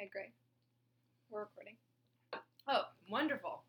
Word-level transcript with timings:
Okay, 0.00 0.08
great. 0.08 0.32
We're 1.28 1.44
recording. 1.44 1.76
Oh, 2.64 2.88
wonderful. 3.10 3.64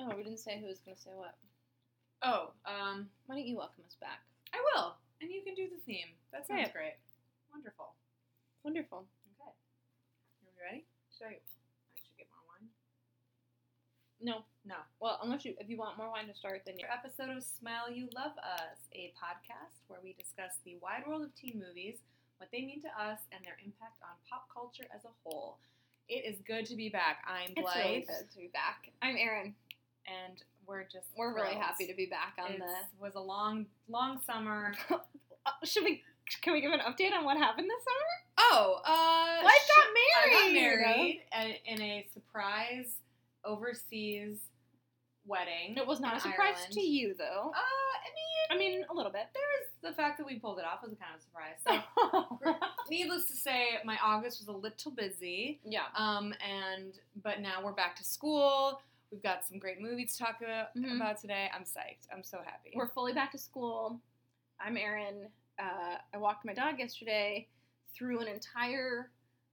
Oh, 0.00 0.08
we 0.16 0.24
didn't 0.24 0.40
say 0.40 0.56
who 0.58 0.66
was 0.66 0.80
going 0.80 0.96
to 0.96 1.02
say 1.02 1.10
what. 1.12 1.36
Oh, 2.24 2.56
um, 2.64 3.12
Why 3.26 3.36
don't 3.36 3.44
you 3.46 3.56
welcome 3.60 3.84
us 3.84 4.00
back? 4.00 4.24
I 4.56 4.64
will. 4.72 4.96
And 5.20 5.28
you 5.30 5.42
can 5.44 5.52
do 5.52 5.68
the 5.68 5.76
theme. 5.84 6.08
That 6.32 6.48
sounds 6.48 6.72
Great. 6.72 6.96
great. 6.96 6.98
Wonderful. 7.52 7.92
Wonderful. 8.64 9.04
Okay. 9.36 9.52
Are 9.52 10.48
we 10.48 10.56
ready? 10.56 10.84
Should 11.12 11.28
I? 11.28 11.36
I 11.36 12.00
should 12.00 12.16
get 12.16 12.32
more 12.32 12.48
wine. 12.48 12.72
No. 14.24 14.40
No. 14.64 14.80
Well, 15.04 15.20
unless 15.22 15.44
you, 15.44 15.52
if 15.60 15.68
you 15.68 15.76
want 15.76 15.98
more 16.00 16.08
wine 16.08 16.32
to 16.32 16.34
start, 16.34 16.62
then 16.64 16.80
yeah. 16.80 16.88
Another 16.88 17.12
episode 17.12 17.28
of 17.36 17.44
Smile 17.44 17.92
You 17.92 18.08
Love 18.16 18.32
Us, 18.40 18.88
a 18.96 19.12
podcast 19.12 19.84
where 19.92 20.00
we 20.02 20.16
discuss 20.16 20.56
the 20.64 20.80
wide 20.80 21.04
world 21.06 21.28
of 21.28 21.34
teen 21.36 21.60
movies, 21.60 22.00
what 22.38 22.50
they 22.52 22.60
mean 22.62 22.80
to 22.82 22.88
us, 22.88 23.20
and 23.32 23.44
their 23.44 23.56
impact 23.64 24.00
on 24.02 24.14
pop 24.28 24.48
culture 24.52 24.84
as 24.94 25.04
a 25.04 25.12
whole. 25.22 25.58
It 26.08 26.24
is 26.26 26.40
good 26.46 26.66
to 26.66 26.76
be 26.76 26.88
back. 26.88 27.18
I'm 27.26 27.52
It's 27.56 27.74
really 27.76 28.00
good 28.06 28.30
to 28.30 28.38
be 28.38 28.50
back. 28.52 28.90
I'm 29.02 29.16
Erin. 29.16 29.54
and 30.06 30.42
we're 30.66 30.84
just 30.84 31.08
We're 31.16 31.34
really 31.34 31.54
happy 31.54 31.86
to 31.86 31.94
be 31.94 32.06
back 32.06 32.34
on 32.38 32.52
this. 32.52 32.60
It 32.60 32.86
the. 32.98 33.02
was 33.02 33.14
a 33.14 33.20
long, 33.20 33.66
long 33.88 34.20
summer. 34.26 34.74
Uh, 35.46 35.50
should 35.62 35.84
we? 35.84 36.02
Can 36.40 36.54
we 36.54 36.62
give 36.62 36.72
an 36.72 36.80
update 36.80 37.12
on 37.12 37.22
what 37.26 37.36
happened 37.36 37.68
this 37.68 37.84
summer? 37.84 38.48
Oh, 38.50 38.80
uh, 38.82 39.42
Blythe 39.42 39.52
got 39.76 39.86
I 40.24 40.30
got 40.46 40.52
married. 40.54 41.20
married 41.36 41.60
in 41.66 41.82
a 41.82 42.06
surprise 42.14 42.94
overseas 43.44 44.38
wedding. 45.26 45.76
It 45.76 45.86
was 45.86 46.00
not 46.00 46.16
a 46.16 46.20
surprise 46.20 46.54
Ireland. 46.56 46.72
to 46.72 46.80
you, 46.80 47.14
though. 47.18 47.52
Uh, 47.54 47.58
I 48.48 48.56
mean, 48.56 48.72
I 48.72 48.78
mean, 48.78 48.84
a 48.90 48.94
little 48.94 49.12
bit. 49.12 49.26
there 49.34 49.44
the 49.84 49.92
fact 49.92 50.18
that 50.18 50.26
we 50.26 50.38
pulled 50.38 50.58
it 50.58 50.64
off 50.64 50.82
was 50.82 50.92
a 50.92 50.96
kind 50.96 51.12
of 51.14 51.22
surprise. 51.22 51.60
So, 52.42 52.56
needless 52.90 53.26
to 53.28 53.36
say, 53.36 53.78
my 53.84 53.98
August 54.02 54.40
was 54.40 54.48
a 54.48 54.52
little 54.52 54.90
busy. 54.90 55.60
yeah. 55.64 55.84
Um, 55.96 56.34
and 56.42 56.94
but 57.22 57.40
now 57.40 57.62
we're 57.64 57.72
back 57.72 57.96
to 57.96 58.04
school. 58.04 58.80
We've 59.12 59.22
got 59.22 59.44
some 59.44 59.58
great 59.58 59.80
movies 59.80 60.16
to 60.16 60.24
talk 60.24 60.40
about, 60.42 60.74
Mhm. 60.76 60.96
about 60.96 61.20
today. 61.20 61.48
I'm 61.54 61.62
psyched. 61.62 62.08
I'm 62.12 62.24
so 62.24 62.38
happy. 62.44 62.72
We're 62.74 62.88
fully 62.88 63.12
back 63.12 63.30
to 63.32 63.38
school. 63.38 64.00
I'm 64.60 64.76
Erin. 64.76 65.28
Uh, 65.58 65.96
I 66.12 66.16
walked 66.18 66.44
my 66.44 66.54
dog 66.54 66.78
yesterday 66.80 67.48
through 67.94 68.20
an 68.20 68.28
entire 68.28 69.10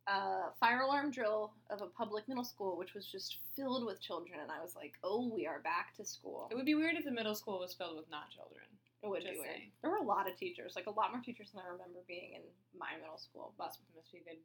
uh, 0.08 0.50
fire 0.60 0.82
alarm 0.82 1.12
drill 1.12 1.54
of 1.70 1.82
a 1.84 1.86
public 1.86 2.28
middle 2.28 2.44
school, 2.44 2.76
which 2.76 2.96
was 2.96 3.06
just 3.06 3.38
filled 3.56 3.86
with 3.86 4.02
children. 4.02 4.40
And 4.42 4.52
I 4.52 4.60
was 4.60 4.76
like, 4.76 4.94
oh, 5.04 5.32
we 5.32 5.46
are 5.46 5.60
back 5.60 5.94
to 5.98 6.04
school. 6.06 6.48
it 6.52 6.56
would 6.56 6.66
be 6.66 6.74
weird 6.74 6.96
if 6.98 7.06
the 7.06 7.12
middle 7.12 7.36
school 7.36 7.60
was 7.60 7.76
filled 7.76 7.98
with 7.98 8.10
not 8.10 8.32
children. 8.32 8.66
It 9.04 9.10
would 9.10 9.22
just 9.22 9.34
be 9.34 9.40
weird. 9.40 9.50
saying. 9.58 9.72
There 9.82 9.90
were 9.92 9.98
a 9.98 10.04
lot 10.04 10.30
of 10.30 10.38
teachers, 10.38 10.74
like 10.76 10.86
a 10.88 10.92
lot 10.92 11.12
more 11.12 11.22
teachers 11.22 11.52
than 11.52 11.62
I 11.66 11.70
remember 11.72 12.00
being 12.08 12.34
in 12.36 12.42
my 12.78 12.94
middle 13.02 13.18
school. 13.18 13.54
But 13.58 13.66
Must 13.74 13.80
must 13.96 14.12
be 14.12 14.20
a 14.20 14.24
good 14.24 14.40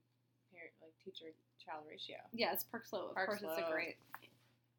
parent 0.52 0.72
like 0.80 0.92
teacher 1.04 1.26
child 1.62 1.84
ratio. 1.88 2.16
yeah, 2.32 2.52
it's 2.52 2.64
Park 2.64 2.86
Slope. 2.86 3.10
Of 3.10 3.14
Park 3.16 3.28
course, 3.28 3.42
it's 3.42 3.58
a 3.58 3.70
great. 3.70 3.96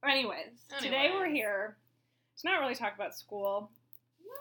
Anyways, 0.08 0.54
today 0.80 1.12
we're 1.14 1.30
here 1.30 1.78
to 2.42 2.48
not 2.50 2.60
really 2.60 2.76
talk 2.76 2.96
about 2.96 3.16
school 3.16 3.72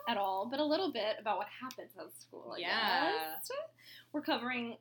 at 0.07 0.17
all, 0.17 0.47
but 0.49 0.59
a 0.59 0.63
little 0.65 0.91
bit 0.91 1.17
about 1.19 1.37
what 1.37 1.47
happens 1.61 1.91
at 1.99 2.11
school. 2.19 2.53
I 2.55 2.59
Yeah. 2.59 3.11
guess. 3.35 3.51
We're 4.13 4.21
covering 4.21 4.77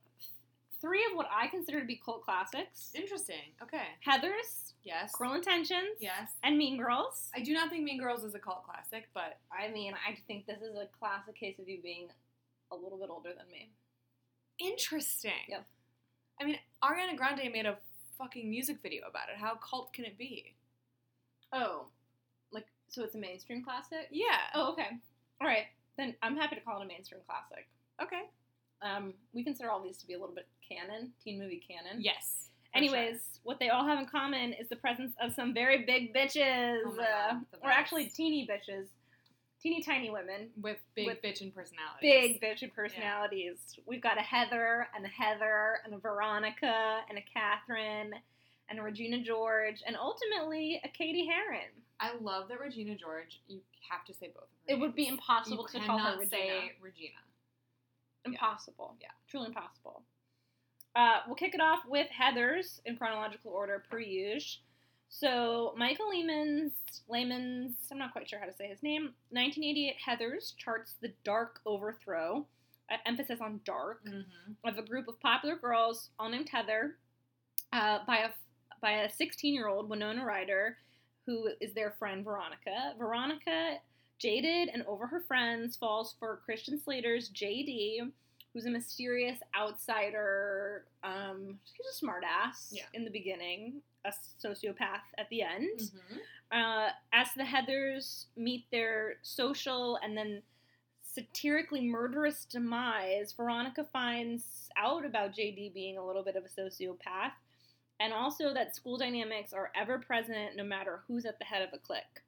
three 0.80 1.04
of 1.10 1.16
what 1.16 1.26
I 1.30 1.48
consider 1.48 1.80
to 1.80 1.86
be 1.86 1.96
cult 1.96 2.22
classics: 2.22 2.92
Interesting. 2.94 3.52
Okay. 3.62 3.88
Heathers, 4.06 4.72
Yes. 4.86 5.10
Cruel 5.12 5.34
Intentions, 5.34 5.98
Yes. 6.00 6.30
and 6.44 6.56
Mean 6.56 6.78
Girls. 6.78 7.28
I 7.34 7.40
do 7.40 7.52
not 7.52 7.68
think 7.70 7.82
Mean 7.84 7.98
Girls 7.98 8.22
is 8.24 8.34
a 8.34 8.38
cult 8.38 8.64
classic, 8.64 9.08
but 9.12 9.38
I 9.50 9.68
mean, 9.68 9.94
I 9.94 10.16
think 10.28 10.46
this 10.46 10.62
is 10.62 10.76
a 10.76 10.86
classic 10.98 11.34
case 11.34 11.58
of 11.58 11.68
you 11.68 11.80
being 11.82 12.08
a 12.70 12.76
little 12.76 12.96
bit 12.98 13.10
older 13.10 13.30
than 13.36 13.46
me. 13.50 13.70
interesting. 14.58 15.32
Yep. 15.48 15.66
I 16.40 16.44
mean, 16.44 16.58
Ariana 16.82 17.16
Grande 17.16 17.52
made 17.52 17.66
a 17.66 17.76
fucking 18.16 18.48
music 18.48 18.78
video 18.82 19.06
about 19.08 19.28
it. 19.28 19.36
How 19.38 19.56
cult 19.56 19.92
can 19.92 20.04
it 20.04 20.16
be? 20.16 20.54
Oh, 21.52 21.86
like 22.52 22.66
so 22.88 23.02
it's 23.02 23.14
a 23.14 23.18
mainstream 23.18 23.62
classic. 23.62 24.08
Yeah. 24.10 24.38
Oh, 24.54 24.72
okay. 24.72 24.88
All 25.40 25.46
right, 25.46 25.64
then 25.98 26.14
I'm 26.22 26.36
happy 26.36 26.56
to 26.56 26.62
call 26.62 26.80
it 26.80 26.84
a 26.84 26.88
mainstream 26.88 27.20
classic. 27.26 27.66
Okay. 28.02 28.22
Um, 28.82 29.14
we 29.32 29.42
consider 29.44 29.70
all 29.70 29.82
these 29.82 29.96
to 29.98 30.06
be 30.06 30.14
a 30.14 30.18
little 30.18 30.34
bit 30.34 30.46
canon, 30.66 31.12
teen 31.22 31.38
movie 31.38 31.62
canon. 31.66 32.00
Yes. 32.02 32.48
Anyways, 32.76 33.40
what 33.42 33.58
they 33.58 33.68
all 33.70 33.84
have 33.86 33.98
in 33.98 34.06
common 34.06 34.52
is 34.52 34.68
the 34.68 34.76
presence 34.76 35.14
of 35.20 35.32
some 35.34 35.54
very 35.54 35.84
big 35.84 36.14
bitches, 36.14 36.80
Oh 36.86 36.94
my 36.96 37.04
uh, 37.04 37.34
or 37.62 37.70
actually 37.70 38.06
teeny 38.06 38.46
bitches, 38.46 38.86
teeny 39.60 39.82
tiny 39.82 40.10
women, 40.10 40.50
with 40.60 40.78
big 40.94 41.06
with 41.06 41.22
bitchin' 41.22 41.54
personalities. 41.54 42.00
big 42.02 42.40
bitchy 42.40 42.72
personalities. 42.72 43.56
We've 43.86 44.02
got 44.02 44.18
a 44.18 44.22
Heather 44.22 44.88
and 44.94 45.04
a 45.04 45.08
Heather 45.08 45.78
and 45.84 45.94
a 45.94 45.98
Veronica 45.98 47.00
and 47.08 47.18
a 47.18 47.22
Catherine 47.22 48.12
and 48.68 48.78
a 48.78 48.82
Regina 48.82 49.22
George 49.22 49.82
and 49.86 49.96
ultimately 49.96 50.80
a 50.84 50.88
Cady 50.88 51.26
Heron. 51.26 51.70
I 52.00 52.12
love 52.20 52.48
that 52.48 52.60
Regina 52.60 52.94
George. 52.96 53.40
You 53.48 53.60
have 53.90 54.04
to 54.06 54.12
say 54.12 54.26
both 54.34 54.44
of 54.44 54.48
her. 54.68 54.74
It 54.74 54.80
would 54.80 54.94
be 54.94 55.06
impossible 55.08 55.66
You 55.72 55.80
to 55.80 55.86
call 55.86 55.98
her 55.98 56.18
Regina. 56.18 56.30
say 56.30 56.72
Regina. 56.82 57.14
Impossible. 58.24 58.96
Yeah. 59.00 59.08
Truly 59.30 59.46
impossible. 59.46 60.02
Uh, 60.96 61.18
we'll 61.26 61.36
kick 61.36 61.54
it 61.54 61.60
off 61.60 61.80
with 61.88 62.06
Heathers 62.10 62.80
in 62.86 62.96
chronological 62.96 63.50
order 63.52 63.82
per 63.90 63.98
usual. 63.98 64.62
So 65.08 65.72
Michael 65.76 66.08
Lehmann's 66.10 66.72
Lehmann's 67.08 67.74
I'm 67.92 67.98
not 67.98 68.12
quite 68.12 68.28
sure 68.28 68.38
how 68.40 68.46
to 68.46 68.52
say 68.52 68.66
his 68.68 68.82
name. 68.82 69.12
1988 69.30 69.94
Heathers 70.04 70.56
charts 70.56 70.94
the 71.00 71.12
dark 71.24 71.60
overthrow, 71.64 72.44
uh, 72.90 72.96
emphasis 73.06 73.40
on 73.40 73.60
dark, 73.64 74.04
Mm-hmm. 74.04 74.68
of 74.68 74.78
a 74.78 74.82
group 74.82 75.06
of 75.08 75.20
popular 75.20 75.56
girls, 75.56 76.10
all 76.18 76.28
named 76.28 76.48
Heather, 76.48 76.96
uh, 77.72 78.00
by 78.06 78.18
a 78.18 78.30
by 78.82 78.92
a 79.02 79.10
16 79.10 79.54
year 79.54 79.68
old 79.68 79.88
Winona 79.88 80.24
Ryder, 80.24 80.76
who 81.24 81.50
is 81.60 81.72
their 81.72 81.92
friend 81.98 82.24
Veronica. 82.24 82.94
Veronica, 82.98 83.76
jaded 84.18 84.70
and 84.72 84.82
over 84.86 85.06
her 85.06 85.20
friends, 85.20 85.76
falls 85.76 86.14
for 86.18 86.40
Christian 86.44 86.80
Slater's 86.80 87.30
JD, 87.30 88.10
who's 88.56 88.64
a 88.64 88.70
mysterious 88.70 89.38
outsider. 89.54 90.86
Um, 91.04 91.58
he's 91.76 92.00
a 92.00 92.04
smartass 92.06 92.68
Yeah. 92.70 92.84
in 92.94 93.04
the 93.04 93.10
beginning, 93.10 93.82
a 94.06 94.12
sociopath 94.42 95.02
at 95.18 95.28
the 95.28 95.42
end. 95.42 95.78
Mm-hmm. 95.78 96.16
Uh, 96.52 96.88
as 97.12 97.28
the 97.36 97.42
Heathers 97.42 98.24
meet 98.34 98.64
their 98.70 99.16
social 99.20 99.96
and 100.02 100.16
then 100.16 100.40
satirically 101.02 101.82
murderous 101.82 102.46
demise, 102.46 103.34
Veronica 103.36 103.84
finds 103.92 104.70
out 104.78 105.04
about 105.04 105.34
JD 105.34 105.74
being 105.74 105.98
a 105.98 106.06
little 106.06 106.22
bit 106.22 106.36
of 106.36 106.44
a 106.46 106.48
sociopath, 106.48 107.32
and 108.00 108.14
also 108.14 108.54
that 108.54 108.74
school 108.74 108.96
dynamics 108.96 109.52
are 109.52 109.70
ever 109.76 109.98
present 109.98 110.56
no 110.56 110.64
matter 110.64 111.00
who's 111.06 111.26
at 111.26 111.38
the 111.38 111.44
head 111.44 111.60
of 111.60 111.74
a 111.74 111.78
clique. 111.78 112.22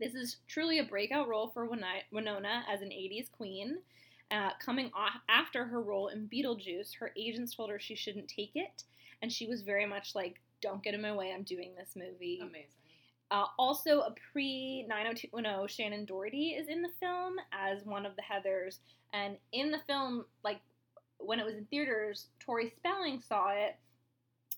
This 0.00 0.14
is 0.16 0.38
truly 0.48 0.80
a 0.80 0.84
breakout 0.84 1.28
role 1.28 1.48
for 1.50 1.66
Winona 1.66 2.64
as 2.68 2.82
an 2.82 2.88
80s 2.88 3.30
queen. 3.30 3.78
Uh, 4.30 4.50
coming 4.58 4.90
off 4.94 5.20
after 5.28 5.64
her 5.64 5.80
role 5.80 6.08
in 6.08 6.28
Beetlejuice, 6.28 6.96
her 6.98 7.12
agents 7.16 7.54
told 7.54 7.70
her 7.70 7.78
she 7.78 7.94
shouldn't 7.94 8.28
take 8.28 8.52
it, 8.54 8.82
and 9.22 9.32
she 9.32 9.46
was 9.46 9.62
very 9.62 9.86
much 9.86 10.14
like, 10.14 10.40
"Don't 10.60 10.82
get 10.82 10.94
in 10.94 11.02
my 11.02 11.14
way. 11.14 11.32
I'm 11.32 11.44
doing 11.44 11.74
this 11.76 11.94
movie." 11.94 12.40
Amazing. 12.42 12.70
Uh, 13.30 13.46
also, 13.58 14.00
a 14.00 14.14
pre 14.32 14.84
90210 14.88 15.68
Shannen 15.68 16.06
Doherty 16.06 16.50
is 16.50 16.68
in 16.68 16.82
the 16.82 16.90
film 17.00 17.36
as 17.52 17.84
one 17.84 18.06
of 18.06 18.16
the 18.16 18.22
Heathers, 18.22 18.78
and 19.12 19.36
in 19.52 19.70
the 19.70 19.80
film, 19.86 20.24
like 20.42 20.60
when 21.18 21.40
it 21.40 21.46
was 21.46 21.54
in 21.54 21.64
theaters, 21.66 22.28
Tori 22.40 22.72
Spelling 22.76 23.20
saw 23.20 23.50
it 23.50 23.76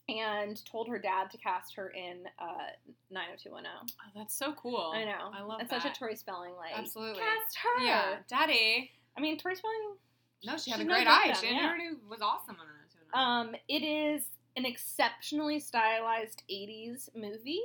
and 0.08 0.64
told 0.64 0.88
her 0.88 0.98
dad 0.98 1.30
to 1.30 1.38
cast 1.38 1.74
her 1.74 1.90
in 1.90 2.24
uh, 2.38 2.72
90210. 3.10 3.70
Oh, 3.70 4.18
that's 4.18 4.34
so 4.34 4.52
cool. 4.54 4.92
I 4.94 5.04
know, 5.04 5.30
I 5.34 5.42
love 5.42 5.58
that. 5.58 5.64
it's 5.64 5.70
that. 5.70 5.82
such 5.82 5.92
a 5.96 5.98
Tori 5.98 6.16
Spelling 6.16 6.54
like 6.56 6.72
Absolutely. 6.76 7.20
cast 7.20 7.56
her. 7.58 7.84
Yeah, 7.84 8.16
Daddy. 8.28 8.90
I 9.18 9.20
mean 9.20 9.36
Tori 9.36 9.56
Spelling. 9.56 9.96
No, 10.44 10.56
she 10.56 10.70
had 10.70 10.80
a 10.80 10.84
great 10.84 11.08
eye. 11.08 11.34
She 11.40 11.48
yeah. 11.52 11.66
already 11.66 11.88
was 12.08 12.20
awesome 12.22 12.56
on 12.60 12.66
that. 12.66 13.18
Um, 13.18 13.56
it 13.68 13.82
is 13.82 14.22
an 14.56 14.64
exceptionally 14.64 15.58
stylized 15.58 16.44
80s 16.50 17.08
movie 17.16 17.62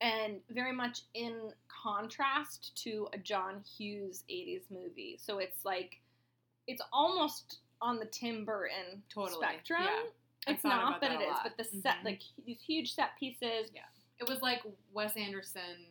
and 0.00 0.40
very 0.50 0.72
much 0.72 1.02
in 1.14 1.52
contrast 1.68 2.74
to 2.84 3.08
a 3.12 3.18
John 3.18 3.62
Hughes 3.76 4.24
80s 4.30 4.62
movie. 4.70 5.18
So 5.20 5.38
it's 5.38 5.64
like 5.64 5.96
it's 6.66 6.82
almost 6.92 7.58
on 7.82 7.98
the 7.98 8.06
Tim 8.06 8.44
Burton 8.44 9.02
Totally, 9.12 9.44
spectrum. 9.44 9.82
yeah. 9.82 10.52
It's 10.54 10.64
not, 10.64 11.00
but 11.00 11.08
that 11.10 11.20
it 11.20 11.28
lot. 11.28 11.40
But 11.42 11.56
the 11.58 11.64
set, 11.64 11.96
Mhm. 11.96 12.04
like 12.04 12.22
these 12.46 12.60
huge 12.62 12.94
set 12.94 13.18
pieces. 13.18 13.70
Yeah. 13.74 13.82
It 14.18 14.28
was 14.28 14.40
like 14.40 14.62
Wes 14.92 15.16
Anderson 15.16 15.86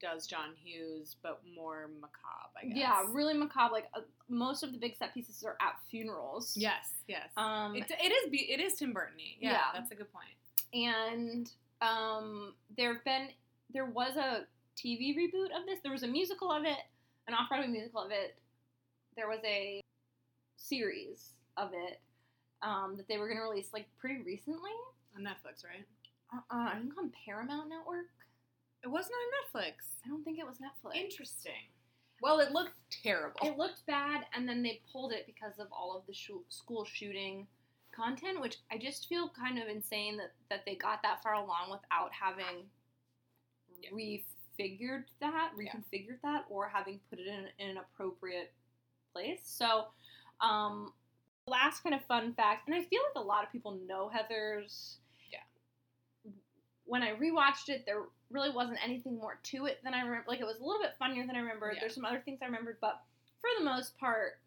does 0.00 0.26
John 0.26 0.50
Hughes, 0.62 1.16
but 1.22 1.40
more 1.54 1.88
macabre, 2.00 2.58
I 2.62 2.66
guess. 2.66 2.76
Yeah, 2.76 3.02
really 3.12 3.34
macabre. 3.34 3.72
Like 3.72 3.86
uh, 3.94 4.00
most 4.28 4.62
of 4.62 4.72
the 4.72 4.78
big 4.78 4.96
set 4.96 5.14
pieces 5.14 5.42
are 5.44 5.56
at 5.60 5.76
funerals. 5.90 6.54
Yes, 6.56 6.90
yes. 7.08 7.28
Um, 7.36 7.74
it, 7.76 7.86
it 7.90 8.12
is 8.12 8.30
it 8.32 8.60
is 8.60 8.74
Tim 8.78 8.92
Burton-y. 8.92 9.36
Yeah, 9.40 9.52
Yeah. 9.52 9.58
that's 9.74 9.90
a 9.92 9.94
good 9.94 10.12
point. 10.12 10.26
and 10.72 11.50
um, 11.82 12.54
there 12.76 12.94
have 12.94 13.04
been 13.04 13.28
there 13.72 13.86
was 13.86 14.16
a 14.16 14.46
TV 14.76 15.16
reboot 15.16 15.46
of 15.58 15.66
this. 15.66 15.78
There 15.82 15.92
was 15.92 16.02
a 16.02 16.06
musical 16.08 16.50
of 16.52 16.64
it, 16.64 16.78
an 17.28 17.34
off-Broadway 17.34 17.68
musical 17.68 18.02
of 18.02 18.10
it. 18.10 18.36
There 19.16 19.28
was 19.28 19.40
a 19.44 19.80
series 20.56 21.30
of 21.56 21.70
it. 21.72 22.00
um, 22.62 22.94
that 22.96 23.06
they 23.08 23.18
were 23.18 23.26
going 23.28 23.38
to 23.38 23.42
release 23.44 23.68
like 23.72 23.86
pretty 23.98 24.22
recently. 24.22 24.70
On 25.16 25.22
Netflix, 25.22 25.64
right? 25.64 25.84
Uh, 26.32 26.38
uh, 26.54 26.70
I 26.74 26.78
think 26.78 26.92
on 26.98 27.10
Paramount 27.24 27.68
Network. 27.68 28.06
It 28.86 28.92
wasn't 28.92 29.14
on 29.16 29.62
Netflix. 29.62 29.72
I 30.04 30.08
don't 30.08 30.22
think 30.22 30.38
it 30.38 30.46
was 30.46 30.58
Netflix. 30.58 30.94
Interesting. 30.94 31.66
Well, 32.22 32.38
it 32.38 32.52
looked 32.52 32.74
terrible. 33.02 33.40
It 33.42 33.58
looked 33.58 33.84
bad, 33.86 34.26
and 34.32 34.48
then 34.48 34.62
they 34.62 34.80
pulled 34.92 35.12
it 35.12 35.26
because 35.26 35.58
of 35.58 35.66
all 35.72 35.96
of 35.98 36.06
the 36.06 36.14
shu- 36.14 36.44
school 36.48 36.84
shooting 36.84 37.48
content, 37.92 38.40
which 38.40 38.58
I 38.70 38.78
just 38.78 39.08
feel 39.08 39.28
kind 39.30 39.58
of 39.58 39.66
insane 39.66 40.16
that, 40.18 40.30
that 40.50 40.64
they 40.64 40.76
got 40.76 41.02
that 41.02 41.20
far 41.20 41.34
along 41.34 41.72
without 41.72 42.12
having 42.12 42.70
Yeah. 43.82 43.90
refigured 43.90 45.06
that, 45.18 45.52
Yeah. 45.58 45.72
reconfigured 45.72 46.20
that, 46.22 46.44
or 46.48 46.68
having 46.68 47.00
put 47.10 47.18
it 47.18 47.26
in, 47.26 47.48
in 47.58 47.70
an 47.70 47.78
appropriate 47.78 48.54
place. 49.12 49.42
So, 49.48 49.88
um, 50.40 50.94
last 51.48 51.82
kind 51.82 51.94
of 51.94 52.04
fun 52.06 52.34
fact, 52.34 52.68
and 52.68 52.74
I 52.76 52.84
feel 52.84 53.02
like 53.02 53.16
a 53.16 53.26
lot 53.26 53.42
of 53.44 53.50
people 53.50 53.72
know 53.72 54.08
Heathers. 54.14 54.98
Yeah. 55.32 55.42
When 56.84 57.02
I 57.02 57.16
rewatched 57.16 57.68
it, 57.68 57.84
there 57.84 58.04
really 58.30 58.50
wasn't 58.50 58.78
anything 58.82 59.16
more 59.16 59.38
to 59.42 59.66
it 59.66 59.78
than 59.84 59.94
I 59.94 60.00
remember. 60.00 60.24
Like 60.28 60.40
it 60.40 60.46
was 60.46 60.58
a 60.58 60.64
little 60.64 60.82
bit 60.82 60.94
funnier 60.98 61.26
than 61.26 61.36
I 61.36 61.40
remembered. 61.40 61.74
Yeah. 61.74 61.80
There's 61.80 61.94
some 61.94 62.04
other 62.04 62.22
things 62.24 62.38
I 62.42 62.46
remembered, 62.46 62.78
but 62.80 63.00
for 63.40 63.48
the 63.58 63.64
most 63.64 63.96
part, 63.98 64.40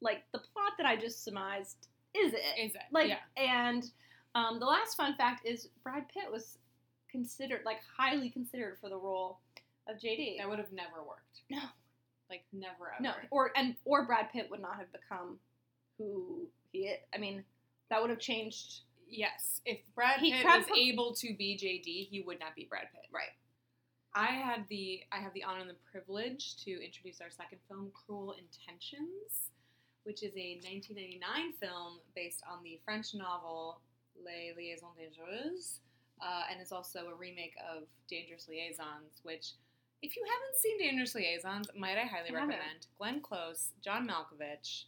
like 0.00 0.24
the 0.32 0.38
plot 0.38 0.72
that 0.78 0.86
I 0.86 0.96
just 0.96 1.24
surmised 1.24 1.88
is 2.14 2.32
it. 2.32 2.42
Is 2.58 2.74
it? 2.74 2.82
Like, 2.90 3.08
yeah. 3.08 3.18
and 3.36 3.84
um, 4.34 4.58
the 4.58 4.66
last 4.66 4.96
fun 4.96 5.14
fact 5.16 5.46
is 5.46 5.68
Brad 5.82 6.04
Pitt 6.08 6.30
was 6.30 6.58
considered, 7.10 7.60
like, 7.64 7.78
highly 7.96 8.30
considered 8.30 8.78
for 8.80 8.88
the 8.88 8.96
role 8.96 9.38
of 9.88 9.96
JD. 9.96 10.38
That 10.38 10.48
would 10.48 10.58
have 10.58 10.72
never 10.72 11.02
worked. 11.06 11.42
No. 11.50 11.60
Like 12.28 12.44
never 12.52 12.92
ever. 12.94 13.02
No, 13.02 13.12
or 13.32 13.50
and 13.56 13.74
or 13.84 14.06
Brad 14.06 14.30
Pitt 14.32 14.46
would 14.52 14.60
not 14.60 14.76
have 14.76 14.86
become 14.92 15.40
who 15.98 16.46
he 16.70 16.86
is. 16.86 17.00
I 17.12 17.18
mean, 17.18 17.42
that 17.90 18.00
would 18.00 18.10
have 18.10 18.20
changed. 18.20 18.82
Yes. 19.10 19.60
If 19.64 19.78
Brad 19.94 20.20
Pitt 20.20 20.44
was 20.44 20.66
able 20.76 21.14
to 21.14 21.34
be 21.36 21.56
JD, 21.56 22.08
he 22.08 22.22
would 22.26 22.40
not 22.40 22.54
be 22.54 22.66
Brad 22.68 22.86
Pitt. 22.92 23.06
Right. 23.12 23.34
I 24.14 24.26
had 24.26 24.66
the 24.68 25.02
I 25.12 25.18
have 25.18 25.32
the 25.34 25.44
honor 25.44 25.60
and 25.60 25.70
the 25.70 25.76
privilege 25.90 26.56
to 26.64 26.70
introduce 26.84 27.20
our 27.20 27.30
second 27.30 27.58
film, 27.68 27.92
Cruel 27.94 28.32
Intentions, 28.32 29.50
which 30.02 30.22
is 30.22 30.32
a 30.36 30.58
1999 30.62 31.52
film 31.60 32.00
based 32.14 32.42
on 32.50 32.62
the 32.64 32.80
French 32.84 33.14
novel 33.14 33.80
Les 34.24 34.52
Liaisons 34.56 34.96
Dangereuses, 34.98 35.78
uh, 36.20 36.42
and 36.50 36.60
is 36.60 36.72
also 36.72 37.06
a 37.08 37.14
remake 37.14 37.54
of 37.72 37.84
Dangerous 38.08 38.48
Liaisons, 38.48 39.20
which. 39.22 39.52
If 40.02 40.16
you 40.16 40.24
haven't 40.24 40.56
seen 40.58 40.78
Dangerous 40.78 41.14
Liaisons, 41.14 41.68
might 41.76 41.98
I 41.98 42.06
highly 42.06 42.30
I 42.30 42.32
recommend. 42.32 42.86
Glenn 42.96 43.20
Close, 43.20 43.72
John 43.84 44.08
Malkovich, 44.08 44.84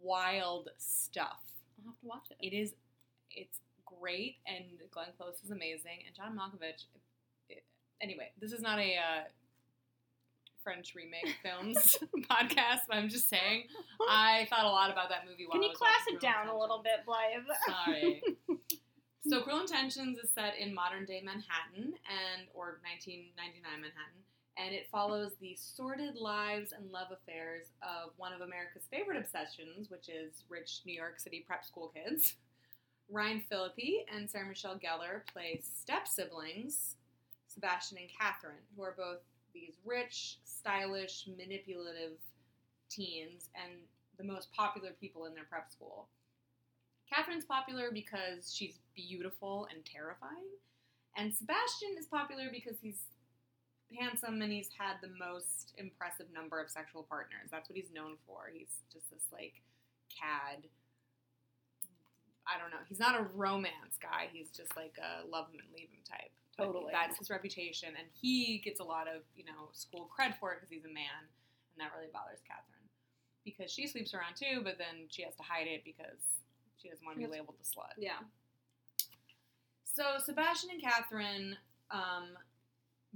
wild 0.00 0.70
stuff. 0.76 1.38
I'll 1.78 1.92
have 1.92 2.00
to 2.00 2.06
watch 2.06 2.26
it. 2.30 2.36
It 2.44 2.52
is, 2.52 2.74
it's 3.36 3.58
great, 3.84 4.36
and 4.46 4.64
Glenn 4.90 5.08
Close 5.18 5.36
is 5.44 5.50
amazing, 5.50 6.04
and 6.06 6.14
John 6.14 6.36
Malkovich. 6.36 6.84
it- 7.48 7.64
anyway, 8.00 8.30
this 8.40 8.52
is 8.52 8.60
not 8.60 8.78
a 8.78 8.96
uh, 8.96 9.22
French 10.62 10.94
remake 10.94 11.34
films 11.42 11.98
podcast, 12.30 12.80
but 12.88 12.96
I'm 12.96 13.08
just 13.08 13.28
saying 13.28 13.64
I 14.08 14.46
thought 14.50 14.64
a 14.64 14.68
lot 14.68 14.90
about 14.90 15.08
that 15.10 15.24
movie. 15.28 15.44
While 15.46 15.60
Can 15.60 15.70
you 15.70 15.76
class 15.76 16.02
it 16.08 16.20
down 16.20 16.48
a 16.48 16.58
little 16.58 16.82
bit, 16.82 17.04
Blythe? 17.06 17.46
Sorry. 17.66 18.22
So 19.24 19.40
Cruel 19.40 19.60
Intentions 19.60 20.18
is 20.18 20.30
set 20.34 20.58
in 20.58 20.74
modern 20.74 21.04
day 21.04 21.22
Manhattan 21.24 21.94
and 22.10 22.42
or 22.54 22.82
1999 22.82 23.62
Manhattan, 23.62 24.18
and 24.58 24.74
it 24.74 24.88
follows 24.90 25.30
the 25.40 25.54
sordid 25.54 26.16
lives 26.16 26.72
and 26.72 26.90
love 26.90 27.06
affairs 27.12 27.66
of 27.82 28.10
one 28.16 28.32
of 28.32 28.40
America's 28.40 28.82
favorite 28.90 29.16
obsessions, 29.16 29.88
which 29.90 30.08
is 30.08 30.42
rich 30.48 30.80
New 30.84 30.92
York 30.92 31.20
City 31.20 31.44
prep 31.46 31.64
school 31.64 31.92
kids. 31.94 32.34
Ryan 33.12 33.42
Phillippe 33.48 34.06
and 34.12 34.28
Sarah 34.28 34.46
Michelle 34.46 34.78
Gellar 34.78 35.26
play 35.30 35.60
step 35.62 36.08
siblings, 36.08 36.96
Sebastian 37.46 37.98
and 37.98 38.08
Catherine, 38.08 38.64
who 38.74 38.82
are 38.82 38.94
both 38.96 39.20
these 39.52 39.74
rich, 39.84 40.38
stylish, 40.44 41.28
manipulative 41.36 42.16
teens 42.88 43.50
and 43.54 43.72
the 44.16 44.24
most 44.24 44.50
popular 44.54 44.90
people 44.98 45.26
in 45.26 45.34
their 45.34 45.44
prep 45.44 45.70
school. 45.70 46.08
Catherine's 47.12 47.44
popular 47.44 47.90
because 47.92 48.54
she's 48.54 48.78
beautiful 48.96 49.68
and 49.70 49.84
terrifying, 49.84 50.48
and 51.14 51.34
Sebastian 51.34 51.96
is 51.98 52.06
popular 52.06 52.44
because 52.50 52.78
he's 52.80 53.02
handsome 53.98 54.40
and 54.40 54.50
he's 54.50 54.70
had 54.78 54.96
the 55.02 55.12
most 55.20 55.74
impressive 55.76 56.26
number 56.32 56.58
of 56.58 56.70
sexual 56.70 57.02
partners. 57.02 57.50
That's 57.50 57.68
what 57.68 57.76
he's 57.76 57.92
known 57.92 58.16
for. 58.26 58.48
He's 58.50 58.80
just 58.90 59.10
this 59.10 59.26
like 59.30 59.60
cad. 60.08 60.64
I 62.46 62.58
don't 62.58 62.70
know. 62.70 62.82
He's 62.88 62.98
not 62.98 63.18
a 63.18 63.24
romance 63.34 63.96
guy. 64.00 64.28
He's 64.32 64.50
just 64.50 64.76
like 64.76 64.98
a 64.98 65.26
love 65.26 65.46
him 65.50 65.60
and 65.62 65.70
leave 65.74 65.88
him 65.90 66.02
type. 66.02 66.32
Totally. 66.58 66.92
That's 66.92 67.16
his 67.18 67.30
reputation, 67.30 67.96
and 67.96 68.06
he 68.12 68.58
gets 68.58 68.80
a 68.80 68.84
lot 68.84 69.08
of 69.08 69.22
you 69.34 69.44
know 69.44 69.70
school 69.72 70.10
cred 70.10 70.38
for 70.38 70.52
it 70.52 70.60
because 70.60 70.70
he's 70.70 70.84
a 70.84 70.92
man, 70.92 71.24
and 71.72 71.78
that 71.78 71.94
really 71.96 72.10
bothers 72.12 72.44
Catherine 72.44 72.82
because 73.44 73.70
she 73.70 73.86
sleeps 73.86 74.14
around 74.14 74.36
too, 74.36 74.60
but 74.62 74.78
then 74.78 75.08
she 75.08 75.22
has 75.22 75.34
to 75.36 75.42
hide 75.42 75.66
it 75.66 75.82
because 75.84 76.38
she 76.80 76.88
doesn't 76.88 77.04
want 77.04 77.18
to 77.18 77.24
be 77.24 77.30
labeled 77.30 77.56
the 77.58 77.66
slut. 77.66 77.94
Yeah. 77.98 78.22
So 79.84 80.18
Sebastian 80.24 80.70
and 80.70 80.82
Catherine 80.82 81.56
um, 81.90 82.38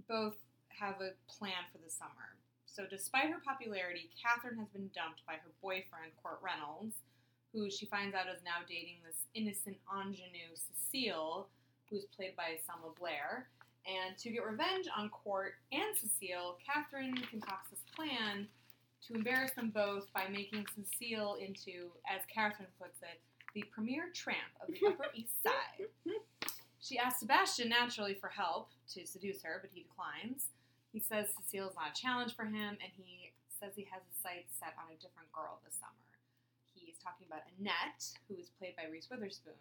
both 0.09 0.37
have 0.69 1.01
a 1.01 1.17
plan 1.31 1.65
for 1.73 1.79
the 1.79 1.91
summer. 1.91 2.37
So 2.67 2.85
despite 2.89 3.31
her 3.31 3.41
popularity, 3.41 4.11
Catherine 4.13 4.59
has 4.59 4.69
been 4.69 4.91
dumped 4.95 5.25
by 5.27 5.35
her 5.35 5.51
boyfriend, 5.63 6.13
Court 6.23 6.39
Reynolds, 6.43 6.97
who 7.57 7.71
she 7.71 7.87
finds 7.87 8.15
out 8.15 8.29
is 8.29 8.45
now 8.45 8.61
dating 8.69 9.01
this 9.01 9.25
innocent 9.33 9.79
ingenue, 9.89 10.53
Cecile, 10.53 11.49
who's 11.89 12.05
played 12.05 12.37
by 12.37 12.61
Selma 12.67 12.93
Blair. 13.01 13.49
And 13.89 14.19
to 14.19 14.31
get 14.31 14.45
revenge 14.45 14.87
on 14.95 15.09
Court 15.09 15.55
and 15.73 15.97
Cecile, 15.97 16.59
Catherine 16.61 17.17
concocts 17.31 17.71
this 17.71 17.81
plan 17.97 18.47
to 19.07 19.15
embarrass 19.15 19.53
them 19.53 19.71
both 19.71 20.13
by 20.13 20.29
making 20.29 20.67
Cecile 20.77 21.37
into, 21.41 21.89
as 22.05 22.21
Catherine 22.29 22.69
puts 22.79 23.01
it, 23.01 23.23
the 23.55 23.65
premier 23.73 24.11
tramp 24.13 24.53
of 24.61 24.69
the 24.69 24.87
Upper 24.89 25.09
East 25.15 25.33
Side. 25.43 25.89
She 26.81 26.99
asks 26.99 27.21
Sebastian 27.21 27.71
naturally 27.71 28.15
for 28.21 28.29
help 28.29 28.69
to 28.93 29.07
seduce 29.07 29.43
her, 29.43 29.61
but 29.63 29.71
he 29.73 29.87
declines. 29.89 30.53
He 30.93 31.01
says 31.01 31.33
Cecile's 31.41 31.75
not 31.75 31.97
a 31.97 32.01
challenge 32.01 32.37
for 32.37 32.45
him, 32.45 32.77
and 32.77 32.93
he 32.93 33.33
says 33.49 33.73
he 33.75 33.89
has 33.91 34.03
his 34.13 34.21
sights 34.23 34.53
set 34.59 34.75
on 34.77 34.93
a 34.93 35.01
different 35.01 35.33
girl 35.33 35.59
this 35.65 35.75
summer. 35.75 36.06
Talking 37.07 37.31
about 37.31 37.47
Annette, 37.55 38.03
who 38.27 38.35
is 38.35 38.51
played 38.59 38.75
by 38.75 38.91
Reese 38.91 39.07
Witherspoon. 39.07 39.55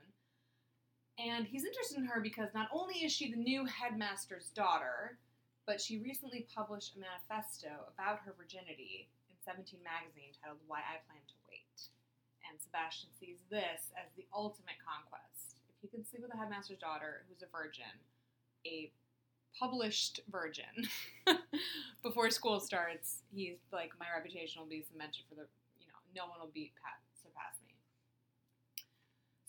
And 1.21 1.45
he's 1.45 1.63
interested 1.63 2.01
in 2.01 2.09
her 2.09 2.17
because 2.17 2.49
not 2.57 2.73
only 2.73 3.05
is 3.05 3.13
she 3.13 3.29
the 3.29 3.37
new 3.37 3.69
headmaster's 3.69 4.49
daughter, 4.49 5.21
but 5.69 5.79
she 5.79 6.01
recently 6.01 6.49
published 6.49 6.97
a 6.97 7.05
manifesto 7.05 7.69
about 7.93 8.25
her 8.25 8.33
virginity 8.33 9.13
in 9.29 9.37
17 9.45 9.77
magazine 9.85 10.33
titled 10.41 10.57
Why 10.65 10.81
I 10.81 11.05
Plan 11.05 11.21
to 11.21 11.37
Wait. 11.45 11.93
And 12.49 12.57
Sebastian 12.57 13.13
sees 13.13 13.37
this 13.53 13.93
as 13.93 14.09
the 14.17 14.25
ultimate 14.33 14.81
conquest. 14.81 15.61
If 15.69 15.85
he 15.85 15.87
can 15.93 16.01
sleep 16.01 16.25
with 16.25 16.33
a 16.33 16.37
headmaster's 16.41 16.81
daughter 16.81 17.29
who's 17.29 17.45
a 17.45 17.49
virgin, 17.53 17.93
a 18.65 18.89
published 19.53 20.25
virgin, 20.33 20.89
before 22.01 22.33
school 22.33 22.57
starts, 22.57 23.21
he's 23.29 23.61
like, 23.69 23.93
my 24.01 24.09
reputation 24.09 24.65
will 24.65 24.69
be 24.69 24.81
cemented 24.81 25.29
for 25.29 25.37
the, 25.37 25.45
you 25.77 25.85
know, 25.93 26.01
no 26.17 26.25
one 26.25 26.41
will 26.41 26.49
beat 26.49 26.73
Pat. 26.81 27.04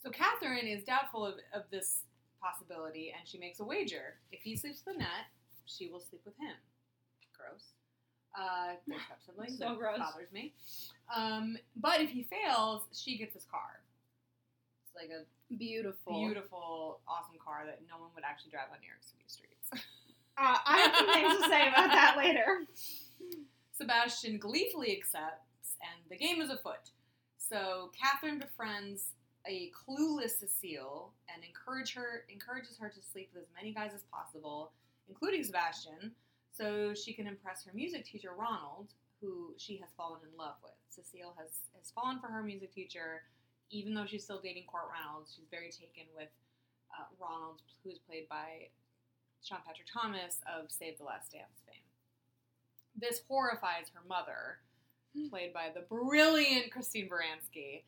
So 0.06 0.12
Catherine 0.12 0.68
is 0.68 0.84
doubtful 0.84 1.26
of, 1.26 1.34
of 1.52 1.64
this 1.72 2.04
possibility, 2.40 3.12
and 3.18 3.26
she 3.26 3.38
makes 3.38 3.58
a 3.58 3.64
wager. 3.64 4.14
If 4.30 4.40
he 4.40 4.54
sleeps 4.54 4.84
with 4.86 4.94
Annette, 4.94 5.26
she 5.64 5.88
will 5.88 5.98
sleep 5.98 6.22
with 6.24 6.36
him. 6.38 6.54
Gross. 7.36 7.74
Uh, 8.38 8.78
there's 8.86 9.02
step 9.02 9.18
siblings. 9.26 9.58
So 9.58 9.70
that 9.70 9.78
gross. 9.78 9.98
Bothers 9.98 10.30
me. 10.32 10.54
Um, 11.12 11.58
but 11.74 12.00
if 12.00 12.10
he 12.10 12.22
fails, 12.22 12.82
she 12.92 13.18
gets 13.18 13.34
his 13.34 13.46
car. 13.50 13.82
It's 14.86 14.94
like 14.94 15.10
a 15.10 15.24
Beautiful. 15.56 16.12
beautiful, 16.20 17.00
awesome 17.08 17.38
car 17.44 17.64
that 17.66 17.80
no 17.90 17.98
one 18.00 18.10
would 18.14 18.24
actually 18.24 18.52
drive 18.52 18.70
on 18.72 18.78
New 18.80 18.86
York 18.86 19.02
City 19.02 19.24
streets. 19.26 19.70
Uh, 20.38 20.58
I 20.66 20.78
have 20.78 20.94
some 20.94 21.12
things 21.12 21.42
to 21.42 21.48
say 21.48 21.66
about 21.66 21.90
that 21.90 22.14
later. 22.22 22.60
Sebastian 23.72 24.38
gleefully 24.38 24.96
accepts, 24.96 25.74
and 25.82 26.10
the 26.10 26.16
game 26.16 26.40
is 26.40 26.50
afoot. 26.50 26.90
So 27.38 27.90
Catherine 27.98 28.38
befriends 28.38 29.15
a 29.48 29.70
clueless 29.70 30.38
Cecile 30.38 31.12
and 31.32 31.44
encourage 31.44 31.94
her 31.94 32.24
encourages 32.30 32.76
her 32.78 32.88
to 32.88 33.02
sleep 33.02 33.30
with 33.34 33.44
as 33.44 33.48
many 33.54 33.72
guys 33.72 33.92
as 33.94 34.02
possible, 34.12 34.72
including 35.08 35.44
Sebastian, 35.44 36.12
so 36.52 36.94
she 36.94 37.12
can 37.12 37.26
impress 37.26 37.64
her 37.64 37.72
music 37.74 38.04
teacher 38.04 38.30
Ronald, 38.36 38.88
who 39.20 39.54
she 39.56 39.76
has 39.78 39.90
fallen 39.96 40.20
in 40.22 40.36
love 40.36 40.56
with. 40.62 40.72
Cecile 40.90 41.34
has 41.38 41.70
has 41.78 41.90
fallen 41.94 42.18
for 42.18 42.28
her 42.28 42.42
music 42.42 42.74
teacher, 42.74 43.22
even 43.70 43.94
though 43.94 44.06
she's 44.06 44.24
still 44.24 44.40
dating 44.40 44.64
Court 44.64 44.90
Reynolds. 44.92 45.32
She's 45.36 45.48
very 45.50 45.70
taken 45.70 46.10
with 46.16 46.28
uh, 46.92 47.04
Ronald, 47.20 47.62
who 47.84 47.90
is 47.90 47.98
played 47.98 48.28
by 48.28 48.68
Sean 49.42 49.58
Patrick 49.66 49.88
Thomas 49.92 50.40
of 50.46 50.70
Save 50.70 50.98
the 50.98 51.04
Last 51.04 51.32
Dance 51.32 51.62
fame. 51.66 51.84
This 52.98 53.20
horrifies 53.28 53.90
her 53.94 54.00
mother, 54.08 54.58
played 55.30 55.52
by 55.52 55.70
the 55.74 55.82
brilliant 55.82 56.70
Christine 56.72 57.08
Baranski. 57.08 57.82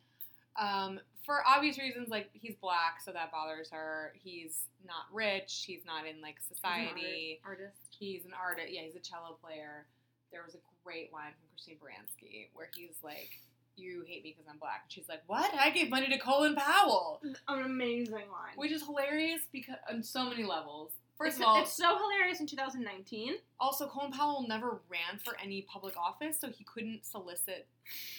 Um, 0.59 0.99
for 1.25 1.41
obvious 1.47 1.77
reasons, 1.77 2.09
like 2.09 2.29
he's 2.33 2.55
black, 2.55 3.01
so 3.03 3.11
that 3.11 3.31
bothers 3.31 3.69
her. 3.71 4.13
He's 4.21 4.63
not 4.85 5.05
rich. 5.13 5.63
He's 5.65 5.85
not 5.85 6.05
in 6.07 6.21
like 6.21 6.37
society. 6.41 7.39
Artist. 7.45 7.95
He's 7.97 8.25
an 8.25 8.31
artist. 8.39 8.69
Yeah, 8.71 8.81
he's 8.81 8.95
a 8.95 8.99
cello 8.99 9.37
player. 9.43 9.85
There 10.31 10.41
was 10.43 10.55
a 10.55 10.59
great 10.83 11.13
line 11.13 11.31
from 11.31 11.47
Christine 11.51 11.77
Baranski 11.77 12.47
where 12.53 12.69
he's 12.75 12.95
like, 13.03 13.39
"You 13.75 14.03
hate 14.07 14.23
me 14.23 14.35
because 14.35 14.49
I'm 14.49 14.57
black." 14.59 14.81
And 14.85 14.91
she's 14.91 15.07
like, 15.07 15.21
"What? 15.27 15.53
I 15.53 15.69
gave 15.69 15.89
money 15.89 16.09
to 16.09 16.17
Colin 16.17 16.55
Powell," 16.55 17.21
An 17.47 17.61
amazing 17.63 18.13
line. 18.13 18.55
which 18.55 18.71
is 18.71 18.83
hilarious 18.83 19.41
because 19.51 19.75
on 19.89 20.03
so 20.03 20.29
many 20.29 20.43
levels. 20.43 20.91
First 21.17 21.31
it's, 21.31 21.39
of 21.41 21.45
all, 21.47 21.61
it's 21.61 21.73
so 21.73 21.97
hilarious 21.97 22.39
in 22.39 22.47
2019. 22.47 23.35
also 23.59 23.87
Colin 23.87 24.11
Powell 24.11 24.45
never 24.47 24.79
ran 24.89 25.19
for 25.23 25.35
any 25.43 25.61
public 25.63 25.97
office, 25.97 26.39
so 26.39 26.47
he 26.47 26.63
couldn't 26.63 27.05
solicit 27.05 27.67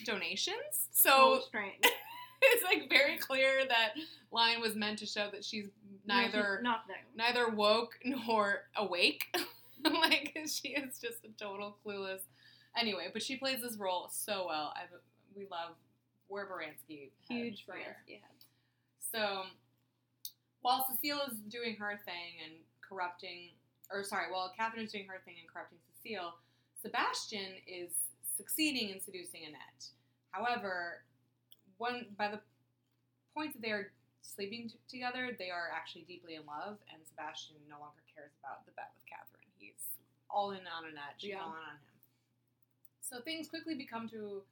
donations. 0.05 0.89
So 0.93 1.41
strange. 1.49 1.83
it's 2.43 2.65
like 2.65 2.89
very 2.89 3.19
clear 3.19 3.65
that 3.69 3.93
line 4.33 4.61
was 4.61 4.75
meant 4.75 4.99
to 5.01 5.07
show 5.07 5.29
that 5.33 5.45
she's 5.45 5.69
neither 6.07 6.61
nothing. 6.63 6.97
neither 7.17 7.49
woke 7.49 7.99
nor 8.05 8.63
awake. 8.77 9.25
like 9.85 10.37
she 10.47 10.69
is 10.69 10.99
just 10.99 11.25
a 11.25 11.43
total 11.43 11.77
clueless. 11.85 12.21
Anyway, 12.79 13.09
but 13.13 13.23
she 13.23 13.37
plays 13.37 13.63
this 13.63 13.77
role 13.77 14.09
so 14.11 14.47
well. 14.49 14.73
I 14.77 14.83
we 15.37 15.47
love 15.51 15.77
War 16.29 16.47
Baranski. 16.47 17.11
Huge. 17.29 17.67
Baranski 17.67 18.21
head. 18.21 18.45
So 19.13 19.43
while 20.63 20.87
Cecile 20.89 21.21
is 21.31 21.39
doing 21.49 21.77
her 21.77 22.01
thing 22.05 22.41
and 22.45 22.55
corrupting, 22.87 23.51
or 23.91 24.05
sorry, 24.05 24.31
while 24.31 24.53
Catherine 24.57 24.85
is 24.85 24.93
doing 24.93 25.07
her 25.07 25.21
thing 25.25 25.35
and 25.41 25.49
corrupting 25.53 25.79
Cecile, 26.03 26.35
Sebastian 26.81 27.59
is 27.67 27.91
succeeding 28.37 28.91
in 28.91 29.01
seducing 29.01 29.43
Annette. 29.47 29.87
However, 30.31 31.03
one 31.81 32.07
by 32.19 32.29
the 32.29 32.39
point 33.35 33.55
that 33.55 33.63
they 33.63 33.73
are 33.73 33.91
sleeping 34.21 34.69
t- 34.69 34.77
together, 34.89 35.35
they 35.39 35.49
are 35.51 35.73
actually 35.75 36.03
deeply 36.03 36.35
in 36.37 36.45
love, 36.45 36.77
and 36.93 37.01
Sebastian 37.09 37.57
no 37.69 37.81
longer 37.81 38.05
cares 38.15 38.33
about 38.45 38.67
the 38.67 38.73
bet 38.77 38.93
with 38.95 39.09
Catherine. 39.09 39.49
He's 39.59 39.97
all 40.29 40.51
in 40.53 40.61
on 40.69 40.85
Annette. 40.85 41.17
She's 41.17 41.31
Yeah. 41.31 41.41
all 41.43 41.57
in 41.57 41.59
on 41.65 41.77
him. 41.81 42.01
So 43.01 43.21
things 43.23 43.49
quickly 43.49 43.75
become 43.75 44.09
to 44.11 44.45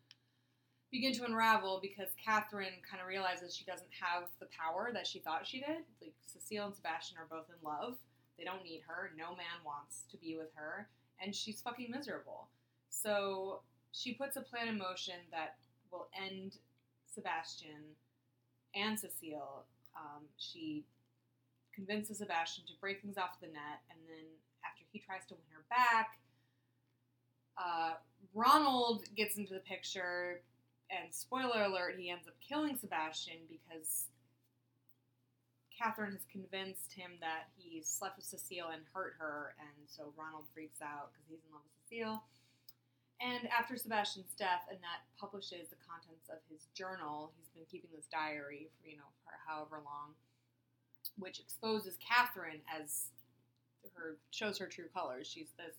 begin 0.90 1.12
to 1.12 1.24
unravel 1.26 1.80
because 1.82 2.08
Catherine 2.16 2.80
kind 2.82 3.02
of 3.02 3.06
realizes 3.06 3.54
she 3.54 3.64
doesn't 3.66 3.92
have 3.92 4.30
the 4.40 4.46
power 4.46 4.90
that 4.92 5.06
she 5.06 5.18
thought 5.20 5.46
she 5.46 5.60
did. 5.60 5.84
Like 6.00 6.14
Cecile 6.26 6.64
and 6.66 6.74
Sebastian 6.74 7.18
are 7.18 7.26
both 7.26 7.50
in 7.50 7.56
love. 7.62 7.98
They 8.38 8.44
don't 8.44 8.62
need 8.64 8.80
her. 8.88 9.12
No 9.16 9.36
man 9.36 9.62
wants 9.66 10.04
to 10.10 10.16
be 10.16 10.36
with 10.38 10.54
her, 10.54 10.88
and 11.20 11.36
she's 11.36 11.60
fucking 11.60 11.90
miserable. 11.90 12.48
So 12.88 13.62
she 13.92 14.14
puts 14.14 14.36
a 14.36 14.40
plan 14.40 14.68
in 14.68 14.78
motion 14.78 15.20
that 15.30 15.58
will 15.90 16.08
end 16.14 16.56
Sebastian 17.14 17.96
and 18.74 18.98
Cecile. 18.98 19.64
Um, 19.96 20.24
she 20.36 20.84
convinces 21.74 22.18
Sebastian 22.18 22.64
to 22.66 22.72
break 22.80 23.02
things 23.02 23.18
off 23.18 23.40
the 23.40 23.46
net, 23.46 23.82
and 23.90 23.98
then 24.08 24.26
after 24.64 24.84
he 24.92 24.98
tries 24.98 25.24
to 25.28 25.34
win 25.34 25.50
her 25.54 25.64
back, 25.70 26.18
uh, 27.56 27.94
Ronald 28.34 29.02
gets 29.16 29.36
into 29.36 29.54
the 29.54 29.60
picture, 29.60 30.40
and 30.90 31.12
spoiler 31.12 31.62
alert, 31.64 31.96
he 31.98 32.10
ends 32.10 32.26
up 32.26 32.34
killing 32.46 32.76
Sebastian 32.76 33.38
because 33.48 34.06
Catherine 35.76 36.12
has 36.12 36.26
convinced 36.30 36.92
him 36.92 37.12
that 37.20 37.50
he 37.56 37.82
slept 37.84 38.16
with 38.16 38.26
Cecile 38.26 38.70
and 38.72 38.82
hurt 38.92 39.14
her, 39.18 39.54
and 39.60 39.86
so 39.86 40.12
Ronald 40.16 40.44
freaks 40.52 40.82
out 40.82 41.10
because 41.12 41.26
he's 41.28 41.44
in 41.46 41.52
love 41.54 41.62
with 41.62 41.78
Cecile. 41.88 42.22
And 43.20 43.48
after 43.50 43.76
Sebastian's 43.76 44.32
death, 44.38 44.62
Annette 44.68 45.02
publishes 45.18 45.68
the 45.70 45.76
contents 45.82 46.28
of 46.30 46.38
his 46.50 46.66
journal. 46.74 47.32
He's 47.36 47.48
been 47.50 47.66
keeping 47.70 47.90
this 47.94 48.06
diary 48.06 48.70
for, 48.80 48.88
you 48.88 48.96
know, 48.96 49.10
for 49.24 49.32
however 49.46 49.82
long, 49.84 50.14
which 51.18 51.40
exposes 51.40 51.98
Catherine 51.98 52.60
as 52.70 53.06
her 53.94 54.16
shows 54.30 54.58
her 54.58 54.66
true 54.66 54.86
colors. 54.94 55.26
She's 55.26 55.50
this 55.58 55.74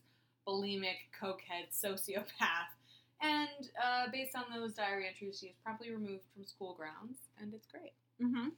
bulimic, 0.48 1.08
cokehead 1.16 1.72
sociopath. 1.72 2.76
And 3.22 3.70
uh, 3.84 4.08
based 4.12 4.36
on 4.36 4.46
those 4.54 4.74
diary 4.74 5.08
entries, 5.08 5.40
she 5.40 5.48
is 5.48 5.56
promptly 5.64 5.92
removed 5.92 6.24
from 6.34 6.46
school 6.46 6.74
grounds, 6.74 7.20
and 7.40 7.54
it's 7.54 7.68
great. 7.68 7.92
Mm-hmm. 8.22 8.50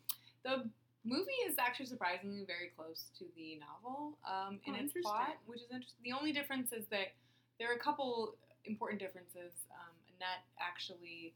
The 0.43 0.69
movie 1.03 1.41
is 1.47 1.55
actually 1.57 1.87
surprisingly 1.87 2.45
very 2.45 2.69
close 2.75 3.05
to 3.17 3.25
the 3.35 3.59
novel 3.59 4.17
um, 4.25 4.59
in 4.65 4.75
Oh, 4.75 4.83
its 4.83 4.93
plot, 5.01 5.37
which 5.45 5.61
is 5.61 5.71
interesting. 5.71 6.01
The 6.03 6.13
only 6.13 6.31
difference 6.31 6.71
is 6.71 6.85
that 6.91 7.13
there 7.59 7.71
are 7.71 7.75
a 7.75 7.79
couple 7.79 8.35
important 8.65 8.99
differences. 8.99 9.53
Um, 9.71 9.93
Annette 10.17 10.45
actually 10.59 11.33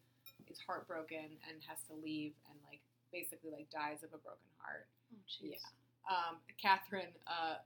is 0.47 0.57
heartbroken 0.65 1.37
and 1.49 1.57
has 1.67 1.79
to 1.89 1.93
leave 1.97 2.33
and 2.49 2.57
like 2.69 2.81
basically 3.11 3.51
like 3.51 3.69
dies 3.71 4.03
of 4.03 4.13
a 4.13 4.19
broken 4.21 4.49
heart. 4.61 4.87
Oh, 5.13 5.17
jeez. 5.29 5.57
Yeah. 5.57 5.65
Um, 6.09 6.37
Catherine 6.61 7.13
uh, 7.25 7.57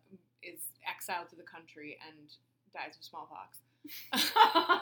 is 0.43 0.59
exiled 0.87 1.27
to 1.29 1.35
the 1.35 1.43
country 1.43 1.97
and 2.07 2.31
dies 2.73 2.95
of 2.95 3.03
smallpox. 3.03 3.59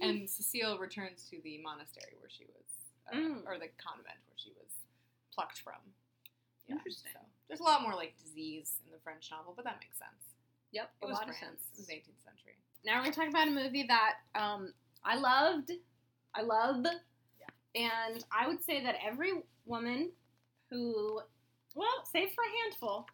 and 0.00 0.28
Cecile 0.28 0.78
returns 0.78 1.28
to 1.30 1.40
the 1.44 1.58
monastery 1.62 2.16
where 2.20 2.30
she 2.30 2.44
was, 2.48 2.68
uh, 3.12 3.16
Mm. 3.16 3.44
or 3.46 3.56
the 3.58 3.68
convent 3.80 4.18
where 4.28 4.36
she 4.40 4.52
was 4.56 4.68
plucked 5.34 5.60
from. 5.60 5.80
Interesting. 6.68 7.12
So 7.12 7.20
there's 7.48 7.60
a 7.60 7.64
lot 7.68 7.82
more 7.82 7.94
like 7.94 8.14
disease 8.22 8.80
in 8.86 8.92
the 8.92 8.98
French 9.04 9.28
novel, 9.30 9.52
but 9.56 9.64
that 9.64 9.78
makes 9.80 9.98
sense. 9.98 10.36
Yep, 10.72 10.88
It 11.02 11.04
a 11.04 11.08
was 11.08 11.16
lot 11.18 11.28
of 11.28 11.34
sense. 11.36 11.60
It 11.76 11.80
was 11.84 11.88
18th 11.88 12.22
century. 12.24 12.56
Now 12.84 12.96
we're 12.98 13.04
gonna 13.04 13.14
talk 13.14 13.28
about 13.28 13.48
a 13.48 13.50
movie 13.50 13.84
that 13.88 14.14
um, 14.34 14.72
I 15.04 15.16
loved. 15.16 15.70
I 16.34 16.42
love. 16.42 16.84
Yeah. 16.84 17.84
And 18.10 18.24
I 18.36 18.48
would 18.48 18.62
say 18.64 18.82
that 18.82 18.96
every 19.06 19.32
woman 19.66 20.10
who, 20.70 21.20
well, 21.76 21.88
save 22.10 22.28
for 22.34 22.42
a 22.42 22.62
handful, 22.62 23.06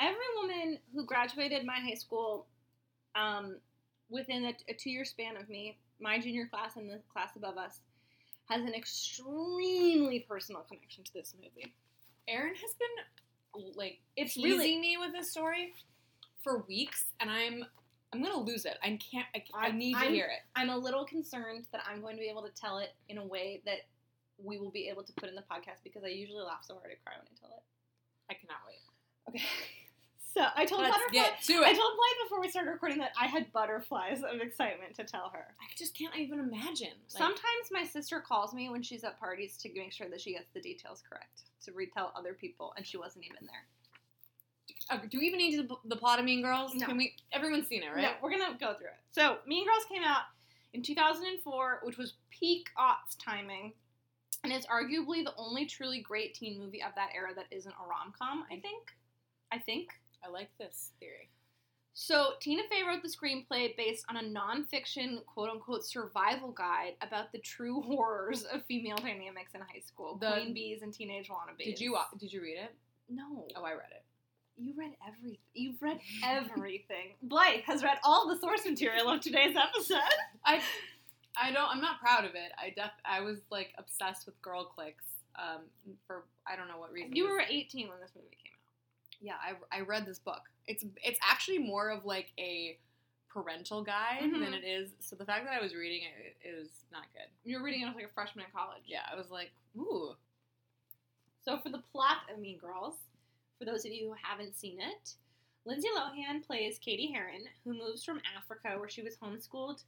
every 0.00 0.16
woman 0.40 0.78
who 0.94 1.04
graduated 1.06 1.64
my 1.64 1.78
high 1.80 1.94
school 1.94 2.46
um, 3.14 3.56
within 4.10 4.44
a, 4.44 4.52
a 4.68 4.74
two 4.74 4.90
year 4.90 5.04
span 5.04 5.36
of 5.36 5.48
me, 5.48 5.78
my 6.00 6.18
junior 6.18 6.46
class 6.46 6.76
and 6.76 6.88
the 6.90 7.00
class 7.12 7.30
above 7.36 7.56
us, 7.56 7.80
has 8.48 8.62
an 8.62 8.74
extremely 8.74 10.20
personal 10.28 10.62
connection 10.62 11.02
to 11.04 11.12
this 11.14 11.34
movie. 11.36 11.74
Erin 12.28 12.54
has 12.54 12.74
been 12.78 13.64
like 13.74 13.98
It's 14.16 14.34
teasing 14.34 14.50
really- 14.58 14.78
me 14.78 14.96
with 14.98 15.12
this 15.12 15.30
story 15.30 15.72
for 16.44 16.64
weeks, 16.68 17.06
and 17.20 17.30
I'm 17.30 17.64
I'm 18.16 18.22
gonna 18.22 18.40
lose 18.42 18.64
it. 18.64 18.78
I 18.82 18.98
can't. 19.10 19.26
I, 19.34 19.42
I 19.54 19.66
I'm- 19.66 19.78
need 19.78 19.94
to 19.94 20.06
hear 20.06 20.26
it. 20.26 20.40
I'm 20.54 20.70
a 20.70 20.76
little 20.76 21.04
concerned 21.04 21.66
that 21.72 21.82
I'm 21.88 22.00
going 22.00 22.16
to 22.16 22.20
be 22.20 22.28
able 22.28 22.42
to 22.42 22.50
tell 22.50 22.78
it 22.78 22.94
in 23.08 23.18
a 23.18 23.24
way 23.24 23.62
that 23.66 23.80
we 24.38 24.58
will 24.58 24.70
be 24.70 24.88
able 24.88 25.02
to 25.02 25.12
put 25.14 25.28
in 25.28 25.34
the 25.34 25.42
podcast 25.42 25.82
because 25.84 26.04
I 26.04 26.08
usually 26.08 26.42
laugh 26.42 26.60
so 26.62 26.74
hard 26.74 26.90
I 26.92 26.96
cry 27.04 27.16
when 27.18 27.26
I 27.26 27.34
tell 27.40 27.56
it. 27.56 27.62
I 28.30 28.34
cannot 28.34 28.58
wait. 28.66 28.80
Okay. 29.28 29.44
So 30.36 30.44
I 30.54 30.66
told 30.66 30.82
Let's 30.82 30.94
Butterfly. 30.98 31.18
get 31.18 31.42
to 31.44 31.52
it. 31.54 31.66
I 31.66 31.72
told 31.72 31.92
Blythe 31.96 32.26
before 32.28 32.42
we 32.42 32.50
started 32.50 32.70
recording 32.70 32.98
that 32.98 33.12
I 33.18 33.24
had 33.26 33.50
butterflies 33.54 34.18
of 34.22 34.42
excitement 34.42 34.94
to 34.96 35.04
tell 35.04 35.30
her. 35.32 35.46
I 35.58 35.64
just 35.78 35.96
can't 35.96 36.14
even 36.14 36.40
imagine. 36.40 36.88
Like, 36.92 37.22
Sometimes 37.22 37.70
my 37.72 37.84
sister 37.84 38.20
calls 38.20 38.52
me 38.52 38.68
when 38.68 38.82
she's 38.82 39.02
at 39.02 39.18
parties 39.18 39.56
to 39.62 39.70
make 39.74 39.94
sure 39.94 40.10
that 40.10 40.20
she 40.20 40.34
gets 40.34 40.50
the 40.52 40.60
details 40.60 41.02
correct 41.08 41.44
to 41.64 41.72
retell 41.72 42.12
other 42.14 42.34
people, 42.34 42.74
and 42.76 42.86
she 42.86 42.98
wasn't 42.98 43.24
even 43.24 43.46
there. 43.46 43.64
Okay, 44.92 45.06
do 45.08 45.18
we 45.18 45.26
even 45.26 45.38
need 45.38 45.56
to, 45.56 45.78
the 45.84 45.96
plot 45.96 46.18
of 46.18 46.24
Mean 46.24 46.42
Girls? 46.42 46.72
No. 46.74 46.86
Can 46.86 46.96
we? 46.96 47.14
Everyone's 47.32 47.66
seen 47.66 47.82
it, 47.82 47.88
right? 47.92 48.02
No, 48.02 48.10
we're 48.22 48.30
gonna 48.30 48.56
go 48.58 48.74
through 48.74 48.86
it. 48.88 48.94
So, 49.10 49.38
Mean 49.46 49.66
Girls 49.66 49.84
came 49.88 50.04
out 50.04 50.22
in 50.74 50.82
2004, 50.82 51.80
which 51.82 51.96
was 51.98 52.14
peak 52.30 52.68
aughts 52.78 53.16
timing, 53.22 53.72
and 54.44 54.52
it's 54.52 54.66
arguably 54.66 55.24
the 55.24 55.34
only 55.36 55.66
truly 55.66 56.00
great 56.00 56.34
teen 56.34 56.58
movie 56.60 56.82
of 56.82 56.92
that 56.94 57.10
era 57.16 57.34
that 57.34 57.46
isn't 57.50 57.72
a 57.72 57.88
rom 57.88 58.12
com. 58.16 58.44
I 58.50 58.60
think. 58.60 58.92
I 59.52 59.58
think. 59.58 59.88
I 60.24 60.28
like 60.28 60.50
this 60.58 60.92
theory. 61.00 61.30
So, 61.98 62.32
Tina 62.40 62.62
Fey 62.68 62.82
wrote 62.86 63.02
the 63.02 63.08
screenplay 63.08 63.74
based 63.76 64.04
on 64.10 64.16
a 64.18 64.22
nonfiction, 64.22 65.24
quote 65.24 65.48
unquote, 65.48 65.82
survival 65.84 66.50
guide 66.52 66.92
about 67.00 67.32
the 67.32 67.38
true 67.38 67.80
horrors 67.86 68.44
of 68.44 68.62
female 68.66 68.98
dynamics 68.98 69.52
in 69.54 69.62
high 69.62 69.80
school, 69.84 70.16
The- 70.18 70.30
queen 70.32 70.52
bees 70.54 70.82
and 70.82 70.92
teenage 70.92 71.28
wannabes. 71.28 71.64
Did 71.64 71.80
you 71.80 71.96
did 72.18 72.32
you 72.32 72.42
read 72.42 72.58
it? 72.58 72.74
No. 73.08 73.48
Oh, 73.56 73.62
I 73.64 73.72
read 73.72 73.90
it. 73.92 74.04
You 74.58 74.74
read 74.76 74.92
everything. 75.06 75.38
You've 75.54 75.80
read 75.82 76.00
everything. 76.24 77.14
Blythe 77.22 77.60
has 77.66 77.82
read 77.82 77.98
all 78.04 78.28
the 78.28 78.38
source 78.40 78.64
material 78.64 79.08
of 79.08 79.20
today's 79.20 79.54
episode. 79.56 79.98
I 80.44 80.60
I 81.40 81.52
don't. 81.52 81.68
I'm 81.70 81.80
not 81.82 82.00
proud 82.00 82.24
of 82.24 82.34
it. 82.34 82.52
I 82.58 82.70
def. 82.74 82.90
I 83.04 83.20
was 83.20 83.38
like 83.50 83.74
obsessed 83.78 84.26
with 84.26 84.40
girl 84.42 84.64
cliques. 84.64 85.04
Um, 85.36 85.62
for 86.06 86.24
I 86.46 86.56
don't 86.56 86.68
know 86.68 86.78
what 86.78 86.92
reason. 86.92 87.14
You 87.14 87.28
were 87.28 87.40
18 87.46 87.88
when 87.88 88.00
this 88.00 88.10
movie 88.16 88.28
came 88.42 88.52
out. 88.54 89.20
yeah. 89.20 89.34
I 89.72 89.78
I 89.78 89.82
read 89.82 90.06
this 90.06 90.18
book. 90.18 90.40
It's 90.66 90.84
it's 91.04 91.18
actually 91.22 91.58
more 91.58 91.90
of 91.90 92.04
like 92.06 92.32
a 92.38 92.78
parental 93.28 93.82
guide 93.82 94.22
Mhm. 94.22 94.40
than 94.40 94.54
it 94.54 94.64
is. 94.64 94.88
So 95.00 95.14
the 95.14 95.26
fact 95.26 95.44
that 95.44 95.52
I 95.52 95.60
was 95.62 95.74
reading 95.74 96.02
it, 96.04 96.36
it 96.48 96.58
was 96.58 96.70
not 96.90 97.02
good. 97.12 97.28
You 97.44 97.58
were 97.58 97.62
reading 97.64 97.82
it 97.82 97.88
as 97.88 97.94
like 97.94 98.06
a 98.06 98.14
freshman 98.14 98.46
in 98.46 98.50
college. 98.50 98.84
Yeah, 98.86 99.00
I 99.12 99.14
was 99.14 99.30
like, 99.30 99.50
ooh. 99.76 100.16
So 101.44 101.58
for 101.58 101.68
the 101.68 101.82
plot 101.92 102.18
of 102.32 102.38
Mean 102.40 102.56
Girls, 102.56 102.94
for 103.58 103.64
those 103.64 103.84
of 103.84 103.92
you 103.92 104.08
who 104.08 104.14
haven't 104.22 104.56
seen 104.56 104.78
it, 104.80 105.14
Lindsay 105.64 105.88
Lohan 105.96 106.46
plays 106.46 106.78
Cady 106.78 107.10
Heron, 107.12 107.44
who 107.64 107.74
moves 107.74 108.04
from 108.04 108.20
Africa, 108.36 108.78
where 108.78 108.88
she 108.88 109.02
was 109.02 109.16
homeschooled 109.16 109.82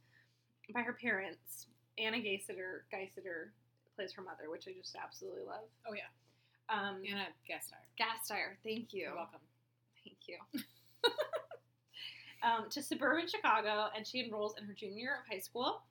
by 0.73 0.81
her 0.81 0.93
parents. 0.93 1.67
Anna 1.97 2.17
Gaysiter, 2.17 2.81
Geisiter 2.91 3.51
plays 3.95 4.11
her 4.13 4.21
mother, 4.21 4.49
which 4.49 4.67
I 4.67 4.71
just 4.77 4.95
absolutely 5.01 5.43
love. 5.45 5.65
Oh 5.87 5.93
yeah, 5.93 6.09
Um, 6.69 7.01
Anna 7.09 7.27
Gasteyer. 7.49 7.83
Gasteyer, 7.99 8.55
thank 8.63 8.93
you. 8.93 9.03
You're 9.03 9.15
welcome. 9.15 9.39
Thank 10.03 10.17
you. 10.27 10.37
um, 12.43 12.69
to 12.69 12.81
suburban 12.81 13.27
Chicago, 13.27 13.87
and 13.95 14.05
she 14.05 14.23
enrolls 14.23 14.55
in 14.57 14.65
her 14.65 14.73
junior 14.73 14.97
year 14.99 15.15
of 15.21 15.31
high 15.33 15.39
school. 15.39 15.81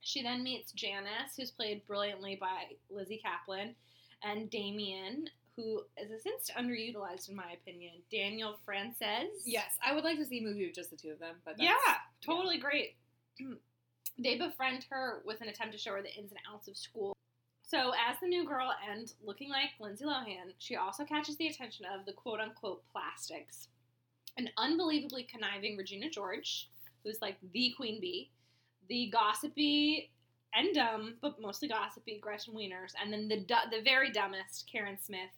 She 0.00 0.22
then 0.22 0.42
meets 0.42 0.72
Janice, 0.72 1.36
who's 1.36 1.50
played 1.50 1.86
brilliantly 1.86 2.36
by 2.36 2.64
Lizzy 2.90 3.20
Caplan, 3.24 3.74
and 4.22 4.48
Damien, 4.50 5.28
who 5.58 5.82
is 6.00 6.12
a 6.12 6.20
since 6.20 6.50
underutilized 6.56 7.28
in 7.28 7.34
my 7.34 7.50
opinion. 7.52 7.94
Daniel 8.12 8.56
Franzese. 8.66 9.26
Yes, 9.44 9.72
I 9.84 9.92
would 9.92 10.04
like 10.04 10.16
to 10.18 10.24
see 10.24 10.38
a 10.38 10.42
movie 10.42 10.64
with 10.66 10.74
just 10.76 10.90
the 10.90 10.96
two 10.96 11.10
of 11.10 11.18
them. 11.18 11.34
But 11.44 11.56
that's, 11.58 11.64
Yeah, 11.64 11.94
totally 12.24 12.58
great. 12.58 12.94
they 14.18 14.38
befriend 14.38 14.86
her 14.90 15.20
with 15.26 15.40
an 15.40 15.48
attempt 15.48 15.72
to 15.72 15.78
show 15.78 15.94
her 15.94 16.02
the 16.02 16.14
ins 16.14 16.30
and 16.30 16.40
outs 16.52 16.68
of 16.68 16.76
school. 16.76 17.12
So, 17.62 17.90
as 18.08 18.16
the 18.22 18.28
new 18.28 18.46
girl 18.46 18.72
and 18.88 19.12
looking 19.22 19.50
like 19.50 19.70
Lindsay 19.80 20.04
Lohan, 20.04 20.54
she 20.58 20.76
also 20.76 21.04
catches 21.04 21.36
the 21.36 21.48
attention 21.48 21.86
of 21.86 22.06
the 22.06 22.12
quote 22.12 22.38
unquote 22.38 22.82
plastics. 22.92 23.66
An 24.36 24.48
unbelievably 24.56 25.24
conniving 25.24 25.76
Regina 25.76 26.08
George, 26.08 26.70
who's 27.02 27.20
like 27.20 27.36
the 27.52 27.74
queen 27.76 28.00
bee, 28.00 28.30
the 28.88 29.10
gossipy 29.12 30.12
and 30.54 30.72
dumb, 30.72 31.16
but 31.20 31.40
mostly 31.40 31.66
gossipy 31.68 32.18
Gretchen 32.22 32.54
Wieners, 32.54 32.92
and 33.02 33.12
then 33.12 33.26
the 33.28 33.40
du- 33.40 33.70
the 33.70 33.82
very 33.82 34.12
dumbest 34.12 34.70
Karen 34.70 34.96
Smith. 35.02 35.30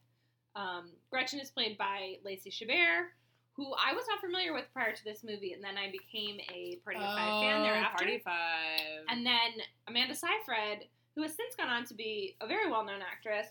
Um, 0.57 0.91
Gretchen 1.11 1.41
is 1.41 1.51
played 1.51 1.79
by 1.79 2.17
Lacey 2.25 2.51
Chabert, 2.51 3.07
who 3.53 3.73
I 3.75 3.93
was 3.95 4.05
not 4.09 4.21
familiar 4.21 4.53
with 4.53 4.67
prior 4.73 4.93
to 4.95 5.05
this 5.05 5.23
movie, 5.25 5.53
and 5.53 5.63
then 5.63 5.77
I 5.79 5.91
became 5.91 6.39
a 6.53 6.77
Party 6.85 6.99
of 6.99 7.05
Five 7.05 7.43
fan 7.43 7.63
thereafter. 7.63 7.95
Oh, 7.95 8.05
Party 8.05 8.19
Five. 8.25 9.05
And 9.09 9.25
then 9.25 9.51
Amanda 9.89 10.15
Seyfried, 10.15 10.89
who 11.15 11.23
has 11.23 11.35
since 11.35 11.55
gone 11.57 11.69
on 11.69 11.85
to 11.87 11.95
be 11.95 12.37
a 12.41 12.47
very 12.47 12.71
well 12.71 12.85
known 12.85 13.01
actress. 13.03 13.47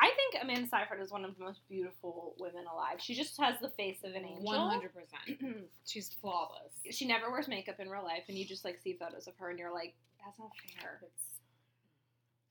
I 0.00 0.10
think 0.16 0.42
Amanda 0.42 0.68
Seyfried 0.68 1.00
is 1.02 1.10
one 1.10 1.24
of 1.24 1.36
the 1.36 1.44
most 1.44 1.60
beautiful 1.68 2.34
women 2.38 2.64
alive. 2.72 2.98
She 3.00 3.14
just 3.14 3.38
has 3.40 3.56
the 3.60 3.68
face 3.70 3.98
of 4.04 4.14
an 4.14 4.24
angel. 4.24 4.44
One 4.44 4.70
hundred 4.70 4.92
percent. 4.94 5.66
She's 5.86 6.10
flawless. 6.20 6.72
she 6.90 7.06
never 7.06 7.30
wears 7.30 7.48
makeup 7.48 7.76
in 7.80 7.88
real 7.90 8.04
life, 8.04 8.22
and 8.28 8.38
you 8.38 8.44
just 8.46 8.64
like 8.64 8.78
see 8.82 8.96
photos 8.98 9.26
of 9.26 9.34
her, 9.38 9.50
and 9.50 9.58
you're 9.58 9.74
like, 9.74 9.94
that's 10.24 10.38
not 10.38 10.50
fair. 10.80 11.00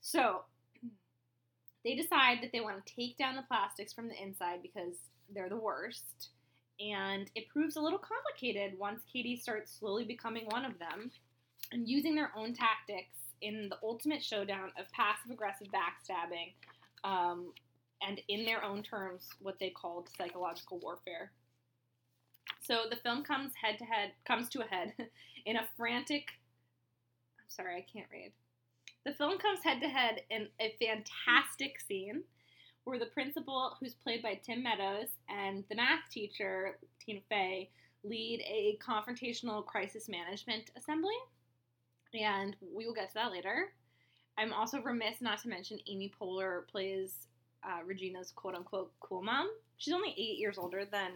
So 0.01 0.41
they 1.83 1.95
decide 1.95 2.39
that 2.41 2.51
they 2.51 2.59
want 2.59 2.85
to 2.85 2.95
take 2.95 3.17
down 3.17 3.35
the 3.35 3.43
plastics 3.43 3.93
from 3.93 4.07
the 4.07 4.21
inside 4.21 4.61
because 4.61 4.95
they're 5.33 5.49
the 5.49 5.55
worst. 5.55 6.29
And 6.79 7.29
it 7.35 7.49
proves 7.49 7.75
a 7.75 7.81
little 7.81 7.99
complicated 7.99 8.77
once 8.77 9.01
Cady 9.11 9.35
starts 9.35 9.77
slowly 9.79 10.05
becoming 10.05 10.45
one 10.47 10.65
of 10.65 10.79
them 10.79 11.11
and 11.71 11.87
using 11.87 12.15
their 12.15 12.31
own 12.35 12.53
tactics 12.53 13.15
in 13.41 13.69
the 13.69 13.77
ultimate 13.83 14.23
showdown 14.23 14.71
of 14.77 14.91
passive 14.91 15.31
aggressive 15.31 15.67
backstabbing 15.67 16.53
um, 17.03 17.53
and, 18.01 18.21
in 18.27 18.45
their 18.45 18.63
own 18.63 18.83
terms, 18.83 19.27
what 19.41 19.59
they 19.59 19.69
called 19.69 20.09
psychological 20.17 20.79
warfare. 20.79 21.31
So 22.61 22.83
the 22.89 22.97
film 22.97 23.23
comes 23.23 23.51
head 23.61 23.77
to 23.79 23.85
head, 23.85 24.11
comes 24.25 24.49
to 24.49 24.61
a 24.61 24.65
head 24.65 24.93
in 25.45 25.57
a 25.57 25.67
frantic. 25.77 26.25
I'm 27.39 27.45
sorry, 27.47 27.75
I 27.75 27.85
can't 27.91 28.07
read. 28.11 28.31
The 29.09 29.15
film 29.15 29.39
comes 29.39 29.63
head 29.63 29.81
to 29.81 29.87
head 29.87 30.21
in 30.29 30.49
a 30.61 30.75
fantastic 30.79 31.79
scene 31.79 32.21
where 32.83 32.99
the 32.99 33.07
principal, 33.07 33.75
who's 33.79 33.95
played 33.95 34.21
by 34.21 34.35
Tim 34.35 34.61
Meadows, 34.61 35.07
and 35.27 35.63
the 35.67 35.75
math 35.75 36.01
teacher, 36.11 36.77
Tina 37.03 37.21
Fey, 37.27 37.71
lead 38.03 38.39
a 38.41 38.77
confrontational 38.77 39.65
crisis 39.65 40.09
management 40.09 40.69
assembly. 40.77 41.15
And 42.13 42.55
we 42.61 42.85
will 42.85 42.93
get 42.93 43.07
to 43.07 43.13
that 43.15 43.31
later. 43.31 43.73
I'm 44.37 44.53
also 44.53 44.79
remiss 44.79 45.21
not 45.21 45.41
to 45.41 45.49
mention 45.49 45.79
Amy 45.87 46.11
Poehler 46.21 46.67
plays 46.67 47.25
uh, 47.63 47.83
Regina's 47.83 48.31
quote 48.35 48.53
unquote 48.53 48.91
cool 48.99 49.23
mom. 49.23 49.49
She's 49.77 49.95
only 49.95 50.13
eight 50.19 50.37
years 50.37 50.59
older 50.59 50.85
than 50.85 51.13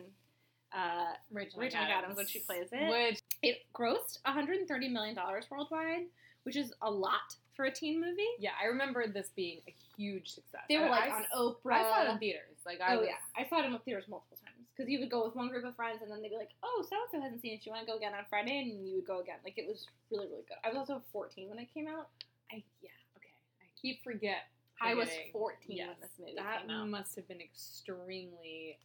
uh, 0.75 1.13
Rachel, 1.32 1.60
Rachel 1.60 1.82
McAdams 1.82 2.15
when 2.15 2.25
she 2.25 2.39
plays 2.39 2.69
it. 2.71 2.89
Which 2.89 3.21
it 3.43 3.58
grossed 3.71 4.17
130 4.25 4.89
million 4.89 5.13
dollars 5.13 5.45
worldwide, 5.51 6.06
which 6.41 6.56
is 6.56 6.73
a 6.82 6.89
lot 6.89 7.36
for 7.55 7.65
a 7.65 7.71
teen 7.71 8.01
movie. 8.01 8.27
yeah, 8.39 8.51
I 8.61 8.67
remember 8.67 9.07
this 9.07 9.29
being 9.35 9.59
a 9.67 9.73
huge 9.95 10.29
success. 10.29 10.61
They 10.69 10.77
were 10.77 10.89
like 10.89 11.09
I 11.11 11.17
on 11.17 11.25
Oprah. 11.35 11.73
I 11.73 11.83
saw 11.83 12.03
it 12.03 12.11
in 12.11 12.19
theaters. 12.19 12.57
Like 12.65 12.81
I 12.81 12.95
oh 12.95 12.99
was, 12.99 13.07
yeah, 13.07 13.21
I 13.37 13.47
saw 13.47 13.61
it 13.61 13.65
in 13.65 13.77
theaters 13.79 14.05
multiple 14.09 14.37
times 14.37 14.67
because 14.75 14.89
you 14.89 14.99
would 14.99 15.11
go 15.11 15.25
with 15.25 15.35
one 15.35 15.49
group 15.49 15.65
of 15.65 15.75
friends 15.75 15.99
and 16.01 16.11
then 16.11 16.21
they'd 16.21 16.29
be 16.29 16.37
like, 16.37 16.55
"Oh, 16.63 16.85
so 16.89 16.95
and 17.13 17.21
so 17.21 17.21
hasn't 17.21 17.41
seen 17.41 17.53
it. 17.53 17.63
Do 17.63 17.69
you 17.69 17.73
want 17.73 17.85
to 17.85 17.91
go 17.91 17.97
again 17.97 18.13
on 18.13 18.25
Friday?" 18.29 18.59
And 18.59 18.87
you 18.87 18.95
would 18.95 19.07
go 19.07 19.19
again. 19.19 19.37
Like 19.43 19.57
it 19.57 19.67
was 19.67 19.85
really 20.11 20.27
really 20.27 20.45
good. 20.47 20.57
I 20.63 20.69
was 20.69 20.77
also 20.77 21.01
14 21.11 21.49
when 21.49 21.59
it 21.59 21.69
came 21.73 21.87
out. 21.87 22.09
I 22.51 22.63
yeah, 22.81 22.89
okay. 23.17 23.33
I 23.61 23.65
keep 23.79 24.03
forget. 24.03 24.49
I 24.81 24.95
was 24.95 25.09
14 25.31 25.55
Yes, 25.67 25.87
when 25.87 25.95
this 26.01 26.11
movie 26.19 26.33
that 26.35 26.61
came 26.61 26.71
out. 26.71 26.89
must 26.89 27.15
have 27.15 27.27
been 27.27 27.41
extremely. 27.41 28.79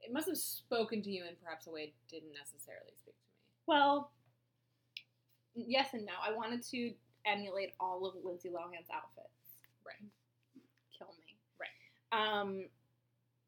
It 0.00 0.12
must 0.12 0.28
have 0.28 0.38
spoken 0.38 1.02
to 1.02 1.10
you 1.10 1.24
in 1.24 1.34
perhaps 1.42 1.66
a 1.66 1.70
way 1.70 1.82
it 1.82 1.94
didn't 2.08 2.32
necessarily 2.32 2.94
speak 2.96 3.14
to 3.14 3.26
me. 3.26 3.34
Well, 3.66 4.12
yes 5.54 5.88
and 5.92 6.06
no. 6.06 6.12
I 6.24 6.34
wanted 6.34 6.62
to 6.70 6.92
emulate 7.28 7.72
all 7.80 8.06
of 8.06 8.14
Lindsay 8.24 8.48
Lohan's 8.48 8.88
outfits. 8.92 9.28
Right. 9.86 10.10
Kill 10.96 11.08
me. 11.26 11.36
Right. 11.60 12.40
Um. 12.40 12.64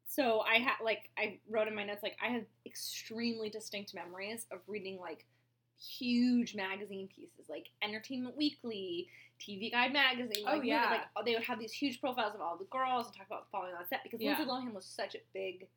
So 0.07 0.41
I 0.41 0.55
had 0.59 0.75
like 0.83 1.09
I 1.17 1.39
wrote 1.49 1.67
in 1.67 1.75
my 1.75 1.85
notes 1.85 2.03
like 2.03 2.17
I 2.23 2.27
have 2.27 2.43
extremely 2.65 3.49
distinct 3.49 3.93
memories 3.93 4.45
of 4.51 4.59
reading 4.67 4.99
like 4.99 5.25
huge 5.79 6.53
magazine 6.55 7.07
pieces 7.15 7.49
like 7.49 7.67
Entertainment 7.81 8.35
Weekly, 8.37 9.07
TV 9.39 9.71
Guide 9.71 9.93
magazine. 9.93 10.43
Oh, 10.45 10.51
like, 10.51 10.55
movie- 10.57 10.67
yeah. 10.69 10.89
like 10.89 11.01
oh, 11.15 11.21
they 11.23 11.33
would 11.33 11.43
have 11.43 11.59
these 11.59 11.71
huge 11.73 11.99
profiles 12.01 12.35
of 12.35 12.41
all 12.41 12.57
the 12.57 12.65
girls 12.65 13.07
and 13.07 13.15
talk 13.15 13.27
about 13.27 13.47
falling 13.51 13.73
on 13.73 13.87
set 13.87 14.01
because 14.03 14.19
Yeah. 14.21 14.35
Lindsay 14.37 14.45
Lohan 14.51 14.73
was 14.73 14.85
such 14.85 15.15
a 15.15 15.19
big 15.33 15.67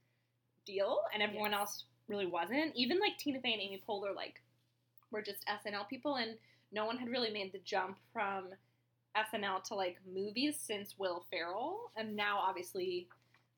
deal 0.66 0.98
and 1.12 1.22
everyone 1.22 1.52
Yes. 1.52 1.60
else 1.60 1.84
really 2.08 2.26
wasn't. 2.26 2.74
Even 2.74 2.98
like 3.00 3.16
Tina 3.18 3.40
Fey 3.40 3.52
and 3.52 3.62
Amy 3.62 3.82
Poehler 3.88 4.14
like 4.14 4.42
were 5.10 5.22
just 5.22 5.44
SNL 5.46 5.88
people 5.88 6.16
and 6.16 6.36
no 6.74 6.84
one 6.84 6.98
had 6.98 7.08
really 7.08 7.30
made 7.30 7.52
the 7.52 7.60
jump 7.64 7.96
from 8.12 8.48
SNL 9.16 9.62
to 9.64 9.74
like 9.74 9.96
movies 10.12 10.56
since 10.60 10.98
Will 10.98 11.24
Ferrell. 11.30 11.92
And 11.96 12.16
now 12.16 12.38
obviously 12.38 13.08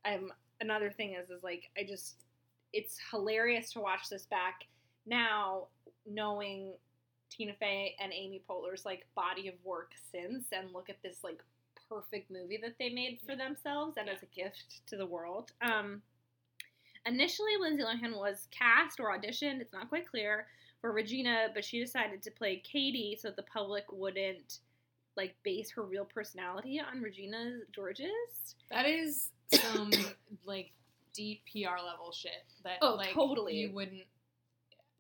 um 0.05 0.31
another 0.61 0.91
thing 0.91 1.15
is 1.15 1.31
is 1.31 1.43
like 1.43 1.71
I 1.79 1.85
just 1.85 2.25
it's 2.73 2.99
hilarious 3.11 3.73
to 3.73 3.81
watch 3.81 4.09
this 4.11 4.27
back 4.27 4.67
now 5.07 5.69
knowing 6.07 6.75
Tina 7.31 7.55
Fey 7.59 7.97
and 8.01 8.13
Amy 8.13 8.43
Poehler's 8.49 8.85
like 8.85 9.07
body 9.17 9.49
of 9.49 9.55
work 9.65 9.93
since 10.13 10.47
and 10.53 10.73
look 10.73 10.91
at 10.91 11.03
this 11.03 11.25
like 11.25 11.43
perfect 11.89 12.31
movie 12.31 12.59
that 12.63 12.75
they 12.79 12.91
made 12.91 13.21
for 13.25 13.35
themselves 13.35 13.97
and 13.97 14.09
as 14.09 14.23
a 14.23 14.27
gift 14.27 14.81
to 14.89 14.97
the 14.97 15.07
world. 15.07 15.53
Um 15.63 16.03
initially 17.07 17.53
Lindsay 17.59 17.85
Lohan 17.85 18.19
was 18.19 18.49
cast 18.51 19.01
or 19.01 19.17
auditioned, 19.17 19.61
it's 19.61 19.73
not 19.73 19.89
quite 19.89 20.09
clear, 20.09 20.47
for 20.81 20.93
Regina, 20.93 21.49
but 21.55 21.65
she 21.65 21.81
decided 21.81 22.23
to 22.23 22.31
play 22.31 22.63
Cady 22.71 23.19
so 23.21 23.31
the 23.31 23.43
public 23.43 23.85
wouldn't 23.91 24.59
like 25.17 25.35
base 25.43 25.71
her 25.71 25.83
real 25.83 26.05
personality 26.05 26.81
on 26.81 27.01
Regina 27.01 27.59
George's. 27.75 28.55
That 28.71 28.87
is 28.87 29.31
some 29.55 29.91
like 30.45 30.73
deep 31.15 31.43
PR 31.51 31.83
level 31.85 32.13
shit. 32.13 32.45
That 32.65 32.79
Oh, 32.83 32.95
like 32.95 33.13
totally. 33.15 33.57
you 33.57 33.73
wouldn't. 33.73 34.03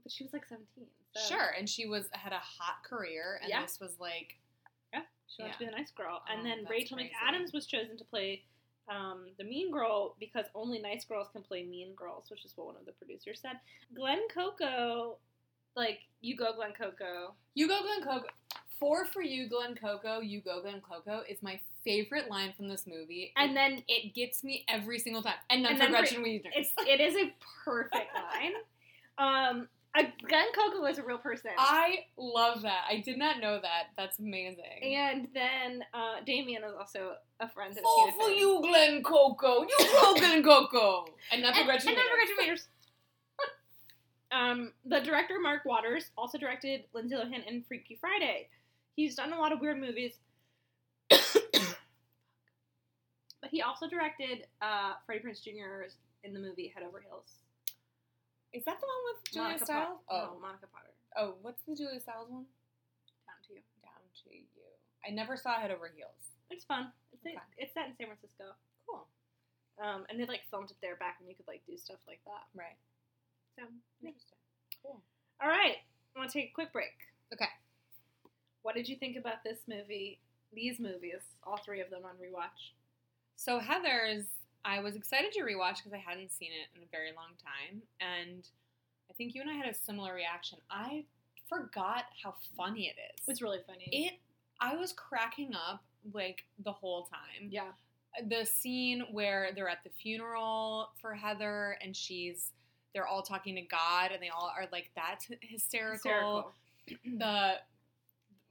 But 0.03 0.13
she 0.13 0.25
was 0.25 0.33
like 0.33 0.47
17. 0.47 0.87
So. 1.15 1.35
Sure, 1.35 1.51
and 1.59 1.69
she 1.69 1.87
was 1.87 2.07
had 2.13 2.33
a 2.33 2.39
hot 2.39 2.83
career, 2.89 3.39
and 3.43 3.51
Yeah. 3.51 3.63
this 3.63 3.79
was 3.81 3.97
like 4.01 4.37
Yeah, 4.93 5.01
she 5.29 5.43
wanted 5.43 5.53
to 5.55 5.59
be 5.61 5.65
the 5.67 5.71
nice 5.73 5.91
girl. 5.91 6.23
Oh, 6.27 6.33
and 6.35 6.45
then 6.47 6.65
Rachel 6.71 6.97
crazy. 6.97 7.11
McAdams 7.23 7.53
was 7.53 7.67
chosen 7.67 7.97
to 7.99 8.05
play 8.05 8.43
um, 8.89 9.27
the 9.37 9.45
mean 9.45 9.71
girl 9.73 10.15
because 10.21 10.45
only 10.55 10.79
nice 10.79 11.05
girls 11.05 11.27
can 11.33 11.43
play 11.43 11.65
mean 11.65 11.95
girls, 11.97 12.31
which 12.31 12.45
is 12.45 12.53
what 12.57 12.69
one 12.69 12.77
of 12.77 12.87
the 12.87 12.93
producers 12.93 13.41
said. 13.43 13.59
Glen 13.97 14.21
Coco, 14.33 15.19
like, 15.77 16.01
you 16.21 16.37
go 16.37 16.55
Glen 16.55 16.73
Coco. 16.79 17.35
You 17.55 17.69
go 17.69 17.81
Glen 17.83 18.03
Coco. 18.03 18.27
Four 18.81 19.07
for 19.07 19.23
you, 19.23 19.49
Glen 19.49 19.75
Coco. 19.75 20.21
You 20.21 20.41
go 20.41 20.61
Glen 20.61 20.81
Coco 20.81 21.23
is 21.29 21.43
my 21.43 21.61
favorite 21.85 22.31
line 22.31 22.53
from 22.57 22.69
this 22.69 22.87
movie. 22.87 23.33
And 23.37 23.53
it, 23.53 23.55
then 23.55 23.83
it 23.89 24.15
gets 24.15 24.45
me 24.45 24.65
every 24.69 24.99
single 24.99 25.23
time. 25.23 25.35
And 25.49 25.63
none 25.63 25.73
And 25.73 25.83
for 25.83 25.89
Gretchen 25.89 26.23
Wieners. 26.23 26.43
it's 26.55 26.73
it 26.87 27.01
is 27.01 27.15
a 27.17 27.33
perfect 27.65 28.15
line. 28.15 28.53
Um, 29.19 29.69
a, 29.97 30.03
Glenn 30.29 30.47
Coco 30.55 30.85
is 30.85 30.99
a 30.99 31.03
real 31.03 31.17
person. 31.17 31.53
I 31.57 32.05
love 32.19 32.63
that. 32.63 32.85
I 32.87 33.01
did 33.01 33.17
not 33.17 33.41
know 33.41 33.59
that. 33.61 33.85
That's 33.97 34.19
amazing. 34.19 34.83
and 34.83 35.29
then 35.33 35.83
uh, 35.95 36.17
Damien 36.27 36.63
is 36.65 36.75
also 36.79 37.15
a 37.41 37.49
friend 37.49 37.73
of 37.77 38.15
for 38.19 38.29
you, 38.29 38.61
Glen 38.61 39.03
Coco. 39.03 39.63
You 39.63 39.77
go 39.79 40.15
Glen 40.19 40.43
Coco. 40.43 41.07
And 41.33 41.43
not 41.43 41.57
for 41.57 41.65
Gretchen 41.65 41.89
and 41.89 41.97
then 41.97 42.05
for 42.11 42.35
Gretchen 42.37 42.55
Wieners. 42.55 42.67
Um, 44.33 44.73
the 44.85 45.01
director 45.01 45.35
Mark 45.41 45.65
Waters 45.65 46.11
also 46.17 46.39
directed 46.39 46.85
Lindsay 46.93 47.15
Lohan 47.15 47.47
in 47.47 47.63
Freaky 47.67 47.97
Friday. 48.01 48.49
He's 48.95 49.15
done 49.15 49.33
a 49.33 49.39
lot 49.39 49.53
of 49.53 49.61
weird 49.61 49.79
movies, 49.81 50.15
but 51.11 51.21
he 53.51 53.63
also 53.63 53.89
directed 53.89 54.47
uh, 54.63 54.95
Freddie 55.05 55.23
Prinze 55.23 55.43
Jr. 55.43 55.85
in 56.25 56.33
the 56.33 56.41
movie 56.41 56.73
Head 56.75 56.83
Over 56.83 57.01
Heels. 57.01 57.31
Is 58.53 58.65
that 58.65 58.81
the 58.81 58.87
one 58.87 59.03
with 59.13 59.33
Julia 59.33 59.49
Monica 59.49 59.65
Stiles? 59.65 59.99
Po- 60.09 60.17
oh. 60.17 60.35
no, 60.35 60.41
Monica 60.41 60.67
Potter. 60.73 60.95
Oh, 61.17 61.35
what's 61.43 61.63
the 61.69 61.77
Julia 61.77 62.01
Stiles 62.01 62.31
one? 62.31 62.49
Down 63.29 63.37
to 63.49 63.53
you. 63.53 63.61
Down 63.85 64.01
to 64.25 64.31
you. 64.33 64.47
I 65.07 65.11
never 65.13 65.37
saw 65.37 65.61
Head 65.61 65.71
Over 65.71 65.93
Heels. 65.95 66.33
It's 66.51 66.65
fun. 66.65 66.91
It's, 67.13 67.21
Okay. 67.27 67.37
it's 67.59 67.75
set 67.75 67.87
in 67.87 67.95
San 67.97 68.07
Francisco. 68.09 68.57
Cool. 68.89 69.07
Um, 69.83 70.07
and 70.09 70.19
they 70.19 70.25
like 70.27 70.49
filmed 70.51 70.71
it 70.71 70.79
there 70.81 70.97
back 70.97 71.21
when 71.21 71.29
you 71.29 71.37
could 71.37 71.47
like 71.47 71.63
do 71.67 71.77
stuff 71.77 72.01
like 72.09 72.21
that. 72.25 72.49
Right. 72.57 72.79
So. 73.57 73.63
Interesting. 74.03 74.39
Cool. 74.83 75.01
all 75.43 75.49
right, 75.49 75.77
I 76.15 76.19
want 76.19 76.31
to 76.31 76.39
take 76.39 76.51
a 76.51 76.55
quick 76.55 76.73
break. 76.73 76.93
Okay. 77.33 77.49
What 78.63 78.75
did 78.75 78.89
you 78.89 78.97
think 78.97 79.17
about 79.17 79.43
this 79.45 79.61
movie? 79.69 80.21
These 80.53 80.79
movies, 80.79 81.23
all 81.45 81.57
three 81.65 81.81
of 81.81 81.91
them 81.91 82.03
on 82.05 82.13
rewatch. 82.17 82.73
So 83.37 83.59
Heathers, 83.61 84.25
I 84.65 84.81
was 84.81 84.97
excited 84.97 85.33
to 85.33 85.41
rewatch 85.43 85.77
because 85.77 85.93
I 85.93 85.99
hadn't 85.99 86.33
seen 86.33 86.51
it 86.51 86.77
in 86.77 86.83
a 86.83 86.87
very 86.91 87.11
long 87.15 87.31
time, 87.43 87.83
and 88.01 88.49
I 89.11 89.15
think 89.15 89.35
you 89.35 89.41
and 89.41 89.51
I 89.51 89.55
had 89.55 89.69
a 89.69 89.75
similar 89.75 90.15
reaction. 90.15 90.59
I 90.71 91.05
forgot 91.49 92.05
how 92.23 92.35
funny 92.57 92.87
it 92.87 92.97
is. 93.15 93.23
It's 93.29 93.43
really 93.43 93.61
funny. 93.67 93.89
it. 93.91 94.15
I 94.61 94.75
was 94.77 94.93
cracking 94.93 95.53
up 95.55 95.85
like 96.13 96.45
the 96.65 96.73
whole 96.73 97.05
time. 97.05 97.49
yeah. 97.51 97.73
The 98.29 98.47
scene 98.47 99.05
where 99.13 99.51
they're 99.55 99.69
at 99.69 99.85
the 99.85 99.91
funeral 99.91 100.91
for 101.01 101.15
Heather, 101.15 101.77
and 101.83 101.95
she's. 101.95 102.53
They're 102.97 103.07
all 103.07 103.21
talking 103.21 103.57
to 103.57 103.61
God, 103.61 104.11
and 104.11 104.23
they 104.23 104.31
all 104.31 104.51
are 104.57 104.67
like 104.73 104.91
that's 104.97 105.29
hysterical. 105.43 106.55
Hysterical. 106.87 107.03
the 107.19 107.57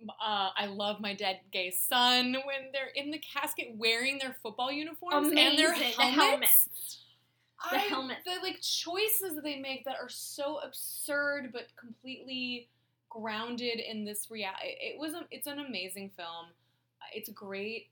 uh, 0.07 0.49
I 0.55 0.67
love 0.67 0.99
my 0.99 1.15
dead 1.15 1.39
gay 1.51 1.71
son 1.71 2.33
when 2.45 2.71
they're 2.71 2.91
in 2.95 3.09
the 3.09 3.17
casket 3.17 3.69
wearing 3.75 4.19
their 4.19 4.35
football 4.43 4.71
uniforms 4.71 5.29
and 5.29 5.57
their 5.57 5.73
helmets. 5.73 5.97
The 5.97 6.03
helmets. 6.03 6.69
The 7.71 7.77
I- 7.77 7.79
helmets. 7.79 8.21
The 8.23 8.39
like 8.43 8.61
choices 8.61 9.33
that 9.33 9.43
they 9.43 9.57
make 9.57 9.83
that 9.85 9.95
are 9.99 10.09
so 10.09 10.59
absurd 10.59 11.49
but 11.51 11.63
completely 11.75 12.69
grounded 13.09 13.79
in 13.79 14.05
this 14.05 14.29
reality. 14.29 14.75
It 14.79 14.99
was 14.99 15.15
a, 15.15 15.21
it's 15.31 15.47
an 15.47 15.57
amazing 15.57 16.11
film. 16.15 16.47
It's 17.15 17.29
a 17.29 17.33
great 17.33 17.87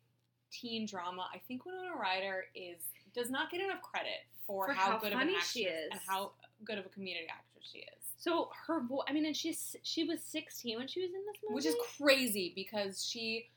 teen 0.52 0.86
drama. 0.86 1.26
I 1.34 1.40
think 1.48 1.66
Winona 1.66 1.96
Ryder 2.00 2.46
is 2.54 2.78
does 3.14 3.30
not 3.30 3.52
get 3.52 3.62
enough 3.62 3.82
credit 3.82 4.26
for, 4.48 4.68
For 4.68 4.74
how, 4.74 4.92
how 4.92 4.98
good 5.00 5.14
of 5.14 5.20
an 5.20 5.30
actress 5.30 5.52
she 5.52 5.62
is. 5.66 5.90
and 5.92 6.00
how 6.08 6.32
good 6.66 6.78
of 6.78 6.86
a 6.86 6.90
comedic 6.90 7.28
actress 7.30 7.70
she 7.72 7.80
is. 7.80 7.86
So 8.18 8.50
her 8.68 8.82
voice. 8.82 9.04
I 9.10 9.14
mean, 9.14 9.26
and 9.26 9.36
she's 9.36 9.76
she 9.84 10.04
was 10.06 10.22
16 10.24 10.78
when 10.78 10.88
she 10.88 11.02
was 11.02 11.10
in 11.10 11.22
this 11.26 11.38
movie, 11.44 11.56
which 11.56 11.66
is 11.66 11.76
crazy 11.98 12.54
because 12.56 13.06
she 13.06 13.50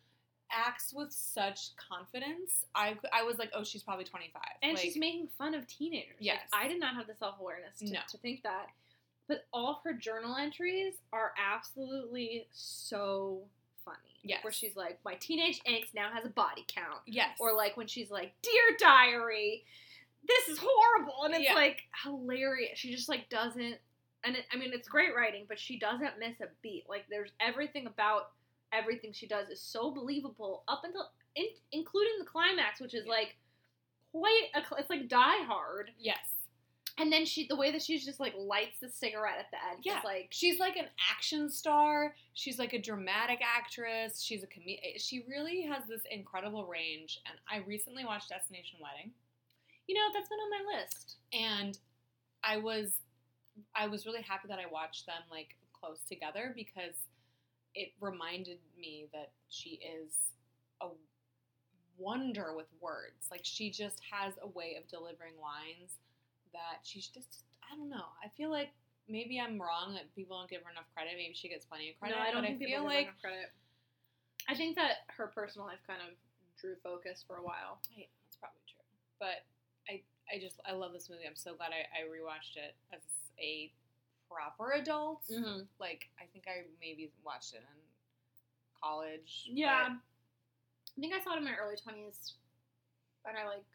acts 0.50 0.92
with 0.94 1.12
such 1.12 1.70
confidence. 1.76 2.64
I, 2.74 2.96
I 3.12 3.22
was 3.24 3.38
like, 3.38 3.50
oh, 3.54 3.64
she's 3.64 3.82
probably 3.82 4.04
25. 4.04 4.40
and 4.62 4.74
Like, 4.74 4.82
she's 4.82 4.96
making 4.96 5.28
fun 5.38 5.54
of 5.54 5.66
teenagers. 5.66 6.14
Like, 6.20 6.26
Yes. 6.26 6.40
I 6.52 6.68
did 6.68 6.78
not 6.80 6.94
have 6.94 7.06
the 7.06 7.14
self 7.14 7.36
awareness 7.40 7.78
to, 7.80 7.90
No. 7.92 8.00
to 8.10 8.18
think 8.18 8.42
that. 8.44 8.66
But 9.28 9.46
all 9.52 9.70
of 9.70 9.76
her 9.84 9.92
journal 9.92 10.36
entries 10.36 10.94
are 11.12 11.32
absolutely 11.36 12.46
so. 12.52 13.40
Yes. 14.28 14.42
Where 14.42 14.52
she's 14.52 14.76
like, 14.76 14.98
my 15.04 15.14
teenage 15.14 15.60
angst 15.68 15.94
now 15.94 16.10
has 16.12 16.24
a 16.24 16.30
body 16.30 16.64
count. 16.68 17.00
yes. 17.06 17.36
Or 17.40 17.54
like 17.54 17.76
when 17.76 17.86
she's 17.86 18.10
like, 18.10 18.32
Dear 18.42 18.76
Diary, 18.78 19.64
this 20.26 20.48
is 20.48 20.58
horrible. 20.60 21.24
And 21.24 21.34
it's 21.34 21.44
Yeah. 21.44 21.54
like 21.54 21.82
hilarious. 22.04 22.78
She 22.78 22.90
just 22.94 23.08
like 23.08 23.28
doesn't, 23.28 23.76
and 24.24 24.36
it, 24.36 24.44
I 24.52 24.56
mean, 24.56 24.70
it's 24.72 24.88
great 24.88 25.14
writing, 25.14 25.44
but 25.48 25.58
she 25.60 25.78
doesn't 25.78 26.18
miss 26.18 26.40
a 26.40 26.48
beat. 26.62 26.84
Like 26.88 27.04
there's 27.08 27.30
everything 27.40 27.86
about 27.86 28.30
everything 28.72 29.12
she 29.12 29.26
does 29.28 29.48
is 29.48 29.60
so 29.60 29.90
believable 29.92 30.64
up 30.66 30.82
until, 30.84 31.08
in, 31.36 31.46
including 31.72 32.14
the 32.18 32.24
climax, 32.24 32.80
which 32.80 32.94
is 32.94 33.04
Yeah. 33.06 33.12
like 33.12 33.36
quite 34.12 34.48
a, 34.54 34.62
it's 34.78 34.90
like 34.90 35.08
Die 35.08 35.44
Hard. 35.44 35.90
yes. 35.98 36.18
And 36.98 37.12
then 37.12 37.26
she, 37.26 37.46
the 37.46 37.56
way 37.56 37.70
that 37.72 37.82
she's 37.82 38.04
just 38.06 38.20
like 38.20 38.34
lights 38.38 38.78
the 38.80 38.88
cigarette 38.88 39.38
at 39.38 39.50
the 39.50 39.58
end, 39.70 39.80
Yeah. 39.84 40.00
like, 40.02 40.28
She's 40.30 40.58
like 40.58 40.76
an 40.76 40.86
action 41.14 41.50
star. 41.50 42.14
She's 42.32 42.58
like 42.58 42.72
a 42.72 42.80
dramatic 42.80 43.40
actress. 43.44 44.22
She's 44.22 44.42
a 44.42 44.46
com- 44.46 44.62
eh, 44.66 44.96
She 44.98 45.24
really 45.28 45.62
has 45.62 45.82
this 45.86 46.02
incredible 46.10 46.64
range. 46.66 47.20
And 47.28 47.38
I 47.50 47.64
recently 47.66 48.04
watched 48.06 48.30
Destination 48.30 48.78
Wedding, 48.82 49.12
you 49.86 49.94
know, 49.94 50.00
that's 50.14 50.28
been 50.28 50.38
on 50.38 50.50
my 50.50 50.78
list. 50.78 51.16
and 51.34 51.78
I 52.42 52.56
was, 52.58 53.00
I 53.74 53.88
was 53.88 54.06
really 54.06 54.22
happy 54.22 54.48
that 54.48 54.58
I 54.58 54.66
watched 54.70 55.04
them 55.06 55.22
like 55.30 55.56
close 55.78 56.00
together 56.08 56.52
because 56.54 56.94
it 57.74 57.92
reminded 58.00 58.58
me 58.78 59.06
that 59.12 59.32
she 59.48 59.80
is 59.82 60.14
a 60.80 60.86
wonder 61.98 62.54
with 62.54 62.66
words. 62.80 63.26
Like 63.30 63.40
she 63.42 63.70
just 63.70 64.00
has 64.10 64.34
a 64.42 64.46
way 64.48 64.76
of 64.80 64.86
delivering 64.88 65.34
lines 65.42 65.98
that 66.52 66.82
she's 66.82 67.08
just 67.08 67.44
I 67.62 67.76
don't 67.76 67.90
know. 67.90 68.14
I 68.22 68.28
feel 68.36 68.50
like 68.50 68.70
maybe 69.08 69.40
I'm 69.40 69.60
wrong 69.60 69.94
that 69.94 70.12
people 70.14 70.38
don't 70.38 70.50
give 70.50 70.62
her 70.62 70.70
enough 70.70 70.86
credit. 70.94 71.14
Maybe 71.16 71.34
she 71.34 71.48
gets 71.48 71.64
plenty 71.64 71.90
of 71.90 71.98
credit. 71.98 72.16
no, 72.16 72.22
I 72.22 72.30
don't 72.30 72.42
but 72.42 72.54
think 72.54 72.62
I 72.62 72.64
people 72.66 72.74
feel 72.74 72.82
give 72.86 72.90
her 72.90 72.96
like 72.96 73.06
enough 73.10 73.22
credit. 73.22 73.48
I 74.48 74.54
think 74.54 74.76
that 74.76 75.06
her 75.18 75.26
personal 75.26 75.66
life 75.66 75.82
kind 75.86 76.00
of 76.02 76.14
drew 76.60 76.78
focus 76.82 77.24
for 77.26 77.36
a 77.36 77.44
while. 77.44 77.82
Hey, 77.90 78.08
that's 78.24 78.36
probably 78.38 78.62
true. 78.66 78.86
But 79.18 79.42
I 79.90 80.02
I 80.30 80.38
just 80.38 80.60
I 80.66 80.72
love 80.72 80.92
this 80.92 81.10
movie. 81.10 81.26
I'm 81.26 81.38
so 81.38 81.54
glad 81.54 81.70
I, 81.74 81.86
I 81.90 82.06
rewatched 82.06 82.54
it 82.56 82.74
as 82.94 83.02
a 83.38 83.70
proper 84.30 84.72
adult. 84.78 85.22
Mm-hmm. 85.30 85.66
Like 85.78 86.06
I 86.22 86.26
think 86.32 86.46
I 86.46 86.66
maybe 86.80 87.10
watched 87.24 87.54
it 87.54 87.62
in 87.62 87.78
college. 88.78 89.46
Yeah. 89.50 89.94
I 89.94 91.00
think 91.00 91.12
I 91.12 91.20
saw 91.22 91.34
it 91.34 91.38
in 91.38 91.44
my 91.44 91.54
early 91.60 91.76
twenties, 91.76 92.34
and 93.26 93.36
I 93.36 93.44
like 93.44 93.66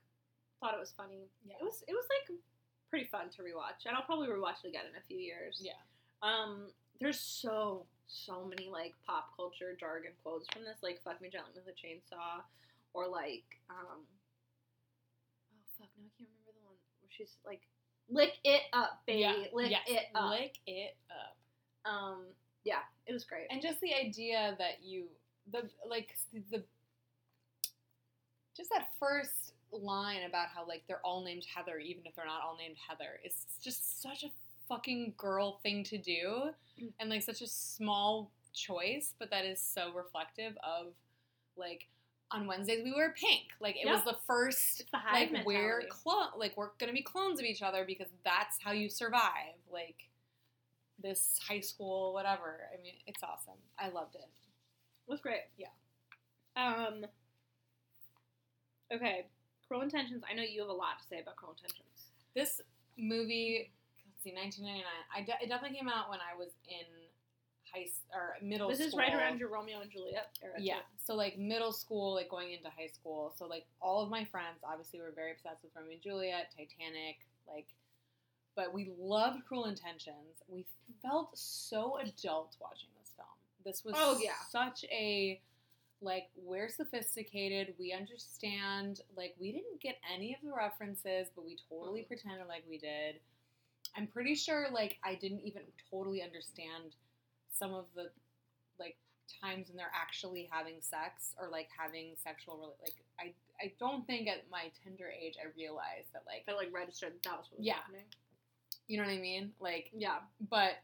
thought 0.59 0.73
it 0.73 0.79
was 0.79 0.93
funny. 0.95 1.29
Yeah. 1.45 1.55
It 1.61 1.63
was 1.63 1.83
it 1.87 1.93
was 1.93 2.05
like 2.09 2.37
pretty 2.91 3.07
fun 3.09 3.29
to 3.35 3.41
rewatch, 3.41 3.87
and 3.87 3.95
I'll 3.95 4.03
probably 4.03 4.27
rewatch 4.27 4.63
it 4.63 4.67
again 4.69 4.85
in 4.91 4.95
a 4.99 5.03
few 5.07 5.17
years. 5.17 5.57
yeah. 5.63 5.79
Um, 6.21 6.67
there's 6.99 7.19
so 7.19 7.87
so 8.07 8.45
many 8.45 8.69
like 8.69 8.93
pop 9.07 9.35
culture 9.35 9.75
jargon 9.79 10.11
quotes 10.21 10.45
from 10.53 10.63
this, 10.63 10.77
like 10.83 11.01
"fuck 11.03 11.19
me 11.21 11.29
gently 11.29 11.51
with 11.55 11.65
a 11.65 11.71
chainsaw," 11.71 12.43
or 12.93 13.07
like 13.07 13.47
um, 13.71 14.03
oh 15.49 15.63
fuck, 15.79 15.87
no, 15.97 16.03
I 16.05 16.11
can't 16.19 16.29
remember 16.29 16.51
the 16.53 16.65
one 16.67 16.75
where 17.01 17.09
she's 17.09 17.37
like, 17.45 17.61
"Lick 18.09 18.33
it 18.43 18.63
up, 18.73 19.01
baby, 19.07 19.21
Yeah. 19.21 19.33
lick 19.53 19.71
Yes. 19.71 19.81
it 19.87 20.05
up." 20.13 20.29
Lick 20.31 20.59
it 20.67 20.95
up. 21.09 21.37
Um, 21.91 22.25
yeah, 22.65 22.83
it 23.07 23.13
was 23.13 23.23
great. 23.23 23.47
and 23.49 23.61
just 23.61 23.79
the 23.81 23.95
idea 23.95 24.55
that 24.59 24.83
you 24.83 25.07
the 25.51 25.67
like 25.89 26.13
the 26.51 26.63
just 28.55 28.69
that 28.69 28.89
first 28.99 29.53
line 29.71 30.23
about 30.27 30.47
how 30.53 30.67
like 30.67 30.83
they're 30.87 31.01
all 31.05 31.23
named 31.23 31.45
Heather 31.55 31.77
even 31.79 32.03
if 32.05 32.15
they're 32.15 32.25
not 32.25 32.41
all 32.43 32.57
named 32.57 32.75
Heather 32.87 33.19
is 33.25 33.45
just 33.63 34.01
such 34.01 34.23
a 34.23 34.27
fucking 34.69 35.13
girl 35.17 35.59
thing 35.63 35.83
to 35.85 35.97
do 35.97 36.51
Mm. 36.81 36.93
and 36.99 37.09
like 37.09 37.21
such 37.23 37.41
a 37.41 37.47
small 37.47 38.31
choice 38.53 39.13
but 39.19 39.29
that 39.29 39.43
is 39.45 39.61
so 39.61 39.91
reflective 39.93 40.53
of 40.63 40.87
like 41.57 41.87
on 42.31 42.47
Wednesdays 42.47 42.81
we 42.83 42.93
wear 42.93 43.13
pink 43.17 43.43
like 43.59 43.75
it 43.75 43.85
was 43.87 44.03
the 44.05 44.15
first 44.25 44.83
the 44.91 44.97
like 45.13 45.31
we're 45.45 45.79
mentality. 45.79 45.87
clone 45.89 46.27
like 46.37 46.55
we're 46.55 46.69
gonna 46.79 46.93
be 46.93 47.01
clones 47.01 47.39
of 47.39 47.45
each 47.45 47.61
other 47.61 47.83
because 47.85 48.07
that's 48.23 48.57
how 48.63 48.71
you 48.71 48.89
survive 48.89 49.55
like 49.71 50.07
this 51.03 51.39
high 51.45 51.59
school 51.59 52.13
whatever 52.13 52.61
i 52.77 52.81
mean 52.81 52.93
it's 53.07 53.21
awesome 53.23 53.59
i 53.77 53.89
loved 53.89 54.15
it 54.15 54.21
It 54.21 55.11
was 55.11 55.19
great. 55.19 55.41
Yeah. 55.57 55.67
Um. 56.55 57.05
Okay, 58.93 59.25
Cruel 59.71 59.83
Intentions. 59.83 60.21
I 60.29 60.35
know 60.35 60.43
you 60.43 60.59
have 60.59 60.69
a 60.69 60.73
lot 60.73 60.99
to 60.99 61.07
say 61.07 61.21
about 61.21 61.37
Cruel 61.37 61.55
Intentions. 61.55 62.11
this 62.35 62.59
movie 62.97 63.71
let's 64.03 64.21
see 64.21 64.35
1999 64.35 64.83
I 65.15 65.21
de- 65.23 65.43
it 65.43 65.47
definitely 65.47 65.77
came 65.77 65.87
out 65.87 66.09
when 66.09 66.19
i 66.19 66.37
was 66.37 66.49
in 66.67 66.83
high 67.73 67.87
s- 67.87 68.03
or 68.13 68.35
middle 68.43 68.67
school. 68.67 68.77
This 68.77 68.91
school 68.91 68.99
is 68.99 69.07
right 69.07 69.15
around 69.15 69.39
your 69.39 69.47
Romeo 69.47 69.79
and 69.79 69.89
Juliet 69.89 70.27
era. 70.43 70.57
too. 70.57 70.63
yeah 70.63 70.83
so 71.05 71.15
like 71.15 71.39
middle 71.39 71.71
school 71.71 72.13
like 72.15 72.29
going 72.29 72.51
into 72.51 72.67
high 72.77 72.91
school 72.91 73.33
so 73.37 73.47
like 73.47 73.65
all 73.81 74.03
of 74.03 74.09
my 74.09 74.25
friends 74.25 74.59
obviously 74.67 74.99
were 74.99 75.13
very 75.15 75.31
obsessed 75.31 75.63
with 75.63 75.71
romeo 75.73 75.93
and 75.93 76.01
juliet 76.01 76.51
titanic 76.51 77.23
like 77.47 77.67
but 78.57 78.73
we 78.73 78.91
loved 78.99 79.39
cruel 79.47 79.65
intentions 79.65 80.43
we 80.49 80.65
felt 81.01 81.29
so 81.33 81.97
adult 82.03 82.57
watching 82.59 82.89
this 82.99 83.13
film 83.15 83.27
this 83.63 83.85
was 83.85 83.95
Oh, 83.97 84.19
yeah. 84.21 84.31
such 84.49 84.83
a 84.91 85.39
like 86.01 86.29
we're 86.35 86.67
sophisticated 86.69 87.73
we 87.79 87.93
understand 87.93 89.01
like 89.15 89.35
we 89.39 89.51
didn't 89.51 89.79
get 89.79 89.97
any 90.13 90.33
of 90.33 90.39
the 90.43 90.51
references 90.55 91.27
but 91.35 91.45
we 91.45 91.55
totally 91.69 92.01
Mhm. 92.01 92.07
pretended 92.07 92.47
like 92.47 92.63
we 92.67 92.77
did 92.77 93.19
i'm 93.95 94.07
pretty 94.07 94.33
sure 94.35 94.67
like 94.71 94.97
i 95.03 95.13
didn't 95.15 95.41
even 95.41 95.61
totally 95.89 96.21
understand 96.23 96.95
some 97.51 97.73
of 97.73 97.85
the 97.95 98.11
like 98.79 98.97
times 99.41 99.67
when 99.69 99.77
they're 99.77 99.91
actually 99.93 100.49
having 100.51 100.81
sex 100.81 101.35
or 101.39 101.47
like 101.49 101.69
having 101.77 102.15
sexual 102.17 102.75
like 102.81 102.95
I 103.19 103.33
I 103.63 103.71
don't 103.79 104.05
think 104.07 104.27
at 104.27 104.49
my 104.49 104.71
tender 104.83 105.07
age 105.09 105.35
I 105.41 105.45
realized 105.55 106.11
that 106.13 106.23
like 106.25 106.43
I 106.49 106.53
like 106.53 106.73
registered 106.73 107.13
that 107.13 107.23
that 107.23 107.37
was 107.37 107.47
what 107.51 107.59
was 107.59 107.67
Yeah. 107.67 107.75
happening. 107.75 108.05
you 108.87 108.97
know 108.97 109.03
what 109.03 109.11
I 109.13 109.19
mean 109.19 109.53
like 109.59 109.89
Yeah. 109.93 110.19
but 110.49 110.79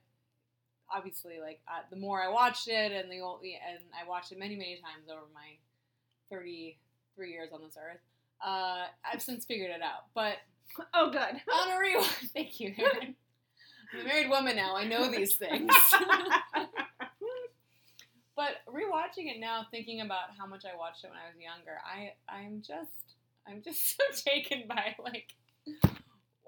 obviously 0.96 1.40
like 1.42 1.60
uh, 1.68 1.82
the 1.90 1.98
more 1.98 2.22
I 2.22 2.30
watched 2.30 2.68
it 2.68 2.92
and 2.92 3.12
the 3.12 3.20
old 3.20 3.42
and 3.44 3.80
I 3.94 4.08
watched 4.08 4.32
it 4.32 4.40
many 4.40 4.56
many 4.56 4.76
times 4.76 5.10
over 5.12 5.26
my 5.34 5.58
33 6.30 7.32
years 7.32 7.50
on 7.54 7.62
this 7.62 7.78
earth 7.78 8.00
uh, 8.46 8.86
I've 9.12 9.22
since 9.22 9.46
figured 9.46 9.72
it 9.72 9.82
out. 9.82 10.06
But 10.14 10.38
Oh, 10.94 11.10
good. 11.10 11.20
on 11.54 11.70
a 11.70 11.76
rewatch 11.76 12.30
thank 12.34 12.60
you. 12.60 12.74
I'm 13.94 14.02
a 14.02 14.04
married 14.04 14.30
woman 14.30 14.56
now. 14.56 14.76
I 14.76 14.84
know 14.84 15.10
these 15.10 15.36
things. 15.38 15.72
But 18.36 18.58
rewatching 18.68 19.34
it 19.34 19.40
now, 19.40 19.66
thinking 19.72 20.02
about 20.02 20.36
how 20.38 20.46
much 20.46 20.64
I 20.66 20.78
watched 20.78 21.04
it 21.04 21.10
when 21.10 21.18
I 21.18 21.28
was 21.28 21.42
younger, 21.42 21.80
I 21.84 22.12
I'm 22.30 22.62
just 22.62 23.16
I'm 23.48 23.64
just 23.64 23.98
so 23.98 24.04
taken 24.30 24.66
by 24.68 24.96
like 25.04 25.34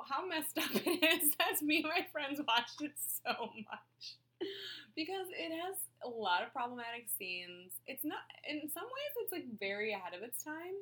how 0.08 0.28
messed 0.28 0.58
up 0.58 0.70
it 0.86 1.24
is. 1.24 1.32
As 1.52 1.64
me 1.64 1.78
and 1.78 1.86
my 1.86 2.06
friends 2.12 2.40
watched 2.48 2.82
it 2.82 2.92
so 3.26 3.50
much 3.56 4.18
because 4.96 5.28
it 5.32 5.52
has 5.52 5.76
a 6.04 6.10
lot 6.10 6.44
of 6.44 6.54
problematic 6.54 7.08
scenes. 7.08 7.80
It's 7.88 8.04
not 8.04 8.24
in 8.48 8.70
some 8.70 8.86
ways 8.86 9.12
it's 9.24 9.32
like 9.32 9.48
very 9.60 9.94
ahead 9.94 10.14
of 10.16 10.24
its 10.24 10.44
time. 10.44 10.76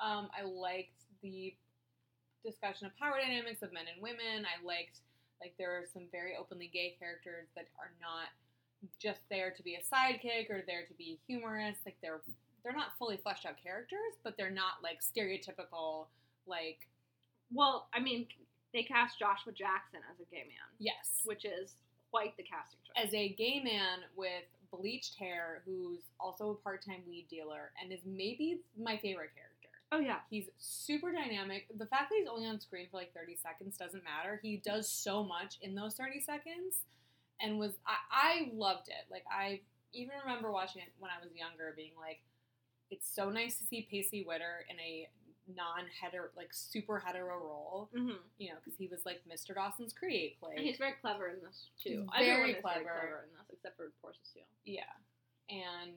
Um, 0.00 0.30
I 0.32 0.42
liked 0.46 1.04
the 1.22 1.54
discussion 2.44 2.86
of 2.86 2.96
power 2.96 3.20
dynamics 3.20 3.62
of 3.62 3.72
men 3.72 3.84
and 3.92 4.00
women. 4.00 4.48
I 4.48 4.56
liked 4.64 5.04
like 5.40 5.54
there 5.58 5.72
are 5.72 5.84
some 5.88 6.08
very 6.12 6.36
openly 6.38 6.70
gay 6.72 6.96
characters 6.98 7.48
that 7.56 7.68
are 7.80 7.92
not 8.00 8.28
just 9.00 9.20
there 9.28 9.52
to 9.52 9.62
be 9.62 9.76
a 9.76 9.84
sidekick 9.84 10.48
or 10.48 10.64
there 10.66 10.84
to 10.88 10.94
be 10.94 11.18
humorous. 11.26 11.76
Like 11.84 11.96
they're 12.02 12.20
they're 12.62 12.76
not 12.76 12.96
fully 12.98 13.16
fleshed 13.16 13.46
out 13.46 13.56
characters, 13.62 14.20
but 14.22 14.36
they're 14.36 14.50
not 14.50 14.82
like 14.82 15.00
stereotypical 15.00 16.06
like 16.46 16.88
Well, 17.52 17.88
I 17.94 18.00
mean, 18.00 18.26
they 18.72 18.82
cast 18.82 19.18
Joshua 19.18 19.52
Jackson 19.52 20.00
as 20.10 20.20
a 20.20 20.28
gay 20.30 20.44
man, 20.44 20.68
yes. 20.78 21.20
which 21.24 21.44
is 21.44 21.74
quite 22.10 22.36
the 22.36 22.42
casting 22.42 22.78
choice. 22.86 23.06
As 23.06 23.14
a 23.14 23.30
gay 23.30 23.60
man 23.62 24.00
with 24.16 24.44
bleached 24.72 25.16
hair 25.18 25.62
who's 25.64 26.00
also 26.18 26.50
a 26.50 26.54
part-time 26.54 27.02
weed 27.08 27.26
dealer 27.28 27.72
and 27.82 27.92
is 27.92 28.00
maybe 28.06 28.60
my 28.78 28.96
favorite 28.96 29.30
character. 29.34 29.68
oh 29.92 29.98
yeah, 29.98 30.18
He's 30.30 30.48
super 30.58 31.10
dynamic. 31.12 31.66
The 31.76 31.86
fact 31.86 32.10
that 32.10 32.16
he's 32.18 32.28
only 32.28 32.46
on 32.46 32.60
screen 32.60 32.86
for 32.90 32.98
like 32.98 33.12
30 33.14 33.36
seconds 33.36 33.76
doesn't 33.76 34.04
matter. 34.04 34.38
He 34.42 34.58
does 34.58 34.88
so 34.88 35.24
much 35.24 35.58
in 35.60 35.74
those 35.74 35.94
30 35.94 36.20
seconds 36.20 36.84
and 37.40 37.58
was 37.58 37.72
I, 37.86 37.96
I 38.10 38.50
loved 38.54 38.88
it. 38.88 39.10
Like 39.10 39.24
I 39.30 39.60
even 39.92 40.12
remember 40.24 40.52
watching 40.52 40.82
it 40.82 40.92
when 40.98 41.10
I 41.10 41.22
was 41.22 41.34
younger 41.34 41.72
being 41.76 41.92
like 41.98 42.20
it's 42.90 43.08
so 43.12 43.30
nice 43.30 43.56
to 43.58 43.64
see 43.64 43.86
Pacey 43.90 44.24
Witter 44.26 44.66
in 44.68 44.78
a 44.80 45.08
non-hetero 45.56 46.28
like 46.36 46.52
super 46.52 46.98
hetero 46.98 47.38
role, 47.38 47.90
mm-hmm. 47.96 48.16
you 48.38 48.50
know, 48.50 48.56
cuz 48.64 48.74
he 48.76 48.86
was 48.86 49.04
like 49.04 49.22
Mr. 49.28 49.54
Dawson's 49.54 49.92
Creek 49.92 50.38
like 50.42 50.56
and 50.56 50.66
he's 50.66 50.78
very 50.78 50.94
clever 51.00 51.28
in 51.28 51.40
this 51.40 51.70
too. 51.82 52.06
He's 52.16 52.26
very 52.26 52.54
clever. 52.54 52.82
clever 52.82 53.28
in 53.28 53.36
this, 53.38 53.50
except 53.50 53.76
for 53.76 53.90
Portia 54.00 54.20
Steele. 54.24 54.44
Yeah. 54.64 54.82
And 55.48 55.94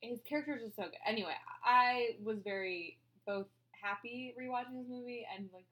his 0.00 0.20
character 0.22 0.56
is 0.56 0.62
just 0.62 0.76
so 0.76 0.84
good. 0.84 0.98
Anyway, 1.06 1.34
I 1.64 2.16
was 2.22 2.38
very 2.42 2.98
both 3.26 3.46
happy 3.72 4.34
rewatching 4.40 4.78
this 4.78 4.88
movie 4.88 5.26
and 5.34 5.48
like 5.52 5.66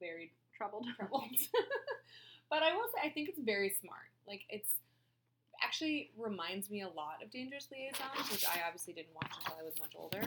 very 0.00 0.32
Troubled. 0.56 0.86
troubled. 0.96 1.24
but 2.50 2.62
I 2.62 2.74
will 2.74 2.86
say 2.94 3.08
I 3.08 3.10
think 3.10 3.28
it's 3.28 3.40
very 3.40 3.74
smart. 3.80 4.14
Like 4.26 4.42
it's 4.48 4.70
actually 5.64 6.10
reminds 6.16 6.70
me 6.70 6.82
a 6.82 6.88
lot 6.88 7.22
of 7.22 7.30
Dangerous 7.30 7.68
Liaisons, 7.72 8.30
which 8.30 8.44
I 8.46 8.60
obviously 8.66 8.92
didn't 8.92 9.14
watch 9.14 9.30
until 9.38 9.56
I 9.60 9.64
was 9.64 9.74
much 9.80 9.92
older. 9.96 10.22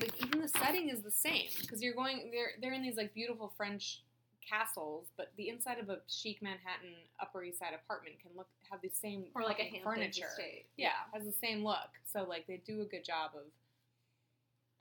Like 0.00 0.14
even 0.24 0.40
the 0.40 0.48
setting 0.48 0.88
is 0.88 1.02
the 1.02 1.10
same 1.10 1.48
because 1.60 1.82
you're 1.82 1.94
going 1.94 2.30
they're 2.32 2.52
they're 2.60 2.72
in 2.72 2.82
these 2.82 2.96
like 2.96 3.14
beautiful 3.14 3.52
French 3.56 4.02
castles, 4.48 5.06
but 5.16 5.32
the 5.36 5.48
inside 5.48 5.78
of 5.78 5.90
a 5.90 5.98
chic 6.08 6.42
Manhattan 6.42 6.94
Upper 7.20 7.44
East 7.44 7.58
Side 7.58 7.74
apartment 7.74 8.16
can 8.20 8.30
look 8.36 8.48
have 8.70 8.80
the 8.80 8.88
same 8.88 9.26
or 9.34 9.42
like 9.42 9.60
a 9.60 9.80
furniture. 9.84 10.26
estate. 10.26 10.66
Yeah, 10.76 10.90
has 11.12 11.24
the 11.24 11.32
same 11.32 11.64
look. 11.64 11.90
So 12.10 12.24
like 12.24 12.46
they 12.46 12.60
do 12.66 12.80
a 12.82 12.84
good 12.84 13.04
job 13.04 13.32
of 13.34 13.44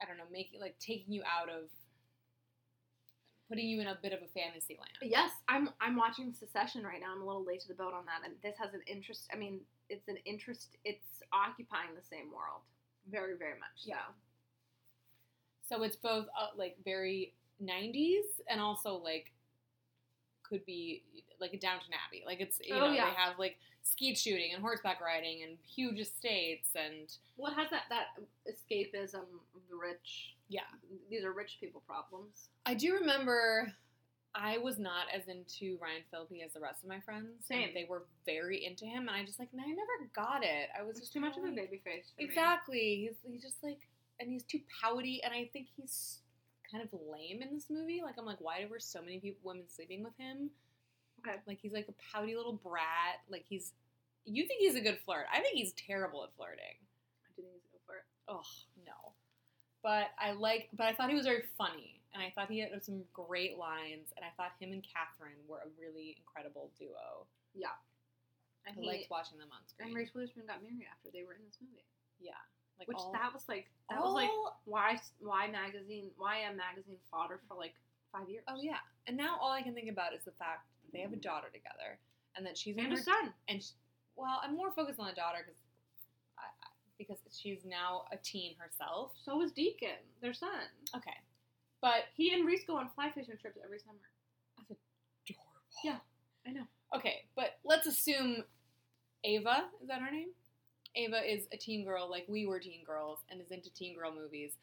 I 0.01 0.05
don't 0.05 0.17
know, 0.17 0.23
making 0.31 0.61
like 0.61 0.75
taking 0.79 1.13
you 1.13 1.23
out 1.23 1.49
of 1.49 1.65
putting 3.49 3.67
you 3.67 3.81
in 3.81 3.87
a 3.87 3.97
bit 4.01 4.13
of 4.13 4.19
a 4.21 4.27
fantasy 4.39 4.77
land. 4.79 4.91
Yes, 5.01 5.31
I'm 5.49 5.69
I'm 5.81 5.95
watching 5.95 6.33
Succession 6.33 6.83
right 6.83 7.01
now. 7.01 7.11
I'm 7.15 7.21
a 7.21 7.25
little 7.25 7.43
late 7.43 7.61
to 7.61 7.67
the 7.67 7.73
boat 7.73 7.93
on 7.93 8.05
that, 8.05 8.21
and 8.23 8.35
this 8.43 8.55
has 8.59 8.73
an 8.73 8.81
interest. 8.87 9.27
I 9.33 9.35
mean, 9.35 9.59
it's 9.89 10.07
an 10.07 10.17
interest. 10.25 10.77
It's 10.85 11.21
occupying 11.33 11.89
the 11.95 12.05
same 12.09 12.27
world, 12.31 12.61
very 13.11 13.35
very 13.37 13.59
much. 13.59 13.75
so. 13.83 13.89
Yeah. 13.89 14.07
So 15.67 15.83
it's 15.83 15.95
both 15.97 16.25
uh, 16.39 16.47
like 16.57 16.77
very 16.83 17.33
90s 17.63 18.25
and 18.49 18.59
also 18.59 18.95
like 18.95 19.31
could 20.43 20.65
be 20.65 21.03
like 21.39 21.53
a 21.53 21.59
Downton 21.59 21.91
Abbey. 22.07 22.23
Like 22.25 22.39
it's 22.41 22.59
you 22.63 22.75
Oh, 22.75 22.79
know 22.79 22.91
yeah. 22.91 23.05
they 23.05 23.15
have 23.15 23.37
like 23.37 23.57
skeet 23.83 24.17
shooting 24.17 24.51
and 24.53 24.61
horseback 24.61 24.99
riding 24.99 25.43
and 25.43 25.57
huge 25.63 25.99
estates 25.99 26.69
and 26.75 27.11
Well, 27.37 27.53
has 27.53 27.67
that 27.69 27.83
that 27.89 28.07
escapism 28.51 29.15
of 29.15 29.61
the 29.69 29.75
rich. 29.75 30.35
Yeah. 30.49 30.61
These 31.09 31.23
are 31.23 31.31
rich 31.31 31.57
people 31.59 31.81
problems. 31.87 32.49
I 32.65 32.73
do 32.73 32.93
remember 32.95 33.71
I 34.35 34.57
was 34.57 34.77
not 34.77 35.05
as 35.13 35.27
into 35.27 35.77
Ryan 35.81 36.03
Phillippe 36.11 36.43
as 36.45 36.53
the 36.53 36.59
rest 36.59 36.83
of 36.83 36.89
my 36.89 36.99
friends. 36.99 37.45
and 37.49 37.63
Same. 37.65 37.73
they 37.73 37.85
were 37.89 38.03
very 38.25 38.65
into 38.65 38.85
him, 38.85 39.07
and 39.07 39.11
I 39.11 39.23
just 39.23 39.39
like 39.39 39.49
I 39.53 39.67
never 39.67 40.09
got 40.15 40.43
it. 40.43 40.69
I 40.77 40.83
was 40.83 40.97
It's 40.97 41.01
just 41.01 41.13
too 41.13 41.19
much 41.19 41.37
of 41.37 41.43
a 41.43 41.51
baby 41.51 41.81
face. 41.83 42.11
Exactly. 42.17 43.07
He's 43.07 43.31
he's 43.31 43.41
just 43.41 43.63
like, 43.63 43.79
and 44.19 44.29
he's 44.29 44.43
too 44.43 44.59
pouty, 44.81 45.21
and 45.23 45.33
I 45.33 45.49
think 45.53 45.67
he's 45.75 46.19
kind 46.71 46.83
of 46.83 46.89
lame 47.11 47.41
in 47.41 47.53
this 47.53 47.69
movie. 47.69 48.01
Like 48.03 48.15
I'm 48.17 48.25
like, 48.25 48.41
why 48.41 48.65
were 48.69 48.79
so 48.79 49.01
many 49.01 49.19
people 49.19 49.39
women 49.43 49.63
sleeping 49.67 50.03
with 50.03 50.13
him? 50.17 50.49
Okay. 51.19 51.37
Like 51.47 51.59
he's 51.61 51.73
like 51.73 51.87
a 51.89 51.95
pouty 52.11 52.35
little 52.35 52.53
brat. 52.53 53.21
Like 53.29 53.45
he's. 53.47 53.73
You 54.25 54.45
think 54.45 54.59
he's 54.61 54.75
a 54.75 54.81
good 54.81 54.99
flirt? 55.05 55.25
I 55.33 55.39
think 55.41 55.55
he's 55.55 55.73
terrible 55.73 56.23
at 56.23 56.29
flirting. 56.35 56.77
I 57.25 57.29
do 57.35 57.41
think 57.41 57.53
he's 57.55 57.65
a 57.65 57.71
good 57.71 57.85
flirt. 57.87 58.05
Oh 58.27 58.43
no. 58.85 59.08
But 59.83 60.11
I 60.19 60.31
like. 60.33 60.69
But 60.75 60.87
I 60.87 60.93
thought 60.93 61.09
he 61.09 61.15
was 61.15 61.25
very 61.25 61.43
funny, 61.57 62.01
and 62.13 62.21
I 62.21 62.31
thought 62.35 62.51
he 62.51 62.59
had 62.59 62.83
some 62.83 63.03
great 63.13 63.57
lines, 63.57 64.11
and 64.17 64.25
I 64.25 64.31
thought 64.35 64.51
him 64.59 64.73
and 64.73 64.83
Catherine 64.83 65.39
were 65.47 65.59
a 65.59 65.69
really 65.79 66.17
incredible 66.19 66.71
duo. 66.77 67.25
Yeah, 67.55 67.75
I 68.67 68.71
he, 68.75 68.85
liked 68.85 69.09
watching 69.09 69.37
them 69.39 69.49
on 69.51 69.63
screen. 69.67 69.89
and 69.89 69.95
Reese 69.95 70.13
Witherspoon 70.13 70.45
got 70.47 70.61
married 70.61 70.87
after 70.91 71.09
they 71.11 71.23
were 71.23 71.33
in 71.33 71.43
this 71.45 71.57
movie, 71.61 71.85
yeah. 72.19 72.37
Like 72.77 72.87
which 72.87 72.97
all, 72.97 73.11
that 73.11 73.33
was 73.33 73.43
like 73.47 73.67
that 73.89 73.99
was 73.99 74.13
like 74.13 74.31
why 74.63 74.95
why 75.19 75.47
magazine 75.51 76.11
why 76.17 76.47
a 76.47 76.55
magazine 76.55 76.95
fodder 77.11 77.39
for 77.47 77.55
like 77.55 77.75
five 78.11 78.29
years. 78.29 78.43
Oh 78.47 78.55
yeah, 78.61 78.79
and 79.07 79.17
now 79.17 79.37
all 79.41 79.51
I 79.51 79.61
can 79.61 79.73
think 79.73 79.89
about 79.89 80.13
is 80.13 80.23
the 80.23 80.31
fact 80.39 80.63
that 80.83 80.91
they 80.93 81.03
have 81.03 81.11
a 81.11 81.19
daughter 81.19 81.47
together, 81.51 81.99
and 82.35 82.45
that 82.45 82.57
she's 82.57 82.77
and 82.77 82.87
her 82.87 82.99
a 82.99 83.03
son. 83.03 83.33
and 83.47 83.63
sh 83.63 83.71
well, 84.15 84.39
I'm 84.43 84.55
more 84.55 84.71
focused 84.71 84.99
on 84.99 85.07
the 85.07 85.13
daughter 85.15 85.39
because 85.43 85.58
I, 85.58 85.58
I- 85.58 85.58
because 86.99 87.17
she's 87.35 87.65
now 87.65 88.03
a 88.11 88.17
teen 88.17 88.53
herself. 88.59 89.13
So 89.23 89.37
was 89.37 89.51
Deacon, 89.51 89.97
their 90.21 90.33
son. 90.33 90.67
Okay, 90.95 91.15
but 91.81 92.03
He 92.13 92.31
and 92.33 92.45
Reese 92.45 92.63
go 92.67 92.77
on 92.77 92.89
fly 92.93 93.09
fishing 93.09 93.37
trips 93.41 93.57
every 93.63 93.79
summer. 93.79 93.97
That's 94.57 94.69
adorable. 94.69 95.45
Yeah. 95.83 95.97
I 96.47 96.51
know. 96.51 96.67
Okay, 96.95 97.23
but 97.35 97.57
let's 97.65 97.87
assume 97.87 98.43
Ava 99.23 99.65
is 99.81 99.87
that 99.87 100.01
her 100.01 100.11
name? 100.11 100.29
Ava 100.95 101.21
is 101.31 101.47
a 101.53 101.57
teen 101.57 101.85
girl 101.85 102.09
like 102.09 102.25
we 102.27 102.45
were 102.45 102.59
teen 102.59 102.83
girls 102.85 103.19
and 103.29 103.41
is 103.41 103.51
into 103.51 103.71
teen 103.73 103.95
girl 103.95 104.13
movies. 104.13 104.53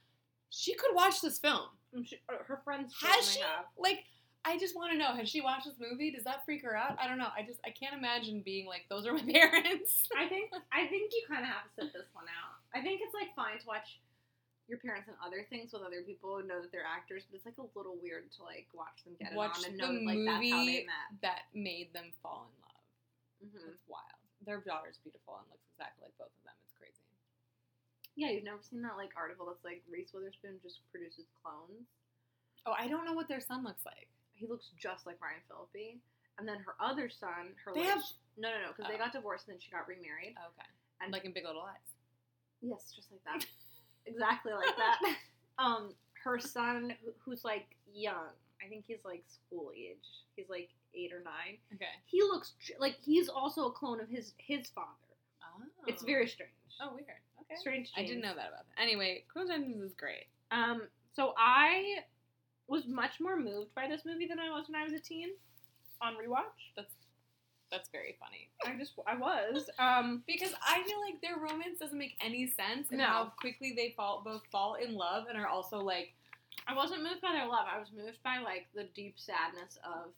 She 0.50 0.74
could 0.74 0.94
watch 0.94 1.20
this 1.20 1.38
film. 1.38 1.68
Sure, 2.04 2.18
uh, 2.28 2.42
her 2.46 2.60
friends 2.64 2.94
Has 3.02 3.30
she? 3.32 3.40
have. 3.40 3.66
Like, 3.78 4.04
I 4.46 4.56
just 4.58 4.76
want 4.78 4.92
to 4.92 4.98
know: 4.98 5.10
Has 5.18 5.28
she 5.28 5.40
watched 5.42 5.66
this 5.66 5.74
movie? 5.82 6.14
Does 6.14 6.22
that 6.22 6.44
freak 6.46 6.62
her 6.62 6.76
out? 6.78 6.94
I 7.02 7.08
don't 7.10 7.18
know. 7.18 7.34
I 7.34 7.42
just 7.42 7.58
I 7.66 7.70
can't 7.74 7.98
imagine 7.98 8.40
being 8.46 8.66
like, 8.66 8.86
those 8.88 9.04
are 9.06 9.12
my 9.12 9.26
parents. 9.26 10.06
I 10.16 10.30
think 10.30 10.54
I 10.70 10.86
think 10.86 11.10
you 11.12 11.26
kind 11.26 11.42
of 11.42 11.50
have 11.50 11.66
to 11.66 11.70
sit 11.82 11.92
this 11.92 12.06
one 12.14 12.30
out. 12.30 12.62
I 12.70 12.80
think 12.80 13.02
it's 13.02 13.12
like 13.12 13.34
fine 13.34 13.58
to 13.58 13.66
watch 13.66 13.98
your 14.70 14.78
parents 14.78 15.06
and 15.10 15.18
other 15.22 15.46
things 15.50 15.70
with 15.74 15.82
other 15.82 16.02
people 16.02 16.38
who 16.38 16.46
know 16.46 16.58
that 16.62 16.70
they're 16.70 16.86
actors, 16.86 17.22
but 17.26 17.38
it's 17.38 17.46
like 17.46 17.58
a 17.58 17.66
little 17.78 17.98
weird 18.02 18.30
to 18.38 18.42
like 18.46 18.66
watch 18.74 19.02
them 19.06 19.14
get 19.18 19.30
it 19.30 19.38
Watch 19.38 19.62
on 19.62 19.70
and 19.70 19.78
know 19.78 19.90
that, 19.94 20.02
like 20.06 20.18
that's 20.26 20.42
how 20.50 20.62
they 20.62 20.82
movie 20.82 20.90
met. 20.90 21.10
that 21.22 21.42
made 21.54 21.90
them 21.94 22.10
fall 22.22 22.46
in 22.50 22.54
love. 22.66 22.82
hmm 23.50 23.70
It's 23.74 23.82
wild. 23.86 24.18
Their 24.46 24.62
daughter's 24.62 24.98
beautiful 25.02 25.38
and 25.42 25.46
looks 25.50 25.66
exactly 25.74 26.06
like 26.10 26.18
both 26.18 26.34
of 26.34 26.42
them. 26.46 26.54
It's 26.66 26.74
crazy. 26.74 27.02
Yeah, 28.18 28.34
you've 28.34 28.46
never 28.46 28.62
seen 28.62 28.82
that 28.82 28.98
like 28.98 29.14
article 29.14 29.46
that's 29.46 29.62
like 29.62 29.82
Reese 29.90 30.10
Witherspoon 30.14 30.58
just 30.62 30.82
produces 30.90 31.30
clones. 31.42 31.86
Oh, 32.66 32.74
I 32.74 32.90
don't 32.90 33.06
know 33.06 33.14
what 33.14 33.30
their 33.30 33.42
son 33.42 33.62
looks 33.62 33.86
like. 33.86 34.10
He 34.36 34.46
looks 34.46 34.70
just 34.78 35.06
like 35.06 35.20
Ryan 35.20 35.40
Phillippe. 35.48 35.98
And 36.38 36.46
then 36.46 36.58
her 36.58 36.74
other 36.80 37.08
son, 37.08 37.56
her 37.64 37.72
They 37.74 37.80
like, 37.80 37.90
have- 37.90 38.02
no, 38.36 38.50
no, 38.50 38.58
no, 38.60 38.68
because 38.76 38.88
they 38.90 38.96
Oh. 38.96 38.98
got 38.98 39.12
divorced 39.12 39.48
and 39.48 39.54
then 39.54 39.60
she 39.60 39.70
got 39.70 39.88
remarried. 39.88 40.36
Okay. 40.36 40.68
And 41.00 41.12
like 41.12 41.24
in 41.24 41.32
Big 41.32 41.44
Little 41.44 41.62
Lies. 41.62 41.96
Yes, 42.60 42.92
just 42.94 43.10
like 43.10 43.24
that. 43.24 43.46
exactly 44.06 44.52
like 44.52 44.76
that. 44.76 45.00
Um, 45.58 45.94
her 46.24 46.38
son, 46.38 46.94
who's 47.24 47.44
like 47.44 47.66
young, 47.90 48.28
I 48.64 48.68
think 48.68 48.84
he's 48.86 49.04
like 49.04 49.24
school 49.26 49.72
age. 49.76 50.04
He's 50.36 50.48
like 50.50 50.68
eight 50.94 51.12
or 51.12 51.20
nine. 51.20 51.56
Okay. 51.74 51.86
He 52.06 52.20
looks 52.22 52.52
like 52.78 52.96
he's 53.02 53.28
also 53.28 53.66
a 53.66 53.72
clone 53.72 54.00
of 54.00 54.08
his 54.08 54.34
his 54.38 54.68
father. 54.68 54.88
Oh. 55.42 55.62
It's 55.86 56.02
very 56.02 56.26
strange. 56.28 56.50
Oh, 56.80 56.90
weird. 56.92 57.06
Okay. 57.40 57.56
strange. 57.58 57.90
I 57.96 58.02
didn't 58.02 58.20
know 58.22 58.34
that 58.34 58.48
about 58.48 58.66
them. 58.66 58.74
Anyway, 58.78 59.24
Clone 59.32 59.50
Intentions 59.50 59.82
is 59.82 59.94
great. 59.94 60.24
Um, 60.50 60.82
so 61.14 61.32
I 61.38 61.98
was 62.68 62.86
much 62.86 63.20
more 63.20 63.36
moved 63.36 63.74
by 63.74 63.86
this 63.88 64.02
movie 64.04 64.26
than 64.26 64.38
I 64.40 64.50
was 64.50 64.66
when 64.68 64.74
I 64.80 64.84
was 64.84 64.92
a 64.92 64.98
teen. 65.00 65.30
On 66.02 66.14
rewatch, 66.14 66.74
That's 66.76 66.92
that's 67.70 67.88
very 67.88 68.16
funny. 68.20 68.48
I 68.64 68.78
just 68.78 68.92
I 69.06 69.16
was. 69.16 69.68
Um, 69.78 70.22
Because 70.26 70.52
I 70.66 70.82
feel 70.84 71.00
like 71.00 71.20
their 71.20 71.36
romance 71.36 71.78
doesn't 71.80 71.98
make 71.98 72.16
any 72.20 72.46
sense 72.46 72.90
and 72.90 72.98
No. 72.98 73.04
how 73.06 73.32
quickly 73.40 73.72
they 73.74 73.92
fall 73.96 74.22
both 74.24 74.42
fall 74.52 74.74
in 74.74 74.94
love 74.94 75.24
and 75.28 75.36
are 75.38 75.48
also 75.48 75.78
like 75.80 76.14
I 76.68 76.74
wasn't 76.74 77.02
moved 77.02 77.20
by 77.22 77.32
their 77.32 77.46
love. 77.48 77.66
I 77.72 77.78
was 77.78 77.88
moved 77.92 78.22
by 78.22 78.38
like 78.38 78.66
the 78.74 78.84
deep 78.94 79.18
sadness 79.18 79.78
of 79.84 80.12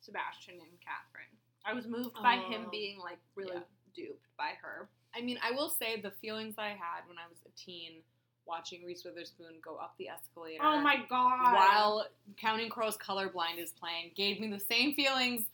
Sebastian 0.00 0.54
and 0.54 0.80
Catherine. 0.80 1.34
I 1.64 1.72
was 1.74 1.86
moved 1.86 2.14
by 2.22 2.36
him 2.36 2.64
Oh. 2.66 2.70
being 2.70 2.98
like 3.00 3.18
really 3.34 3.52
Yeah. 3.56 3.62
duped 3.94 4.36
by 4.36 4.52
her. 4.62 4.88
I 5.14 5.20
mean, 5.22 5.38
I 5.42 5.50
will 5.50 5.68
say 5.70 6.00
the 6.00 6.10
feelings 6.12 6.56
I 6.58 6.68
had 6.70 7.06
when 7.08 7.18
I 7.18 7.26
was 7.28 7.38
a 7.44 7.50
teen 7.50 8.02
watching 8.46 8.84
Reese 8.84 9.04
Witherspoon 9.04 9.56
go 9.62 9.76
up 9.76 9.94
the 9.98 10.08
escalator. 10.08 10.62
Oh 10.62 10.80
my 10.80 10.96
god. 11.08 11.52
While 11.54 12.06
Counting 12.36 12.68
Crows 12.68 12.96
Colorblind 12.96 13.58
is 13.58 13.72
playing, 13.72 14.12
gave 14.14 14.40
me 14.40 14.48
the 14.50 14.60
same 14.60 14.94
feelings 14.94 15.46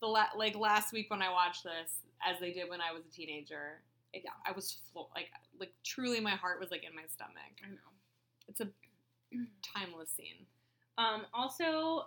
the 0.00 0.06
la- 0.06 0.34
like 0.36 0.56
last 0.56 0.92
week 0.92 1.10
when 1.10 1.22
I 1.22 1.30
watched 1.30 1.64
this 1.64 1.90
as 2.26 2.40
they 2.40 2.52
did 2.52 2.68
when 2.68 2.80
I 2.80 2.92
was 2.92 3.04
a 3.04 3.10
teenager. 3.10 3.80
It, 4.12 4.24
I 4.46 4.52
was 4.52 4.78
flo- 4.92 5.10
like 5.14 5.28
like 5.60 5.72
truly 5.84 6.20
my 6.20 6.30
heart 6.30 6.60
was 6.60 6.70
like 6.70 6.84
in 6.84 6.94
my 6.94 7.02
stomach. 7.12 7.60
I 7.64 7.68
know. 7.70 7.76
It's 8.48 8.60
a 8.60 8.68
timeless 9.76 10.10
scene. 10.10 10.46
Um, 10.96 11.26
also, 11.34 12.06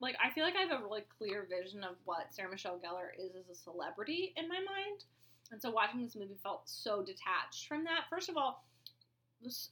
like 0.00 0.16
I 0.24 0.30
feel 0.30 0.44
like 0.44 0.56
I 0.56 0.62
have 0.62 0.80
a 0.80 0.82
really 0.82 1.04
clear 1.18 1.46
vision 1.48 1.84
of 1.84 1.96
what 2.04 2.32
Sarah 2.32 2.50
Michelle 2.50 2.78
Gellar 2.78 3.08
is 3.18 3.36
as 3.36 3.48
a 3.50 3.54
celebrity 3.54 4.32
in 4.36 4.48
my 4.48 4.56
mind, 4.56 5.04
and 5.52 5.60
so 5.60 5.70
watching 5.70 6.02
this 6.02 6.16
movie 6.16 6.38
felt 6.42 6.62
so 6.64 7.02
detached 7.02 7.68
from 7.68 7.84
that. 7.84 8.04
First 8.08 8.28
of 8.28 8.36
all, 8.36 8.64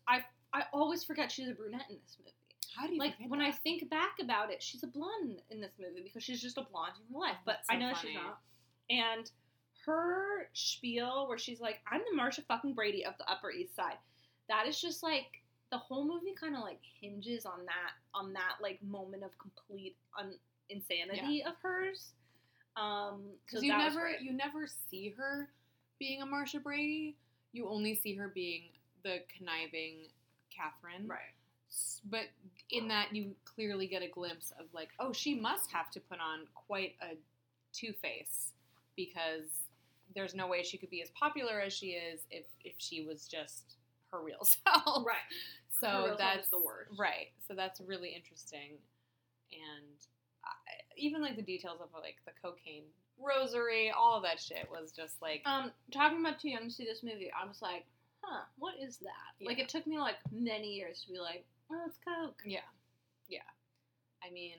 I 0.09 0.24
I 0.53 0.64
always 0.72 1.05
forget 1.05 1.31
she's 1.31 1.48
a 1.48 1.55
brunette 1.55 1.87
in 1.90 1.96
this 2.03 2.16
movie. 2.18 2.35
How 2.77 2.87
do 2.87 2.94
you 2.94 2.98
Like 2.98 3.14
when 3.29 3.40
I 3.40 3.50
think 3.50 3.88
back 3.90 4.16
about 4.20 4.50
it, 4.50 4.62
she's 4.62 4.83
a 4.83 4.87
blonde 4.87 5.42
in 5.50 5.61
this 5.61 5.72
movie 5.79 6.03
because 6.03 6.22
she's 6.22 6.42
just 6.42 6.59
a 6.59 6.62
blonde 6.62 6.94
in 6.96 7.14
real 7.14 7.20
life. 7.20 7.37
But 7.44 7.61
so 7.68 7.74
I 7.74 7.79
know 7.79 7.92
funny. 7.94 8.12
she's 8.12 8.14
not. 8.14 8.38
And 8.90 9.31
her 9.87 10.48
spiel 10.55 11.29
where 11.29 11.38
she's 11.38 11.61
like, 11.61 11.81
"I'm 11.90 12.00
the 12.11 12.16
Marcia 12.16 12.42
fucking 12.42 12.74
Brady 12.74 13.05
of 13.05 13.16
the 13.18 13.31
Upper 13.31 13.50
East 13.50 13.77
Side," 13.77 13.98
that 14.48 14.66
is 14.66 14.81
just 14.81 15.03
like 15.03 15.42
the 15.70 15.79
whole 15.79 16.07
movie 16.07 16.35
kind 16.38 16.55
of 16.55 16.62
like 16.62 16.81
hinges 17.00 17.46
on 17.46 17.64
that 17.66 17.92
on 18.14 18.33
that 18.33 18.57
like 18.61 18.83
moment 18.83 19.22
of 19.22 19.37
complete 19.38 19.96
un- 20.18 20.38
insanity 20.68 21.42
of 21.44 21.55
hers. 21.62 22.12
Um, 22.77 23.22
so 23.48 23.61
you 23.61 23.77
never 23.77 24.11
you 24.20 24.33
never 24.33 24.66
see 24.90 25.14
her 25.16 25.48
being 25.98 26.22
a 26.22 26.27
Marcia 26.27 26.61
Brady. 26.61 27.16
You 27.53 27.68
only 27.68 27.94
see 27.94 28.14
her 28.16 28.29
being 28.29 28.70
the 29.05 29.19
conniving 29.37 30.09
Kathryn. 30.53 31.09
right. 31.09 31.21
But 32.09 32.27
in 32.71 32.88
that, 32.88 33.14
you 33.14 33.35
clearly 33.45 33.87
get 33.88 34.03
a 34.03 34.09
glimpse 34.09 34.53
of 34.61 34.67
like, 34.73 34.90
oh, 35.01 35.12
she 35.12 35.35
must 35.35 35.73
have 35.73 35.90
to 35.93 36.01
put 36.01 36.19
on 36.21 36.47
quite 36.55 36.95
a 37.03 37.17
two 37.73 37.93
face 38.01 38.53
because 38.97 39.49
there's 40.14 40.35
no 40.35 40.47
way 40.47 40.62
she 40.62 40.79
could 40.79 40.90
be 40.90 41.03
as 41.03 41.11
popular 41.11 41.61
as 41.61 41.73
she 41.73 41.88
is 41.88 42.21
if 42.31 42.45
if 42.64 42.75
she 42.79 43.05
was 43.05 43.27
just 43.27 43.77
her 44.12 44.21
real 44.23 44.45
self. 44.45 45.05
Right. 45.05 45.17
So 45.81 46.14
that's 46.17 46.49
the 46.51 46.59
worst. 46.59 46.93
Right. 46.97 47.29
So 47.49 47.55
that's 47.55 47.81
really 47.81 48.11
interesting, 48.11 48.79
and 49.53 49.97
I, 50.45 50.51
even 50.97 51.21
like 51.23 51.35
the 51.37 51.43
details 51.43 51.81
of 51.83 51.88
like 52.01 52.17
the 52.27 52.33
cocaine 52.40 52.85
rosary, 53.19 53.90
all 53.90 54.17
of 54.17 54.23
that 54.23 54.40
shit 54.40 54.69
was 54.71 54.93
just 54.93 55.21
like 55.21 55.43
Um, 55.47 55.73
talking 55.93 56.21
about 56.21 56.38
too 56.38 56.51
young 56.51 56.69
to 56.69 56.71
see 56.71 56.85
this 56.85 57.03
movie, 57.03 57.31
I 57.33 57.47
was 57.47 57.61
like, 57.62 57.85
huh, 58.27 58.43
what 58.59 58.75
is 58.81 58.99
that? 58.99 59.45
Like 59.45 59.59
it 59.59 59.69
took 59.69 59.87
me 59.87 59.99
like 59.99 60.17
many 60.33 60.69
years 60.75 61.03
to 61.07 61.13
be 61.13 61.19
like, 61.19 61.45
oh, 61.71 61.83
it's 61.87 61.99
coke. 62.05 62.41
Yeah. 62.45 62.61
Yeah. 63.29 63.41
I 64.27 64.31
mean, 64.33 64.57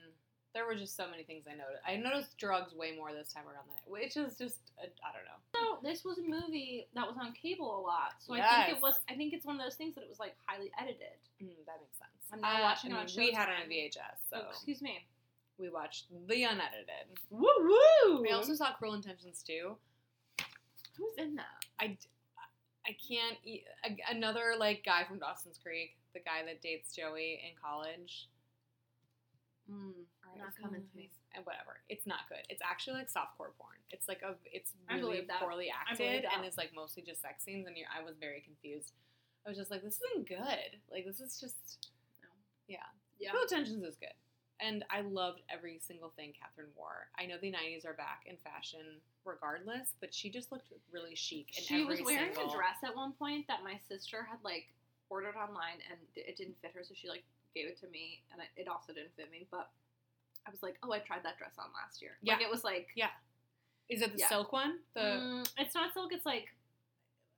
there 0.54 0.64
were 0.66 0.74
just 0.74 0.96
so 0.96 1.04
many 1.10 1.22
things 1.22 1.44
I 1.46 1.52
noticed. 1.52 1.82
I 1.86 1.96
noticed 1.96 2.38
drugs 2.38 2.74
way 2.74 2.94
more 2.96 3.12
this 3.12 3.32
time 3.32 3.44
around 3.44 3.66
that, 3.74 3.90
which 3.90 4.16
is 4.16 4.38
just, 4.38 4.72
I 4.80 4.84
I 4.84 5.10
don't 5.12 5.26
know. 5.26 5.40
So 5.54 5.86
this 5.86 6.04
was 6.04 6.18
a 6.18 6.22
movie 6.22 6.88
that 6.94 7.06
was 7.06 7.16
on 7.20 7.32
cable 7.32 7.78
a 7.78 7.82
lot, 7.82 8.14
so 8.18 8.34
I 8.34 8.40
think 8.64 8.76
it 8.78 8.82
was. 8.82 9.00
I 9.10 9.14
think 9.14 9.34
it's 9.34 9.44
one 9.44 9.56
of 9.56 9.62
those 9.62 9.74
things 9.74 9.94
that 9.96 10.02
it 10.02 10.08
was 10.08 10.18
like 10.18 10.34
highly 10.46 10.70
edited. 10.80 11.18
Mm, 11.42 11.48
that 11.66 11.76
makes 11.80 11.98
sense. 11.98 12.30
I'm 12.32 12.40
now 12.40 12.62
watching 12.62 12.92
I 12.92 12.96
it 12.96 13.00
on 13.00 13.06
mean, 13.06 13.26
we 13.28 13.32
had 13.32 13.48
it 13.48 13.54
on 13.62 13.68
Showtime. 13.68 13.90
VHS, 13.92 14.18
so 14.30 14.36
Oh, 14.44 14.50
excuse 14.50 14.80
me. 14.82 15.04
we 15.58 15.68
watched 15.68 16.06
the 16.28 16.42
unedited. 16.44 17.06
Woo 17.30 17.48
woo! 17.60 18.22
We 18.22 18.30
also 18.30 18.54
saw 18.54 18.72
Cruel 18.72 18.94
Intentions 18.94 19.42
too. 19.42 19.76
who's 20.96 21.12
in 21.18 21.34
that? 21.36 21.64
I, 21.80 21.96
I 22.86 22.96
can't. 22.96 23.36
E- 23.44 23.64
a- 23.84 24.14
another 24.14 24.54
like 24.58 24.84
guy 24.84 25.04
from 25.04 25.18
Dawson's 25.18 25.58
Creek, 25.58 25.96
the 26.14 26.20
guy 26.20 26.44
that 26.46 26.62
dates 26.62 26.94
Joey 26.94 27.40
in 27.44 27.56
college. 27.60 28.28
Mm, 29.70 29.92
not 30.38 30.48
It's 30.48 30.58
coming 30.58 30.82
to 30.82 30.96
me. 30.96 31.10
And 31.34 31.44
whatever, 31.44 31.82
it's 31.90 32.06
not 32.06 32.20
good. 32.30 32.40
It's 32.48 32.62
actually 32.64 32.94
like 33.04 33.08
softcore 33.12 33.52
porn. 33.60 33.76
It's 33.90 34.08
like 34.08 34.22
a, 34.24 34.36
it's 34.50 34.72
really 34.88 35.28
poorly 35.38 35.68
acted, 35.68 36.24
and 36.34 36.46
it's 36.46 36.56
like 36.56 36.70
mostly 36.74 37.02
just 37.02 37.20
sex 37.20 37.44
scenes. 37.44 37.66
And 37.66 37.76
you're, 37.76 37.88
I 37.92 38.02
was 38.02 38.14
very 38.18 38.40
confused. 38.40 38.92
I 39.44 39.50
was 39.50 39.58
just 39.58 39.70
like, 39.70 39.82
this 39.82 40.00
isn't 40.00 40.26
good. 40.28 40.80
Like 40.90 41.04
this 41.04 41.20
is 41.20 41.38
just, 41.38 41.90
No. 42.22 42.28
yeah. 42.68 42.78
Yeah. 43.20 43.30
Cruel 43.30 43.42
Intentions 43.42 43.84
is 43.84 43.96
good, 43.96 44.16
and 44.60 44.84
I 44.90 45.02
loved 45.02 45.42
every 45.50 45.78
single 45.80 46.10
thing 46.16 46.32
Kathryn 46.32 46.68
wore. 46.76 47.08
I 47.18 47.26
know 47.26 47.36
the 47.40 47.52
'90s 47.52 47.84
are 47.86 47.92
back 47.94 48.22
in 48.26 48.36
fashion, 48.38 49.00
regardless, 49.24 49.94
but 50.00 50.14
she 50.14 50.30
just 50.30 50.50
looked 50.52 50.72
really 50.92 51.14
chic. 51.14 51.48
In 51.56 51.62
She 51.64 51.84
was 51.84 52.00
wearing 52.02 52.34
single... 52.34 52.52
a 52.52 52.56
dress 52.56 52.78
at 52.84 52.94
one 52.94 53.12
point 53.12 53.46
that 53.48 53.62
my 53.64 53.78
sister 53.88 54.26
had 54.28 54.38
like 54.42 54.66
ordered 55.10 55.36
online, 55.36 55.78
and 55.90 55.98
it 56.16 56.36
didn't 56.36 56.56
fit 56.62 56.72
her, 56.74 56.82
so 56.82 56.94
she 56.94 57.08
like 57.08 57.22
gave 57.54 57.66
it 57.68 57.78
to 57.80 57.88
me, 57.88 58.22
and 58.32 58.40
it- 58.56 58.68
also 58.68 58.92
didn't 58.92 59.14
fit 59.16 59.30
me. 59.30 59.46
But 59.50 59.70
I 60.46 60.50
was 60.50 60.62
like, 60.62 60.76
oh, 60.82 60.92
I 60.92 60.98
tried 61.00 61.22
that 61.24 61.38
dress 61.38 61.54
on 61.58 61.66
last 61.74 62.00
year. 62.02 62.12
Like 62.22 62.40
Yeah. 62.40 62.46
it 62.46 62.50
was 62.50 62.64
like, 62.64 62.88
Yeah. 62.94 63.10
Is 63.88 64.02
it 64.02 64.12
the 64.12 64.18
Yeah. 64.18 64.28
silk 64.28 64.52
one? 64.52 64.80
The 64.94 65.00
Mm, 65.00 65.48
it's 65.58 65.74
not 65.74 65.92
silk. 65.94 66.12
It's 66.12 66.26
like, 66.26 66.48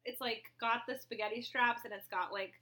it's 0.07 0.20
like 0.20 0.50
got 0.59 0.87
the 0.87 0.98
spaghetti 0.98 1.42
straps, 1.42 1.85
and 1.85 1.92
it's 1.92 2.09
got 2.09 2.33
like 2.33 2.54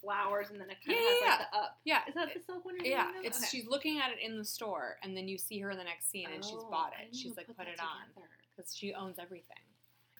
flowers, 0.00 0.50
and 0.50 0.60
then 0.60 0.68
it 0.70 0.78
kind 0.84 0.98
of 0.98 1.04
Yeah, 1.04 1.10
has 1.10 1.20
yeah, 1.22 1.28
like 1.30 1.50
the 1.50 1.56
up. 1.58 1.78
yeah. 1.84 2.00
Is 2.08 2.14
that 2.14 2.34
the 2.34 2.40
silk 2.40 2.64
one? 2.64 2.76
Yeah, 2.84 3.10
it's 3.22 3.38
Okay. 3.38 3.48
she's 3.50 3.66
looking 3.66 3.98
at 3.98 4.10
it 4.12 4.18
in 4.20 4.38
the 4.38 4.44
store, 4.44 4.96
and 5.02 5.16
then 5.16 5.28
you 5.28 5.38
see 5.38 5.58
her 5.60 5.70
in 5.70 5.78
the 5.78 5.84
next 5.84 6.10
scene, 6.10 6.28
and 6.32 6.44
she's 6.44 6.54
Oh, 6.58 6.68
bought 6.70 6.92
it. 7.00 7.14
She's 7.14 7.36
like 7.36 7.46
put 7.46 7.56
put 7.56 7.68
it 7.68 7.80
on 7.80 8.22
because 8.56 8.74
she 8.76 8.94
owns 8.94 9.18
everything. 9.18 9.56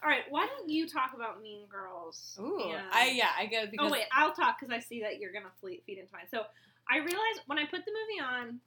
All 0.03 0.09
right, 0.09 0.23
why 0.31 0.47
don't 0.47 0.69
you 0.69 0.87
talk 0.88 1.12
about 1.14 1.43
Mean 1.43 1.67
Girls? 1.67 2.38
Ooh, 2.41 2.71
and- 2.71 2.87
I 2.93 3.11
yeah, 3.11 3.31
I 3.37 3.47
get 3.47 3.67
oh, 3.67 3.71
because 3.71 3.88
oh 3.88 3.93
wait, 3.93 4.05
I'll 4.12 4.33
talk 4.33 4.59
because 4.61 4.73
I 4.73 4.79
see 4.81 5.01
that 5.03 5.19
you're 5.19 5.33
gonna 5.33 5.51
fle- 5.61 5.83
feed 5.87 5.99
into 5.99 6.12
mine. 6.12 6.29
So 6.31 6.43
I 6.88 6.99
realized 6.99 7.41
when 7.47 7.59
I 7.59 7.64
put 7.67 7.85
the 7.85 7.91
movie 7.93 8.21
on, 8.21 8.61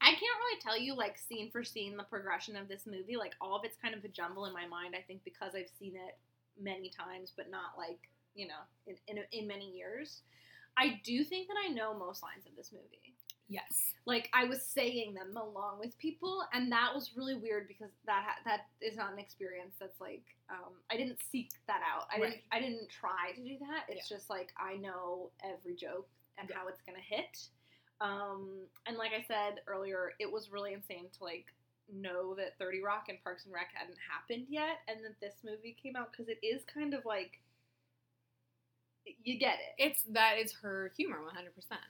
I 0.00 0.10
can't 0.10 0.20
really 0.20 0.60
tell 0.60 0.76
you 0.78 0.94
like 0.94 1.16
scene 1.18 1.50
for 1.50 1.62
scene 1.64 1.96
the 1.96 2.02
progression 2.04 2.56
of 2.56 2.68
this 2.68 2.86
movie. 2.86 3.16
Like 3.16 3.34
all 3.40 3.56
of 3.56 3.64
it's 3.64 3.76
kind 3.76 3.94
of 3.94 4.04
a 4.04 4.08
jumble 4.08 4.46
in 4.46 4.52
my 4.52 4.66
mind. 4.66 4.94
I 4.96 5.02
think 5.02 5.22
because 5.24 5.54
I've 5.54 5.70
seen 5.78 5.94
it 5.96 6.18
many 6.60 6.90
times, 6.90 7.32
but 7.36 7.50
not 7.50 7.78
like 7.78 8.08
you 8.38 8.46
know 8.46 8.62
in 8.86 8.96
in, 9.08 9.24
in 9.32 9.46
many 9.46 9.70
years. 9.70 10.22
I 10.80 11.00
do 11.04 11.24
think 11.24 11.48
that 11.48 11.56
I 11.66 11.72
know 11.72 11.92
most 11.92 12.22
lines 12.22 12.46
of 12.46 12.54
this 12.56 12.70
movie 12.72 13.08
yes, 13.48 13.94
like 14.06 14.28
I 14.32 14.44
was 14.44 14.62
saying 14.62 15.14
them 15.14 15.36
along 15.36 15.80
with 15.80 15.98
people, 15.98 16.42
and 16.52 16.70
that 16.70 16.94
was 16.94 17.12
really 17.16 17.34
weird 17.34 17.66
because 17.66 17.90
that 18.06 18.24
ha- 18.26 18.40
that 18.44 18.66
is 18.80 18.96
not 18.96 19.12
an 19.12 19.18
experience 19.18 19.74
that's 19.80 20.00
like 20.00 20.22
um, 20.50 20.74
I 20.90 20.96
didn't 20.96 21.18
seek 21.32 21.50
that 21.66 21.80
out. 21.82 22.06
I 22.12 22.18
didn't 22.18 22.30
Right. 22.30 22.42
I 22.52 22.60
didn't 22.60 22.88
try 22.88 23.32
to 23.34 23.42
do 23.42 23.56
that. 23.60 23.84
It's 23.88 24.08
just 24.08 24.30
like 24.30 24.52
I 24.58 24.76
know 24.76 25.30
every 25.42 25.74
joke 25.74 26.08
and 26.38 26.48
how 26.52 26.68
it's 26.68 26.82
gonna 26.86 26.98
hit. 27.06 27.48
Um, 28.00 28.50
and 28.86 28.96
like 28.96 29.10
I 29.12 29.24
said 29.26 29.60
earlier, 29.66 30.12
it 30.20 30.30
was 30.30 30.52
really 30.52 30.72
insane 30.72 31.06
to 31.18 31.24
like 31.24 31.46
know 31.92 32.34
that 32.34 32.58
Thirty 32.58 32.80
Rock 32.82 33.06
and 33.08 33.22
Parks 33.24 33.44
and 33.46 33.54
Rec 33.54 33.68
hadn't 33.74 33.98
happened 33.98 34.46
yet, 34.48 34.80
and 34.88 35.04
that 35.04 35.18
this 35.20 35.34
movie 35.44 35.76
came 35.82 35.96
out 35.96 36.12
because 36.12 36.28
it 36.28 36.38
is 36.46 36.62
kind 36.72 36.94
of 36.94 37.04
like 37.04 37.40
you 39.22 39.38
get 39.38 39.54
it. 39.54 39.82
it's 39.82 40.02
that 40.12 40.34
is 40.38 40.52
her 40.62 40.92
humor, 40.96 41.22
one 41.22 41.34
hundred 41.34 41.54
percent. 41.54 41.80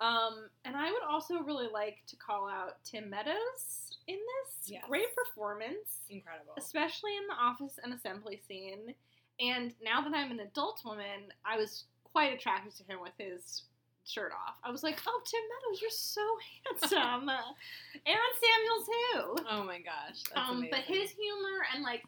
Um, 0.00 0.48
and 0.64 0.76
I 0.76 0.90
would 0.90 1.02
also 1.08 1.40
really 1.40 1.68
like 1.72 1.98
to 2.08 2.16
call 2.16 2.48
out 2.48 2.82
Tim 2.84 3.08
Meadows 3.08 3.98
in 4.08 4.16
this. 4.16 4.68
Yes. 4.70 4.82
Great 4.88 5.14
performance, 5.14 6.00
Incredible. 6.10 6.54
especially 6.58 7.16
in 7.16 7.22
the 7.28 7.34
office 7.34 7.78
and 7.82 7.94
assembly 7.94 8.40
scene. 8.48 8.94
And 9.38 9.72
now 9.82 10.00
that 10.00 10.12
I'm 10.14 10.32
an 10.32 10.40
adult 10.40 10.82
woman, 10.84 11.30
I 11.44 11.56
was 11.56 11.84
quite 12.04 12.32
attracted 12.32 12.74
to 12.76 12.84
him 12.92 13.00
with 13.00 13.12
his 13.16 13.62
shirt 14.04 14.32
off. 14.32 14.56
I 14.64 14.70
was 14.72 14.82
like, 14.82 14.98
"Oh, 15.06 15.20
Tim 15.24 15.40
Meadows, 15.70 15.80
you're 15.80 15.90
so 15.90 16.20
handsome." 16.90 17.28
Aaron 18.06 18.34
Samuel 18.40 18.84
too. 18.84 19.44
Oh 19.50 19.62
my 19.64 19.78
gosh, 19.78 20.22
that's 20.34 20.50
Um, 20.50 20.66
but 20.70 20.80
his 20.80 21.10
humor 21.12 21.64
and 21.74 21.84
like 21.84 22.02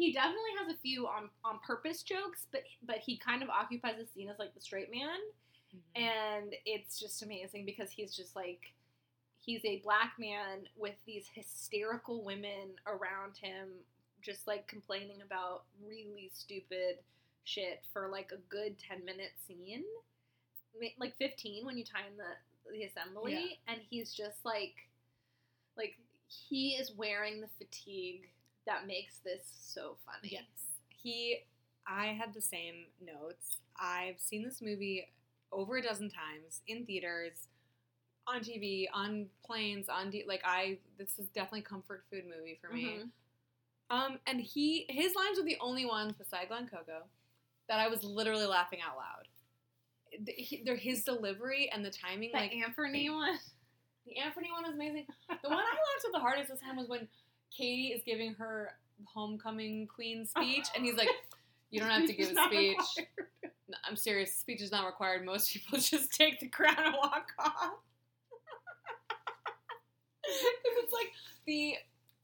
he 0.00 0.12
definitely 0.12 0.50
has 0.58 0.74
a 0.74 0.78
few 0.78 1.06
on 1.06 1.28
on 1.44 1.58
purpose 1.66 2.02
jokes, 2.02 2.46
but 2.52 2.62
but 2.82 2.96
he 2.98 3.16
kind 3.18 3.42
of 3.42 3.48
occupies 3.50 3.96
the 3.98 4.06
scene 4.06 4.28
as 4.28 4.38
like 4.38 4.54
the 4.54 4.60
straight 4.60 4.90
man 4.90 5.18
Mhm. 5.74 6.00
and 6.02 6.54
it's 6.66 6.98
just 6.98 7.22
amazing 7.22 7.64
because 7.64 7.90
he's 7.92 8.16
just 8.16 8.34
like 8.34 8.72
he's 9.38 9.64
a 9.64 9.78
black 9.80 10.18
man 10.18 10.66
with 10.76 10.96
these 11.06 11.28
hysterical 11.32 12.22
women 12.24 12.74
around 12.86 13.36
him 13.36 13.68
just 14.20 14.46
like 14.48 14.66
complaining 14.66 15.22
about 15.22 15.62
really 15.86 16.28
stupid 16.34 16.98
shit 17.44 17.84
for 17.92 18.08
like 18.08 18.32
a 18.32 18.36
good 18.48 18.76
10 18.78 19.04
minute 19.04 19.32
scene 19.46 19.84
like 20.98 21.16
15 21.16 21.64
when 21.64 21.76
you 21.78 21.84
time 21.84 22.16
the 22.16 22.70
the 22.72 22.84
assembly 22.84 23.32
Yeah. 23.66 23.72
and 23.72 23.80
he's 23.88 24.12
just 24.12 24.44
like 24.44 24.74
like 25.76 25.96
he 26.26 26.74
is 26.76 26.92
wearing 26.92 27.40
the 27.40 27.48
fatigue 27.58 28.28
that 28.66 28.86
makes 28.86 29.18
this 29.24 29.42
so 29.62 29.96
funny 30.06 30.28
Yes. 30.32 30.44
He, 30.88 31.38
I 31.86 32.06
had 32.08 32.34
the 32.34 32.42
same 32.42 32.84
notes. 33.00 33.58
I've 33.80 34.18
seen 34.20 34.42
this 34.44 34.60
movie 34.60 35.08
over 35.50 35.78
a 35.78 35.82
dozen 35.82 36.10
times 36.10 36.60
in 36.68 36.84
theaters, 36.84 37.48
on 38.26 38.40
TV, 38.40 38.86
on 38.92 39.26
planes, 39.44 39.88
on 39.88 40.10
D- 40.10 40.24
like 40.28 40.42
I. 40.44 40.78
This 40.98 41.18
is 41.18 41.26
definitely 41.28 41.62
comfort 41.62 42.04
food 42.12 42.24
movie 42.26 42.58
for 42.60 42.70
me. 42.72 42.98
Mhm. 42.98 43.10
Um, 43.88 44.18
and 44.26 44.40
he 44.40 44.84
his 44.90 45.14
lines 45.14 45.38
were 45.38 45.44
the 45.44 45.56
only 45.60 45.86
ones 45.86 46.12
beside 46.12 46.48
Glen 46.48 46.68
Coco 46.68 47.02
that 47.68 47.80
I 47.80 47.88
was 47.88 48.04
literally 48.04 48.46
laughing 48.46 48.80
out 48.86 48.96
loud. 48.98 49.26
Th- 50.26 50.48
he- 50.48 50.62
They're 50.64 50.76
his 50.76 51.02
delivery 51.02 51.70
and 51.72 51.82
the 51.84 51.90
timing, 51.90 52.30
The 52.32 52.38
like 52.40 52.54
Anthony 52.54 53.08
one. 53.10 53.38
the 54.06 54.18
Anthony 54.18 54.50
one 54.52 54.64
was 54.64 54.74
amazing. 54.74 55.06
The 55.42 55.48
one 55.48 55.58
I 55.58 55.62
laughed 55.62 56.04
at 56.06 56.12
the 56.12 56.18
hardest 56.20 56.50
this 56.50 56.60
time 56.60 56.76
was 56.76 56.88
when 56.88 57.08
Cady 57.56 57.88
is 57.88 58.02
giving 58.04 58.34
her 58.34 58.72
homecoming 59.04 59.86
queen 59.86 60.26
speech, 60.26 60.66
and 60.74 60.84
he's 60.84 60.96
like, 60.96 61.08
"You 61.70 61.80
don't 61.80 61.90
have 61.90 62.06
to 62.06 62.12
give 62.12 62.30
a 62.30 62.44
speech. 62.46 63.06
No, 63.68 63.76
I'm 63.88 63.96
serious. 63.96 64.34
Speech 64.34 64.62
is 64.62 64.72
not 64.72 64.86
required. 64.86 65.24
Most 65.24 65.52
people 65.52 65.78
just 65.80 66.12
take 66.12 66.40
the 66.40 66.48
crown 66.48 66.76
and 66.78 66.94
walk 66.94 67.32
off." 67.38 67.72
Because 70.22 70.84
it's 70.84 70.92
like 70.92 71.10
the 71.44 71.74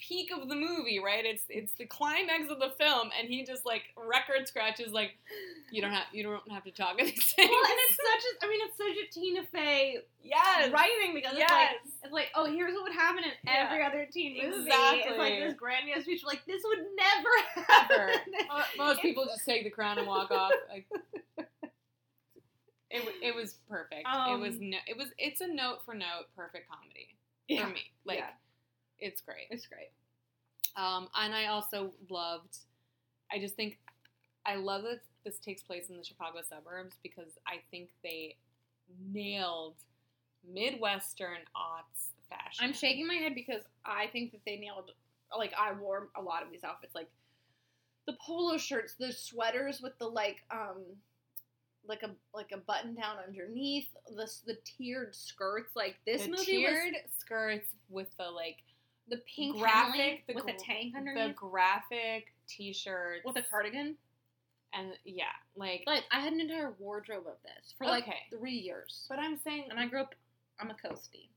peak 0.07 0.31
of 0.33 0.49
the 0.49 0.55
movie, 0.55 0.99
right? 0.99 1.25
It's 1.25 1.43
it's 1.49 1.73
the 1.75 1.87
climax 1.87 2.51
of 2.51 2.59
the 2.61 2.71
film, 2.79 3.11
and 3.19 3.29
he 3.29 3.45
just 3.45 3.65
like 3.67 3.83
record 3.97 4.47
scratches 4.47 4.93
like, 4.93 5.13
"You 5.71 5.83
don't 5.83 5.93
have 5.93 6.05
you 6.13 6.23
don't 6.23 6.51
have 6.53 6.65
to 6.65 6.71
talk 6.71 6.93
at 7.01 7.07
these 7.07 7.33
things." 7.33 7.51
Well, 7.51 7.65
and 7.65 7.79
it's 7.89 7.97
such 7.97 8.25
a, 8.43 8.47
I 8.47 8.49
mean, 8.49 8.61
it's 8.65 8.77
such 8.77 8.97
a 9.05 9.13
Tina 9.21 9.43
Fey 9.53 9.99
yes, 10.23 10.71
writing 10.73 11.15
because 11.15 11.33
it's 11.35 11.51
like, 11.51 11.69
it's 12.05 12.13
like, 12.13 12.29
oh, 12.35 12.47
here's 12.47 12.73
what 12.75 12.85
would 12.85 12.93
happen 12.93 13.25
in 13.25 13.31
Yeah. 13.45 13.67
every 13.71 13.85
other 13.85 14.07
teen 14.13 14.35
movie. 14.37 14.63
Exactly. 14.63 15.01
It's 15.11 15.19
like 15.19 15.39
this 15.41 15.55
grandiose 15.55 16.03
speech, 16.05 16.23
like 16.25 16.45
this 16.47 16.63
would 16.65 16.85
never 16.97 17.67
happen. 17.69 18.09
Mo- 18.49 18.85
Most 18.87 19.01
people 19.03 19.25
just 19.27 19.45
take 19.45 19.65
the 19.65 19.71
crown 19.71 19.99
and 19.99 20.07
walk 20.07 20.31
off. 20.31 20.53
Like, 20.71 20.87
it, 22.91 23.03
it 23.23 23.35
was 23.35 23.57
perfect. 23.69 24.07
it 24.07 24.39
was 24.41 24.55
Um, 24.57 24.71
no, 24.71 24.79
it 24.87 24.97
was 24.97 25.09
it's 25.19 25.41
a 25.41 25.47
note 25.49 25.79
for 25.85 25.95
note 25.95 26.27
perfect 26.37 26.69
comedy 26.71 27.09
Yeah. 27.49 27.67
for 27.67 27.73
me. 27.75 27.83
Like 28.05 28.19
Yeah. 28.19 28.31
It's 28.99 29.21
great. 29.21 29.47
It's 29.51 29.67
great. 29.67 29.91
Um, 30.77 31.09
and 31.17 31.35
I 31.35 31.47
also 31.47 31.93
loved. 32.11 32.59
I 33.33 33.39
just 33.39 33.55
think 33.55 33.79
I 34.45 34.57
love 34.57 34.83
that 34.83 35.01
this 35.25 35.39
takes 35.39 35.63
place 35.63 35.89
in 35.91 35.97
the 35.97 36.05
Chicago 36.05 36.39
suburbs 36.49 36.97
because 37.03 37.33
I 37.47 37.57
think 37.71 37.91
they 38.03 38.37
nailed 39.13 39.75
midwestern 40.49 41.39
aughts 41.57 42.11
fashion. 42.29 42.65
I'm 42.65 42.73
shaking 42.73 43.07
my 43.07 43.15
head 43.15 43.35
because 43.35 43.63
I 43.85 44.07
think 44.13 44.33
that 44.33 44.41
they 44.47 44.57
nailed. 44.57 44.93
Like 45.37 45.53
I 45.59 45.73
wore 45.73 46.09
a 46.17 46.23
lot 46.23 46.43
of 46.43 46.51
these 46.51 46.63
outfits, 46.63 46.95
like 46.95 47.11
the 48.07 48.17
polo 48.25 48.57
shirts, 48.57 48.95
the 48.99 49.13
sweaters 49.13 49.81
with 49.83 49.99
the 49.99 50.07
like, 50.07 50.45
um, 50.53 50.85
like 51.89 52.03
a 52.03 52.11
like 52.33 52.53
a 52.53 52.59
button 52.59 52.95
down 52.95 53.17
underneath, 53.27 53.89
the 54.09 54.31
the 54.47 54.57
tiered 54.65 55.15
skirts. 55.15 55.75
Like 55.75 55.97
this 56.07 56.23
the 56.23 56.31
movie 56.31 56.45
tiered 56.45 56.93
was 56.93 57.13
skirts 57.19 57.71
with 57.89 58.09
the 58.19 58.31
like 58.31 58.59
the 59.09 59.19
pink 59.35 59.57
graphic, 59.59 60.27
the 60.27 60.35
with 60.35 60.45
a 60.49 60.53
tank 60.55 60.95
the 60.95 61.33
graphic 61.37 62.33
t-shirts 62.49 63.25
with 63.25 63.37
a 63.37 63.43
cardigan. 63.43 63.97
and 64.73 64.93
yeah, 65.05 65.25
like. 65.57 65.85
Like 65.87 66.05
I 66.13 66.21
had 66.21 66.33
an 66.33 66.41
entire 66.41 66.75
wardrobe 66.79 67.27
of 67.27 67.37
this 67.45 67.75
for 67.79 67.87
like 67.87 68.05
Okay. 68.05 68.19
three 68.31 68.53
years, 68.57 69.07
But 69.09 69.19
I'm 69.19 69.37
saying, 69.39 69.67
and 69.71 69.79
I 69.79 69.87
grew 69.87 70.01
up. 70.01 70.15
I'm 70.61 70.71
a 70.71 70.75
coastie. 70.75 71.29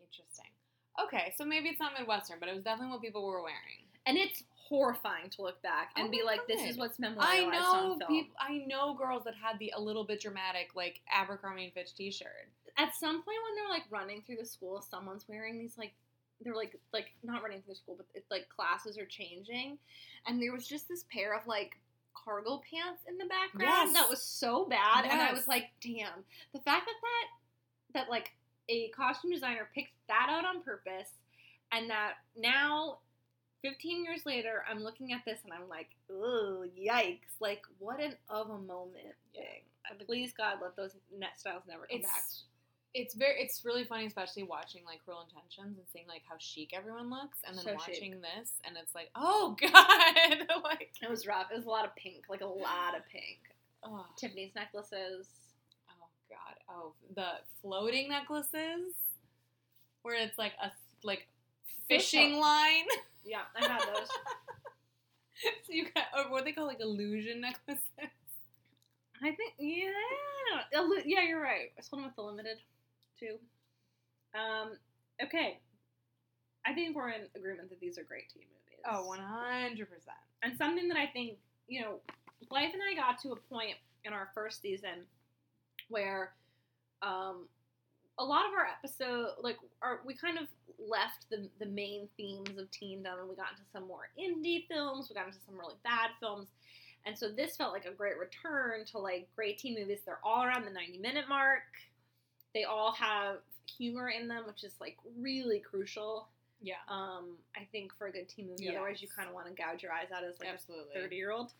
interesting. 0.00 0.46
Okay, 1.02 1.32
so 1.36 1.44
maybe 1.44 1.68
it's 1.68 1.80
not 1.80 1.92
midwestern, 1.98 2.38
but 2.40 2.48
it 2.48 2.54
was 2.54 2.64
definitely 2.64 2.92
what 2.92 3.02
people 3.02 3.26
were 3.26 3.42
wearing. 3.42 3.86
And 4.06 4.16
it's 4.18 4.42
horrifying 4.54 5.30
to 5.30 5.42
look 5.42 5.60
back 5.62 5.90
and 5.96 6.08
Oh 6.08 6.10
be 6.10 6.22
like, 6.22 6.46
"This 6.46 6.60
is 6.62 6.76
what's 6.76 6.98
memorable. 6.98 7.22
I 7.26 7.44
know 7.44 7.92
on 7.92 7.98
film." 7.98 8.10
people. 8.10 8.34
I 8.40 8.58
know 8.66 8.94
girls 8.94 9.24
that 9.24 9.34
had 9.34 9.58
the 9.58 9.72
a 9.76 9.80
little 9.80 10.04
bit 10.04 10.20
dramatic 10.20 10.74
like 10.74 11.00
Abercrombie 11.12 11.64
and 11.64 11.72
Fitch 11.72 11.94
T-shirt. 11.94 12.48
At 12.76 12.94
some 12.94 13.16
point 13.22 13.38
when 13.44 13.54
they're 13.56 13.68
like 13.68 13.84
running 13.90 14.22
through 14.22 14.36
the 14.36 14.46
school, 14.46 14.80
someone's 14.82 15.26
wearing 15.28 15.58
these 15.58 15.76
like 15.78 15.92
they're 16.42 16.54
like 16.54 16.76
like 16.92 17.12
not 17.22 17.42
running 17.42 17.62
through 17.62 17.74
school, 17.74 17.94
but 17.96 18.06
it's 18.14 18.30
like 18.30 18.48
classes 18.48 18.98
are 18.98 19.06
changing, 19.06 19.78
and 20.26 20.40
there 20.42 20.52
was 20.52 20.66
just 20.66 20.88
this 20.88 21.04
pair 21.12 21.34
of 21.36 21.46
like 21.46 21.72
cargo 22.14 22.60
pants 22.70 23.02
in 23.08 23.16
the 23.18 23.26
background 23.26 23.90
Yes. 23.90 23.94
that 23.94 24.08
was 24.10 24.22
so 24.22 24.66
bad, 24.66 25.04
and 25.04 25.20
I 25.20 25.32
was 25.32 25.46
like, 25.48 25.70
"Damn!" 25.80 26.24
The 26.52 26.60
fact 26.60 26.86
that 26.86 26.94
that 27.02 27.26
that 28.00 28.10
like 28.10 28.32
a 28.68 28.88
costume 28.88 29.32
designer 29.32 29.68
picked 29.74 29.92
that 30.08 30.28
out 30.30 30.44
on 30.44 30.62
purpose, 30.62 31.10
and 31.72 31.90
that 31.90 32.14
now 32.36 32.98
15 33.62 34.04
years 34.04 34.24
later, 34.24 34.64
I'm 34.70 34.82
looking 34.82 35.12
at 35.12 35.22
this 35.26 35.40
and 35.44 35.52
I'm 35.52 35.68
like, 35.68 35.88
oh, 36.10 36.64
yikes. 36.78 37.18
Like, 37.40 37.62
what 37.78 38.00
an 38.00 38.14
of 38.30 38.48
a 38.48 38.56
moment 38.58 39.14
thing. 39.34 39.64
Please, 40.06 40.32
God, 40.32 40.58
let 40.62 40.76
those 40.76 40.92
net 41.14 41.38
styles 41.38 41.64
never 41.68 41.86
come 41.86 42.00
back. 42.00 42.22
It's 42.92 43.14
very 43.14 43.40
it's 43.40 43.64
really 43.64 43.84
funny, 43.84 44.06
especially 44.06 44.42
watching 44.42 44.82
like 44.84 45.04
Cruel 45.04 45.20
Intentions 45.22 45.78
and 45.78 45.86
seeing 45.92 46.06
like 46.08 46.22
how 46.28 46.34
chic 46.38 46.70
everyone 46.74 47.08
looks, 47.08 47.38
and 47.46 47.56
then 47.56 47.64
So 47.64 47.72
watching 47.74 48.12
chic. 48.14 48.22
this, 48.22 48.50
and 48.64 48.76
it's 48.76 48.94
like, 48.94 49.10
oh 49.14 49.56
god, 49.60 50.62
like 50.64 50.90
It 51.00 51.08
was 51.08 51.26
rough. 51.26 51.46
It 51.52 51.56
was 51.56 51.66
a 51.66 51.70
lot 51.70 51.84
of 51.84 51.94
pink, 51.94 52.24
like 52.28 52.40
a 52.40 52.46
lot 52.46 52.96
of 52.96 53.06
pink. 53.08 53.38
oh, 53.84 54.06
Tiffany's 54.16 54.54
necklaces. 54.56 55.28
oh 55.88 56.08
god, 56.28 56.56
oh 56.68 56.92
the 57.14 57.28
floating 57.62 58.08
necklaces, 58.08 58.92
where 60.02 60.16
it's 60.20 60.38
like 60.38 60.52
a 60.62 60.72
like 61.04 61.28
fishing 61.88 62.38
line. 62.40 62.86
Yeah, 63.22 63.42
I 63.54 63.66
had 63.66 63.82
those. 63.82 64.08
so 65.66 65.72
you 65.72 65.84
got 65.94 66.04
or 66.16 66.30
what 66.32 66.44
they 66.46 66.52
call 66.52 66.66
like 66.66 66.80
illusion 66.80 67.42
necklaces. 67.42 67.84
I 69.22 69.32
think, 69.32 69.52
yeah. 69.58 69.90
Yeah, 71.04 71.22
you're 71.28 71.40
right. 71.42 71.70
I 71.78 71.82
sold 71.82 72.00
them 72.00 72.06
with 72.06 72.16
the 72.16 72.22
limited, 72.22 72.56
too. 73.20 73.36
Um, 74.38 74.72
okay. 75.22 75.58
I 76.66 76.72
think 76.74 76.94
we're 76.96 77.10
in 77.10 77.22
agreement 77.36 77.70
that 77.70 77.80
these 77.80 77.98
are 77.98 78.02
great 78.04 78.28
teen 78.32 78.42
movies. 78.44 78.82
Oh, 78.90 79.02
Oh, 79.04 79.06
one 79.06 79.18
hundred 79.20 79.88
percent. 79.88 80.16
and 80.42 80.56
something 80.56 80.88
that 80.88 80.96
I 80.96 81.06
think, 81.06 81.36
you 81.68 81.82
know, 81.82 82.00
Life 82.50 82.70
and 82.72 82.82
I 82.82 82.94
got 82.94 83.20
to 83.22 83.32
a 83.32 83.36
point 83.36 83.76
in 84.04 84.12
our 84.14 84.28
first 84.34 84.62
season 84.62 85.04
where 85.88 86.32
um, 87.02 87.46
a 88.18 88.24
lot 88.24 88.46
of 88.46 88.52
our 88.54 88.66
episode, 88.66 89.34
like, 89.42 89.56
our, 89.82 90.00
we 90.06 90.14
kind 90.14 90.38
of 90.38 90.44
left 90.78 91.26
the, 91.30 91.48
the 91.58 91.66
main 91.66 92.08
themes 92.16 92.48
of 92.58 92.70
teendom 92.70 93.20
and 93.20 93.28
we 93.28 93.36
got 93.36 93.52
into 93.52 93.68
some 93.72 93.86
more 93.86 94.08
indie 94.18 94.66
films, 94.68 95.08
we 95.10 95.14
got 95.14 95.26
into 95.26 95.38
some 95.46 95.58
really 95.58 95.74
bad 95.84 96.10
films. 96.18 96.48
And 97.06 97.16
so 97.16 97.28
this 97.30 97.56
felt 97.56 97.72
like 97.72 97.84
a 97.86 97.92
great 97.92 98.18
return 98.18 98.84
to 98.92 98.98
like 98.98 99.28
great 99.36 99.58
teen 99.58 99.74
movies. 99.78 100.00
They're 100.04 100.20
all 100.24 100.42
around 100.44 100.64
the 100.64 100.70
90 100.70 100.98
minute 100.98 101.26
mark. 101.28 101.62
They 102.54 102.64
all 102.64 102.92
have 102.92 103.36
humor 103.76 104.10
in 104.10 104.28
them, 104.28 104.44
which 104.46 104.64
is 104.64 104.74
like 104.80 104.96
really 105.18 105.60
crucial. 105.60 106.28
Yeah, 106.62 106.74
Um, 106.88 107.38
I 107.56 107.66
think 107.72 107.92
for 107.96 108.08
a 108.08 108.12
good 108.12 108.28
team 108.28 108.48
movie, 108.48 108.68
otherwise 108.68 109.00
you 109.00 109.08
kind 109.08 109.28
of 109.28 109.34
want 109.34 109.46
to 109.46 109.52
gouge 109.54 109.82
your 109.82 109.92
eyes 109.92 110.08
out 110.14 110.24
as 110.24 110.38
like 110.40 110.50
absolutely. 110.50 110.94
a 110.94 111.02
30 111.02 111.16
year 111.16 111.30
old. 111.30 111.52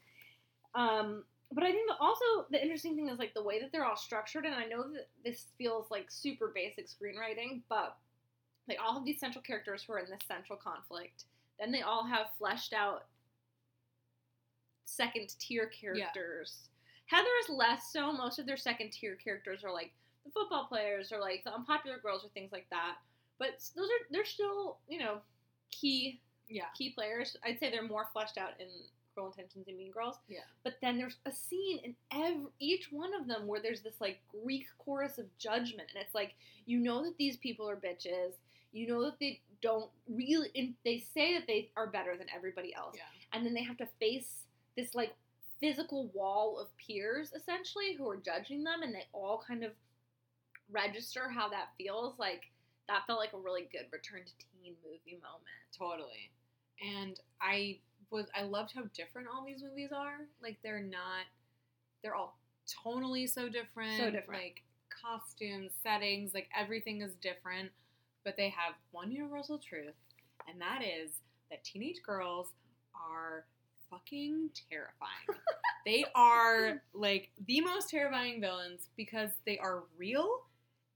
Um, 0.75 1.25
but 1.53 1.65
I 1.65 1.73
think 1.73 1.89
that 1.89 1.97
also 2.01 2.25
the 2.51 2.61
interesting 2.63 2.95
thing 2.97 3.09
is 3.09 3.19
like 3.19 3.33
the 3.35 3.43
way 3.43 3.61
that 3.61 3.73
they're 3.73 3.87
all 3.87 3.97
structured, 3.97 4.45
and 4.45 4.55
I 4.55 4.67
know 4.67 4.85
that 4.93 5.09
this 5.25 5.47
feels 5.57 5.91
like 5.91 6.11
super 6.11 6.53
basic 6.55 6.87
screenwriting, 6.87 7.63
but 7.69 7.97
like 8.69 8.79
all 8.85 8.97
of 8.97 9.05
these 9.05 9.19
central 9.19 9.43
characters 9.43 9.83
who 9.83 9.95
are 9.95 9.99
in 9.99 10.11
this 10.11 10.21
central 10.29 10.59
conflict, 10.59 11.25
then 11.59 11.73
they 11.73 11.83
all 11.83 12.07
have 12.07 12.27
fleshed 12.39 12.73
out 12.73 13.07
second 14.85 15.35
tier 15.39 15.67
characters. 15.67 16.69
Heather 17.07 17.29
is 17.43 17.51
less 17.51 17.93
so. 17.93 18.13
Most 18.13 18.39
of 18.39 18.47
their 18.47 18.57
second 18.57 18.91
tier 18.93 19.17
characters 19.17 19.65
are 19.65 19.73
like 19.73 19.93
the 20.25 20.31
football 20.31 20.67
players 20.67 21.13
or 21.13 21.21
like 21.21 21.45
the 21.45 21.55
unpopular 21.55 21.99
girls 21.99 22.25
or 22.25 22.29
things 22.31 22.53
like 22.53 22.67
that. 22.71 22.97
But 23.39 23.61
those 23.77 23.89
are 23.89 24.03
they're 24.11 24.25
still 24.25 24.79
you 24.89 24.99
know 24.99 25.19
key 25.71 26.21
Yeah, 26.49 26.65
key 26.77 26.91
players. 26.91 27.37
I'd 27.45 27.59
say 27.59 27.71
they're 27.71 27.83
more 27.87 28.07
fleshed 28.13 28.39
out 28.39 28.53
in 28.61 28.67
Cruel 29.15 29.29
Intentions 29.29 29.67
and 29.69 29.77
Mean 29.77 29.91
Girls. 29.93 30.17
Yeah. 30.29 30.41
But 30.63 30.75
then 30.83 30.99
there's 30.99 31.17
a 31.27 31.33
scene 31.33 31.79
in 31.85 31.95
every 32.13 32.47
each 32.61 32.91
one 32.93 33.15
of 33.15 33.27
them 33.27 33.47
where 33.47 33.61
there's 33.61 33.81
this 33.83 34.01
like 34.01 34.21
Greek 34.45 34.67
chorus 34.79 35.19
of 35.19 35.27
judgment, 35.39 35.89
and 35.95 36.03
it's 36.03 36.15
like 36.15 36.35
you 36.67 36.79
know 36.79 37.03
that 37.05 37.17
these 37.19 37.37
people 37.37 37.69
are 37.69 37.77
bitches. 37.77 38.35
You 38.73 38.87
know 38.87 39.03
that 39.05 39.19
they 39.19 39.41
don't 39.63 39.91
really. 40.09 40.51
And 40.55 40.75
they 40.85 40.99
say 40.99 41.35
that 41.35 41.47
they 41.47 41.71
are 41.77 41.87
better 41.89 42.17
than 42.17 42.29
everybody 42.35 42.75
else, 42.75 42.95
yeah. 42.97 43.03
and 43.33 43.45
then 43.45 43.55
they 43.55 43.63
have 43.65 43.79
to 43.79 43.87
face 43.99 44.45
this 44.77 44.95
like 44.95 45.15
physical 45.61 46.07
wall 46.15 46.59
of 46.59 46.69
peers 46.79 47.33
essentially 47.35 47.95
who 47.97 48.09
are 48.09 48.17
judging 48.17 48.65
them, 48.65 48.83
and 48.83 48.95
they 48.95 49.07
all 49.13 49.43
kind 49.47 49.65
of 49.65 49.73
register 50.71 51.29
how 51.29 51.49
that 51.49 51.69
feels. 51.79 52.19
Like 52.19 52.51
that 52.89 53.07
felt 53.07 53.19
like 53.19 53.33
a 53.33 53.39
really 53.39 53.69
good 53.73 53.87
return 53.93 54.23
to 54.25 54.33
teen 54.39 54.75
movie 54.85 55.21
moment. 55.23 55.45
Totally. 55.77 56.31
And 56.83 57.19
I 57.41 57.79
was 58.11 58.27
I 58.35 58.43
loved 58.43 58.73
how 58.75 58.83
different 58.95 59.29
all 59.33 59.45
these 59.45 59.63
movies 59.63 59.91
are. 59.95 60.27
Like 60.43 60.59
they're 60.63 60.83
not 60.83 61.27
they're 62.03 62.15
all 62.15 62.39
tonally 62.67 63.29
so 63.29 63.49
different. 63.49 63.97
So 63.97 64.11
different. 64.11 64.43
Like 64.43 64.63
costumes, 64.91 65.73
settings, 65.83 66.35
like 66.35 66.49
everything 66.59 67.03
is 67.03 67.15
different. 67.15 67.71
But 68.25 68.37
they 68.37 68.51
have 68.51 68.75
one 68.91 69.11
universal 69.11 69.59
truth, 69.59 69.95
and 70.47 70.61
that 70.61 70.83
is 70.83 71.13
that 71.51 71.65
teenage 71.65 72.03
girls 72.05 72.49
are 72.95 73.47
fucking 73.91 74.51
terrifying. 74.69 75.41
they 75.87 76.05
are 76.15 76.83
like 76.93 77.31
the 77.47 77.61
most 77.63 77.89
terrifying 77.89 78.41
villains 78.41 78.89
because 78.97 79.31
they 79.47 79.59
are 79.59 79.85
real 79.97 80.43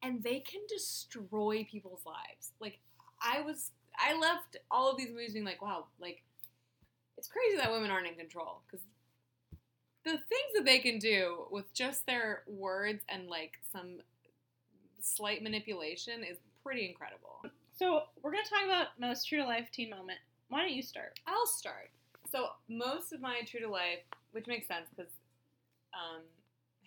and 0.05 0.23
they 0.23 0.41
can 0.41 0.61
destroy 0.69 1.67
people's 1.71 2.03
lives. 2.05 2.53
Like 2.61 2.79
I 3.21 3.41
was 3.41 3.73
I 3.99 4.19
left 4.19 4.57
all 4.71 4.91
of 4.91 4.99
these 4.99 5.11
movies 5.11 5.33
being 5.33 5.45
like, 5.45 5.63
wow, 5.63 5.87
like 6.01 6.23
it's 7.17 7.29
crazy 7.29 7.57
that 7.57 7.71
women 7.71 7.91
aren't 7.91 8.09
in 8.09 8.15
control 8.15 8.63
because 8.67 8.85
the 10.05 10.11
things 10.11 10.53
that 10.55 10.65
they 10.65 10.79
can 10.79 10.99
do 10.99 11.47
with 11.51 11.73
just 11.73 12.07
their 12.07 12.43
words 12.47 13.03
and 13.09 13.29
like 13.29 13.53
some 13.73 13.99
slight 15.01 15.43
manipulation 15.43 16.23
is 16.23 16.37
pretty 16.63 16.87
incredible. 16.87 17.43
So 17.77 18.03
we're 18.23 18.33
gonna 18.33 18.45
talk 18.45 18.65
about 18.65 18.87
most 18.99 19.29
true 19.29 19.39
to 19.39 19.45
life 19.45 19.69
teen 19.73 19.91
moment. 19.91 20.19
Why 20.49 20.61
don't 20.61 20.73
you 20.73 20.83
start? 20.83 21.19
I'll 21.27 21.47
start. 21.47 21.91
So 22.31 22.49
most 22.69 23.13
of 23.13 23.21
my 23.21 23.41
true 23.47 23.61
to 23.61 23.69
life, 23.69 24.01
which 24.33 24.47
makes 24.47 24.69
sense 24.69 24.87
because 24.95 25.13
um, 25.95 26.23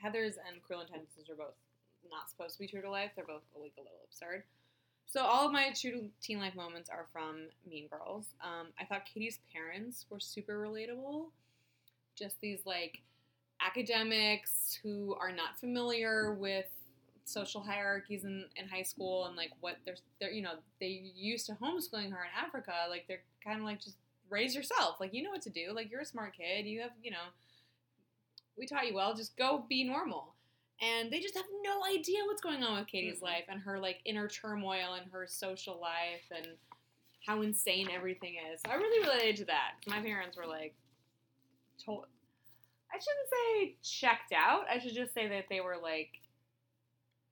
Heathers 0.03 0.35
and 0.47 0.61
Cruel 0.61 0.81
Intentions 0.81 1.29
are 1.29 1.35
both 1.35 1.55
not 2.11 2.29
supposed 2.29 2.55
to 2.55 2.59
be 2.59 2.67
true 2.67 2.81
to 2.81 2.89
life. 2.89 3.11
They're 3.15 3.25
both 3.25 3.43
like 3.59 3.73
a 3.77 3.81
little 3.81 4.05
absurd. 4.05 4.43
So 5.05 5.21
all 5.21 5.45
of 5.45 5.53
my 5.53 5.71
true 5.73 5.91
to 5.91 6.09
teen 6.21 6.39
life 6.39 6.55
moments 6.55 6.89
are 6.89 7.07
from 7.13 7.47
Mean 7.67 7.87
Girls. 7.87 8.27
Um, 8.43 8.67
I 8.79 8.85
thought 8.85 9.05
Cady's 9.05 9.39
parents 9.53 10.05
were 10.09 10.19
super 10.19 10.59
relatable. 10.59 11.27
Just 12.17 12.41
these 12.41 12.65
like 12.65 13.01
academics 13.65 14.77
who 14.83 15.15
are 15.19 15.31
not 15.31 15.59
familiar 15.59 16.33
with 16.33 16.65
social 17.23 17.61
hierarchies 17.61 18.23
in, 18.23 18.45
in 18.55 18.67
high 18.67 18.83
school 18.83 19.25
and 19.25 19.35
like 19.35 19.51
what 19.59 19.77
they're, 19.85 19.97
they're 20.19 20.31
you 20.31 20.41
know 20.41 20.53
they 20.79 21.11
used 21.13 21.45
to 21.45 21.51
homeschooling 21.53 22.09
her 22.11 22.23
in 22.23 22.45
Africa 22.45 22.71
like 22.89 23.05
they're 23.07 23.23
kind 23.43 23.59
of 23.59 23.65
like 23.65 23.81
just 23.81 23.97
raise 24.29 24.55
yourself 24.55 24.95
like 25.01 25.13
you 25.13 25.21
know 25.21 25.31
what 25.31 25.41
to 25.41 25.49
do 25.49 25.73
like 25.73 25.91
you're 25.91 26.01
a 26.01 26.05
smart 26.05 26.33
kid 26.37 26.65
you 26.65 26.79
have 26.81 26.91
you 27.03 27.11
know 27.11 27.17
we 28.57 28.65
taught 28.65 28.87
you 28.87 28.93
well 28.93 29.13
just 29.13 29.35
go 29.35 29.65
be 29.67 29.83
normal 29.83 30.35
and 30.81 31.11
they 31.11 31.19
just 31.19 31.35
have 31.35 31.45
no 31.63 31.83
idea 31.85 32.19
what's 32.25 32.41
going 32.41 32.63
on 32.63 32.77
with 32.79 32.87
Cady's 32.87 33.19
Mhm. 33.19 33.23
life 33.23 33.45
and 33.49 33.59
her 33.61 33.79
like 33.79 33.99
inner 34.05 34.27
turmoil 34.27 34.93
and 34.93 35.11
her 35.11 35.25
social 35.27 35.79
life 35.79 36.25
and 36.31 36.57
how 37.25 37.41
insane 37.41 37.89
everything 37.89 38.35
is. 38.51 38.61
So 38.65 38.71
I 38.71 38.75
really 38.75 39.05
related 39.07 39.35
to 39.37 39.45
that. 39.45 39.75
My 39.87 40.01
parents 40.01 40.37
were 40.37 40.45
like, 40.47 40.75
told. 41.83 42.07
I 42.91 42.97
shouldn't 42.99 43.29
say 43.29 43.75
checked 43.83 44.31
out. 44.31 44.65
I 44.69 44.79
should 44.79 44.93
just 44.93 45.13
say 45.13 45.27
that 45.27 45.45
they 45.49 45.59
were 45.61 45.77
like 45.77 46.21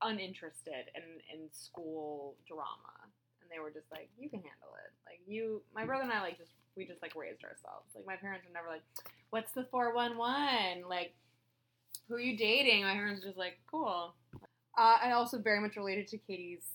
uninterested 0.02 0.92
in 0.96 1.04
in 1.34 1.50
school 1.52 2.36
drama, 2.48 2.94
and 3.42 3.50
they 3.50 3.60
were 3.60 3.72
just 3.72 3.90
like, 3.92 4.10
you 4.18 4.30
can 4.30 4.40
handle 4.40 4.76
it. 4.86 4.92
Like 5.06 5.22
you, 5.28 5.62
my 5.74 5.86
brother 5.86 6.04
and 6.04 6.12
I 6.12 6.22
like 6.22 6.38
just 6.38 6.52
we 6.76 6.86
just 6.86 7.02
like 7.02 7.16
raised 7.16 7.44
ourselves. 7.44 7.96
Like 7.96 8.06
my 8.06 8.18
parents 8.18 8.46
were 8.46 8.54
never 8.54 8.68
like, 8.68 8.84
what's 9.30 9.52
the 9.54 9.64
four 9.72 9.94
one 9.96 10.18
one? 10.18 10.84
Like 10.90 11.14
who 12.08 12.16
are 12.16 12.20
you 12.20 12.38
dating? 12.38 12.84
My 12.84 12.94
parents 12.94 13.22
were 13.24 13.30
just 13.30 13.38
like, 13.38 13.58
cool. 13.70 14.14
Uh, 14.78 14.98
I 15.04 15.12
also 15.12 15.40
very 15.40 15.60
much 15.60 15.76
related 15.78 16.08
to 16.10 16.18
Cady's 16.18 16.66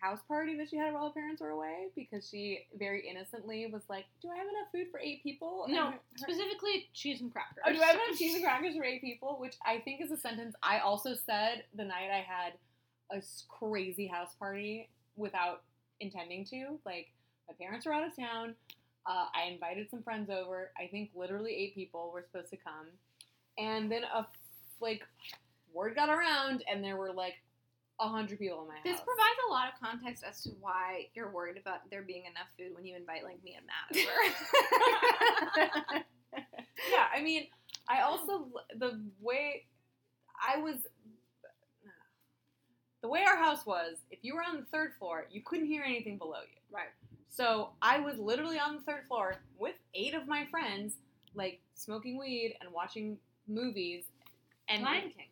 house 0.00 0.20
party 0.28 0.54
that 0.58 0.68
she 0.68 0.76
had 0.76 0.92
while 0.92 1.06
her 1.08 1.12
parents 1.14 1.40
were 1.40 1.50
away 1.50 1.86
because 1.96 2.28
she 2.28 2.66
very 2.78 3.08
innocently 3.08 3.66
was 3.72 3.82
like, 3.88 4.04
"Do 4.20 4.28
I 4.28 4.36
have 4.36 4.46
enough 4.46 4.68
food 4.70 4.88
for 4.90 5.00
eight 5.00 5.22
people?" 5.22 5.64
No, 5.68 5.86
her- 5.86 5.90
her- 5.92 5.98
specifically 6.16 6.88
cheese 6.92 7.22
and 7.22 7.32
crackers. 7.32 7.62
Oh, 7.64 7.72
do 7.72 7.80
I 7.80 7.86
have 7.86 7.94
enough 7.94 8.18
cheese 8.18 8.34
and 8.34 8.44
crackers 8.44 8.76
for 8.76 8.84
eight 8.84 9.00
people? 9.00 9.36
Which 9.40 9.54
I 9.64 9.78
think 9.78 10.02
is 10.02 10.10
a 10.10 10.16
sentence 10.16 10.54
I 10.62 10.80
also 10.80 11.14
said 11.14 11.64
the 11.74 11.84
night 11.84 12.10
I 12.12 12.20
had 12.20 12.54
a 13.10 13.22
crazy 13.48 14.06
house 14.06 14.34
party 14.34 14.90
without 15.16 15.62
intending 16.00 16.44
to. 16.46 16.78
Like, 16.84 17.12
my 17.48 17.54
parents 17.54 17.86
were 17.86 17.92
out 17.94 18.06
of 18.06 18.14
town. 18.16 18.56
Uh, 19.06 19.26
I 19.34 19.44
invited 19.44 19.88
some 19.90 20.02
friends 20.02 20.28
over. 20.28 20.70
I 20.78 20.86
think 20.88 21.10
literally 21.14 21.54
eight 21.54 21.74
people 21.74 22.10
were 22.12 22.22
supposed 22.30 22.50
to 22.50 22.56
come. 22.58 22.88
And 23.58 23.90
then 23.92 24.02
a, 24.04 24.26
like, 24.80 25.02
word 25.72 25.94
got 25.94 26.08
around, 26.08 26.64
and 26.70 26.82
there 26.82 26.96
were 26.96 27.12
like 27.12 27.34
a 28.00 28.08
hundred 28.08 28.38
people 28.38 28.62
in 28.62 28.68
my 28.68 28.74
house. 28.74 28.82
This 28.84 29.00
provides 29.00 29.38
a 29.48 29.52
lot 29.52 29.68
of 29.68 29.80
context 29.80 30.24
as 30.28 30.42
to 30.42 30.50
why 30.60 31.08
you're 31.14 31.30
worried 31.30 31.56
about 31.56 31.88
there 31.90 32.02
being 32.02 32.24
enough 32.24 32.48
food 32.58 32.74
when 32.74 32.84
you 32.84 32.96
invite 32.96 33.24
like 33.24 33.42
me 33.44 33.56
and 33.56 33.66
Matt 33.66 34.06
over. 35.92 36.04
yeah, 36.90 37.06
I 37.14 37.22
mean, 37.22 37.46
I 37.88 38.00
also 38.02 38.48
the 38.76 39.00
way 39.20 39.64
I 40.40 40.58
was 40.58 40.76
the 43.02 43.08
way 43.08 43.22
our 43.22 43.36
house 43.36 43.66
was, 43.66 43.98
if 44.10 44.20
you 44.22 44.34
were 44.34 44.42
on 44.42 44.56
the 44.56 44.66
third 44.72 44.94
floor, 44.98 45.26
you 45.30 45.42
couldn't 45.42 45.66
hear 45.66 45.82
anything 45.84 46.16
below 46.16 46.40
you. 46.40 46.74
Right. 46.74 46.88
So 47.28 47.70
I 47.82 48.00
was 48.00 48.16
literally 48.16 48.58
on 48.58 48.76
the 48.76 48.80
third 48.80 49.06
floor 49.08 49.36
with 49.58 49.74
eight 49.94 50.14
of 50.14 50.26
my 50.26 50.46
friends, 50.50 50.94
like 51.34 51.60
smoking 51.74 52.18
weed 52.18 52.56
and 52.62 52.72
watching 52.72 53.18
movies. 53.46 54.04
And 54.68 54.82
Lion 54.82 55.10
King. 55.16 55.28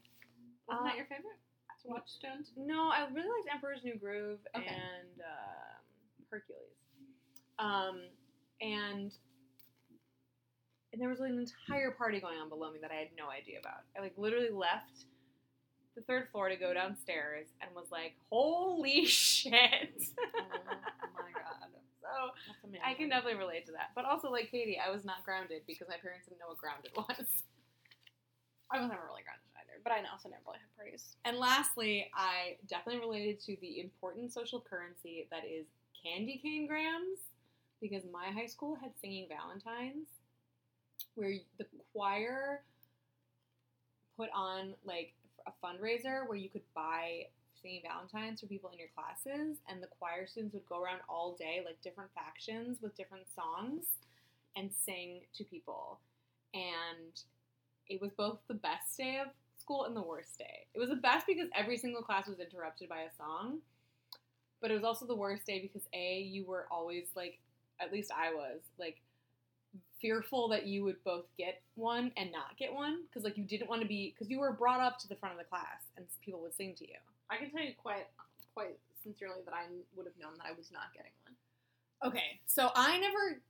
Wasn't 0.68 0.86
Uh, 0.86 0.88
that 0.90 0.96
your 0.96 1.06
favorite? 1.06 1.38
To 1.82 1.88
watch 1.88 2.08
Stones? 2.10 2.52
No, 2.56 2.88
I 2.90 3.08
really 3.12 3.28
liked 3.28 3.48
Emperor's 3.52 3.82
New 3.82 3.96
Groove 3.96 4.38
Okay. 4.56 4.66
and 4.66 5.20
um, 5.20 5.82
Hercules. 6.30 6.78
Um, 7.58 8.02
and 8.60 9.12
and 10.92 11.00
there 11.00 11.08
was 11.08 11.18
like 11.20 11.30
an 11.30 11.38
entire 11.38 11.90
party 11.90 12.20
going 12.20 12.38
on 12.38 12.48
below 12.48 12.70
me 12.70 12.78
that 12.82 12.90
I 12.92 12.94
had 12.96 13.08
no 13.16 13.28
idea 13.30 13.58
about. 13.58 13.80
I 13.96 14.00
like 14.00 14.12
literally 14.16 14.50
left 14.50 15.06
the 15.96 16.02
third 16.02 16.28
floor 16.30 16.48
to 16.48 16.56
go 16.56 16.72
downstairs 16.74 17.46
and 17.60 17.74
was 17.74 17.86
like, 17.90 18.14
"Holy 18.30 19.06
shit!" 19.10 19.52
Oh 19.52 21.18
my 21.18 21.32
god. 21.34 21.68
so 22.00 22.32
I 22.84 22.94
can 22.94 23.08
definitely 23.08 23.38
relate 23.38 23.66
to 23.66 23.72
that. 23.72 23.90
But 23.94 24.04
also, 24.04 24.30
like 24.30 24.50
Cady, 24.50 24.78
I 24.78 24.90
was 24.90 25.04
not 25.04 25.24
grounded 25.24 25.62
because 25.66 25.88
my 25.88 25.96
parents 25.96 26.26
didn't 26.28 26.40
know 26.40 26.48
what 26.48 26.58
grounded 26.58 26.92
was. 26.96 27.42
I 28.72 28.80
was 28.80 28.88
never 28.88 29.04
really 29.04 29.22
grounded 29.22 29.52
either, 29.60 29.80
but 29.84 29.92
I 29.92 30.00
also 30.10 30.30
never 30.30 30.42
really 30.46 30.58
had 30.58 30.76
parties. 30.76 31.16
And 31.24 31.36
lastly, 31.36 32.10
I 32.14 32.56
definitely 32.68 33.00
related 33.00 33.38
to 33.40 33.56
the 33.60 33.80
important 33.80 34.32
social 34.32 34.60
currency 34.60 35.28
that 35.30 35.44
is 35.44 35.66
candy 36.02 36.40
cane 36.42 36.66
grams 36.66 37.20
because 37.80 38.02
my 38.10 38.30
high 38.30 38.46
school 38.46 38.76
had 38.80 38.92
singing 39.00 39.26
Valentines 39.28 40.06
where 41.14 41.34
the 41.58 41.66
choir 41.92 42.62
put 44.16 44.30
on 44.34 44.74
like 44.84 45.12
a 45.46 45.52
fundraiser 45.64 46.26
where 46.26 46.38
you 46.38 46.48
could 46.48 46.62
buy 46.74 47.26
singing 47.60 47.82
Valentines 47.86 48.40
for 48.40 48.46
people 48.46 48.70
in 48.72 48.78
your 48.78 48.88
classes 48.96 49.58
and 49.68 49.82
the 49.82 49.88
choir 49.98 50.26
students 50.26 50.54
would 50.54 50.66
go 50.66 50.80
around 50.80 51.00
all 51.08 51.36
day 51.38 51.60
like 51.64 51.80
different 51.82 52.10
factions 52.14 52.78
with 52.80 52.96
different 52.96 53.26
songs 53.34 53.84
and 54.56 54.70
sing 54.72 55.20
to 55.34 55.44
people. 55.44 55.98
And 56.54 57.20
it 57.88 58.00
was 58.00 58.10
both 58.12 58.38
the 58.48 58.54
best 58.54 58.96
day 58.96 59.18
of 59.18 59.28
school 59.58 59.84
and 59.84 59.96
the 59.96 60.02
worst 60.02 60.38
day. 60.38 60.66
It 60.74 60.78
was 60.78 60.88
the 60.88 60.96
best 60.96 61.26
because 61.26 61.48
every 61.54 61.76
single 61.76 62.02
class 62.02 62.26
was 62.26 62.40
interrupted 62.40 62.88
by 62.88 63.02
a 63.02 63.14
song, 63.16 63.58
but 64.60 64.70
it 64.70 64.74
was 64.74 64.84
also 64.84 65.06
the 65.06 65.14
worst 65.14 65.46
day 65.46 65.60
because 65.60 65.86
A, 65.92 66.20
you 66.20 66.44
were 66.44 66.66
always 66.70 67.06
like, 67.14 67.38
at 67.80 67.92
least 67.92 68.10
I 68.16 68.32
was, 68.32 68.60
like, 68.78 69.00
fearful 70.00 70.48
that 70.48 70.66
you 70.66 70.84
would 70.84 71.02
both 71.04 71.24
get 71.38 71.62
one 71.74 72.12
and 72.16 72.30
not 72.32 72.56
get 72.58 72.72
one 72.72 73.02
because, 73.06 73.24
like, 73.24 73.36
you 73.36 73.44
didn't 73.44 73.68
want 73.68 73.82
to 73.82 73.88
be, 73.88 74.12
because 74.12 74.30
you 74.30 74.38
were 74.38 74.52
brought 74.52 74.80
up 74.80 74.98
to 74.98 75.08
the 75.08 75.16
front 75.16 75.32
of 75.32 75.38
the 75.38 75.44
class 75.44 75.82
and 75.96 76.06
people 76.24 76.40
would 76.40 76.54
sing 76.54 76.74
to 76.78 76.84
you. 76.84 76.98
I 77.30 77.36
can 77.36 77.50
tell 77.50 77.62
you 77.62 77.72
quite 77.80 78.06
quite 78.54 78.78
sincerely 79.02 79.40
that 79.44 79.54
I 79.54 79.64
would 79.96 80.06
have 80.06 80.16
known 80.20 80.32
that 80.38 80.46
I 80.46 80.52
was 80.52 80.70
not 80.72 80.92
getting 80.94 81.12
one. 81.24 82.10
Okay, 82.12 82.40
so 82.46 82.70
I 82.74 82.98
never, 82.98 83.40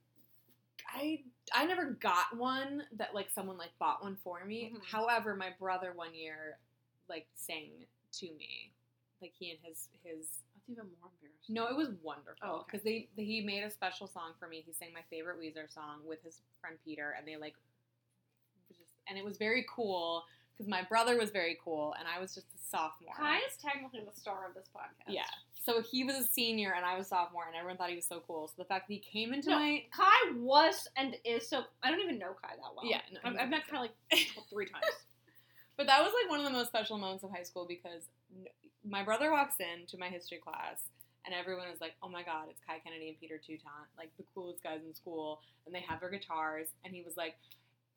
I 0.87 1.21
I 1.53 1.65
never 1.65 1.91
got 1.91 2.35
one 2.37 2.83
that 2.97 3.13
like 3.13 3.29
someone 3.31 3.57
like 3.57 3.71
bought 3.79 4.01
one 4.03 4.17
for 4.23 4.43
me. 4.45 4.71
Mhm. 4.73 4.83
However, 4.85 5.35
my 5.35 5.49
brother 5.59 5.91
one 5.93 6.13
year 6.13 6.57
like 7.09 7.27
sang 7.35 7.85
to 8.13 8.25
me, 8.33 8.71
like 9.21 9.33
he 9.37 9.51
and 9.51 9.59
his 9.61 9.89
his. 10.03 10.39
That's 10.55 10.69
even 10.79 10.85
more 11.01 11.09
embarrassing. 11.11 11.53
No, 11.53 11.67
it 11.67 11.75
was 11.75 11.89
wonderful 12.01 12.37
Oh, 12.41 12.55
okay. 12.59 12.63
because 12.67 12.83
they, 12.83 13.09
they 13.17 13.25
he 13.25 13.41
made 13.41 13.63
a 13.63 13.69
special 13.69 14.07
song 14.07 14.31
for 14.39 14.47
me. 14.47 14.63
He 14.65 14.71
sang 14.71 14.93
my 14.93 15.01
favorite 15.09 15.37
Weezer 15.37 15.69
song 15.73 15.99
with 16.05 16.23
his 16.23 16.39
friend 16.61 16.77
Peter, 16.85 17.15
and 17.17 17.27
they 17.27 17.35
like 17.35 17.55
just 18.77 18.93
and 19.07 19.17
it 19.17 19.25
was 19.25 19.37
very 19.37 19.65
cool 19.69 20.23
because 20.53 20.69
my 20.69 20.81
brother 20.83 21.17
was 21.17 21.31
very 21.31 21.57
cool 21.63 21.93
and 21.99 22.07
I 22.07 22.19
was 22.21 22.33
just 22.33 22.47
a 22.55 22.59
sophomore. 22.69 23.15
Kai 23.17 23.39
is 23.39 23.57
technically 23.61 24.01
the 24.01 24.17
star 24.17 24.47
of 24.47 24.53
this 24.53 24.69
podcast. 24.73 25.09
Yeah. 25.13 25.23
So 25.63 25.81
he 25.81 26.03
was 26.03 26.15
a 26.15 26.23
senior 26.23 26.73
and 26.75 26.85
I 26.85 26.97
was 26.97 27.07
sophomore, 27.07 27.45
and 27.47 27.55
everyone 27.55 27.77
thought 27.77 27.89
he 27.89 27.95
was 27.95 28.05
so 28.05 28.21
cool. 28.27 28.47
So 28.49 28.55
the 28.57 28.65
fact 28.65 28.87
that 28.89 28.93
he 28.93 28.99
came 28.99 29.33
into 29.33 29.49
No. 29.49 29.59
my 29.59 29.83
Kai 29.95 30.33
was 30.35 30.87
and 30.97 31.15
is 31.23 31.47
so. 31.47 31.63
I 31.81 31.89
don't 31.89 32.01
even 32.01 32.19
know 32.19 32.35
Kai 32.41 32.55
that 32.55 32.75
well. 32.75 32.85
Yeah, 32.85 32.99
no, 33.13 33.19
I've, 33.23 33.37
I've 33.39 33.49
met. 33.49 33.67
Kai 33.67 33.79
like 33.79 33.91
three 34.49 34.65
times. 34.65 34.83
But 35.75 35.87
that 35.87 36.03
was 36.03 36.13
like 36.21 36.29
one 36.29 36.37
of 36.39 36.45
the 36.45 36.51
most 36.51 36.67
special 36.67 36.99
moments 36.99 37.23
of 37.23 37.31
high 37.31 37.41
school 37.41 37.65
because 37.67 38.03
my 38.87 39.01
brother 39.01 39.31
walks 39.31 39.55
in 39.59 39.87
to 39.87 39.97
my 39.97 40.07
history 40.07 40.37
class 40.37 40.83
and 41.25 41.33
everyone 41.33 41.67
is 41.73 41.81
like, 41.81 41.93
"Oh 42.03 42.09
my 42.09 42.21
God, 42.21 42.45
it's 42.49 42.59
Kai 42.67 42.77
Kennedy 42.77 43.07
and 43.09 43.19
Peter 43.19 43.37
Toutant, 43.39 43.87
like 43.97 44.11
the 44.17 44.23
coolest 44.35 44.61
guys 44.61 44.81
in 44.85 44.93
school." 44.93 45.41
And 45.65 45.73
they 45.73 45.79
have 45.81 45.99
their 45.99 46.09
guitars, 46.11 46.67
and 46.85 46.93
he 46.93 47.01
was 47.01 47.17
like, 47.17 47.35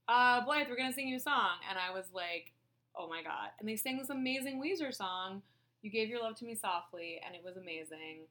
"Uh, 0.08 0.42
Blythe, 0.44 0.68
we're 0.70 0.76
gonna 0.76 0.92
sing 0.92 1.08
you 1.08 1.16
a 1.16 1.20
song," 1.20 1.58
and 1.68 1.78
I 1.78 1.92
was 1.92 2.06
like, 2.14 2.52
"Oh 2.94 3.08
my 3.08 3.22
God!" 3.22 3.50
And 3.58 3.68
they 3.68 3.76
sang 3.76 3.98
this 3.98 4.08
amazing 4.10 4.62
Weezer 4.62 4.94
song, 4.94 5.42
"You 5.86 5.92
Gave 5.92 6.08
Your 6.08 6.20
Love 6.20 6.34
to 6.36 6.44
Me 6.44 6.56
Softly," 6.56 7.20
and 7.24 7.34
it 7.34 7.44
was 7.44 7.56
amazing, 7.56 8.26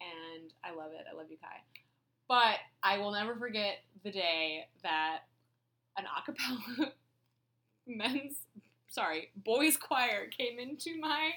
and 0.00 0.52
I 0.64 0.74
love 0.74 0.92
it. 0.92 1.04
I 1.10 1.14
love 1.14 1.26
you, 1.30 1.36
Kai. 1.36 1.60
But 2.26 2.58
I 2.82 2.96
will 2.96 3.12
never 3.12 3.36
forget 3.36 3.80
the 4.02 4.10
day 4.10 4.66
that 4.82 5.20
an 5.98 6.04
acapella 6.06 6.92
men's 7.86 8.36
sorry, 8.88 9.28
boys 9.36 9.76
choir 9.76 10.26
came 10.26 10.58
into 10.58 10.98
my 10.98 11.32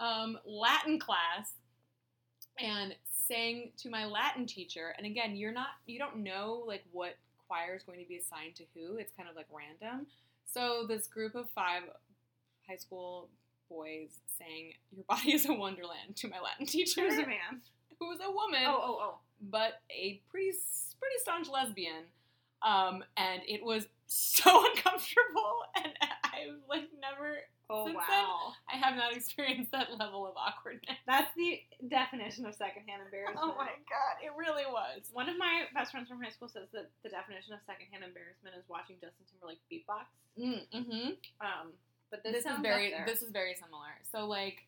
um, 0.00 0.36
Latin 0.44 0.98
class 0.98 1.52
and 2.58 2.94
sang 3.28 3.70
to 3.78 3.88
my 3.88 4.04
Latin 4.04 4.46
teacher. 4.46 4.92
And 4.98 5.06
again, 5.06 5.36
you're 5.36 5.52
not, 5.52 5.68
you 5.86 6.00
don't 6.00 6.18
know 6.18 6.64
like 6.66 6.82
what 6.90 7.16
choir 7.46 7.76
is 7.76 7.84
going 7.84 8.00
to 8.00 8.08
be 8.08 8.16
assigned 8.16 8.56
to 8.56 8.64
who. 8.74 8.96
It's 8.96 9.12
kind 9.16 9.28
of 9.28 9.36
like 9.36 9.46
random. 9.52 10.06
So 10.44 10.86
this 10.88 11.06
group 11.06 11.36
of 11.36 11.48
five 11.54 11.82
high 12.68 12.76
school 12.76 13.28
boys 13.68 14.10
sang 14.38 14.72
"Your 14.94 15.04
Body 15.08 15.32
Is 15.34 15.46
a 15.46 15.52
Wonderland" 15.54 16.16
to 16.16 16.28
my 16.28 16.40
Latin 16.40 16.66
teacher, 16.66 17.02
Who's 17.02 17.14
a 17.18 17.26
man? 17.26 17.62
who 17.98 18.08
was 18.08 18.18
a 18.20 18.30
woman, 18.30 18.62
Oh, 18.66 18.80
oh, 18.82 18.98
oh. 19.00 19.18
but 19.40 19.80
a 19.90 20.20
pretty 20.30 20.52
pretty 21.00 21.16
staunch 21.18 21.48
lesbian. 21.48 22.04
Um, 22.62 23.04
and 23.16 23.42
it 23.46 23.62
was 23.64 23.86
so 24.06 24.64
uncomfortable, 24.66 25.64
and 25.76 25.92
I've 26.24 26.60
like 26.68 26.88
never. 27.00 27.38
Oh, 27.68 27.82
wow. 27.90 27.98
then, 28.06 28.30
I 28.70 28.78
have 28.78 28.94
not 28.94 29.10
experienced 29.10 29.72
that 29.74 29.90
level 29.98 30.22
of 30.22 30.38
awkwardness. 30.38 31.02
That's 31.02 31.34
the 31.34 31.58
definition 31.90 32.46
of 32.46 32.54
secondhand 32.54 33.02
embarrassment. 33.02 33.42
Oh 33.42 33.58
my 33.58 33.74
god, 33.90 34.22
it 34.22 34.30
really 34.38 34.62
was. 34.70 35.10
One 35.10 35.28
of 35.28 35.34
my 35.36 35.66
best 35.74 35.90
friends 35.90 36.06
from 36.06 36.22
high 36.22 36.30
school 36.30 36.46
says 36.46 36.70
that 36.70 36.94
the 37.02 37.10
definition 37.10 37.58
of 37.58 37.60
secondhand 37.66 38.06
embarrassment 38.06 38.54
is 38.54 38.62
watching 38.70 39.02
Justin 39.02 39.26
Timberlake 39.26 39.58
beatbox. 39.66 40.06
Mm-hmm. 40.38 41.18
Um, 41.42 41.74
but 42.10 42.22
This, 42.22 42.44
this, 42.44 42.46
is 42.52 42.58
very 42.62 42.94
this 43.06 43.22
is 43.22 43.30
very 43.30 43.54
similar. 43.54 43.90
So 44.12 44.26
like, 44.26 44.66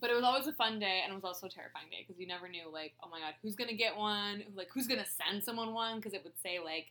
but 0.00 0.10
it 0.10 0.14
was 0.14 0.24
always 0.24 0.46
a 0.46 0.52
fun 0.52 0.78
day, 0.78 1.00
and 1.04 1.12
it 1.12 1.14
was 1.14 1.24
also 1.24 1.46
a 1.46 1.50
terrifying 1.50 1.86
day 1.90 2.04
because 2.06 2.18
you 2.20 2.26
never 2.26 2.48
knew 2.48 2.66
like, 2.72 2.92
oh 3.02 3.08
my 3.08 3.20
god, 3.20 3.34
who's 3.42 3.54
gonna 3.54 3.74
get 3.74 3.96
one? 3.96 4.42
Like, 4.56 4.68
who's 4.74 4.86
gonna 4.86 5.06
send 5.06 5.42
someone 5.44 5.72
one? 5.72 5.96
Because 5.96 6.12
it 6.12 6.22
would 6.24 6.38
say 6.42 6.58
like, 6.62 6.90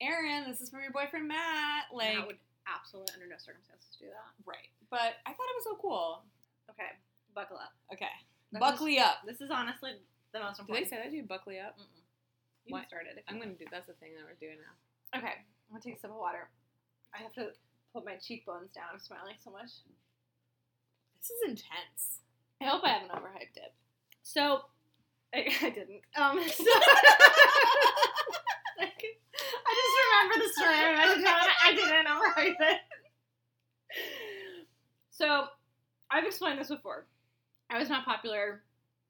Aaron, 0.00 0.44
this 0.48 0.60
is 0.60 0.68
from 0.70 0.80
your 0.82 0.92
boyfriend 0.92 1.28
Matt. 1.28 1.88
Like, 1.92 2.18
I 2.18 2.26
would 2.26 2.36
absolutely 2.68 3.12
under 3.14 3.26
no 3.26 3.36
circumstances 3.38 3.96
do 3.98 4.06
that. 4.06 4.32
right. 4.44 4.68
But 4.90 5.16
I 5.24 5.30
thought 5.32 5.48
it 5.48 5.56
was 5.56 5.64
so 5.64 5.76
cool. 5.80 6.22
Okay, 6.70 6.92
buckle 7.34 7.56
up. 7.56 7.72
Okay, 7.92 8.12
That 8.52 8.60
buckly 8.60 8.98
up. 8.98 9.24
This 9.26 9.40
is 9.40 9.50
honestly 9.50 9.92
the 10.32 10.40
most 10.40 10.60
important. 10.60 10.86
Did 10.88 10.92
they 10.92 10.96
say 10.96 11.02
that? 11.08 11.12
You 11.14 11.22
buckley 11.24 11.58
up. 11.58 11.78
Mm-mm. 11.78 12.00
You 12.66 12.72
What? 12.74 12.80
can 12.86 12.88
start 12.88 13.06
it. 13.08 13.16
if 13.16 13.24
you 13.24 13.32
I'm 13.32 13.40
gonna 13.40 13.56
do. 13.56 13.64
That's 13.70 13.86
the 13.88 13.94
thing 13.94 14.12
that 14.16 14.24
we're 14.28 14.38
doing 14.38 14.58
now. 14.60 14.74
Okay, 15.18 15.34
I'm 15.40 15.72
gonna 15.72 15.82
take 15.82 15.96
a 15.96 16.00
sip 16.00 16.10
of 16.10 16.16
water. 16.20 16.48
I 17.14 17.18
have 17.22 17.32
to 17.34 17.50
put 17.92 18.04
my 18.04 18.16
cheekbones 18.16 18.70
down. 18.72 18.84
I'm 18.92 19.00
smiling 19.00 19.34
so 19.42 19.50
much. 19.50 19.70
This 21.18 21.30
is 21.30 21.42
intense. 21.48 22.20
I 22.60 22.66
hope 22.66 22.82
I 22.84 22.90
haven't 22.90 23.10
overhyped 23.10 23.56
it. 23.56 23.74
So, 24.22 24.60
I, 25.34 25.46
I 25.62 25.70
didn't. 25.70 26.02
Um, 26.16 26.40
so, 26.48 26.64
I 28.80 28.86
just 29.76 29.96
remember 30.00 30.36
the 30.38 30.52
story. 30.52 30.74
I 30.74 30.94
meant 30.96 31.16
to 31.18 31.22
tell 31.22 31.38
it. 31.38 31.50
I 31.64 31.74
didn't 31.74 32.06
overhype 32.06 32.60
it. 32.60 32.80
So, 35.10 35.46
I've 36.10 36.24
explained 36.24 36.60
this 36.60 36.68
before. 36.68 37.06
I 37.70 37.78
was 37.78 37.88
not 37.88 38.04
popular. 38.04 38.62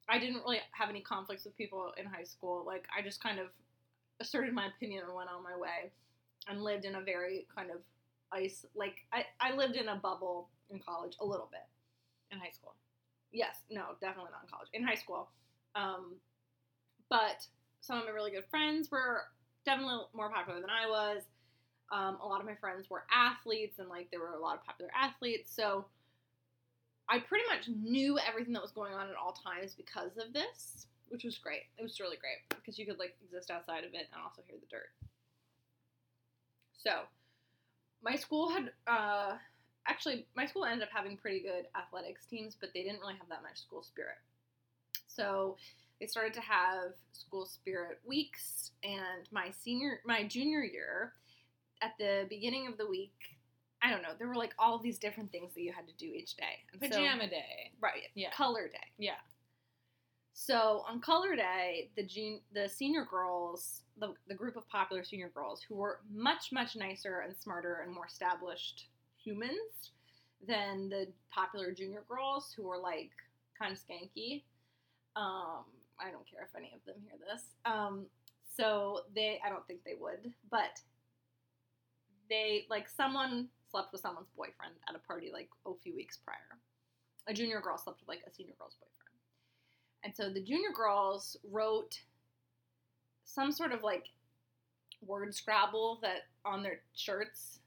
I 0.08 0.18
didn't 0.18 0.42
really 0.44 0.58
have 0.72 0.90
any 0.90 1.00
conflicts 1.00 1.44
with 1.44 1.56
people 1.56 1.92
in 1.96 2.04
high 2.04 2.24
school. 2.24 2.64
Like, 2.66 2.84
I 2.96 3.02
just 3.02 3.22
kind 3.22 3.38
of 3.38 3.46
asserted 4.20 4.52
my 4.52 4.66
opinion 4.66 5.04
and 5.06 5.14
went 5.14 5.30
on 5.30 5.42
my 5.42 5.56
way 5.56 5.92
and 6.48 6.62
lived 6.62 6.84
in 6.84 6.96
a 6.96 7.00
very 7.00 7.46
kind 7.54 7.70
of 7.70 7.78
ice, 8.32 8.64
like, 8.74 8.96
I, 9.12 9.24
I 9.40 9.54
lived 9.54 9.76
in 9.76 9.88
a 9.88 9.96
bubble 9.96 10.48
in 10.70 10.78
college 10.78 11.16
a 11.20 11.24
little 11.24 11.48
bit. 11.50 11.60
In 12.32 12.38
high 12.38 12.50
school. 12.50 12.74
Yes, 13.32 13.56
no, 13.70 13.96
definitely 14.00 14.30
not 14.30 14.44
in 14.44 14.50
college. 14.50 14.68
In 14.72 14.84
high 14.84 14.94
school. 14.94 15.30
Um, 15.74 16.14
but 17.08 17.46
some 17.80 17.98
of 17.98 18.04
my 18.04 18.10
really 18.10 18.30
good 18.30 18.44
friends 18.50 18.90
were 18.90 19.22
definitely 19.64 19.98
more 20.14 20.30
popular 20.30 20.60
than 20.60 20.70
I 20.70 20.88
was. 20.88 21.22
Um, 21.92 22.18
a 22.22 22.26
lot 22.26 22.40
of 22.40 22.46
my 22.46 22.54
friends 22.54 22.88
were 22.88 23.04
athletes, 23.12 23.80
and 23.80 23.88
like 23.88 24.10
there 24.10 24.20
were 24.20 24.34
a 24.34 24.40
lot 24.40 24.56
of 24.56 24.64
popular 24.64 24.92
athletes. 24.96 25.52
So 25.54 25.86
I 27.08 27.18
pretty 27.18 27.44
much 27.48 27.68
knew 27.68 28.18
everything 28.18 28.52
that 28.52 28.62
was 28.62 28.70
going 28.70 28.94
on 28.94 29.08
at 29.08 29.16
all 29.16 29.32
times 29.32 29.74
because 29.74 30.16
of 30.16 30.32
this, 30.32 30.86
which 31.08 31.24
was 31.24 31.36
great. 31.36 31.62
It 31.78 31.82
was 31.82 31.98
really 31.98 32.16
great 32.16 32.38
because 32.48 32.78
you 32.78 32.86
could 32.86 33.00
like 33.00 33.16
exist 33.24 33.50
outside 33.50 33.82
of 33.82 33.94
it 33.94 34.06
and 34.12 34.22
also 34.22 34.42
hear 34.46 34.56
the 34.60 34.66
dirt. 34.70 34.90
So 36.78 37.02
my 38.02 38.16
school 38.16 38.48
had 38.50 38.70
uh, 38.86 39.36
actually 39.86 40.26
my 40.36 40.46
school 40.46 40.64
ended 40.64 40.82
up 40.82 40.88
having 40.92 41.16
pretty 41.16 41.40
good 41.40 41.66
athletics 41.76 42.24
teams, 42.26 42.56
but 42.58 42.70
they 42.74 42.82
didn't 42.82 43.00
really 43.00 43.14
have 43.14 43.28
that 43.28 43.42
much 43.42 43.58
school 43.60 43.82
spirit. 43.82 44.16
So 45.06 45.56
they 46.00 46.06
started 46.06 46.32
to 46.34 46.40
have 46.40 46.92
school 47.12 47.44
spirit 47.46 47.98
weeks, 48.06 48.70
and 48.82 49.28
my 49.30 49.50
senior, 49.50 50.00
my 50.06 50.24
junior 50.26 50.62
year, 50.62 51.12
at 51.82 51.92
the 51.98 52.26
beginning 52.28 52.66
of 52.66 52.78
the 52.78 52.86
week, 52.86 53.12
I 53.82 53.90
don't 53.90 54.02
know, 54.02 54.10
there 54.18 54.28
were 54.28 54.34
like 54.34 54.54
all 54.58 54.78
these 54.78 54.98
different 54.98 55.30
things 55.32 55.52
that 55.54 55.60
you 55.62 55.72
had 55.72 55.86
to 55.88 55.94
do 55.98 56.06
each 56.06 56.36
day. 56.36 56.64
And 56.72 56.80
so- 56.80 56.88
Pajama 56.88 57.28
day. 57.28 57.72
right? 57.80 58.04
Yeah. 58.14 58.30
color 58.30 58.68
day. 58.68 58.78
Yeah. 58.98 59.12
So 60.40 60.84
on 60.88 61.02
color 61.02 61.36
day, 61.36 61.90
the 61.96 62.02
jun- 62.02 62.40
the 62.54 62.66
senior 62.66 63.04
girls, 63.04 63.82
the, 63.98 64.14
the 64.26 64.34
group 64.34 64.56
of 64.56 64.66
popular 64.70 65.04
senior 65.04 65.28
girls 65.28 65.60
who 65.60 65.74
were 65.74 66.00
much 66.10 66.50
much 66.50 66.76
nicer 66.76 67.20
and 67.20 67.36
smarter 67.36 67.82
and 67.84 67.92
more 67.92 68.06
established 68.06 68.88
humans 69.22 69.90
than 70.48 70.88
the 70.88 71.08
popular 71.30 71.72
junior 71.72 72.04
girls 72.08 72.54
who 72.56 72.62
were 72.62 72.78
like 72.78 73.10
kind 73.60 73.70
of 73.70 73.78
skanky. 73.78 74.44
Um, 75.14 75.66
I 76.00 76.10
don't 76.10 76.26
care 76.26 76.48
if 76.48 76.56
any 76.56 76.72
of 76.74 76.82
them 76.86 76.96
hear 77.02 77.18
this. 77.30 77.42
Um, 77.66 78.06
so 78.56 79.00
they, 79.14 79.42
I 79.44 79.50
don't 79.50 79.66
think 79.66 79.84
they 79.84 79.96
would, 80.00 80.32
but 80.50 80.80
they 82.30 82.64
like 82.70 82.88
someone 82.88 83.48
slept 83.70 83.92
with 83.92 84.00
someone's 84.00 84.30
boyfriend 84.34 84.72
at 84.88 84.96
a 84.96 85.00
party 85.00 85.28
like 85.30 85.50
a 85.66 85.72
few 85.82 85.94
weeks 85.94 86.16
prior. 86.16 86.58
A 87.28 87.34
junior 87.34 87.60
girl 87.60 87.76
slept 87.76 88.00
with 88.00 88.08
like 88.08 88.22
a 88.26 88.32
senior 88.32 88.54
girl's 88.58 88.76
boyfriend. 88.80 89.09
And 90.04 90.14
so 90.16 90.30
the 90.30 90.40
junior 90.40 90.70
girls 90.74 91.36
wrote 91.50 92.00
some 93.24 93.52
sort 93.52 93.72
of 93.72 93.82
like 93.82 94.06
word 95.06 95.34
scrabble 95.34 95.98
that 96.02 96.22
on 96.44 96.62
their 96.62 96.80
shirts, 96.94 97.60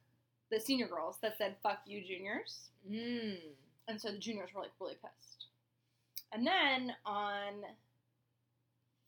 the 0.52 0.60
senior 0.60 0.88
girls 0.88 1.18
that 1.22 1.38
said 1.38 1.56
"fuck 1.64 1.80
you, 1.86 2.04
juniors," 2.04 2.70
Mm. 2.90 3.40
and 3.88 4.02
so 4.02 4.12
the 4.12 4.18
juniors 4.18 4.50
were 4.54 4.62
like 4.62 4.72
really 4.80 4.96
pissed. 4.96 5.46
And 6.32 6.46
then 6.46 6.96
on 7.06 7.64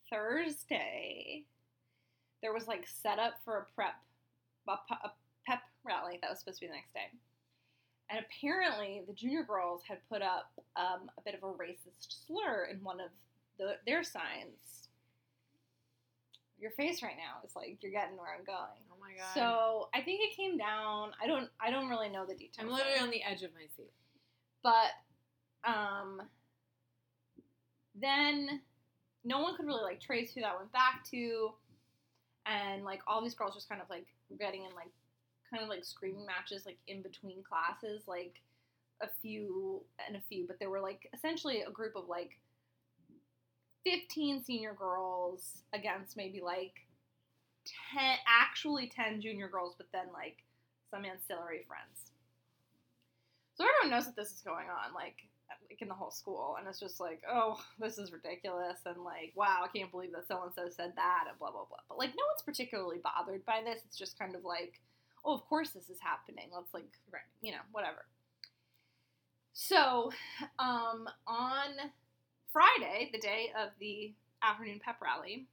Thursday, 0.09 1.43
there 2.41 2.53
was 2.53 2.67
like 2.67 2.87
set 2.87 3.19
up 3.19 3.33
for 3.43 3.57
a 3.57 3.65
prep, 3.75 3.95
a, 4.67 4.71
a 4.71 5.13
pep 5.45 5.61
rally 5.83 6.19
that 6.21 6.29
was 6.29 6.39
supposed 6.39 6.59
to 6.59 6.65
be 6.65 6.67
the 6.67 6.75
next 6.75 6.93
day. 6.93 7.11
And 8.09 8.23
apparently, 8.23 9.01
the 9.07 9.13
junior 9.13 9.43
girls 9.43 9.81
had 9.87 9.97
put 10.09 10.21
up 10.21 10.51
um, 10.75 11.09
a 11.17 11.21
bit 11.21 11.33
of 11.33 11.43
a 11.43 11.51
racist 11.53 12.25
slur 12.27 12.67
in 12.71 12.83
one 12.83 12.99
of 12.99 13.09
the, 13.57 13.77
their 13.87 14.03
signs. 14.03 14.89
Your 16.59 16.71
face 16.71 17.01
right 17.01 17.17
now 17.17 17.45
is 17.45 17.55
like 17.55 17.77
you're 17.81 17.91
getting 17.91 18.15
where 18.17 18.33
I'm 18.37 18.45
going. 18.45 18.79
Oh 18.91 18.95
my 19.01 19.11
god. 19.17 19.33
So 19.33 19.89
I 19.93 20.01
think 20.01 20.21
it 20.21 20.35
came 20.37 20.57
down. 20.57 21.11
I 21.21 21.27
don't. 21.27 21.49
I 21.59 21.69
don't 21.69 21.89
really 21.89 22.09
know 22.09 22.25
the 22.25 22.33
details. 22.33 22.59
I'm 22.59 22.69
literally 22.69 22.99
on 22.99 23.09
the 23.09 23.23
edge 23.23 23.43
of 23.43 23.51
my 23.53 23.65
seat. 23.75 23.91
But 24.63 24.93
um, 25.69 26.21
then 27.99 28.61
no 29.23 29.41
one 29.41 29.55
could 29.57 29.65
really 29.65 29.83
like 29.83 29.99
trace 29.99 30.31
who 30.33 30.41
that 30.41 30.57
went 30.57 30.71
back 30.71 31.03
to, 31.11 31.51
and 32.45 32.85
like 32.85 33.01
all 33.07 33.21
these 33.21 33.35
girls 33.35 33.53
just 33.53 33.67
kind 33.67 33.81
of 33.81 33.89
like 33.89 34.05
getting 34.39 34.61
in 34.61 34.73
like 34.75 34.91
kind 35.49 35.63
of 35.63 35.69
like 35.69 35.85
screaming 35.85 36.25
matches 36.25 36.65
like 36.65 36.77
in 36.87 37.01
between 37.01 37.43
classes, 37.43 38.03
like 38.07 38.41
a 39.01 39.07
few 39.21 39.81
and 40.07 40.15
a 40.15 40.21
few, 40.29 40.45
but 40.47 40.59
there 40.59 40.69
were 40.69 40.79
like 40.79 41.09
essentially 41.13 41.61
a 41.61 41.71
group 41.71 41.95
of 41.95 42.07
like 42.07 42.37
15 43.85 44.43
senior 44.43 44.73
girls 44.73 45.63
against 45.73 46.17
maybe 46.17 46.41
like 46.41 46.73
10 47.93 48.01
actually 48.27 48.87
10 48.87 49.21
junior 49.21 49.47
girls 49.47 49.75
but 49.77 49.87
then 49.91 50.05
like 50.13 50.43
some 50.91 51.05
ancillary 51.05 51.65
friends. 51.67 52.11
So 53.55 53.63
everyone 53.63 53.95
knows 53.95 54.05
that 54.05 54.15
this 54.15 54.31
is 54.31 54.41
going 54.41 54.67
on 54.67 54.93
like 54.93 55.15
like 55.69 55.81
in 55.81 55.87
the 55.87 55.93
whole 55.93 56.11
school 56.11 56.55
and 56.57 56.67
it's 56.67 56.79
just 56.79 56.99
like 56.99 57.21
oh 57.29 57.59
this 57.79 57.97
is 57.97 58.11
ridiculous 58.11 58.79
and 58.85 59.03
like 59.03 59.31
wow 59.35 59.61
i 59.63 59.77
can't 59.77 59.91
believe 59.91 60.11
that 60.11 60.27
so 60.27 60.41
and 60.43 60.51
so 60.53 60.67
said 60.69 60.91
that 60.95 61.25
and 61.29 61.37
blah 61.37 61.51
blah 61.51 61.65
blah. 61.69 61.77
But 61.87 61.99
like 61.99 62.09
no 62.09 62.23
one's 62.31 62.41
particularly 62.43 62.97
bothered 63.03 63.45
by 63.45 63.61
this. 63.63 63.81
It's 63.85 63.97
just 63.97 64.17
kind 64.17 64.35
of 64.35 64.43
like 64.43 64.79
oh 65.25 65.33
of 65.33 65.45
course 65.47 65.69
this 65.71 65.89
is 65.89 65.99
happening 66.01 66.49
let's 66.53 66.73
like 66.73 66.85
Right. 67.11 67.21
you 67.41 67.51
know 67.51 67.63
whatever 67.71 68.05
so 69.53 70.11
um 70.59 71.07
on 71.27 71.69
friday 72.51 73.09
the 73.11 73.19
day 73.19 73.51
of 73.59 73.69
the 73.79 74.13
afternoon 74.43 74.79
pep 74.83 74.97
rally 75.01 75.45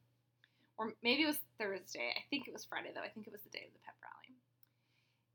or 0.79 0.93
maybe 1.03 1.23
it 1.23 1.27
was 1.27 1.41
thursday 1.59 2.12
i 2.16 2.20
think 2.31 2.47
it 2.47 2.53
was 2.53 2.64
friday 2.64 2.91
though 2.95 3.01
i 3.03 3.09
think 3.09 3.27
it 3.27 3.33
was 3.33 3.43
the 3.43 3.51
day 3.51 3.64
of 3.66 3.73
the 3.73 3.79
pep 3.85 3.95
rally 4.03 4.35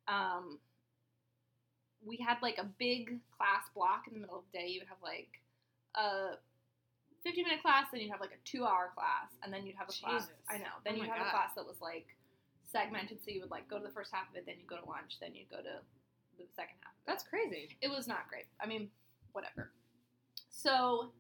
um 0.08 0.60
we 2.06 2.18
had 2.18 2.38
like 2.42 2.58
a 2.58 2.64
big 2.78 3.20
class 3.36 3.64
block 3.76 4.04
in 4.08 4.14
the 4.14 4.20
middle 4.20 4.38
of 4.38 4.44
the 4.54 4.60
day. 4.60 4.68
You 4.68 4.80
would 4.82 4.88
have 4.88 5.02
like 5.04 5.42
a 5.96 6.38
50 7.24 7.44
minute 7.44 7.62
class, 7.62 7.88
then 7.92 8.00
you'd 8.02 8.12
have 8.12 8.22
like 8.22 8.32
a 8.32 8.40
two 8.48 8.64
hour 8.64 8.92
class, 8.96 9.34
and 9.44 9.52
then 9.52 9.66
you'd 9.66 9.76
have 9.76 9.90
a 9.90 9.92
class. 9.92 10.30
I 10.48 10.58
know. 10.60 10.78
Then 10.86 10.94
Oh 10.94 10.98
you'd 10.98 11.10
have 11.10 11.28
a 11.28 11.32
class 11.32 11.56
that 11.56 11.66
was 11.66 11.82
like 11.82 12.06
segmented, 12.68 13.24
so 13.24 13.32
you 13.32 13.42
would 13.42 13.52
like 13.52 13.70
go 13.70 13.78
to 13.78 13.84
the 13.84 13.94
first 13.94 14.12
half 14.14 14.30
of 14.30 14.36
it, 14.36 14.46
then 14.46 14.56
you'd 14.60 14.68
go 14.68 14.78
to 14.78 14.90
lunch, 14.90 15.18
then 15.20 15.34
you'd 15.34 15.50
go 15.50 15.58
to 15.58 15.82
the 16.38 16.46
second 16.56 16.76
half. 16.84 16.94
That's 17.08 17.24
crazy. 17.24 17.78
it 17.82 17.90
was 17.90 18.08
not 18.08 18.28
great. 18.30 18.46
I 18.62 18.68
mean, 18.68 18.90
whatever. 19.32 19.72
So 20.50 21.12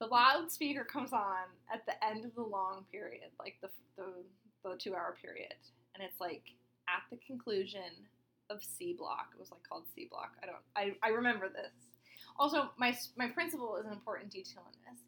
the 0.00 0.06
loudspeaker 0.06 0.84
comes 0.84 1.12
on 1.12 1.48
at 1.72 1.84
the 1.86 2.02
end 2.04 2.24
of 2.24 2.34
the 2.34 2.42
long 2.42 2.84
period, 2.90 3.30
like 3.38 3.56
the 3.60 3.68
the 3.96 4.12
the 4.64 4.76
two 4.76 4.94
hour 4.94 5.16
period, 5.20 5.54
and 5.94 6.04
it's 6.04 6.20
like 6.20 6.42
at 6.88 7.02
the 7.10 7.18
conclusion 7.26 8.06
of 8.50 8.62
C 8.62 8.94
block. 8.98 9.28
It 9.34 9.40
was 9.40 9.50
like 9.50 9.62
called 9.68 9.84
C 9.94 10.08
block. 10.10 10.32
I 10.42 10.46
don't. 10.46 10.56
I, 10.76 11.06
I 11.06 11.10
remember 11.10 11.48
this. 11.48 11.72
Also, 12.38 12.70
my 12.78 12.96
my 13.16 13.28
principal 13.28 13.76
is 13.76 13.86
an 13.86 13.92
important 13.92 14.30
detail 14.30 14.62
in 14.72 14.92
this. 14.92 15.00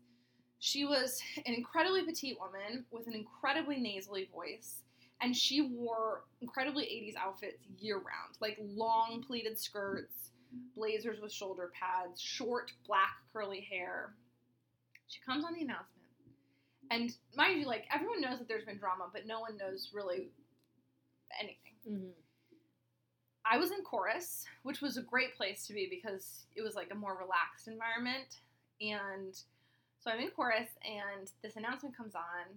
She 0.58 0.84
was 0.84 1.20
an 1.46 1.54
incredibly 1.54 2.02
petite 2.04 2.38
woman 2.38 2.84
with 2.90 3.06
an 3.06 3.14
incredibly 3.14 3.78
nasally 3.78 4.28
voice, 4.32 4.82
and 5.20 5.36
she 5.36 5.62
wore 5.62 6.24
incredibly 6.40 6.84
80s 6.84 7.16
outfits 7.16 7.62
year 7.78 7.96
round, 7.96 8.36
like 8.40 8.58
long 8.60 9.22
pleated 9.26 9.58
skirts, 9.58 10.30
blazers 10.76 11.20
with 11.20 11.32
shoulder 11.32 11.70
pads, 11.78 12.20
short 12.20 12.72
black 12.86 13.16
curly 13.32 13.66
hair. 13.70 14.14
She 15.08 15.20
comes 15.20 15.44
on 15.44 15.54
the 15.54 15.62
announcement, 15.62 15.88
and 16.90 17.12
mind 17.36 17.60
you, 17.60 17.66
like 17.66 17.84
everyone 17.92 18.20
knows 18.20 18.38
that 18.38 18.48
there's 18.48 18.64
been 18.64 18.78
drama, 18.78 19.06
but 19.12 19.26
no 19.26 19.40
one 19.40 19.56
knows 19.56 19.90
really 19.92 20.30
anything. 21.38 21.56
Mm-hmm. 21.88 22.10
I 23.50 23.58
was 23.58 23.70
in 23.70 23.82
chorus, 23.82 24.44
which 24.62 24.80
was 24.80 24.96
a 24.96 25.02
great 25.02 25.34
place 25.36 25.66
to 25.66 25.72
be 25.72 25.88
because 25.90 26.46
it 26.54 26.62
was 26.62 26.74
like 26.74 26.90
a 26.92 26.94
more 26.94 27.16
relaxed 27.18 27.68
environment. 27.68 28.40
And 28.80 29.34
so 30.00 30.10
I'm 30.10 30.20
in 30.20 30.30
chorus, 30.30 30.68
and 30.84 31.30
this 31.42 31.56
announcement 31.56 31.96
comes 31.96 32.14
on, 32.14 32.54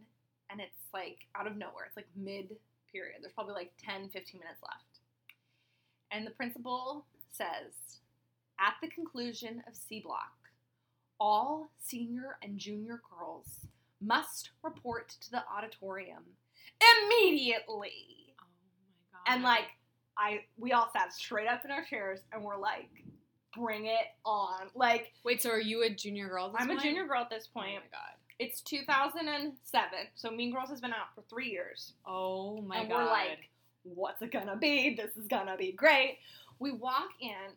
and 0.53 0.61
it's 0.61 0.85
like 0.93 1.27
out 1.35 1.47
of 1.47 1.57
nowhere. 1.57 1.85
It's 1.87 1.97
like 1.97 2.07
mid 2.15 2.55
period. 2.91 3.17
There's 3.21 3.33
probably 3.33 3.55
like 3.55 3.73
10, 3.83 4.09
15 4.09 4.39
minutes 4.39 4.61
left. 4.61 4.99
And 6.11 6.27
the 6.27 6.31
principal 6.31 7.05
says, 7.31 7.73
at 8.59 8.75
the 8.81 8.87
conclusion 8.87 9.63
of 9.67 9.75
C 9.75 9.99
block, 9.99 10.31
all 11.19 11.71
senior 11.79 12.37
and 12.43 12.59
junior 12.59 13.01
girls 13.09 13.47
must 13.99 14.51
report 14.61 15.09
to 15.21 15.31
the 15.31 15.43
auditorium 15.51 16.23
immediately. 17.07 18.35
Oh 18.39 18.45
my 19.11 19.19
god. 19.25 19.33
And 19.33 19.43
like 19.43 19.65
I 20.17 20.41
we 20.57 20.73
all 20.73 20.89
sat 20.93 21.13
straight 21.13 21.47
up 21.47 21.65
in 21.65 21.71
our 21.71 21.83
chairs 21.83 22.19
and 22.31 22.43
we're 22.43 22.59
like, 22.59 22.89
bring 23.57 23.87
it 23.87 24.07
on. 24.23 24.67
Like 24.75 25.13
wait, 25.23 25.41
so 25.41 25.49
are 25.49 25.59
you 25.59 25.83
a 25.83 25.89
junior 25.89 26.27
girl? 26.27 26.47
At 26.47 26.53
this 26.53 26.61
I'm 26.61 26.77
a 26.77 26.81
junior 26.81 27.07
girl 27.07 27.21
at 27.21 27.29
this 27.31 27.47
oh 27.49 27.59
point. 27.59 27.71
Oh 27.71 27.79
point. 27.79 27.91
my 27.91 27.97
god. 27.97 28.22
It's 28.43 28.59
2007, 28.61 29.89
so 30.15 30.29
Mean 30.29 30.51
Girls 30.53 30.69
has 30.69 30.81
been 30.81 30.91
out 30.91 31.15
for 31.15 31.21
three 31.29 31.49
years, 31.49 31.93
Oh 32.05 32.61
my 32.61 32.77
and 32.79 32.89
god. 32.89 32.97
we're 32.97 33.05
like, 33.09 33.49
what's 33.83 34.21
it 34.21 34.31
gonna 34.31 34.57
be? 34.57 34.95
This 34.95 35.15
is 35.15 35.27
gonna 35.27 35.55
be 35.55 35.71
great. 35.71 36.17
We 36.59 36.71
walk 36.71 37.09
in. 37.21 37.53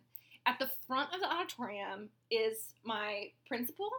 At 0.49 0.61
the 0.61 0.71
front 0.87 1.13
of 1.13 1.19
the 1.21 1.27
auditorium 1.27 2.09
is 2.31 2.73
my 2.85 3.31
principal, 3.49 3.91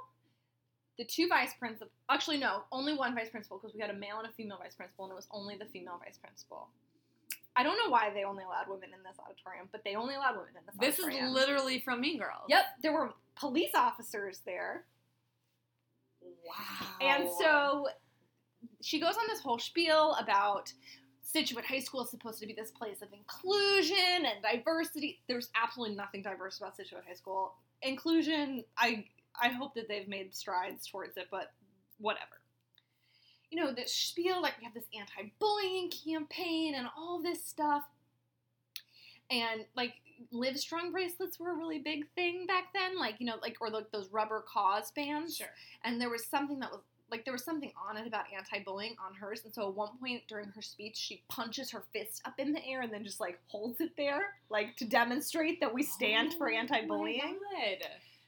the 0.97 1.03
two 1.03 1.27
vice 1.27 1.53
principal. 1.59 1.89
Actually, 2.09 2.37
no, 2.37 2.63
only 2.71 2.93
one 2.95 3.13
vice 3.13 3.27
principal 3.29 3.57
because 3.57 3.75
we 3.75 3.81
had 3.81 3.89
a 3.89 3.93
male 3.93 4.19
and 4.19 4.27
a 4.29 4.31
female 4.31 4.57
vice 4.57 4.73
principal, 4.73 5.03
and 5.05 5.11
it 5.11 5.15
was 5.15 5.27
only 5.31 5.57
the 5.57 5.65
female 5.65 5.99
vice 6.01 6.17
principal. 6.17 6.69
I 7.57 7.63
don't 7.63 7.75
know 7.83 7.89
why 7.91 8.11
they 8.13 8.23
only 8.23 8.45
allowed 8.45 8.69
women 8.69 8.91
in 8.97 9.03
this 9.03 9.17
auditorium, 9.19 9.67
but 9.73 9.83
they 9.83 9.95
only 9.95 10.15
allowed 10.15 10.35
women 10.37 10.51
in 10.57 10.65
this. 10.65 10.75
Auditorium. 10.79 11.21
This 11.25 11.27
is 11.27 11.35
literally 11.35 11.79
from 11.81 11.99
Mean 11.99 12.17
Girls. 12.17 12.45
Yep, 12.47 12.63
there 12.81 12.93
were 12.93 13.11
police 13.35 13.75
officers 13.75 14.39
there. 14.45 14.85
Wow. 16.47 16.87
And 17.01 17.29
so 17.39 17.87
she 18.81 18.99
goes 18.99 19.15
on 19.15 19.23
this 19.27 19.39
whole 19.41 19.59
spiel 19.59 20.15
about 20.19 20.71
Scituate 21.21 21.65
High 21.65 21.79
School 21.79 22.03
is 22.03 22.09
supposed 22.09 22.39
to 22.39 22.47
be 22.47 22.53
this 22.53 22.71
place 22.71 23.01
of 23.01 23.09
inclusion 23.11 24.25
and 24.25 24.41
diversity. 24.41 25.19
There's 25.27 25.49
absolutely 25.61 25.95
nothing 25.95 26.21
diverse 26.21 26.57
about 26.57 26.75
Scituate 26.77 27.03
High 27.05 27.15
School. 27.15 27.53
Inclusion, 27.81 28.63
I 28.77 29.05
I 29.41 29.49
hope 29.49 29.75
that 29.75 29.87
they've 29.87 30.07
made 30.07 30.33
strides 30.33 30.87
towards 30.87 31.17
it, 31.17 31.27
but 31.29 31.51
whatever. 31.99 32.41
You 33.51 33.63
know, 33.63 33.73
this 33.73 33.93
spiel, 33.93 34.41
like 34.41 34.57
we 34.57 34.65
have 34.65 34.73
this 34.73 34.87
anti-bullying 34.97 35.91
campaign 35.91 36.75
and 36.75 36.87
all 36.97 37.21
this 37.21 37.45
stuff. 37.45 37.83
And 39.29 39.65
like 39.75 39.93
Live 40.31 40.57
Strong 40.57 40.91
bracelets 40.91 41.39
were 41.39 41.51
a 41.51 41.55
really 41.55 41.79
big 41.79 42.05
thing 42.15 42.45
back 42.47 42.73
then, 42.73 42.97
like 42.97 43.15
you 43.19 43.25
know, 43.25 43.35
like 43.41 43.57
or 43.59 43.69
like 43.69 43.91
those 43.91 44.09
rubber 44.11 44.43
cause 44.47 44.91
bands. 44.91 45.37
Sure. 45.37 45.47
and 45.83 45.99
there 45.99 46.09
was 46.09 46.25
something 46.25 46.59
that 46.59 46.71
was 46.71 46.81
like 47.09 47.23
there 47.23 47.33
was 47.33 47.43
something 47.43 47.71
on 47.89 47.97
it 47.97 48.07
about 48.07 48.25
anti-bullying 48.35 48.95
on 49.05 49.13
hers 49.13 49.41
and 49.45 49.53
so 49.53 49.67
at 49.69 49.73
one 49.73 49.89
point 49.99 50.21
during 50.27 50.49
her 50.49 50.61
speech 50.61 50.97
she 50.97 51.23
punches 51.29 51.71
her 51.71 51.83
fist 51.93 52.21
up 52.25 52.33
in 52.37 52.51
the 52.51 52.65
air 52.65 52.81
and 52.81 52.91
then 52.91 53.03
just 53.03 53.19
like 53.19 53.39
holds 53.47 53.79
it 53.79 53.91
there 53.95 54.33
like 54.49 54.75
to 54.75 54.85
demonstrate 54.85 55.59
that 55.59 55.73
we 55.73 55.83
stand 55.83 56.33
for 56.33 56.49
Oh 56.49 56.53
my 56.53 56.59
anti-bullying. 56.59 57.37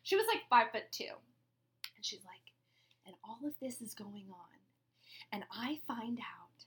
She 0.03 0.15
was 0.15 0.25
like 0.27 0.41
five 0.49 0.71
foot 0.71 0.85
two. 0.91 1.03
And 1.03 2.05
she's 2.05 2.23
like 2.25 2.37
and 3.05 3.15
all 3.23 3.39
of 3.45 3.53
this 3.61 3.81
is 3.81 3.93
going 3.93 4.25
on. 4.29 4.57
And 5.31 5.43
i 5.51 5.79
find 5.87 6.19
out 6.19 6.65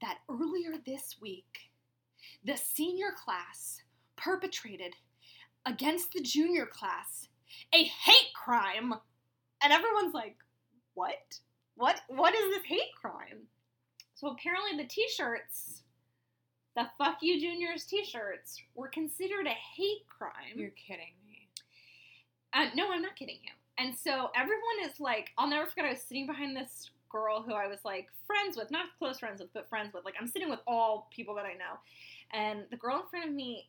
that 0.00 0.18
earlier 0.28 0.74
this 0.84 1.16
week 1.20 1.71
the 2.44 2.56
senior 2.56 3.12
class 3.16 3.80
perpetrated 4.16 4.94
against 5.66 6.12
the 6.12 6.20
junior 6.20 6.66
class 6.66 7.28
a 7.74 7.84
hate 7.84 8.32
crime 8.34 8.92
and 9.62 9.72
everyone's 9.72 10.14
like 10.14 10.36
what 10.94 11.38
what 11.76 12.00
what 12.08 12.34
is 12.34 12.54
this 12.54 12.64
hate 12.64 12.94
crime 13.00 13.46
so 14.14 14.28
apparently 14.28 14.76
the 14.76 14.88
t-shirts 14.88 15.82
the 16.76 16.86
fuck 16.98 17.18
you 17.22 17.40
juniors 17.40 17.84
t-shirts 17.84 18.60
were 18.74 18.88
considered 18.88 19.46
a 19.46 19.50
hate 19.50 20.06
crime 20.08 20.54
You're 20.56 20.70
kidding 20.70 21.14
me. 21.26 21.48
uh, 22.54 22.66
no, 22.74 22.90
I'm 22.92 23.02
not 23.02 23.16
kidding 23.16 23.38
you. 23.42 23.50
And 23.78 23.94
so 23.96 24.30
everyone 24.36 24.78
is 24.84 25.00
like, 25.00 25.30
I'll 25.38 25.48
never 25.48 25.66
forget. 25.66 25.86
I 25.86 25.90
was 25.90 26.02
sitting 26.02 26.26
behind 26.26 26.56
this 26.56 26.90
girl 27.10 27.42
who 27.42 27.52
I 27.54 27.66
was 27.66 27.80
like 27.84 28.08
friends 28.26 28.56
with, 28.56 28.70
not 28.70 28.86
close 28.98 29.18
friends 29.18 29.40
with, 29.40 29.52
but 29.54 29.68
friends 29.68 29.92
with. 29.94 30.04
Like 30.04 30.14
I'm 30.20 30.26
sitting 30.26 30.50
with 30.50 30.60
all 30.66 31.08
people 31.14 31.34
that 31.36 31.44
I 31.46 31.54
know, 31.54 31.78
and 32.32 32.64
the 32.70 32.76
girl 32.76 32.96
in 33.00 33.06
front 33.08 33.28
of 33.28 33.34
me, 33.34 33.68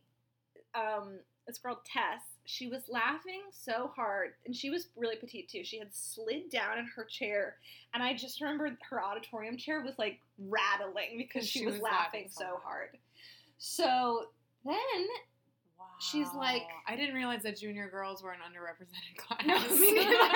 um, 0.75 1.19
this 1.47 1.57
girl 1.57 1.81
Tess, 1.85 2.21
she 2.45 2.67
was 2.67 2.83
laughing 2.89 3.41
so 3.51 3.91
hard, 3.95 4.31
and 4.45 4.55
she 4.55 4.69
was 4.69 4.87
really 4.95 5.15
petite 5.17 5.49
too. 5.49 5.63
She 5.63 5.77
had 5.79 5.93
slid 5.93 6.49
down 6.49 6.77
in 6.77 6.85
her 6.95 7.03
chair, 7.05 7.57
and 7.93 8.01
I 8.01 8.13
just 8.15 8.39
remember 8.41 8.77
her 8.89 9.03
auditorium 9.03 9.57
chair 9.57 9.81
was 9.81 9.97
like 9.97 10.19
rattling 10.39 11.17
because 11.17 11.47
she, 11.47 11.65
was, 11.65 11.79
laughing, 11.79 12.27
so 12.29 12.59
hard. 12.63 12.97
So 13.57 14.27
then 14.65 14.75
Wow. 15.79 15.85
She's 15.99 16.27
like- 16.33 16.67
I 16.87 16.95
didn't 16.95 17.15
realize 17.15 17.43
that 17.43 17.57
junior 17.57 17.89
girls 17.89 18.23
were 18.23 18.31
an 18.31 18.39
underrepresented 18.39 19.17
class. 19.17 19.45
No, 19.45 19.75
me 19.77 19.93
neither. 19.95 20.29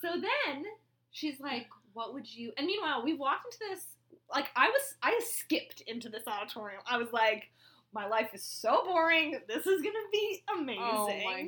So 0.00 0.08
then 0.12 0.64
she's 1.10 1.40
like, 1.40 1.66
"What 1.92 2.14
would 2.14 2.26
you?" 2.32 2.52
And 2.56 2.66
meanwhile, 2.66 3.02
we 3.04 3.14
walked 3.14 3.46
into 3.46 3.58
this. 3.74 3.86
Like 4.30 4.46
I 4.56 4.68
was, 4.68 4.94
I 5.02 5.20
skipped 5.24 5.82
into 5.86 6.08
this 6.08 6.24
auditorium. 6.26 6.82
I 6.86 6.98
was 6.98 7.12
like, 7.12 7.50
"My 7.92 8.06
life 8.06 8.30
is 8.34 8.42
so 8.44 8.84
boring. 8.84 9.38
This 9.48 9.66
is 9.66 9.80
gonna 9.82 10.08
be 10.12 10.42
amazing." 10.58 10.82
oh 10.84 11.24
my 11.24 11.42
god. 11.42 11.46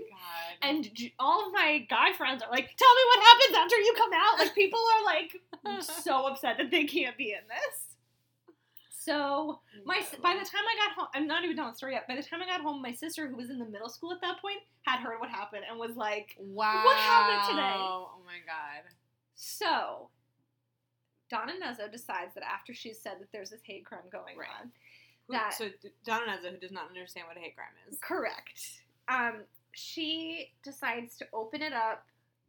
And 0.62 1.10
all 1.18 1.46
of 1.46 1.52
my 1.52 1.86
guy 1.90 2.12
friends 2.14 2.42
are 2.42 2.50
like, 2.50 2.74
"Tell 2.76 2.94
me 2.94 3.02
what 3.14 3.24
happens 3.26 3.56
after 3.58 3.76
you 3.76 3.94
come 3.96 4.12
out." 4.14 4.38
Like 4.38 4.54
people 4.54 4.80
are 4.98 5.04
like 5.04 5.36
so 5.82 6.26
upset 6.26 6.56
that 6.58 6.70
they 6.70 6.84
can't 6.84 7.16
be 7.16 7.32
in 7.32 7.46
this. 7.48 7.96
So 8.90 9.60
my 9.84 9.96
s- 9.96 10.14
by 10.22 10.32
the 10.34 10.44
time 10.44 10.62
I 10.68 10.86
got 10.86 10.94
home, 10.96 11.08
I'm 11.14 11.26
not 11.26 11.42
even 11.44 11.56
telling 11.56 11.72
the 11.72 11.76
story 11.76 11.92
yet. 11.94 12.06
By 12.06 12.16
the 12.16 12.22
time 12.22 12.40
I 12.42 12.46
got 12.46 12.60
home, 12.60 12.82
my 12.82 12.92
sister, 12.92 13.28
who 13.28 13.36
was 13.36 13.48
in 13.50 13.58
the 13.58 13.64
middle 13.64 13.88
school 13.88 14.12
at 14.12 14.20
that 14.20 14.40
point, 14.42 14.58
had 14.82 15.00
heard 15.00 15.20
what 15.20 15.30
happened 15.30 15.64
and 15.68 15.78
was 15.78 15.96
like, 15.96 16.34
wow. 16.38 16.82
What 16.84 16.96
happened 16.98 17.50
today? 17.50 17.76
Oh 18.14 18.20
my 18.26 18.38
god. 18.46 18.84
So, 19.34 20.10
Donna 21.30 21.52
Nuzzo 21.62 21.90
decides 21.90 22.34
that 22.34 22.42
after 22.44 22.74
she's 22.74 23.00
said 23.00 23.20
that 23.20 23.30
there's 23.32 23.50
this 23.50 23.62
hate 23.62 23.86
crime 23.86 24.08
going 24.10 24.36
Right. 24.36 24.48
on, 24.60 24.72
That- 25.28 25.54
so 25.54 25.70
Donna 26.04 26.26
Nuzzo, 26.36 26.50
who 26.50 26.56
does 26.58 26.72
not 26.72 26.88
understand 26.88 27.28
what 27.28 27.36
a 27.36 27.40
hate 27.40 27.54
crime 27.54 27.72
is. 27.88 27.98
correct. 28.00 28.82
Um, 29.08 29.46
she 29.72 30.52
decides 30.62 31.16
to 31.18 31.28
open 31.32 31.62
it 31.62 31.72
up 31.72 32.06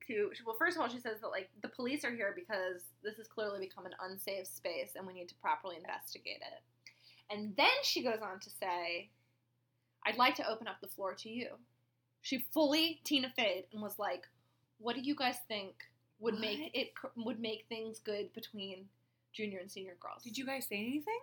to. 0.08 0.32
Well, 0.46 0.56
first 0.58 0.76
of 0.78 0.82
all, 0.82 0.90
she 0.90 1.00
says 1.00 1.22
that 1.22 1.28
like 1.30 1.50
the 1.62 1.70
police 1.70 2.04
are 2.04 2.12
here 2.12 2.34
because 2.36 2.82
this 3.04 3.18
has 3.18 3.28
clearly 3.28 3.60
become 3.60 3.86
an 3.86 3.96
unsafe 4.02 4.48
space, 4.48 4.96
and 4.96 5.06
we 5.06 5.14
need 5.14 5.30
to 5.30 5.36
properly 5.36 5.78
investigate 5.78 6.42
it. 6.42 6.64
And 7.30 7.56
then 7.56 7.70
she 7.84 8.02
goes 8.04 8.20
on 8.22 8.40
to 8.40 8.50
say, 8.50 9.10
"I'd 10.04 10.18
like 10.18 10.36
to 10.36 10.48
open 10.50 10.68
up 10.68 10.82
the 10.82 10.88
floor 10.88 11.14
to 11.16 11.30
you." 11.30 11.60
She 12.22 12.40
fully 12.40 13.00
Tina 13.04 13.30
Feyed 13.36 13.68
and 13.72 13.82
was 13.82 13.98
like, 14.00 14.28
"What 14.80 14.96
do 14.96 15.02
you 15.02 15.14
guys 15.16 15.40
think 15.48 15.88
would 16.22 16.40
make 16.40 16.72
it 16.74 16.94
would 17.18 17.40
make 17.40 17.66
things 17.68 18.00
good 18.00 18.34
between 18.34 18.86
junior 19.34 19.60
and 19.60 19.70
senior 19.70 19.98
girls?" 20.00 20.24
Did 20.24 20.38
you 20.38 20.46
guys 20.46 20.68
say 20.68 20.78
anything? 20.78 21.20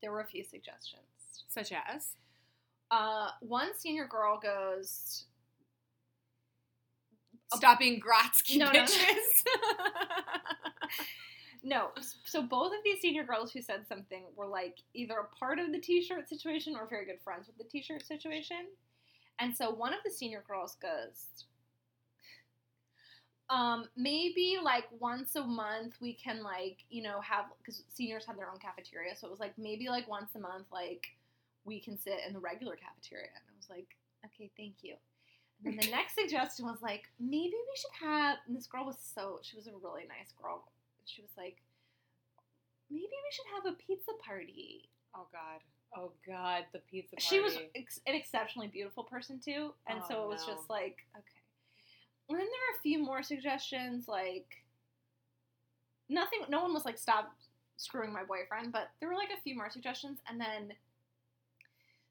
There 0.00 0.12
were 0.12 0.20
a 0.20 0.26
few 0.26 0.44
suggestions. 0.44 1.02
Such 1.48 1.72
as? 1.72 2.16
Uh, 2.90 3.30
one 3.40 3.70
senior 3.76 4.06
girl 4.06 4.38
goes, 4.38 5.24
Stop 7.54 7.78
being 7.78 8.00
Grotsky 8.00 8.58
No, 8.58 8.70
no, 8.72 8.84
no. 8.84 8.86
no. 11.62 11.88
So 12.24 12.42
both 12.42 12.72
of 12.72 12.78
these 12.84 13.00
senior 13.00 13.24
girls 13.24 13.52
who 13.52 13.62
said 13.62 13.86
something 13.88 14.24
were 14.36 14.46
like 14.46 14.78
either 14.92 15.14
a 15.14 15.36
part 15.36 15.58
of 15.58 15.72
the 15.72 15.78
t-shirt 15.78 16.28
situation 16.28 16.74
or 16.76 16.86
very 16.88 17.06
good 17.06 17.20
friends 17.22 17.46
with 17.46 17.58
the 17.58 17.64
t-shirt 17.64 18.06
situation. 18.06 18.66
And 19.38 19.56
so 19.56 19.70
one 19.70 19.92
of 19.92 20.00
the 20.04 20.10
senior 20.10 20.44
girls 20.46 20.76
goes, 20.80 21.44
um, 23.54 23.88
maybe 23.96 24.58
like 24.62 24.84
once 24.98 25.36
a 25.36 25.44
month 25.44 25.94
we 26.00 26.12
can 26.14 26.42
like 26.42 26.78
you 26.90 27.02
know 27.02 27.20
have 27.20 27.46
because 27.58 27.82
seniors 27.88 28.24
have 28.26 28.36
their 28.36 28.50
own 28.50 28.58
cafeteria, 28.58 29.14
so 29.16 29.26
it 29.26 29.30
was 29.30 29.40
like 29.40 29.56
maybe 29.58 29.88
like 29.88 30.08
once 30.08 30.34
a 30.34 30.40
month 30.40 30.66
like 30.72 31.06
we 31.64 31.80
can 31.80 31.96
sit 31.98 32.18
in 32.26 32.32
the 32.34 32.40
regular 32.40 32.76
cafeteria, 32.76 33.28
and 33.34 33.44
I 33.48 33.52
was 33.56 33.68
like, 33.70 33.88
okay, 34.26 34.50
thank 34.56 34.74
you. 34.82 34.94
And 35.64 35.78
then 35.78 35.86
the 35.86 35.90
next 35.96 36.14
suggestion 36.14 36.66
was 36.66 36.82
like 36.82 37.04
maybe 37.20 37.54
we 37.54 37.76
should 37.76 38.06
have. 38.06 38.38
And 38.46 38.56
this 38.56 38.66
girl 38.66 38.84
was 38.84 38.96
so 39.14 39.38
she 39.42 39.56
was 39.56 39.66
a 39.66 39.72
really 39.82 40.02
nice 40.08 40.32
girl. 40.40 40.64
She 41.06 41.22
was 41.22 41.30
like, 41.36 41.56
maybe 42.90 43.06
we 43.06 43.30
should 43.32 43.46
have 43.54 43.72
a 43.72 43.76
pizza 43.76 44.12
party. 44.24 44.88
Oh 45.14 45.26
God. 45.32 45.60
Oh 45.96 46.10
God. 46.26 46.64
The 46.72 46.80
pizza 46.90 47.16
party. 47.16 47.26
She 47.28 47.40
was 47.40 47.56
ex- 47.74 48.00
an 48.06 48.14
exceptionally 48.14 48.68
beautiful 48.68 49.04
person 49.04 49.38
too, 49.38 49.72
and 49.86 50.00
Oh, 50.02 50.06
so 50.08 50.22
it 50.24 50.28
was 50.28 50.46
no. 50.46 50.54
just 50.54 50.68
like 50.70 50.98
okay. 51.16 51.33
And 52.28 52.38
then 52.38 52.46
there 52.46 52.46
were 52.46 52.78
a 52.78 52.82
few 52.82 53.02
more 53.02 53.22
suggestions, 53.22 54.08
like 54.08 54.64
nothing. 56.08 56.40
No 56.48 56.62
one 56.62 56.72
was 56.72 56.84
like 56.84 56.98
stop 56.98 57.32
screwing 57.76 58.12
my 58.12 58.24
boyfriend, 58.24 58.72
but 58.72 58.88
there 59.00 59.08
were 59.08 59.14
like 59.14 59.30
a 59.36 59.42
few 59.42 59.54
more 59.56 59.70
suggestions, 59.70 60.18
and 60.28 60.40
then 60.40 60.72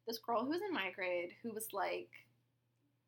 this 0.07 0.19
girl 0.19 0.43
who 0.43 0.49
was 0.49 0.61
in 0.67 0.73
my 0.73 0.91
grade, 0.91 1.31
who 1.41 1.51
was 1.51 1.67
like 1.73 2.09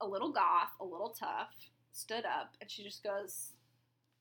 a 0.02 0.08
little 0.08 0.32
goth, 0.32 0.70
a 0.80 0.86
little 0.86 1.16
tough, 1.18 1.54
stood 1.94 2.26
up, 2.26 2.56
and 2.62 2.70
she 2.72 2.84
just 2.84 3.04
goes, 3.04 3.52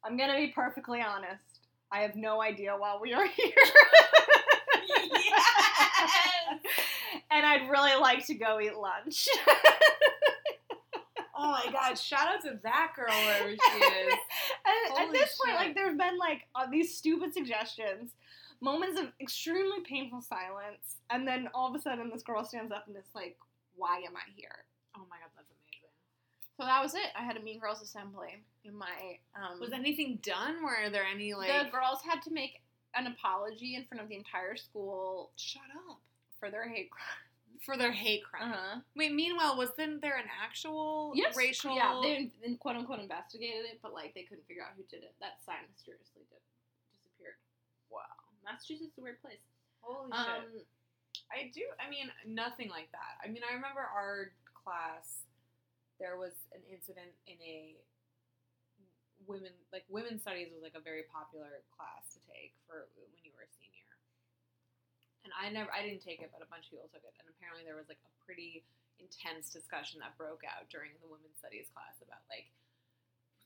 "I'm 0.04 0.16
gonna 0.16 0.36
be 0.36 0.48
perfectly 0.48 1.00
honest. 1.00 1.60
I 1.90 2.00
have 2.00 2.16
no 2.16 2.42
idea 2.42 2.76
why 2.76 2.98
we 3.00 3.12
are 3.14 3.26
here." 3.36 3.52
Yes! 4.86 6.60
and 7.30 7.46
I'd 7.46 7.70
really 7.70 7.94
like 8.00 8.26
to 8.26 8.34
go 8.34 8.60
eat 8.60 8.76
lunch. 8.76 9.28
Oh 11.36 11.50
my 11.50 11.70
God! 11.72 11.98
Shout 11.98 12.28
out 12.28 12.42
to 12.42 12.58
that 12.62 12.92
girl 12.94 13.12
wherever 13.26 13.50
she 13.50 13.54
is. 13.54 14.12
and 14.66 14.92
at 14.92 14.98
Holy 14.98 15.18
this 15.18 15.38
point, 15.44 15.56
like 15.56 15.74
there 15.74 15.88
have 15.88 15.98
been 15.98 16.18
like 16.18 16.46
these 16.70 16.96
stupid 16.96 17.32
suggestions, 17.34 18.12
moments 18.60 19.00
of 19.00 19.08
extremely 19.20 19.80
painful 19.84 20.20
silence, 20.20 20.96
and 21.10 21.26
then 21.26 21.48
all 21.54 21.68
of 21.68 21.74
a 21.74 21.82
sudden 21.82 22.10
this 22.12 22.22
girl 22.22 22.44
stands 22.44 22.72
up 22.72 22.86
and 22.86 22.96
is 22.96 23.04
like, 23.14 23.36
"Why 23.74 23.98
am 23.98 24.16
I 24.16 24.22
here?" 24.36 24.64
Oh 24.96 25.02
my 25.10 25.16
God, 25.18 25.30
that's 25.36 25.50
amazing. 25.50 25.90
So 26.56 26.64
that 26.64 26.82
was 26.82 26.94
it. 26.94 27.10
I 27.18 27.24
had 27.24 27.36
a 27.36 27.40
Mean 27.40 27.58
Girls 27.58 27.82
assembly 27.82 28.42
in 28.64 28.74
my. 28.76 29.18
Um, 29.34 29.60
Was 29.60 29.72
anything 29.72 30.20
done? 30.22 30.62
Were 30.62 30.88
there 30.90 31.04
any 31.04 31.34
like? 31.34 31.48
the 31.48 31.70
girls 31.70 31.98
had 32.08 32.22
to 32.22 32.30
make 32.30 32.60
an 32.94 33.08
apology 33.08 33.74
in 33.74 33.84
front 33.86 34.02
of 34.02 34.08
the 34.08 34.14
entire 34.16 34.56
school 34.56 35.32
Shut 35.36 35.62
up. 35.88 35.98
for 36.38 36.50
their 36.50 36.68
hate 36.68 36.90
crime. 36.90 37.04
For 37.64 37.76
their 37.76 37.92
hate 37.92 38.22
crime. 38.24 38.52
Uh-huh. 38.52 38.80
Wait. 38.94 39.12
Meanwhile, 39.12 39.56
wasn't 39.56 40.02
there 40.02 40.16
an 40.20 40.28
actual 40.28 41.12
Yes. 41.16 41.34
racial? 41.36 41.74
Yeah, 41.74 41.96
they 42.04 42.30
quote 42.60 42.76
unquote 42.76 43.00
investigated 43.00 43.64
it, 43.64 43.80
but 43.80 43.94
like 43.94 44.12
they 44.12 44.22
couldn't 44.24 44.44
figure 44.46 44.62
out 44.62 44.76
who 44.76 44.84
did 44.84 45.02
it. 45.02 45.14
That 45.20 45.40
sign 45.44 45.64
mysteriously 45.72 46.28
did, 46.28 46.44
disappeared. 46.92 47.36
Wow. 47.88 48.04
Massachusetts 48.44 48.92
is 48.92 48.98
a 48.98 49.00
weird 49.00 49.20
place. 49.22 49.40
Holy 49.80 50.12
shit. 50.12 50.20
Um, 50.20 50.60
I 51.32 51.50
do. 51.54 51.64
I 51.80 51.88
mean, 51.88 52.12
nothing 52.26 52.68
like 52.68 52.92
that. 52.92 53.16
I 53.24 53.28
mean, 53.32 53.42
I 53.48 53.54
remember 53.54 53.80
our 53.80 54.32
class. 54.52 55.24
There 55.98 56.18
was 56.18 56.32
an 56.52 56.60
incident 56.68 57.14
in 57.26 57.40
a 57.40 57.76
women 59.26 59.52
like 59.72 59.84
women's 59.88 60.20
studies 60.20 60.52
was 60.52 60.60
like 60.60 60.76
a 60.76 60.84
very 60.84 61.04
popular 61.08 61.64
class 61.72 62.12
to 62.12 62.20
take 62.28 62.52
for 62.68 62.88
when 63.00 63.08
you 63.24 63.32
were 63.32 63.40
a 63.46 63.52
senior. 63.56 63.88
And 65.24 65.32
I 65.32 65.48
never, 65.48 65.72
I 65.72 65.80
didn't 65.80 66.04
take 66.04 66.20
it, 66.20 66.28
but 66.32 66.44
a 66.44 66.48
bunch 66.52 66.68
of 66.68 66.76
people 66.76 66.88
took 66.92 67.00
it. 67.04 67.16
And 67.16 67.26
apparently, 67.32 67.64
there 67.64 67.80
was 67.80 67.88
like 67.88 68.00
a 68.04 68.12
pretty 68.24 68.64
intense 69.00 69.50
discussion 69.50 69.98
that 70.04 70.14
broke 70.20 70.44
out 70.46 70.68
during 70.70 70.92
the 71.00 71.08
women's 71.08 71.34
studies 71.40 71.66
class 71.74 71.98
about 72.04 72.22
like 72.30 72.46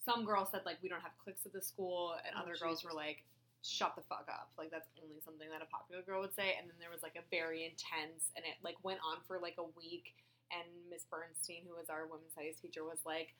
some 0.05 0.23
girls 0.25 0.51
said 0.53 0.63
like 0.65 0.79
we 0.83 0.89
don't 0.89 1.03
have 1.03 1.17
cliques 1.23 1.47
at 1.47 1.53
the 1.53 1.63
school, 1.63 2.17
and 2.27 2.35
Oh, 2.37 2.43
other 2.43 2.57
girls 2.59 2.83
were 2.85 2.95
like 2.95 3.25
shut 3.63 3.95
the 3.97 4.03
fuck 4.07 4.27
up. 4.31 4.51
Like 4.57 4.71
that's 4.71 4.89
only 5.03 5.21
something 5.25 5.49
that 5.51 5.63
a 5.63 5.69
popular 5.71 6.03
girl 6.03 6.21
would 6.23 6.35
say. 6.35 6.55
And 6.57 6.71
then 6.71 6.79
there 6.81 6.91
was 6.91 7.03
like 7.03 7.19
a 7.19 7.25
very 7.31 7.65
intense, 7.67 8.31
and 8.37 8.43
it 8.47 8.57
like 8.63 8.79
went 8.83 9.01
on 9.05 9.19
for 9.27 9.39
like 9.39 9.59
a 9.59 9.69
week. 9.77 10.15
And 10.49 10.65
Miss 10.89 11.05
Bernstein, 11.05 11.69
who 11.69 11.77
was 11.77 11.91
our 11.93 12.09
women's 12.09 12.33
studies 12.33 12.57
teacher, 12.57 12.81
was 12.81 13.05
like, 13.05 13.37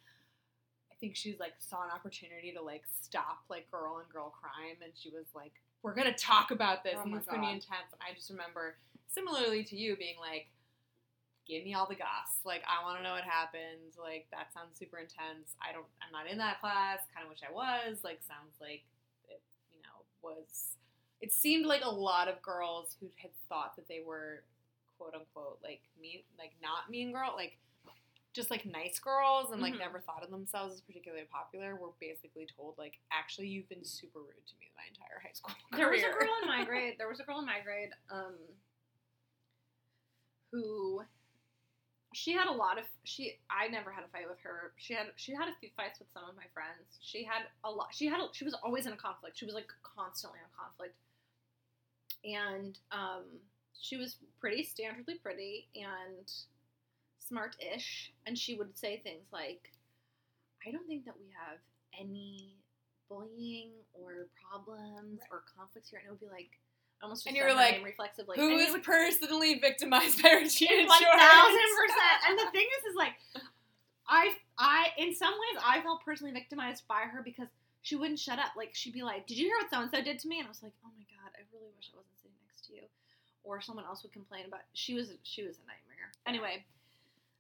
I 0.93 0.95
think 1.01 1.17
she's 1.17 1.39
like 1.41 1.55
saw 1.59 1.83
an 1.85 1.91
opportunity 1.95 2.53
to 2.53 2.61
like 2.61 2.85
stop 2.85 3.47
like 3.49 3.71
girl 3.71 3.99
and 4.03 4.09
girl 4.13 4.31
crime, 4.35 4.77
and 4.83 4.93
she 4.95 5.11
was 5.11 5.27
like, 5.35 5.55
"We're 5.83 5.95
gonna 5.95 6.13
talk 6.13 6.51
about 6.51 6.85
this, 6.85 6.95
Oh 6.97 7.03
and 7.03 7.15
it's 7.15 7.27
gonna 7.27 7.43
be 7.43 7.53
intense." 7.53 7.93
And 7.93 8.01
I 8.01 8.15
just 8.15 8.31
remember, 8.31 8.77
similarly 9.09 9.65
to 9.65 9.77
you, 9.77 9.97
being 9.97 10.19
like. 10.21 10.49
Give 11.49 11.65
me 11.65 11.73
all 11.73 11.89
the 11.89 11.95
goss. 11.95 12.45
Like 12.45 12.63
I 12.69 12.85
want 12.85 12.99
to 12.99 13.03
know 13.03 13.13
what 13.13 13.25
happened. 13.25 13.97
Like 13.99 14.27
that 14.33 14.53
sounds 14.53 14.77
super 14.79 14.99
intense. 14.99 15.57
I 15.63 15.73
don't. 15.73 15.87
I'm 16.05 16.13
not 16.13 16.31
in 16.31 16.37
that 16.37 16.61
class. 16.61 16.99
Kind 17.15 17.25
of 17.25 17.31
wish 17.31 17.41
I 17.41 17.51
was. 17.51 18.05
Like 18.05 18.21
sounds 18.29 18.61
like 18.61 18.85
it. 19.31 19.41
You 19.73 19.81
know, 19.81 20.05
was. 20.21 20.77
It 21.23 21.33
seemed 21.33 21.65
like 21.65 21.83
a 21.83 21.91
lot 21.91 22.29
of 22.29 22.43
girls 22.43 22.97
who 23.01 23.09
had 23.17 23.31
thought 23.49 23.77
that 23.77 23.89
they 23.89 24.03
were, 24.07 24.45
quote 24.99 25.15
unquote, 25.15 25.59
like 25.65 25.81
mean, 25.99 26.21
like 26.39 26.53
not 26.63 26.91
mean 26.91 27.13
girl, 27.13 27.33
like 27.35 27.57
just 28.35 28.51
like 28.51 28.65
nice 28.67 28.99
girls, 28.99 29.51
and 29.53 29.61
like 29.63 29.75
Mhm. 29.75 29.79
never 29.79 30.01
thought 30.01 30.23
of 30.23 30.31
themselves 30.31 30.75
as 30.75 30.81
particularly 30.81 31.25
popular. 31.27 31.75
Were 31.77 31.93
basically 32.01 32.47
told 32.47 32.77
like, 32.79 32.99
actually, 33.11 33.49
you've 33.49 33.69
been 33.69 33.85
super 33.85 34.21
rude 34.21 34.47
to 34.47 34.55
me 34.61 34.71
my 34.77 34.85
entire 34.87 35.19
high 35.21 35.33
school 35.33 35.55
career. 35.71 35.71
There 35.79 35.91
was 35.91 36.03
a 36.03 36.19
girl 36.25 36.35
in 36.43 36.49
my 36.49 36.65
grade. 36.69 36.95
There 36.99 37.09
was 37.09 37.21
a 37.21 37.25
girl 37.25 37.39
in 37.41 37.47
my 37.47 37.61
grade 37.61 37.91
um, 38.11 38.37
who 40.53 41.03
she 42.15 42.33
had 42.33 42.47
a 42.49 42.53
lot 42.53 42.79
of 42.79 42.85
she. 43.05 43.39
I 43.51 43.69
never 43.69 43.91
had 43.93 44.05
a 44.05 44.09
fight 44.09 44.29
with 44.29 44.41
her. 44.41 44.73
She 44.77 44.95
had 44.95 45.07
she 45.17 45.33
had 45.35 45.49
a 45.49 45.55
few 45.61 45.71
fights 45.77 45.99
with 45.99 46.09
some 46.13 46.25
of 46.29 46.37
my 46.37 46.47
friends. 46.55 46.99
She 47.01 47.25
had 47.25 47.43
a 47.65 47.71
lot. 47.71 47.89
She 47.95 48.07
had 48.07 48.21
a, 48.21 48.29
she 48.33 48.45
was 48.45 48.55
always 48.55 48.87
in 48.87 48.93
a 48.93 48.97
conflict. 48.97 49.37
She 49.39 49.45
was 49.45 49.55
like 49.55 49.69
constantly 49.83 50.39
in 50.41 50.49
conflict, 50.57 50.97
and 52.25 52.79
um, 52.93 53.25
she 53.79 53.97
was 53.97 54.17
pretty 54.41 54.63
standardly 54.65 55.21
pretty 55.23 55.69
and 55.75 56.31
smart-ish. 57.29 58.13
And 58.27 58.37
she 58.37 58.55
would 58.57 58.77
say 58.77 58.99
things 58.99 59.27
like, 59.33 59.73
"I 60.67 60.71
don't 60.71 60.87
think 60.87 61.05
that 61.05 61.19
we 61.19 61.27
have 61.47 61.59
any." 61.99 62.55
bullying 63.09 63.73
or 63.95 64.29
problems 64.37 65.19
or 65.33 65.43
conflicts 65.57 65.89
here 65.89 65.99
and 65.99 66.07
it 66.07 66.11
would 66.11 66.21
be 66.21 66.29
like 66.29 66.61
almost 67.03 67.25
just 67.25 67.29
And 67.29 67.37
you 67.37 67.45
were 67.45 67.55
like, 67.55 67.83
reflexively 67.85 68.37
Who 68.37 68.53
and 68.53 68.61
is 68.61 68.73
would 68.73 68.83
personally 68.83 69.59
victimized 69.59 70.23
by 70.23 70.33
Regina 70.33 70.85
one 70.87 71.01
thousand 71.01 71.69
percent. 71.73 72.19
And 72.29 72.39
the 72.39 72.51
thing 72.53 72.67
is, 72.67 72.91
is 72.91 72.97
like, 72.97 73.15
I, 74.09 74.35
I, 74.59 74.89
in 74.97 75.15
some 75.15 75.33
ways, 75.33 75.63
I 75.65 75.81
felt 75.81 76.05
personally 76.05 76.33
victimized 76.33 76.85
by 76.89 77.03
her 77.09 77.23
because 77.23 77.49
she 77.83 77.97
wouldn't 77.97 78.19
shut 78.19 78.39
up. 78.39 78.53
Like, 78.57 78.75
she'd 78.75 78.93
be 78.93 79.03
like, 79.03 79.27
"Did 79.27 79.39
you 79.39 79.47
hear 79.47 79.57
what 79.57 79.71
so 79.71 79.81
and 79.81 79.91
so 79.91 80.03
did 80.03 80.19
to 80.21 80.29
me?" 80.29 80.39
And 80.41 80.47
I 80.47 80.51
was 80.51 80.63
like, 80.63 80.73
"Oh 80.85 80.91
my 80.97 81.05
god, 81.09 81.33
I 81.37 81.45
really 81.53 81.71
wish 81.77 81.91
I 81.93 81.97
wasn't 81.97 82.19
sitting 82.21 82.37
next 82.49 82.67
to 82.67 82.75
you." 82.75 82.83
Or 83.45 83.61
someone 83.61 83.85
else 83.85 84.03
would 84.03 84.13
complain 84.13 84.45
about. 84.47 84.61
She 84.75 84.95
was, 84.95 85.09
she 85.23 85.47
was 85.47 85.57
a 85.57 85.65
nightmare. 85.69 86.13
Anyway, 86.27 86.65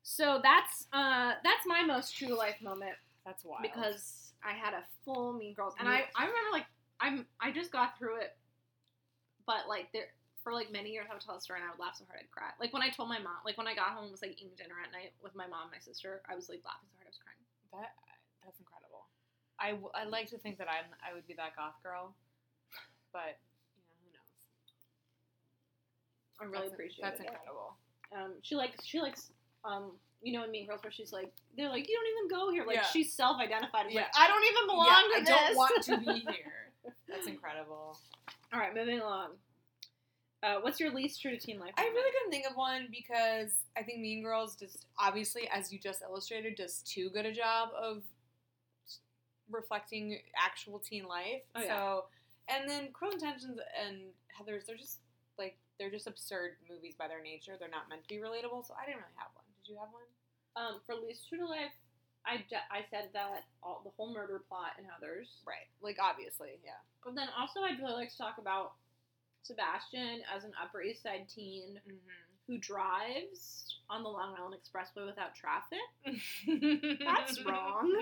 so 0.08 0.40
that's, 0.42 0.88
uh, 0.96 1.36
that's 1.44 1.68
my 1.68 1.84
most 1.84 2.16
true 2.16 2.32
life 2.32 2.56
moment 2.64 2.96
That's 3.28 3.44
wild. 3.44 3.60
because 3.60 4.32
I 4.40 4.52
had 4.56 4.72
a 4.72 4.80
full 5.04 5.34
Mean 5.36 5.52
Girls, 5.52 5.74
and 5.78 5.84
I, 5.88 6.08
I 6.16 6.24
remember 6.24 6.48
like 6.50 6.64
I'm 7.00 7.26
I 7.44 7.52
just 7.52 7.70
got 7.70 7.98
through 7.98 8.16
it, 8.24 8.32
but 9.46 9.68
like 9.68 9.92
there 9.92 10.08
for 10.42 10.54
like 10.56 10.72
many 10.72 10.90
years 10.96 11.06
I 11.10 11.14
would 11.14 11.20
tell 11.20 11.36
a 11.36 11.40
story 11.44 11.60
and 11.60 11.68
I 11.68 11.70
would 11.76 11.82
laugh 11.82 11.94
so 12.00 12.08
hard 12.08 12.24
I'd 12.24 12.30
cry. 12.32 12.50
Like 12.58 12.72
when 12.72 12.80
I 12.80 12.88
told 12.88 13.08
my 13.12 13.18
mom, 13.20 13.42
like 13.44 13.58
when 13.60 13.66
I 13.68 13.74
got 13.76 13.92
home 13.92 14.08
and 14.08 14.12
was 14.14 14.22
like 14.22 14.32
eating 14.40 14.56
dinner 14.56 14.80
at 14.80 14.90
night 14.96 15.12
with 15.22 15.34
my 15.36 15.44
mom 15.46 15.68
and 15.68 15.74
my 15.76 15.82
sister, 15.82 16.22
I 16.24 16.34
was 16.34 16.48
like 16.48 16.64
laughing 16.64 16.88
so 16.88 16.96
hard 16.96 17.06
I 17.06 17.12
was 17.12 17.20
crying. 17.20 17.42
That 17.76 17.90
that's 18.46 18.58
incredible. 18.62 19.04
I, 19.60 19.76
w- 19.76 19.92
I 19.92 20.06
like 20.08 20.30
to 20.32 20.38
think 20.40 20.56
that 20.56 20.70
I'm 20.72 20.88
I 21.04 21.12
would 21.12 21.26
be 21.28 21.34
that 21.36 21.52
goth 21.58 21.76
girl, 21.84 22.14
but 23.12 23.36
you 23.76 23.84
know 23.84 23.98
who 24.00 24.08
knows. 24.16 24.32
I 26.40 26.42
really 26.48 26.70
That's- 26.72 26.72
appreciate 26.72 27.02
That's 27.04 27.20
it. 27.20 27.28
incredible. 27.28 27.76
Um, 28.14 28.38
she 28.40 28.54
likes 28.56 28.80
she 28.86 29.02
likes 29.04 29.28
um. 29.68 29.92
You 30.20 30.32
know, 30.32 30.42
in 30.42 30.50
Mean 30.50 30.66
Girls, 30.66 30.82
where 30.82 30.90
she's 30.90 31.12
like, 31.12 31.30
they're 31.56 31.68
like, 31.68 31.88
you 31.88 31.94
don't 31.94 32.26
even 32.26 32.28
go 32.40 32.50
here. 32.50 32.64
Like, 32.66 32.74
Yeah. 32.78 32.86
she's 32.86 33.12
self-identified 33.12 33.86
as 33.86 33.94
like, 33.94 34.04
Yeah. 34.06 34.08
I 34.18 34.26
don't 34.26 34.42
even 34.42 34.66
belong 34.66 34.86
yeah, 34.88 34.94
to 34.94 35.14
I 35.14 35.20
this. 35.20 35.28
don't 35.28 35.56
want 35.56 35.84
to 35.84 35.96
be 35.98 36.26
here. 36.34 36.72
That's 37.08 37.28
incredible. 37.28 37.96
All 38.52 38.58
right, 38.58 38.74
moving 38.74 38.98
along. 38.98 39.34
Uh, 40.42 40.56
what's 40.60 40.80
your 40.80 40.90
least 40.92 41.22
true 41.22 41.30
to 41.30 41.36
teen 41.36 41.60
life? 41.60 41.72
I 41.76 41.82
moment? 41.82 41.94
really 41.94 42.10
couldn't 42.10 42.30
think 42.32 42.46
of 42.50 42.56
one 42.56 42.88
because 42.90 43.60
I 43.76 43.84
think 43.84 44.00
Mean 44.00 44.24
Girls 44.24 44.56
just 44.56 44.86
obviously, 44.98 45.48
as 45.54 45.72
you 45.72 45.78
just 45.78 46.02
illustrated, 46.02 46.56
does 46.56 46.82
too 46.82 47.10
good 47.10 47.24
a 47.24 47.32
job 47.32 47.68
of 47.80 48.02
reflecting 49.50 50.18
actual 50.36 50.80
teen 50.80 51.06
life. 51.06 51.42
Oh, 51.54 51.60
yeah. 51.62 51.68
So, 51.68 52.04
and 52.48 52.68
then 52.68 52.88
Cruel 52.92 53.12
Intentions 53.12 53.58
and 53.86 53.98
Heathers, 54.36 54.66
they're 54.66 54.76
just 54.76 54.98
like 55.38 55.56
they're 55.78 55.90
just 55.90 56.08
absurd 56.08 56.56
movies 56.68 56.94
by 56.98 57.06
their 57.06 57.22
nature. 57.22 57.52
They're 57.58 57.68
not 57.70 57.88
meant 57.88 58.02
to 58.02 58.08
be 58.08 58.16
relatable. 58.20 58.66
So 58.66 58.74
I 58.74 58.84
didn't 58.84 58.98
really 58.98 59.14
have 59.16 59.28
one. 59.34 59.44
Did 59.68 59.76
you 59.76 59.78
have 59.84 59.92
one? 59.92 60.08
Um, 60.56 60.80
for 60.88 60.94
least 60.96 61.28
true 61.28 61.38
to 61.38 61.46
life, 61.46 61.76
I, 62.24 62.38
de- 62.48 62.68
I 62.72 62.88
said 62.90 63.10
that 63.12 63.44
all 63.62 63.82
the 63.84 63.92
whole 63.96 64.12
murder 64.14 64.40
plot 64.48 64.72
in 64.80 64.84
Heathers. 64.88 65.28
Right. 65.46 65.68
Like 65.82 65.98
obviously, 66.02 66.56
yeah. 66.64 66.80
But 67.04 67.14
then 67.14 67.28
also, 67.38 67.60
I'd 67.60 67.78
really 67.78 67.92
like 67.94 68.10
to 68.10 68.16
talk 68.18 68.38
about 68.40 68.72
Sebastian 69.42 70.20
as 70.34 70.44
an 70.44 70.52
Upper 70.62 70.80
East 70.82 71.02
Side 71.02 71.26
teen 71.28 71.78
Mm-hmm. 71.86 71.96
who 72.48 72.58
drives 72.58 73.76
on 73.90 74.02
the 74.02 74.08
Long 74.08 74.34
Island 74.38 74.56
Expressway 74.56 75.06
without 75.06 75.34
traffic. 75.36 75.78
That's 77.04 77.44
wrong. 77.44 77.92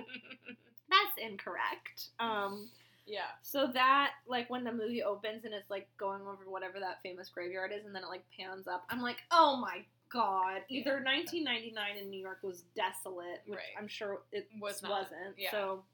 That's 0.89 1.19
incorrect. 1.21 2.09
Um, 2.21 2.69
Yeah. 3.07 3.35
so 3.43 3.69
that 3.75 4.13
like 4.27 4.49
when 4.51 4.65
the 4.65 4.73
movie 4.73 5.03
opens 5.03 5.45
and 5.45 5.53
it's 5.53 5.69
like 5.71 5.89
going 5.99 6.23
over 6.23 6.49
whatever 6.49 6.79
that 6.81 7.03
famous 7.03 7.29
graveyard 7.29 7.73
is, 7.77 7.85
and 7.85 7.95
then 7.95 8.03
it 8.05 8.09
like 8.09 8.25
pans 8.39 8.67
up. 8.67 8.85
I'm 8.89 9.03
like, 9.03 9.19
oh 9.31 9.57
my 9.61 9.85
god! 10.11 10.63
Either 10.69 10.95
1999 11.03 11.97
in 11.97 12.11
New 12.11 12.21
York 12.21 12.39
was 12.43 12.63
desolate, 12.75 13.43
which 13.47 13.57
Right. 13.59 13.75
I'm 13.79 13.89
sure 13.89 14.23
it 14.33 14.49
Was 14.61 14.83
not. 14.83 14.91
wasn't. 14.93 15.39
Yeah. 15.39 15.51
So 15.51 15.85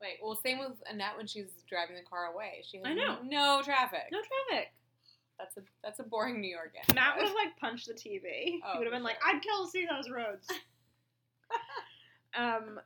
Wait, 0.00 0.16
well, 0.22 0.34
same 0.34 0.58
with 0.58 0.72
Annette 0.90 1.14
when 1.18 1.26
she's 1.26 1.50
driving 1.68 1.94
the 1.94 2.02
car 2.02 2.32
away. 2.32 2.62
She 2.64 2.78
has 2.78 2.86
I 2.86 2.94
know. 2.94 3.18
no 3.22 3.60
traffic. 3.62 4.04
no 4.10 4.18
traffic. 4.48 4.72
That's 5.38 5.56
a 5.58 5.60
that's 5.82 6.00
a 6.00 6.02
boring 6.04 6.40
New 6.40 6.48
York 6.50 6.72
game. 6.74 6.94
Matt 6.94 7.16
would 7.16 7.26
have 7.26 7.34
like 7.34 7.56
punched 7.58 7.86
the 7.86 7.92
TV. 7.94 8.60
Oh, 8.64 8.72
he 8.72 8.78
would 8.78 8.86
have 8.86 8.92
been 8.94 9.02
like, 9.02 9.18
"I'd 9.24 9.42
kill 9.42 9.64
to 9.66 9.70
see 9.70 9.86
those 9.86 10.08
roads." 10.10 10.48
um, 12.36 12.80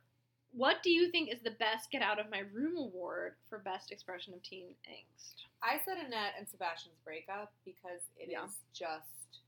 what 0.51 0.81
do 0.83 0.89
you 0.89 1.09
think 1.11 1.29
is 1.31 1.39
the 1.41 1.51
best 1.51 1.91
Get 1.91 2.01
Out 2.01 2.19
of 2.19 2.29
My 2.29 2.43
Room 2.53 2.77
award 2.77 3.33
for 3.49 3.59
best 3.59 3.91
expression 3.91 4.33
of 4.33 4.41
teen 4.43 4.67
angst? 4.89 5.35
I 5.63 5.79
said 5.83 5.97
Annette 5.97 6.33
and 6.37 6.47
Sebastian's 6.47 6.95
breakup 7.03 7.51
because 7.65 8.01
it 8.17 8.25
is 8.25 8.31
Yeah. 8.31 8.47
just. 8.73 9.39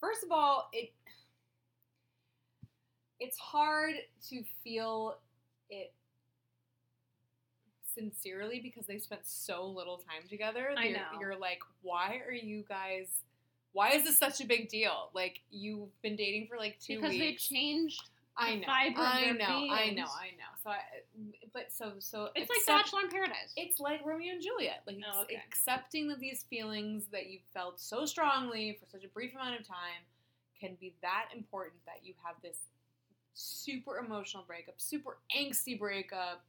First 0.00 0.24
of 0.24 0.30
all, 0.30 0.68
it 0.72 0.92
it's 3.18 3.38
hard 3.38 3.94
to 4.28 4.42
feel 4.62 5.16
it 5.70 5.92
sincerely 7.94 8.60
because 8.60 8.86
they 8.86 8.98
spent 8.98 9.22
so 9.24 9.66
little 9.66 9.96
time 9.96 10.28
together. 10.28 10.70
I 10.76 10.84
You're- 10.88 10.92
know. 10.98 11.18
You're 11.20 11.36
like, 11.36 11.60
why 11.82 12.20
are 12.26 12.32
you 12.32 12.62
guys? 12.68 13.22
Why 13.72 13.90
is 13.92 14.04
this 14.04 14.18
such 14.18 14.40
a 14.40 14.46
big 14.46 14.68
deal? 14.68 15.10
Like 15.14 15.40
you've 15.50 15.90
been 16.02 16.16
dating 16.16 16.48
for 16.48 16.56
like 16.56 16.78
two 16.80 16.96
because 16.96 17.12
they 17.18 17.34
changed. 17.34 18.10
I 18.38 18.54
know, 18.56 18.66
I 18.68 18.88
know, 18.90 19.46
I 19.46 19.90
know, 19.90 20.04
I 20.04 20.30
know. 20.36 20.52
So 20.62 20.70
I, 20.70 20.78
but 21.54 21.72
so 21.72 21.92
so 21.98 22.28
It's 22.34 22.50
accept- 22.50 22.68
like 22.68 22.84
Bachelor 22.84 23.00
in 23.02 23.08
Paradise. 23.10 23.52
it's 23.56 23.80
like 23.80 24.04
Romeo 24.04 24.32
and 24.34 24.42
Juliet, 24.42 24.82
like 24.86 24.98
Oh, 25.10 25.22
okay. 25.22 25.36
accepting 25.46 26.08
that 26.08 26.20
these 26.20 26.42
feelings 26.44 27.06
that 27.12 27.28
you 27.30 27.38
felt 27.54 27.80
so 27.80 28.04
strongly 28.04 28.76
for 28.78 28.86
such 28.86 29.04
a 29.04 29.08
brief 29.08 29.34
amount 29.34 29.58
of 29.58 29.66
time 29.66 30.04
can 30.60 30.74
be 30.80 30.94
that 31.02 31.28
important 31.34 31.84
that 31.86 32.00
you 32.04 32.14
have 32.24 32.36
this 32.42 32.58
super 33.34 33.98
emotional 33.98 34.44
breakup, 34.46 34.74
super 34.78 35.18
angsty 35.36 35.78
breakup. 35.78 36.44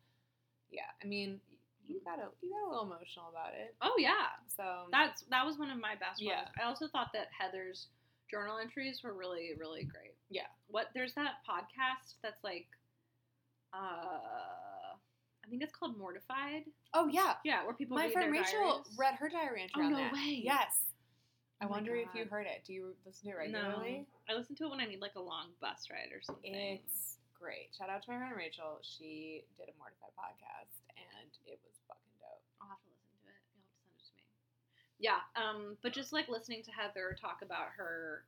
Yeah, 0.71 0.81
I 1.01 1.07
mean, 1.07 1.39
you 1.87 1.99
hmm. 1.99 2.03
got 2.09 2.19
a 2.19 2.27
you 2.41 2.49
got 2.51 2.67
a 2.67 2.69
little 2.69 2.85
emotional 2.91 3.29
about 3.29 3.53
it. 3.53 3.75
oh 3.81 3.95
yeah, 3.97 4.35
So 4.53 4.87
that's 4.91 5.23
that 5.29 5.45
was 5.45 5.57
one 5.57 5.71
of 5.71 5.79
my 5.79 5.95
best 5.95 6.21
Yeah. 6.21 6.35
ones. 6.43 6.49
I 6.61 6.63
also 6.65 6.87
thought 6.89 7.11
that 7.13 7.27
Heather's 7.37 7.87
journal 8.29 8.57
entries 8.57 9.03
were 9.03 9.13
really 9.13 9.51
really 9.57 9.83
great. 9.85 10.15
Yeah. 10.29 10.47
What 10.67 10.87
there's 10.93 11.13
that 11.15 11.35
podcast 11.47 12.15
that's 12.21 12.43
like, 12.43 12.67
uh, 13.73 14.95
I 14.97 15.49
think 15.49 15.63
it's 15.63 15.73
called 15.75 15.97
Mortified. 15.97 16.63
oh 16.93 17.07
yeah, 17.07 17.35
Yeah, 17.45 17.63
where 17.63 17.73
people 17.73 17.95
my 17.95 18.09
friend 18.09 18.31
Rachel 18.31 18.83
diaries. 18.83 18.97
read 18.97 19.15
her 19.15 19.29
diary 19.29 19.61
entry 19.63 19.83
Oh, 19.85 19.89
no 19.89 19.97
that. 19.97 20.13
way. 20.13 20.41
Yes, 20.43 20.91
I 21.61 21.65
Oh 21.65 21.69
wonder 21.69 21.95
if 21.95 22.09
you 22.13 22.25
heard 22.25 22.45
it. 22.47 22.63
Do 22.65 22.73
you 22.73 22.95
listen 23.05 23.29
to 23.31 23.35
it 23.35 23.39
regularly? 23.39 24.05
No, 24.27 24.33
I 24.33 24.37
listen 24.37 24.55
to 24.57 24.65
it 24.65 24.69
when 24.71 24.79
I 24.81 24.85
need 24.85 24.99
like 25.01 25.15
a 25.15 25.21
long 25.23 25.47
bus 25.61 25.87
ride 25.89 26.11
or 26.11 26.21
something. 26.21 26.53
It's 26.53 27.17
great. 27.39 27.71
Shout 27.77 27.89
out 27.89 28.03
to 28.03 28.11
my 28.11 28.17
friend 28.17 28.33
Rachel. 28.35 28.79
She 28.83 29.45
did 29.57 29.69
a 29.71 29.75
Mortified 29.79 30.11
podcast, 30.19 30.83
and 30.99 31.31
it 31.47 31.59
was 31.63 31.79
fucking 31.87 32.15
dope. 32.19 32.43
I'll 32.59 32.67
have 32.67 32.83
to 32.83 32.91
listen 32.91 33.15
to 33.23 33.31
it. 33.31 33.39
You'll 33.55 33.63
have 33.63 33.71
to 33.71 33.79
send 33.79 33.95
it 33.95 34.03
to 34.03 34.13
me. 34.19 34.27
Yeah, 34.99 35.21
um, 35.39 35.77
but 35.81 35.93
just 35.95 36.11
like 36.11 36.27
listening 36.27 36.61
to 36.67 36.71
Heather 36.75 37.15
talk 37.15 37.39
about 37.41 37.71
her, 37.79 38.27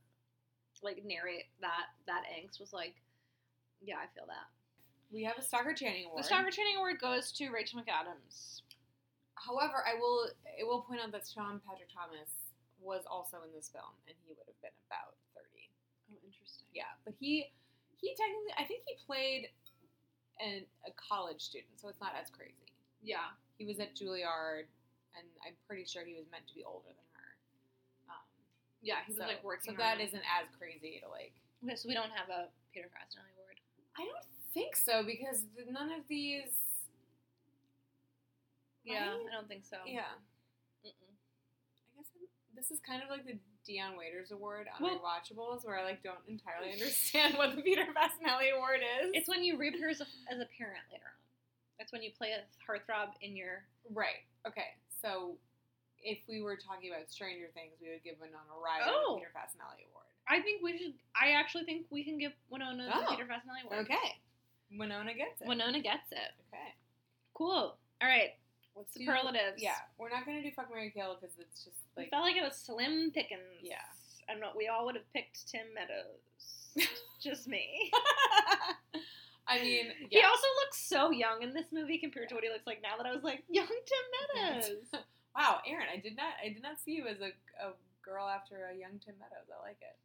like 0.83 1.03
narrate 1.05 1.51
that 1.61 1.91
that 2.07 2.23
angst 2.31 2.59
was 2.59 2.73
like, 2.73 2.95
yeah, 3.81 3.97
I 3.97 4.07
feel 4.15 4.25
that. 4.27 4.47
We 5.11 5.23
have 5.23 5.37
a 5.37 5.41
Stockard 5.41 5.77
Channing 5.77 6.05
Award. 6.05 6.23
The 6.23 6.27
Stockard 6.27 6.53
Channing 6.53 6.77
Award 6.77 7.01
goes 7.01 7.31
to 7.33 7.49
Rachel 7.49 7.81
McAdams. 7.81 8.61
However, 9.35 9.81
I 9.87 9.97
will 9.97 10.29
I 10.59 10.63
will 10.63 10.81
point 10.83 11.01
out 11.01 11.11
that 11.11 11.25
Sean 11.25 11.59
Patrick 11.65 11.89
Thomas 11.89 12.29
was 12.79 13.03
also 13.09 13.41
in 13.43 13.51
this 13.55 13.67
film, 13.71 13.91
and 14.07 14.15
he 14.23 14.35
would 14.35 14.45
have 14.45 14.59
been 14.61 14.75
about 14.87 15.17
thirty. 15.33 15.71
Oh, 16.11 16.19
interesting. 16.21 16.67
Yeah, 16.75 16.93
but 17.03 17.15
he 17.19 17.49
he 17.97 18.15
technically 18.15 18.53
I 18.55 18.63
think 18.63 18.83
he 18.85 18.95
played 19.03 19.49
an, 20.39 20.63
a 20.87 20.91
college 20.95 21.41
student, 21.41 21.75
so 21.75 21.89
it's 21.89 21.99
not 21.99 22.15
as 22.15 22.29
crazy. 22.31 22.71
Yeah. 23.03 23.35
He 23.59 23.67
was 23.67 23.79
at 23.79 23.95
Juilliard, 23.95 24.71
and 25.15 25.27
I'm 25.43 25.55
pretty 25.67 25.83
sure 25.83 26.07
he 26.07 26.15
was 26.15 26.31
meant 26.31 26.47
to 26.47 26.55
be 26.55 26.63
older 26.63 26.87
than 26.87 27.08
Yeah, 28.81 28.95
he 29.05 29.11
was 29.13 29.19
so, 29.19 29.27
like 29.27 29.43
working. 29.43 29.73
So 29.73 29.77
that 29.77 29.95
on- 29.99 30.01
isn't 30.01 30.23
as 30.23 30.47
crazy 30.57 30.99
to 31.03 31.09
like. 31.09 31.33
Okay, 31.63 31.75
so 31.75 31.87
we 31.89 31.93
don't 31.95 32.11
have 32.15 32.29
a 32.29 32.47
Peter 32.73 32.87
Facinelli 32.87 33.35
Award. 33.35 33.59
I 33.97 34.05
don't 34.07 34.25
think 34.53 34.75
so 34.75 35.03
because 35.03 35.43
none 35.69 35.91
of 35.91 36.07
these. 36.07 36.55
Yeah, 38.83 39.11
Right? 39.11 39.19
I 39.29 39.35
don't 39.35 39.47
think 39.47 39.65
so. 39.65 39.77
Yeah, 39.85 40.07
Mm-mm. 40.85 41.11
I 41.13 41.97
guess 41.99 42.07
I'm, 42.15 42.25
this 42.55 42.71
is 42.71 42.79
kind 42.79 43.03
of 43.03 43.09
like 43.09 43.25
the 43.25 43.37
Dion 43.67 43.97
Waiters 43.97 44.31
Award 44.31 44.67
on 44.73 44.81
Well- 44.81 44.97
rewatchables, 44.99 45.65
where 45.65 45.77
I 45.77 45.83
like 45.83 46.01
don't 46.01 46.23
entirely 46.27 46.71
understand 46.71 47.33
what 47.37 47.55
the 47.55 47.61
Peter 47.61 47.85
Facinelli 47.93 48.55
Award 48.55 48.79
is. 49.03 49.11
It's 49.13 49.27
when 49.29 49.43
you 49.43 49.57
reap 49.57 49.79
her 49.79 49.89
as 49.89 50.01
a, 50.01 50.07
as 50.31 50.39
a 50.39 50.47
parent 50.57 50.81
later 50.91 51.03
on. 51.05 51.19
It's 51.79 51.91
when 51.91 52.01
you 52.03 52.11
play 52.17 52.31
a 52.31 52.41
heartthrob 52.69 53.09
in 53.21 53.35
your. 53.35 53.63
right. 53.93 54.23
Okay, 54.47 54.71
so 55.01 55.35
if 56.03 56.19
we 56.27 56.41
were 56.41 56.55
talking 56.57 56.91
about 56.91 57.09
Stranger 57.09 57.47
Things, 57.53 57.73
we 57.81 57.89
would 57.89 58.03
give 58.03 58.15
Winona 58.19 58.53
Ryder 58.63 58.85
Oh. 58.87 59.15
the 59.15 59.19
Peter 59.21 59.31
Facinelli 59.35 59.85
Award. 59.91 60.05
I 60.27 60.41
think 60.41 60.61
we 60.61 60.77
should. 60.77 60.93
I 61.19 61.31
actually 61.31 61.63
think 61.65 61.87
we 61.89 62.03
can 62.03 62.17
give 62.17 62.33
Winona 62.49 62.89
Oh. 62.93 63.01
the 63.01 63.15
Peter 63.15 63.25
Facinelli 63.25 63.65
Award. 63.65 63.85
Okay, 63.85 64.17
Winona 64.77 65.13
gets 65.13 65.41
it. 65.41 65.47
Winona 65.47 65.79
gets 65.79 66.11
it. 66.11 66.31
Okay, 66.53 66.73
Cool. 67.33 67.77
All 68.01 68.07
right. 68.07 68.35
let's 68.75 68.93
do- 68.93 69.05
Superlatives. 69.05 69.61
Yeah, 69.61 69.75
we're 69.97 70.09
not 70.09 70.25
gonna 70.25 70.41
do 70.41 70.51
fuck 70.51 70.69
Mary 70.69 70.91
Kill 70.91 71.15
because 71.19 71.35
it's 71.39 71.63
just 71.65 71.77
I 71.97 72.01
like 72.01 72.09
felt 72.11 72.23
like 72.23 72.35
it 72.37 72.43
was 72.43 72.55
slim 72.55 73.11
pickings. 73.11 73.59
Yeah. 73.61 73.81
And 74.29 74.39
what 74.41 74.55
we 74.55 74.67
all 74.67 74.85
would 74.85 74.95
have 74.95 75.11
picked 75.13 75.47
Tim 75.49 75.65
Meadows. 75.73 76.21
Just 77.19 77.47
me. 77.47 77.91
I 79.47 79.59
mean, 79.59 79.87
He 80.11 80.21
also 80.21 80.47
looks 80.63 80.77
so 80.79 81.09
young 81.09 81.41
in 81.41 81.53
this 81.53 81.65
movie 81.71 81.97
compared 81.97 82.29
to 82.29 82.35
what 82.35 82.43
he 82.43 82.49
looks 82.51 82.67
like 82.67 82.79
now 82.83 82.95
that 82.97 83.07
I 83.07 83.11
was 83.13 83.23
like, 83.23 83.43
young 83.49 83.65
Tim 83.67 84.43
Meadows. 84.53 84.75
wow, 85.39 85.59
Aaron, 85.65 85.87
I 85.91 85.97
did 85.97 86.15
not, 86.17 86.35
I 86.43 86.49
did 86.49 86.61
not 86.61 86.79
see 86.83 86.91
you 86.99 87.07
as 87.07 87.17
a, 87.23 87.31
a 87.63 87.71
girl 88.03 88.27
after 88.27 88.67
a 88.67 88.75
young 88.75 88.99
Tim 88.99 89.15
Meadows. 89.19 89.47
I 89.47 89.63
like 89.65 89.79
it. 89.79 89.95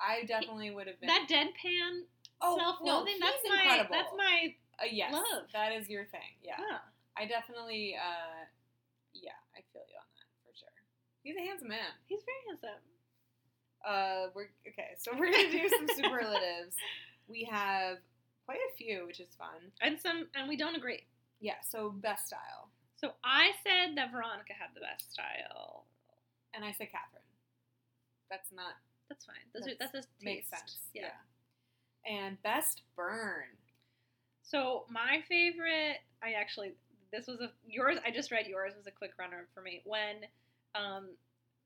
I 0.00 0.24
definitely 0.24 0.70
would 0.72 0.86
have 0.88 0.98
been. 0.98 1.06
that 1.08 1.28
deadpan 1.28 2.08
oh 2.40 2.56
self-loathing, 2.58 3.12
he's 3.12 3.20
that's 3.20 3.44
my 3.46 3.60
incredible. 3.62 3.94
that's 3.94 4.14
my 4.16 4.54
Uh, 4.80 4.88
yes, 4.90 5.12
love. 5.12 5.46
that 5.52 5.70
is 5.72 5.88
your 5.88 6.06
thing. 6.06 6.32
Yeah, 6.42 6.56
yeah. 6.58 6.78
I 7.16 7.26
definitely. 7.28 7.94
Uh, 7.94 8.48
yeah, 9.14 9.36
I 9.54 9.60
feel 9.72 9.84
you 9.86 9.94
on 10.00 10.08
that 10.16 10.26
for 10.42 10.56
sure. 10.58 10.74
He's 11.22 11.36
a 11.36 11.44
handsome 11.46 11.68
man. 11.68 11.92
He's 12.08 12.24
very 12.24 12.42
handsome. 12.48 12.82
Uh, 13.86 14.32
we're 14.34 14.48
okay. 14.66 14.96
So 14.98 15.12
we're 15.14 15.30
gonna 15.30 15.52
do 15.52 15.68
some 15.68 15.86
superlatives. 15.94 16.74
we 17.28 17.44
have 17.44 17.98
quite 18.46 18.58
a 18.58 18.76
few, 18.76 19.06
which 19.06 19.20
is 19.20 19.28
fun. 19.38 19.70
And 19.82 20.00
some 20.00 20.26
and 20.34 20.48
we 20.48 20.56
don't 20.56 20.74
agree. 20.74 21.04
Yeah. 21.40 21.60
So 21.68 21.90
best 21.90 22.26
style, 22.26 22.71
So 23.02 23.12
I 23.24 23.50
said 23.64 23.96
that 23.96 24.12
Veronica 24.12 24.52
had 24.54 24.70
the 24.74 24.80
best 24.80 25.12
style. 25.12 25.86
and 26.54 26.64
I 26.64 26.70
said 26.72 26.88
Kathryn. 26.88 27.26
That's 28.30 28.52
not 28.54 28.74
That's 29.08 29.24
fine. 29.24 29.36
Those 29.52 29.64
That's- 29.64 29.74
are, 29.74 29.78
that's 29.80 29.92
just 29.92 30.08
makes 30.22 30.48
sense. 30.48 30.78
Yeah. 30.94 31.10
And 32.06 32.40
best 32.42 32.82
burn. 32.96 33.46
So 34.42 34.84
my 34.90 35.22
favorite, 35.28 35.98
I 36.22 36.32
actually 36.32 36.72
this 37.12 37.26
was 37.26 37.40
a 37.40 37.50
yours. 37.66 37.98
I 38.06 38.10
just 38.10 38.30
read 38.30 38.46
yours 38.46 38.72
was 38.76 38.86
a 38.86 38.90
quick 38.90 39.12
runner 39.18 39.46
for 39.54 39.60
me 39.62 39.82
when 39.84 40.24
um, 40.74 41.10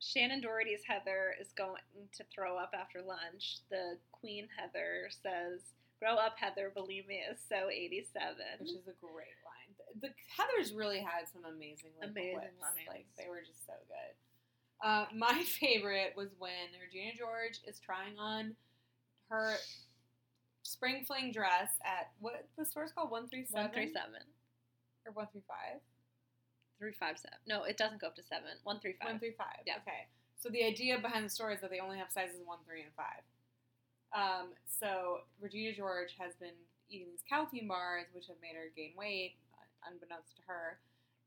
Shannen 0.03 0.43
Doherty's 0.43 0.83
Heather 0.87 1.35
is 1.41 1.53
going 1.57 1.81
to 2.17 2.25
throw 2.35 2.57
up 2.59 2.75
after 2.75 3.01
lunch. 3.01 3.59
The 3.71 3.97
Queen 4.11 4.49
Heather 4.59 5.09
says, 5.23 5.61
"Grow 6.01 6.17
up, 6.17 6.35
Heather. 6.39 6.73
Believe 6.75 7.07
me, 7.07 7.23
it's 7.31 7.41
so 7.49 7.71
87." 7.71 8.35
which 8.59 8.71
is 8.71 8.89
a 8.89 8.97
great 9.01 9.39
line. 9.46 9.46
The, 9.95 10.09
the 10.09 10.15
Heather's 10.37 10.73
really 10.73 10.99
had 11.01 11.29
some 11.33 11.45
amazing, 11.45 11.91
like, 12.01 12.11
Amazing 12.11 12.39
quips. 12.39 12.61
lines. 12.63 12.89
Like 12.89 13.07
they 13.19 13.29
were 13.29 13.41
just 13.47 13.65
so 13.67 13.73
good. 13.89 14.87
Uh, 14.87 15.07
my 15.15 15.43
favorite 15.61 16.13
was 16.17 16.29
when 16.39 16.69
Regina 16.81 17.13
George 17.17 17.61
is 17.67 17.79
trying 17.81 18.19
on 18.19 18.55
her 19.31 19.55
spring 20.63 21.05
fling 21.07 21.33
dress 21.33 21.71
at 21.85 22.11
what 22.21 22.47
the 22.59 22.65
store's 22.65 22.93
called 22.93 23.11
one 23.11 23.29
three 23.29 23.45
seven 23.47 23.63
One 23.65 23.73
three 23.73 23.87
seven. 23.93 24.23
or 25.07 25.13
one 25.13 25.27
three 25.33 25.43
five. 25.49 25.81
Three 26.79 26.93
five 26.93 27.17
seven. 27.19 27.39
No, 27.49 27.63
it 27.65 27.77
doesn't 27.79 28.01
go 28.01 28.09
up 28.09 28.17
to 28.17 28.23
seven. 28.23 28.51
One 28.65 28.81
three 28.81 28.95
five. 29.01 29.11
One 29.13 29.19
three 29.19 29.35
five. 29.39 29.65
Yeah. 29.67 29.81
Okay. 29.87 30.07
So 30.39 30.51
the 30.51 30.65
idea 30.65 30.99
behind 31.01 31.25
the 31.25 31.31
story 31.31 31.55
is 31.55 31.61
that 31.63 31.71
they 31.71 31.81
only 31.81 31.97
have 31.99 32.11
sizes 32.13 32.37
one, 32.45 32.59
three, 32.69 32.83
and 32.83 32.93
five. 32.95 33.25
Um, 34.13 34.49
so 34.69 35.21
Regina 35.41 35.73
George 35.75 36.15
has 36.19 36.35
been 36.39 36.53
eating 36.91 37.09
these 37.11 37.25
calcium 37.29 37.69
bars, 37.69 38.05
which 38.13 38.27
have 38.29 38.37
made 38.43 38.55
her 38.55 38.69
gain 38.77 38.93
weight, 38.97 39.35
unbeknownst 39.87 40.37
to 40.37 40.43
her, 40.47 40.79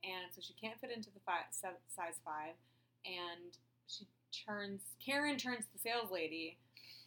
and 0.03 0.32
so 0.32 0.39
she 0.39 0.53
can't 0.53 0.80
fit 0.80 0.91
into 0.91 1.10
the 1.12 1.24
five, 1.26 1.49
size 1.51 2.20
five, 2.24 2.55
and 3.03 3.57
she 3.88 4.07
turns 4.32 4.82
Karen 5.03 5.38
turns 5.38 5.66
the 5.74 5.80
sales 5.80 6.12
lady, 6.12 6.57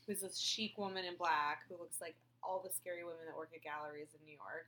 who's 0.06 0.20
this 0.20 0.38
chic 0.38 0.76
woman 0.76 1.04
in 1.04 1.16
black 1.16 1.62
who 1.68 1.78
looks 1.78 2.00
like 2.00 2.16
all 2.42 2.60
the 2.64 2.72
scary 2.74 3.04
women 3.04 3.22
that 3.26 3.36
work 3.36 3.50
at 3.54 3.62
galleries 3.62 4.10
in 4.18 4.20
New 4.26 4.34
York. 4.34 4.66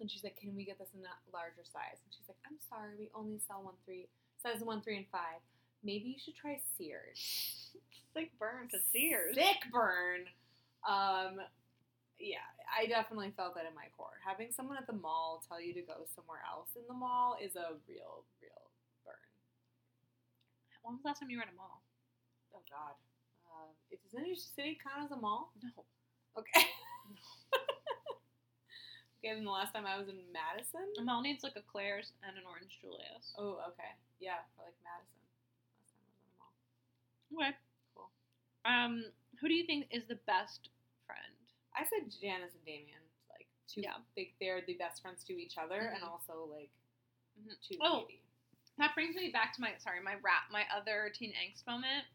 And 0.00 0.10
she's 0.10 0.24
like, 0.24 0.36
"Can 0.36 0.56
we 0.56 0.64
get 0.64 0.78
this 0.78 0.90
in 0.94 1.04
a 1.04 1.14
larger 1.32 1.62
size?" 1.62 2.00
And 2.02 2.10
she's 2.10 2.26
like, 2.26 2.40
"I'm 2.46 2.58
sorry, 2.58 2.96
we 2.98 3.10
only 3.14 3.38
sell 3.46 3.62
one 3.62 3.78
three 3.84 4.08
size 4.42 4.60
one, 4.60 4.80
three, 4.80 4.96
and 4.96 5.06
five. 5.12 5.38
Maybe 5.84 6.08
you 6.08 6.18
should 6.18 6.34
try 6.34 6.60
Sears." 6.76 7.70
Sick 8.14 8.30
burn 8.38 8.68
to 8.70 8.78
Sears. 8.92 9.34
Sick 9.34 9.70
burn. 9.72 10.26
Um, 10.88 11.40
yeah, 12.18 12.46
I 12.70 12.86
definitely 12.86 13.32
felt 13.36 13.54
that 13.56 13.66
in 13.66 13.74
my 13.74 13.90
core. 13.96 14.18
Having 14.24 14.52
someone 14.52 14.76
at 14.78 14.86
the 14.86 14.94
mall 14.96 15.42
tell 15.46 15.60
you 15.60 15.74
to 15.74 15.82
go 15.82 16.06
somewhere 16.14 16.40
else 16.46 16.70
in 16.76 16.82
the 16.88 16.94
mall 16.94 17.36
is 17.42 17.56
a 17.56 17.74
real, 17.88 18.24
real 18.40 18.64
burn. 19.04 19.18
When 20.82 20.94
was 20.94 21.02
the 21.02 21.08
last 21.08 21.20
time 21.20 21.30
you 21.30 21.38
were 21.38 21.44
at 21.44 21.52
a 21.52 21.56
mall? 21.56 21.82
Oh 22.54 22.62
God. 22.70 22.94
Uh, 23.48 23.70
it 23.90 24.00
does 24.02 24.14
any 24.18 24.34
city 24.34 24.78
count 24.82 25.04
as 25.04 25.10
a 25.10 25.16
mall? 25.20 25.52
No. 25.62 25.70
Okay. 26.38 26.66
okay, 29.18 29.34
then 29.34 29.44
the 29.44 29.50
last 29.50 29.72
time 29.72 29.86
I 29.86 29.98
was 29.98 30.08
in 30.08 30.18
Madison. 30.32 30.86
A 30.98 31.02
mall 31.02 31.22
needs 31.22 31.42
like 31.44 31.56
a 31.56 31.62
Claire's 31.62 32.12
and 32.26 32.36
an 32.36 32.44
Orange 32.48 32.78
Julius. 32.80 33.34
Oh, 33.38 33.58
okay. 33.74 33.92
Yeah, 34.20 34.42
for 34.54 34.64
like 34.66 34.78
Madison. 34.82 35.22
Last 35.80 35.94
time 35.94 36.02
I 36.04 36.10
was 36.10 36.22
in 36.22 36.30
a 36.30 36.36
mall. 36.38 36.54
Okay. 37.38 37.56
Cool. 37.94 38.10
Um, 38.64 39.04
who 39.40 39.48
do 39.48 39.54
you 39.54 39.66
think 39.66 39.86
is 39.90 40.04
the 40.08 40.18
best? 40.26 40.70
I 41.76 41.84
said 41.84 42.10
Janice 42.20 42.54
and 42.54 42.64
Damien. 42.64 43.02
Like 43.30 43.46
two. 43.66 43.80
Yeah. 43.82 43.98
They, 44.16 44.32
they're 44.40 44.62
the 44.66 44.74
best 44.74 45.02
friends 45.02 45.24
to 45.24 45.32
each 45.34 45.58
other, 45.58 45.78
and 45.94 46.02
Mhm. 46.02 46.08
also 46.10 46.44
like 46.46 46.70
Mhm. 47.38 47.60
to 47.68 47.78
Oh. 47.82 48.00
Cady. 48.06 48.20
That 48.78 48.94
brings 48.94 49.14
me 49.16 49.30
back 49.30 49.52
to 49.54 49.60
my 49.60 49.76
sorry, 49.78 50.00
my 50.00 50.14
rap, 50.16 50.50
my 50.50 50.66
other 50.74 51.10
teen 51.10 51.32
angst 51.34 51.66
moment 51.66 52.06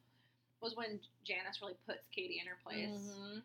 was 0.62 0.76
when 0.76 1.00
Janice 1.24 1.62
really 1.62 1.76
puts 1.86 2.08
Cady 2.10 2.40
in 2.40 2.48
her 2.48 2.58
place, 2.58 2.90
Mhm. 2.90 3.44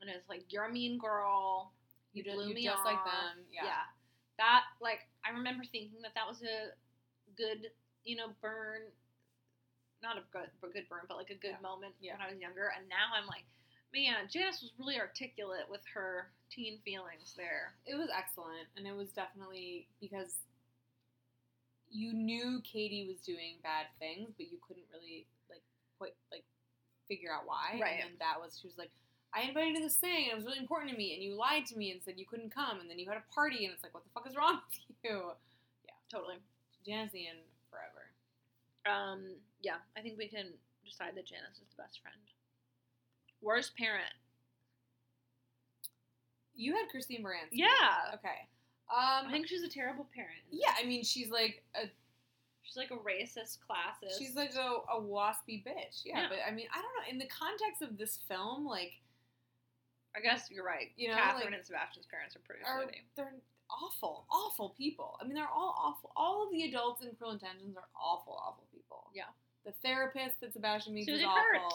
and 0.00 0.10
it's 0.10 0.28
like 0.28 0.50
you're 0.52 0.64
a 0.64 0.72
mean 0.72 0.98
girl. 0.98 1.74
You, 2.14 2.22
ju- 2.24 2.32
blew 2.32 2.48
you 2.48 2.54
me 2.54 2.64
just 2.64 2.84
like 2.84 2.96
off." 2.98 3.06
them. 3.34 3.46
Yeah. 3.50 3.86
That 4.38 4.64
like 4.80 5.08
I 5.24 5.30
remember 5.30 5.64
thinking 5.64 6.00
that 6.02 6.14
that 6.14 6.26
was 6.26 6.42
a 6.42 6.74
good 7.36 7.72
you 8.04 8.16
know 8.16 8.30
burn, 8.40 8.90
not 10.02 10.16
a 10.18 10.22
good 10.22 10.50
a 10.62 10.68
good 10.68 10.88
burn, 10.88 11.04
but 11.06 11.16
like 11.16 11.30
a 11.30 11.34
good 11.34 11.52
Yeah. 11.52 11.60
moment 11.60 11.94
Yeah. 12.00 12.12
when 12.14 12.22
I 12.22 12.30
was 12.30 12.38
younger, 12.40 12.68
and 12.68 12.88
now 12.88 13.12
I'm 13.14 13.26
like. 13.26 13.44
Man, 13.92 14.24
Janice 14.32 14.62
was 14.62 14.72
really 14.78 14.98
articulate 14.98 15.68
with 15.68 15.82
her 15.92 16.32
teen 16.50 16.80
feelings 16.84 17.34
there. 17.36 17.76
It 17.84 17.94
was 17.94 18.08
excellent, 18.08 18.68
and 18.76 18.86
it 18.86 18.96
was 18.96 19.12
definitely 19.12 19.86
because 20.00 20.40
you 21.92 22.14
knew 22.14 22.60
Cady 22.64 23.04
was 23.06 23.20
doing 23.20 23.60
bad 23.62 23.92
things, 24.00 24.32
but 24.36 24.48
you 24.48 24.56
couldn't 24.66 24.88
really 24.88 25.28
like 25.52 25.60
put 26.00 26.16
like 26.32 26.44
figure 27.06 27.28
out 27.28 27.44
why. 27.44 27.76
Right. 27.76 28.00
And 28.00 28.16
that 28.18 28.40
was 28.40 28.56
she 28.56 28.66
was 28.66 28.80
like, 28.80 28.90
I 29.36 29.44
invited 29.44 29.76
you 29.76 29.84
to 29.84 29.84
this 29.84 30.00
thing, 30.00 30.28
and 30.28 30.32
it 30.32 30.36
was 30.36 30.44
really 30.48 30.60
important 30.60 30.92
to 30.92 30.96
me, 30.96 31.12
and 31.12 31.22
you 31.22 31.36
lied 31.36 31.66
to 31.68 31.76
me 31.76 31.92
and 31.92 32.00
said 32.00 32.16
you 32.16 32.24
couldn't 32.24 32.52
come, 32.52 32.80
and 32.80 32.88
then 32.88 32.98
you 32.98 33.08
had 33.08 33.20
a 33.20 33.28
party, 33.28 33.64
and 33.64 33.72
it's 33.72 33.82
like, 33.82 33.92
what 33.92 34.04
the 34.04 34.12
fuck 34.16 34.24
is 34.28 34.36
wrong 34.36 34.60
with 34.64 34.80
you? 35.04 35.36
Yeah, 35.84 36.00
totally. 36.08 36.40
Janice 36.84 37.12
and 37.12 37.44
forever. 37.68 38.08
Um, 38.88 39.36
yeah, 39.60 39.84
I 39.96 40.00
think 40.00 40.16
we 40.16 40.28
can 40.28 40.48
decide 40.84 41.12
that 41.16 41.28
Janice 41.28 41.60
is 41.60 41.68
the 41.76 41.82
best 41.82 42.00
friend. 42.00 42.18
Worst 43.42 43.76
parent. 43.76 44.12
You 46.54 46.74
had 46.76 46.88
Christine 46.90 47.22
Baranski. 47.22 47.52
Yeah. 47.52 47.68
Okay. 48.14 48.48
Um. 48.92 49.26
I 49.26 49.30
think 49.30 49.46
she's 49.48 49.62
a 49.62 49.68
terrible 49.68 50.06
parent. 50.14 50.40
yeah. 50.50 50.74
I 50.80 50.84
mean, 50.86 51.02
she's 51.02 51.30
like 51.30 51.62
a 51.74 51.88
She's 52.64 52.76
like 52.76 52.92
a 52.92 52.96
racist, 53.02 53.58
classist. 53.68 54.18
She's 54.18 54.36
like 54.36 54.54
a, 54.54 54.94
a 54.96 55.00
waspy 55.00 55.64
bitch. 55.66 56.02
Yeah, 56.04 56.22
Yeah. 56.22 56.26
but 56.30 56.38
I 56.46 56.52
mean, 56.52 56.66
I 56.72 56.76
don't 56.80 56.92
know. 56.94 57.10
In 57.10 57.18
the 57.18 57.26
context 57.26 57.82
of 57.82 57.98
this 57.98 58.20
film, 58.28 58.64
like, 58.64 58.92
I 60.16 60.20
guess 60.20 60.46
you're 60.48 60.64
right. 60.64 60.92
You 60.96 61.08
know, 61.08 61.14
Kathryn 61.16 61.34
like- 61.50 61.54
and 61.54 61.66
Sebastian's 61.66 62.06
parents 62.06 62.36
are 62.36 62.38
pretty 62.46 62.62
are 62.64 62.82
shitty. 62.86 63.02
they're 63.16 63.34
awful, 63.68 64.26
awful 64.30 64.70
people. 64.78 65.18
I 65.20 65.24
mean, 65.24 65.34
they're 65.34 65.50
all 65.52 65.74
awful. 65.76 66.12
All 66.14 66.44
of 66.46 66.52
the 66.52 66.62
adults 66.62 67.02
in 67.02 67.10
Cruel 67.18 67.32
Intentions 67.32 67.76
are 67.76 67.88
awful, 68.00 68.34
awful 68.40 68.64
people. 68.72 69.10
Yeah. 69.12 69.24
The 69.66 69.72
therapist 69.84 70.40
that 70.40 70.52
Sebastian 70.52 70.94
meets 70.94 71.08
is 71.08 71.20
awful. 71.24 71.42
Hurt. 71.42 71.72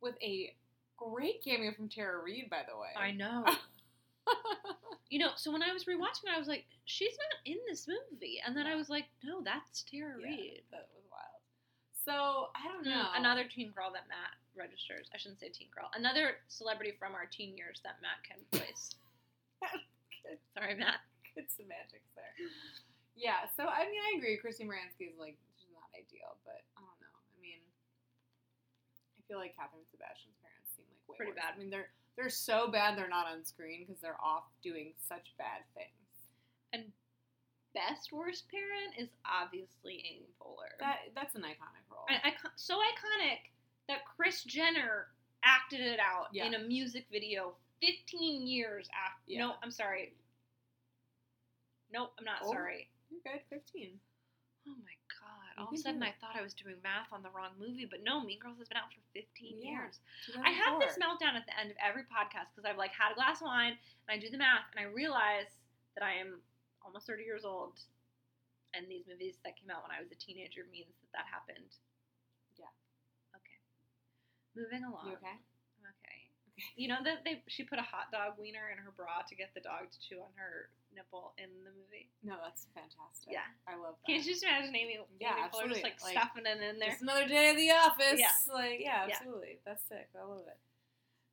With 0.00 0.14
a 0.22 0.56
great 1.00 1.42
cameo 1.42 1.72
from 1.72 1.88
Tara 1.88 2.22
Reid, 2.22 2.48
by 2.50 2.62
the 2.68 2.76
way. 2.76 2.92
I 2.96 3.10
know. 3.12 3.44
you 5.10 5.18
know, 5.18 5.30
so 5.36 5.50
when 5.50 5.62
I 5.62 5.72
was 5.72 5.84
rewatching 5.84 6.28
it, 6.28 6.34
I 6.36 6.38
was 6.38 6.48
like, 6.48 6.64
she's 6.84 7.16
not 7.16 7.40
in 7.50 7.56
this 7.68 7.88
movie. 7.88 8.40
And 8.44 8.56
then 8.56 8.66
I 8.66 8.76
was 8.76 8.88
like, 8.88 9.06
no, 9.24 9.40
that's 9.42 9.82
Tara 9.88 10.14
Yeah, 10.20 10.26
Reid. 10.28 10.62
that 10.70 10.88
was 10.94 11.04
wild. 11.10 11.40
So 12.04 12.50
I 12.54 12.68
don't 12.68 12.84
Hmm, 12.84 12.90
know. 12.92 13.08
Another 13.16 13.44
teen 13.48 13.70
girl 13.72 13.90
that 13.92 14.06
Matt 14.08 14.36
registers. 14.56 15.08
I 15.14 15.18
shouldn't 15.18 15.40
say 15.40 15.48
teen 15.48 15.68
girl. 15.74 15.90
Another 15.96 16.38
celebrity 16.48 16.92
from 16.98 17.14
our 17.16 17.26
teen 17.26 17.56
years 17.56 17.80
that 17.84 17.96
Matt 18.04 18.20
can 18.22 18.38
place. 18.52 18.94
Sorry, 20.56 20.74
Matt. 20.76 21.00
good 21.34 21.48
semantics 21.50 22.10
there. 22.14 22.34
Yeah, 23.16 23.48
so 23.56 23.66
I 23.68 23.84
mean, 23.88 24.00
I 24.00 24.16
agree. 24.16 24.36
Christine 24.40 24.68
Baranski 24.70 25.08
is 25.12 25.18
like 25.20 25.36
she's 25.60 25.72
not 25.74 25.88
ideal, 25.92 26.38
but 26.46 26.64
I 26.76 26.80
don't 26.80 27.00
know. 27.04 27.16
I 27.34 27.36
mean, 27.42 27.60
I 29.18 29.20
feel 29.28 29.36
like 29.36 29.52
Kathryn 29.58 29.84
Sebastian's 29.92 30.38
parents 30.40 30.72
seem 30.72 30.86
like 30.88 30.99
way 30.99 30.99
Pretty 31.16 31.32
bad. 31.32 31.54
I 31.54 31.58
mean, 31.58 31.70
they're 31.70 31.88
they're 32.16 32.28
so 32.28 32.68
bad 32.70 32.98
they're 32.98 33.08
not 33.08 33.26
on 33.26 33.44
screen 33.44 33.84
because 33.86 34.00
they're 34.00 34.20
off 34.22 34.44
doing 34.62 34.92
such 35.08 35.32
bad 35.38 35.62
things. 35.74 35.88
And 36.72 36.84
best 37.74 38.12
worst 38.12 38.44
parent 38.50 38.94
is 38.98 39.08
obviously 39.24 40.04
Amy 40.10 40.28
Poehler. 40.40 40.76
That 40.80 40.98
that's 41.14 41.34
an 41.34 41.42
iconic 41.42 41.86
role. 41.90 42.04
I, 42.08 42.28
I, 42.30 42.32
so 42.56 42.76
iconic 42.76 43.38
that 43.88 44.00
Kris 44.16 44.42
Jenner 44.44 45.06
acted 45.44 45.80
it 45.80 45.98
out 46.00 46.26
Yeah. 46.32 46.46
in 46.46 46.54
a 46.54 46.58
music 46.60 47.06
video 47.10 47.54
15 47.80 48.46
years 48.46 48.88
after. 48.94 49.22
Yeah. 49.32 49.38
No, 49.40 49.52
I'm 49.62 49.70
sorry. 49.70 50.12
Nope, 51.92 52.12
I'm 52.18 52.24
not 52.24 52.40
Oh. 52.44 52.52
sorry. 52.52 52.88
You're 53.10 53.20
good. 53.24 53.42
Fifteen. 53.50 53.98
Oh 54.68 54.76
my 54.76 54.96
god. 55.08 55.52
You 55.56 55.62
All 55.64 55.68
of 55.68 55.74
a 55.74 55.80
sudden 55.80 56.02
I 56.02 56.12
thought 56.20 56.36
I 56.36 56.42
was 56.42 56.54
doing 56.54 56.76
math 56.82 57.12
on 57.12 57.22
the 57.22 57.32
wrong 57.32 57.56
movie, 57.58 57.86
but 57.88 58.02
no, 58.04 58.20
Mean 58.20 58.38
Girls 58.38 58.58
has 58.58 58.68
been 58.68 58.76
out 58.80 58.92
for 58.92 59.00
15 59.12 59.60
Yeah. 59.60 59.70
years. 59.70 60.00
I 60.44 60.50
have 60.50 60.80
this 60.80 60.96
meltdown 61.00 61.34
at 61.36 61.46
the 61.46 61.56
end 61.58 61.70
of 61.70 61.76
every 61.80 62.04
podcast 62.04 62.52
because 62.52 62.64
I've 62.68 62.78
like 62.80 62.92
had 62.92 63.12
a 63.12 63.16
glass 63.16 63.40
of 63.40 63.48
wine 63.48 63.76
and 63.76 64.10
I 64.10 64.18
do 64.20 64.28
the 64.30 64.38
math 64.38 64.68
and 64.72 64.80
I 64.80 64.88
realize 64.88 65.50
that 65.96 66.04
I 66.04 66.14
am 66.20 66.40
almost 66.84 67.06
30 67.06 67.24
years 67.24 67.44
old 67.44 67.80
and 68.74 68.86
these 68.86 69.06
movies 69.08 69.36
that 69.44 69.56
came 69.58 69.70
out 69.70 69.82
when 69.82 69.90
I 69.92 70.00
was 70.00 70.12
a 70.12 70.18
teenager 70.18 70.62
means 70.70 70.94
that 71.02 71.10
that 71.12 71.26
happened. 71.26 71.74
Yeah. 72.56 72.70
Okay. 73.34 73.58
Moving 74.54 74.84
along. 74.84 75.08
You 75.08 75.16
okay? 75.18 75.38
Okay. 75.82 76.18
You 76.76 76.88
know 76.88 77.00
that 77.02 77.24
they 77.24 77.42
she 77.48 77.64
put 77.64 77.78
a 77.78 77.86
hot 77.86 78.12
dog 78.12 78.36
wiener 78.38 78.68
in 78.70 78.78
her 78.78 78.92
bra 78.92 79.24
to 79.26 79.34
get 79.34 79.50
the 79.54 79.64
dog 79.64 79.90
to 79.90 79.98
chew 80.00 80.20
on 80.20 80.30
her 80.36 80.68
nipple 80.94 81.32
in 81.38 81.48
the 81.64 81.70
movie. 81.70 82.08
No, 82.22 82.36
that's 82.42 82.66
fantastic. 82.74 83.30
Yeah. 83.32 83.46
I 83.68 83.76
love 83.78 83.94
that. 84.00 84.06
Can't 84.10 84.24
you 84.24 84.32
just 84.32 84.42
imagine 84.42 84.74
Amy? 84.74 84.98
Yeah, 85.20 85.32
Amy 85.38 85.48
Poehler 85.52 85.70
just 85.72 85.82
absolutely. 85.82 85.82
like, 85.82 85.98
Like, 86.02 86.12
stuffing 86.18 86.46
it 86.46 86.58
in 86.62 86.78
there. 86.78 86.90
Just 86.90 87.02
another 87.02 87.26
day 87.28 87.50
of 87.50 87.56
the 87.56 87.70
office. 87.70 88.18
Yeah. 88.18 88.34
Like, 88.52 88.78
yeah, 88.80 89.06
Yeah. 89.06 89.14
absolutely. 89.14 89.58
That's 89.64 89.82
sick. 89.88 90.08
I 90.18 90.24
love 90.24 90.44
it. 90.46 90.58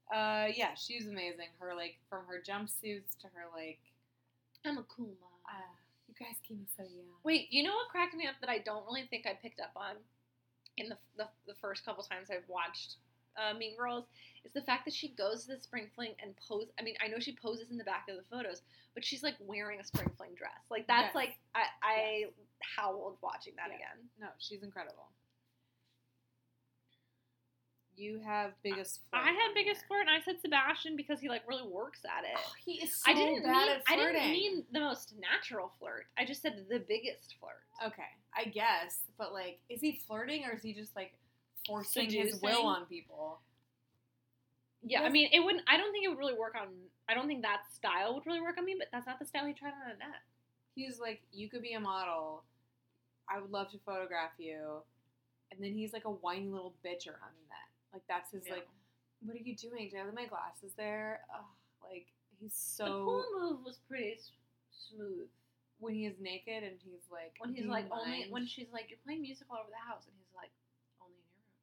Uh, 0.08 0.48
yeah, 0.56 0.74
she's 0.76 1.08
amazing. 1.08 1.52
Her 1.60 1.76
like 1.76 2.00
from 2.10 2.24
her 2.28 2.40
jumpsuits 2.40 3.18
to 3.20 3.28
her 3.36 3.52
like, 3.54 3.80
I'm 4.64 4.78
a 4.78 4.84
cool 4.88 5.12
mom. 5.20 5.40
uh, 5.52 5.74
you 6.08 6.16
guys 6.16 6.40
keep 6.48 6.58
me 6.60 6.66
so 6.78 6.84
young. 6.84 7.12
Wait, 7.24 7.52
you 7.52 7.64
know 7.64 7.76
what 7.76 7.90
cracked 7.90 8.16
me 8.16 8.26
up 8.26 8.36
that 8.40 8.50
I 8.50 8.60
don't 8.60 8.86
really 8.86 9.04
think 9.10 9.28
I 9.28 9.34
picked 9.34 9.60
up 9.60 9.72
on 9.76 9.96
in 10.78 10.88
the 10.90 10.98
the, 11.18 11.28
the 11.48 11.54
first 11.60 11.84
couple 11.84 12.04
times 12.04 12.30
I've 12.32 12.48
watched 12.48 12.96
uh, 13.38 13.54
Mean 13.58 13.76
Girls 13.78 14.06
is 14.46 14.52
the 14.54 14.62
fact 14.62 14.86
that 14.86 14.94
she 14.94 15.10
goes 15.10 15.46
to 15.46 15.56
the 15.56 15.62
spring 15.62 15.88
fling 15.96 16.14
and 16.22 16.34
pose. 16.48 16.68
I 16.80 16.84
mean, 16.84 16.96
I 17.04 17.08
know 17.08 17.20
she 17.20 17.36
poses 17.42 17.70
in 17.72 17.78
the 17.78 17.84
back 17.84 18.06
of 18.10 18.16
the 18.18 18.24
photos, 18.36 18.62
but 18.94 19.04
she's 19.06 19.24
like 19.24 19.36
wearing 19.40 19.80
a 19.80 19.84
spring 19.84 20.10
fling 20.18 20.32
dress. 20.36 20.66
Like 20.70 20.88
that's 20.88 21.08
Yes. 21.08 21.16
like 21.16 21.34
I 21.56 21.64
I 21.84 22.26
howled 22.76 23.18
watching 23.22 23.54
that 23.58 23.70
Yeah. 23.70 23.76
again. 23.76 24.10
No, 24.20 24.28
she's 24.40 24.64
incredible. 24.64 25.10
You 27.96 28.20
have 28.20 28.52
biggest. 28.62 29.02
Flirt 29.10 29.24
I 29.24 29.32
had 29.32 29.54
biggest 29.56 29.82
flirt, 29.88 30.02
and 30.02 30.10
I 30.12 30.22
said 30.22 30.36
Sebastian 30.40 30.96
because 30.96 31.20
he 31.20 31.30
like 31.30 31.42
really 31.48 31.68
works 31.68 32.02
at 32.06 32.24
it. 32.26 32.38
Oh, 32.38 32.52
he 32.64 32.74
is 32.74 32.96
so 33.04 33.10
I 33.10 33.16
didn't 33.16 33.42
bad 33.42 33.52
mean 33.54 33.70
at 33.70 33.82
I 33.88 33.96
didn't 33.96 34.32
mean 34.32 34.64
the 34.72 34.80
most 34.82 35.16
natural 35.20 35.72
flirt. 35.80 36.06
I 36.16 36.24
just 36.24 36.44
said 36.44 36.64
the 36.70 36.78
biggest 36.78 37.36
flirt. 37.40 37.64
Okay, 37.84 38.04
I 38.36 38.46
guess, 38.46 39.00
but 39.18 39.34
like, 39.34 39.60
is 39.68 39.82
he 39.82 40.00
flirting 40.08 40.46
or 40.46 40.54
is 40.54 40.62
he 40.62 40.74
just 40.74 40.96
like 40.96 41.14
forcing 41.68 42.10
his 42.10 42.41
will 42.41 42.65
on 42.65 42.85
people? 42.85 43.39
Yeah, 44.84 45.02
I 45.02 45.10
mean, 45.10 45.30
it 45.34 45.39
wouldn't. 45.41 45.64
I 45.68 45.77
don't 45.77 45.91
think 45.91 46.06
it 46.06 46.10
would 46.10 46.18
really 46.18 46.34
work 46.38 46.56
on. 46.60 46.68
I 47.10 47.14
don't 47.14 47.27
think 47.27 47.41
that 47.41 47.61
style 47.73 48.14
would 48.15 48.26
really 48.26 48.41
work 48.41 48.57
on 48.57 48.65
me. 48.65 48.76
But 48.77 48.88
that's 48.91 49.06
not 49.07 49.19
the 49.19 49.26
style 49.26 49.45
he 49.45 49.53
tried 49.53 49.73
on 49.73 49.91
Annette. 49.95 50.23
He's 50.76 50.99
like, 50.99 51.22
you 51.34 51.49
could 51.49 51.61
be 51.61 51.73
a 51.73 51.80
model. 51.80 52.44
I 53.30 53.41
would 53.41 53.52
love 53.52 53.69
to 53.72 53.77
photograph 53.85 54.31
you, 54.38 54.80
and 55.52 55.61
then 55.61 55.73
he's 55.73 55.91
like 55.91 56.06
a 56.06 56.11
whiny 56.11 56.48
little 56.48 56.73
bitch 56.85 57.07
around 57.07 57.35
that. 57.49 57.68
Like 57.91 58.03
that's 58.07 58.31
his 58.31 58.44
Yeah. 58.48 58.53
like, 58.53 58.68
what 59.26 59.35
are 59.35 59.39
you 59.44 59.56
doing? 59.56 59.89
Did 59.89 59.99
I 59.99 60.06
leave 60.06 60.14
my 60.14 60.27
glasses 60.27 60.72
there? 60.77 61.22
Ugh, 61.34 61.44
like 61.84 62.06
he's 62.39 62.53
so. 62.53 62.85
the 62.85 62.91
pool 62.91 63.26
move 63.39 63.60
was 63.65 63.80
pretty 63.89 64.14
s- 64.14 64.31
smooth. 64.72 65.27
when 65.80 65.94
he 65.95 66.06
is 66.06 66.15
naked 66.22 66.64
and 66.64 66.77
he's 66.85 67.03
like 67.11 67.34
When 67.39 67.53
he's 67.53 67.65
like 67.65 67.85
only 67.91 68.27
when 68.30 68.45
she's 68.48 68.68
like 68.72 68.85
you're 68.89 69.02
playing 69.03 69.22
music 69.22 69.48
all 69.52 69.57
over 69.60 69.69
the 69.69 69.84
house, 69.91 70.06
and 70.07 70.15
he's 70.15 70.31
like 70.38 70.52
only 71.03 71.18
in 71.18 71.27
your 71.35 71.44
room. 71.52 71.60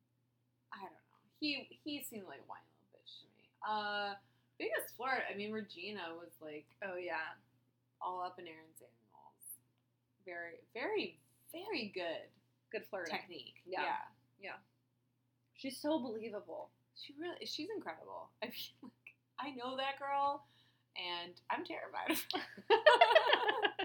I 0.74 0.78
don't 0.84 0.92
know. 0.92 1.20
He 1.40 1.68
he 1.84 2.02
seemed 2.02 2.24
like 2.26 2.40
a 2.40 2.48
whiny 2.48 2.64
little 2.78 3.00
bitch 3.00 3.20
to 3.20 3.26
me. 3.36 3.44
Uh, 3.66 4.14
Biggest 4.58 4.94
flirt. 4.96 5.22
I 5.30 5.36
mean, 5.36 5.50
Regina 5.52 6.14
was 6.16 6.30
like 6.40 6.66
Oh 6.84 6.96
yeah. 6.96 7.34
all 8.00 8.22
up 8.22 8.38
in 8.38 8.46
Aaron 8.46 8.70
Samuels. 8.78 9.44
Very, 10.24 10.62
very, 10.72 11.18
very 11.52 11.90
good 11.94 12.30
Good 12.72 12.86
flirting. 12.88 13.14
technique. 13.16 13.62
Yeah. 13.66 14.00
yeah. 14.40 14.58
She's 15.56 15.76
so 15.76 15.98
believable. 15.98 16.70
She 17.00 17.14
really, 17.20 17.44
she's 17.46 17.68
incredible. 17.74 18.30
I 18.42 18.46
feel 18.46 18.78
like 18.82 18.92
I 19.38 19.50
know 19.56 19.76
that 19.76 19.98
girl, 19.98 20.44
and 20.96 21.34
I'm 21.50 21.64
terrified 21.64 22.10
of 22.10 22.22
her. 22.32 23.84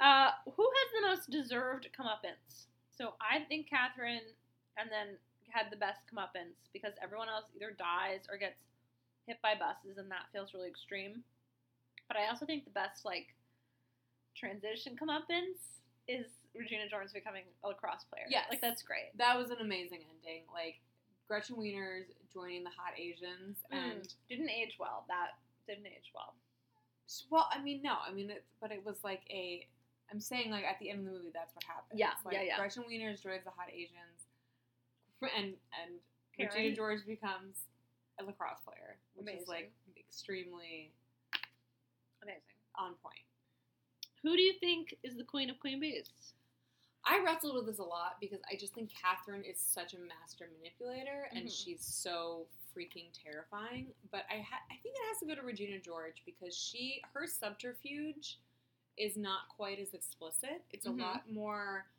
Uh, 0.00 0.30
who 0.56 0.66
has 0.66 0.88
the 1.00 1.06
most 1.08 1.30
deserved 1.30 1.88
comeuppance? 1.96 2.66
So 2.90 3.14
I 3.20 3.44
think 3.48 3.68
Kathryn, 3.68 4.18
and 4.76 4.90
then 4.90 5.14
had 5.52 5.70
the 5.70 5.76
best 5.76 6.00
comeuppance 6.08 6.56
because 6.72 6.92
everyone 7.02 7.28
else 7.28 7.44
either 7.54 7.76
dies 7.76 8.24
or 8.30 8.36
gets 8.36 8.64
hit 9.26 9.38
by 9.42 9.54
buses, 9.54 9.98
and 9.98 10.10
that 10.10 10.32
feels 10.32 10.54
really 10.54 10.68
extreme. 10.68 11.22
But 12.08 12.16
I 12.16 12.28
also 12.28 12.46
think 12.46 12.64
the 12.64 12.74
best 12.74 13.04
like 13.04 13.34
transition 14.34 14.96
comeuppance 14.96 15.80
is 16.08 16.26
Regina 16.56 16.88
George 16.88 17.12
becoming 17.12 17.44
a 17.64 17.68
lacrosse 17.68 18.04
player. 18.08 18.26
Yeah, 18.28 18.48
like 18.50 18.60
that's 18.60 18.82
great. 18.82 19.16
that 19.16 19.38
was 19.38 19.50
an 19.50 19.58
amazing 19.60 20.00
ending. 20.08 20.42
Like 20.52 20.80
Gretchen 21.28 21.56
Wieners 21.56 22.10
joining 22.32 22.64
the 22.64 22.74
Hot 22.76 22.98
Asians, 22.98 23.64
and 23.70 24.02
And 24.02 24.14
didn't 24.28 24.50
age 24.50 24.76
well. 24.78 25.04
That 25.08 25.38
didn't 25.66 25.86
age 25.86 26.10
well. 26.14 26.34
well, 27.30 27.48
I 27.52 27.62
mean, 27.62 27.80
no, 27.82 27.96
I 28.06 28.12
mean, 28.12 28.30
it, 28.30 28.44
but 28.60 28.72
it 28.72 28.84
was 28.84 28.96
like 29.04 29.22
a. 29.30 29.66
I'm 30.10 30.20
saying 30.20 30.50
like 30.50 30.64
at 30.64 30.78
the 30.78 30.90
end 30.90 31.00
of 31.00 31.04
the 31.06 31.10
movie, 31.12 31.30
that's 31.32 31.54
what 31.54 31.64
happens. 31.64 31.98
Yeah, 31.98 32.12
like, 32.24 32.34
yeah, 32.34 32.42
yeah. 32.42 32.56
Gretchen 32.58 32.84
Wieners 32.84 33.22
joins 33.22 33.44
the 33.44 33.54
Hot 33.56 33.72
Asians, 33.72 34.28
and 35.36 35.54
and 35.82 36.00
Karen? 36.36 36.52
Regina 36.54 36.74
George 36.76 37.06
becomes 37.06 37.56
a 38.20 38.24
lacrosse 38.24 38.60
player, 38.64 38.96
which 39.14 39.34
is 39.34 39.48
like 39.48 39.72
extremely 39.98 40.92
Amazing. 42.22 42.40
on 42.76 42.94
point. 43.02 43.18
Who 44.22 44.36
do 44.36 44.42
you 44.42 44.52
think 44.60 44.94
is 45.02 45.16
the 45.16 45.24
queen 45.24 45.50
of 45.50 45.58
Queen 45.58 45.80
Bees? 45.80 46.08
I 47.04 47.20
wrestled 47.24 47.56
with 47.56 47.66
this 47.66 47.80
a 47.80 47.82
lot 47.82 48.18
because 48.20 48.38
I 48.50 48.54
just 48.54 48.74
think 48.74 48.90
Kathryn 48.90 49.40
is 49.50 49.58
such 49.58 49.94
a 49.94 49.98
master 49.98 50.48
manipulator 50.56 51.28
and 51.32 51.48
Mhm. 51.48 51.64
she's 51.64 51.84
so 51.84 52.46
freaking 52.76 53.10
terrifying. 53.12 53.92
But 54.12 54.24
I 54.30 54.38
ha- 54.40 54.62
I 54.70 54.76
think 54.76 54.94
it 54.94 55.02
has 55.08 55.18
to 55.18 55.26
go 55.26 55.34
to 55.34 55.42
Regina 55.42 55.80
George 55.80 56.22
because 56.24 56.56
she 56.56 57.02
her 57.12 57.26
subterfuge 57.26 58.38
is 58.96 59.16
not 59.16 59.48
quite 59.48 59.80
as 59.80 59.94
explicit. 59.94 60.62
It's 60.70 60.86
Mhm. 60.86 61.00
a 61.00 61.02
lot 61.02 61.28
more 61.28 61.90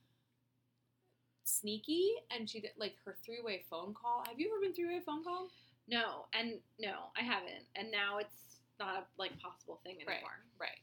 sneaky 1.44 2.12
and 2.32 2.50
she 2.50 2.60
did 2.60 2.72
like 2.78 2.96
her 3.06 3.16
three-way 3.26 3.64
phone 3.70 3.94
call. 3.94 4.24
Have 4.28 4.40
you 4.40 4.50
ever 4.52 4.62
been 4.62 4.74
three-way 4.74 5.02
phone 5.06 5.24
call? 5.24 5.48
No, 5.88 6.26
and 6.34 6.60
no, 6.80 7.12
I 7.20 7.24
haven't. 7.24 7.66
And 7.76 7.92
now 7.92 8.18
it's 8.18 8.62
not 8.80 8.96
a 8.96 9.04
like 9.18 9.32
possible 9.40 9.80
thing 9.84 9.96
anymore. 9.96 10.42
Right. 10.60 10.70
right. 10.70 10.80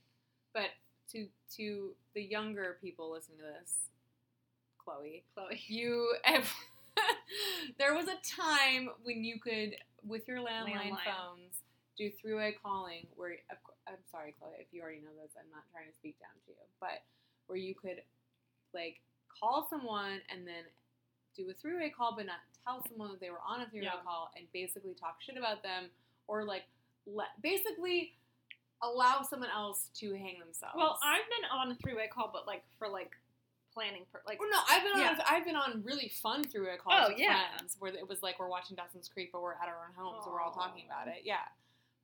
But 0.53 0.71
to 1.13 1.27
to 1.57 1.91
the 2.15 2.23
younger 2.23 2.79
people 2.81 3.13
listening 3.13 3.39
to 3.39 3.45
this, 3.45 3.89
Chloe, 4.79 5.25
Chloe. 5.35 5.61
you 5.67 6.15
have, 6.25 6.53
there 7.79 7.95
was 7.95 8.07
a 8.07 8.17
time 8.37 8.91
when 9.03 9.25
you 9.25 9.41
could 9.41 9.77
with 10.07 10.27
your 10.29 10.39
landline, 10.39 10.93
Landline. 10.93 11.05
phones 11.05 11.63
do 11.99 12.11
three-way 12.21 12.57
calling 12.63 13.07
where 13.17 13.37
I'm 13.87 14.01
sorry 14.11 14.35
Chloe 14.41 14.57
if 14.59 14.69
you 14.73 14.81
already 14.81 15.01
know 15.01 15.13
this 15.21 15.37
I'm 15.37 15.51
not 15.53 15.69
trying 15.71 15.85
to 15.85 15.95
speak 15.95 16.17
down 16.19 16.33
to 16.47 16.51
you 16.53 16.65
but 16.81 17.05
where 17.47 17.59
you 17.59 17.75
could 17.75 18.01
like 18.73 19.03
call 19.41 19.67
someone 19.71 20.21
and 20.31 20.47
then 20.47 20.65
do 21.37 21.49
a 21.51 21.55
three-way 21.55 21.91
call 21.97 22.15
but 22.17 22.27
not 22.27 22.37
tell 22.65 22.85
someone 22.89 23.11
that 23.11 23.21
they 23.21 23.31
were 23.31 23.41
on 23.47 23.63
a 23.63 23.67
three-way 23.71 23.87
Yeah. 23.87 24.03
call 24.05 24.31
and 24.37 24.47
basically 24.53 24.95
talk 24.95 25.17
shit 25.21 25.37
about 25.37 25.63
them 25.63 25.87
or 26.29 26.45
like 26.45 26.65
let 27.07 27.29
basically 27.43 28.15
allow 28.83 29.23
someone 29.23 29.51
else 29.51 29.89
to 29.95 30.13
hang 30.15 30.39
themselves 30.39 30.75
Well, 30.77 30.99
I've 31.05 31.23
been 31.29 31.49
on 31.51 31.71
a 31.73 31.75
three 31.77 31.95
way 31.95 32.09
call, 32.13 32.31
but 32.33 32.47
like 32.47 32.63
for 32.79 32.89
like 32.89 33.13
planning, 33.75 34.03
per- 34.13 34.23
like 34.27 34.41
Well, 34.41 34.49
no, 34.51 34.59
I've 34.69 34.83
been 34.83 34.93
on. 34.93 35.17
I've 35.29 35.45
been 35.45 35.57
on 35.57 35.83
really 35.85 36.09
fun 36.23 36.45
three-way 36.45 36.77
calls 36.83 36.97
Oh, 36.99 37.09
with 37.11 37.19
yeah. 37.19 37.57
friends 37.57 37.77
where 37.79 37.93
it 37.95 38.09
was 38.09 38.23
like 38.23 38.39
we're 38.39 38.49
watching 38.49 38.77
Dawson's 38.77 39.09
Creek, 39.09 39.31
but 39.33 39.43
we're 39.43 39.53
at 39.55 39.69
our 39.69 39.87
own 39.89 39.95
homes 39.97 40.25
and 40.25 40.33
we're 40.35 40.41
all 40.41 40.53
talking 40.53 40.85
about 40.87 41.09
it. 41.09 41.23
Yeah, 41.25 41.45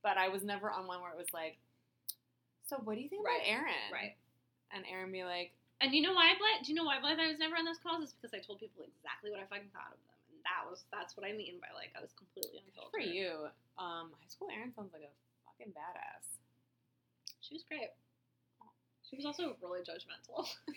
but 0.03 0.17
I 0.17 0.29
was 0.29 0.45
never 0.45 0.71
on 0.71 0.87
one 0.87 1.01
where 1.01 1.11
it 1.11 1.17
was 1.19 1.33
like, 1.33 1.57
"So 2.67 2.77
what 2.85 2.95
do 2.97 3.01
you 3.03 3.09
think 3.09 3.25
Right, 3.27 3.41
about 3.43 3.49
Aaron?" 3.53 3.91
right. 3.93 4.17
And 4.73 4.85
Aaron 4.91 5.11
be 5.13 5.25
like, 5.25 5.53
And 5.81 5.93
you 5.93 6.01
know 6.01 6.16
why 6.16 6.32
I 6.32 6.39
blame? 6.40 6.65
Do 6.65 6.73
you 6.73 6.77
know 6.77 6.85
why 6.89 6.97
I 6.97 7.01
blame 7.05 7.20
I 7.20 7.28
was 7.28 7.39
never 7.39 7.57
on 7.57 7.65
those 7.69 7.78
calls? 7.78 8.01
Is 8.03 8.12
because 8.16 8.32
I 8.32 8.40
told 8.40 8.59
people 8.61 8.82
exactly 8.89 9.28
what 9.31 9.40
I 9.40 9.47
fucking 9.47 9.69
thought 9.77 9.93
of 9.93 10.01
them, 10.09 10.16
and 10.32 10.40
that 10.48 10.65
was 10.65 10.85
that's 10.89 11.16
what 11.16 11.28
I 11.28 11.36
mean 11.36 11.61
by 11.61 11.69
like 11.77 11.93
I 11.93 12.01
was 12.01 12.16
completely 12.16 12.65
"Good 12.65 12.73
unfiltered. 12.73 12.97
for 12.97 13.05
you." 13.05 13.53
Um, 13.77 14.12
high 14.16 14.31
school 14.32 14.48
Aaron 14.48 14.73
sounds 14.73 14.97
like 14.97 15.05
a 15.05 15.12
fucking 15.44 15.77
badass. 15.77 16.40
She 17.44 17.55
was 17.55 17.62
great. 17.69 17.93
She 19.05 19.16
was 19.16 19.24
also 19.28 19.55
really 19.62 19.85
judgmental. 19.85 20.48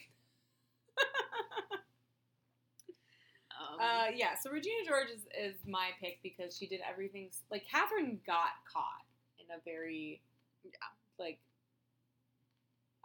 um, 3.57 3.79
Uh, 3.79 4.07
yeah. 4.13 4.35
So 4.35 4.51
Regina 4.51 4.83
George 4.85 5.09
is, 5.09 5.23
is 5.33 5.55
my 5.65 5.89
pick 5.99 6.19
because 6.21 6.55
she 6.57 6.67
did 6.67 6.81
everything. 6.87 7.29
Like 7.49 7.63
Kathryn 7.65 8.19
got 8.25 8.59
caught 8.71 9.07
in 9.39 9.45
a 9.55 9.59
very, 9.65 10.21
yeah, 10.63 10.91
like 11.17 11.39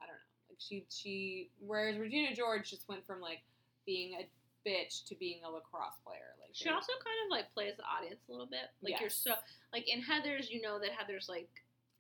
I 0.00 0.06
don't 0.06 0.14
know. 0.14 0.20
Like 0.43 0.43
she 0.58 0.86
she 0.90 1.50
whereas 1.60 1.98
Regina 1.98 2.34
George 2.34 2.70
just 2.70 2.88
went 2.88 3.06
from 3.06 3.20
like 3.20 3.42
being 3.86 4.14
a 4.14 4.28
bitch 4.68 5.04
to 5.06 5.14
being 5.14 5.40
a 5.44 5.50
lacrosse 5.50 5.98
player. 6.04 6.34
Like 6.40 6.50
she 6.52 6.68
also 6.68 6.92
kind 7.04 7.16
of 7.26 7.30
like 7.30 7.52
plays 7.52 7.74
the 7.76 7.84
audience 7.84 8.20
a 8.28 8.32
little 8.32 8.46
bit. 8.46 8.72
Like 8.82 9.00
you're 9.00 9.10
so 9.10 9.34
like 9.72 9.88
in 9.88 10.00
Heathers, 10.00 10.50
you 10.50 10.60
know 10.62 10.78
that 10.78 10.90
Heather's 10.92 11.28
like 11.28 11.50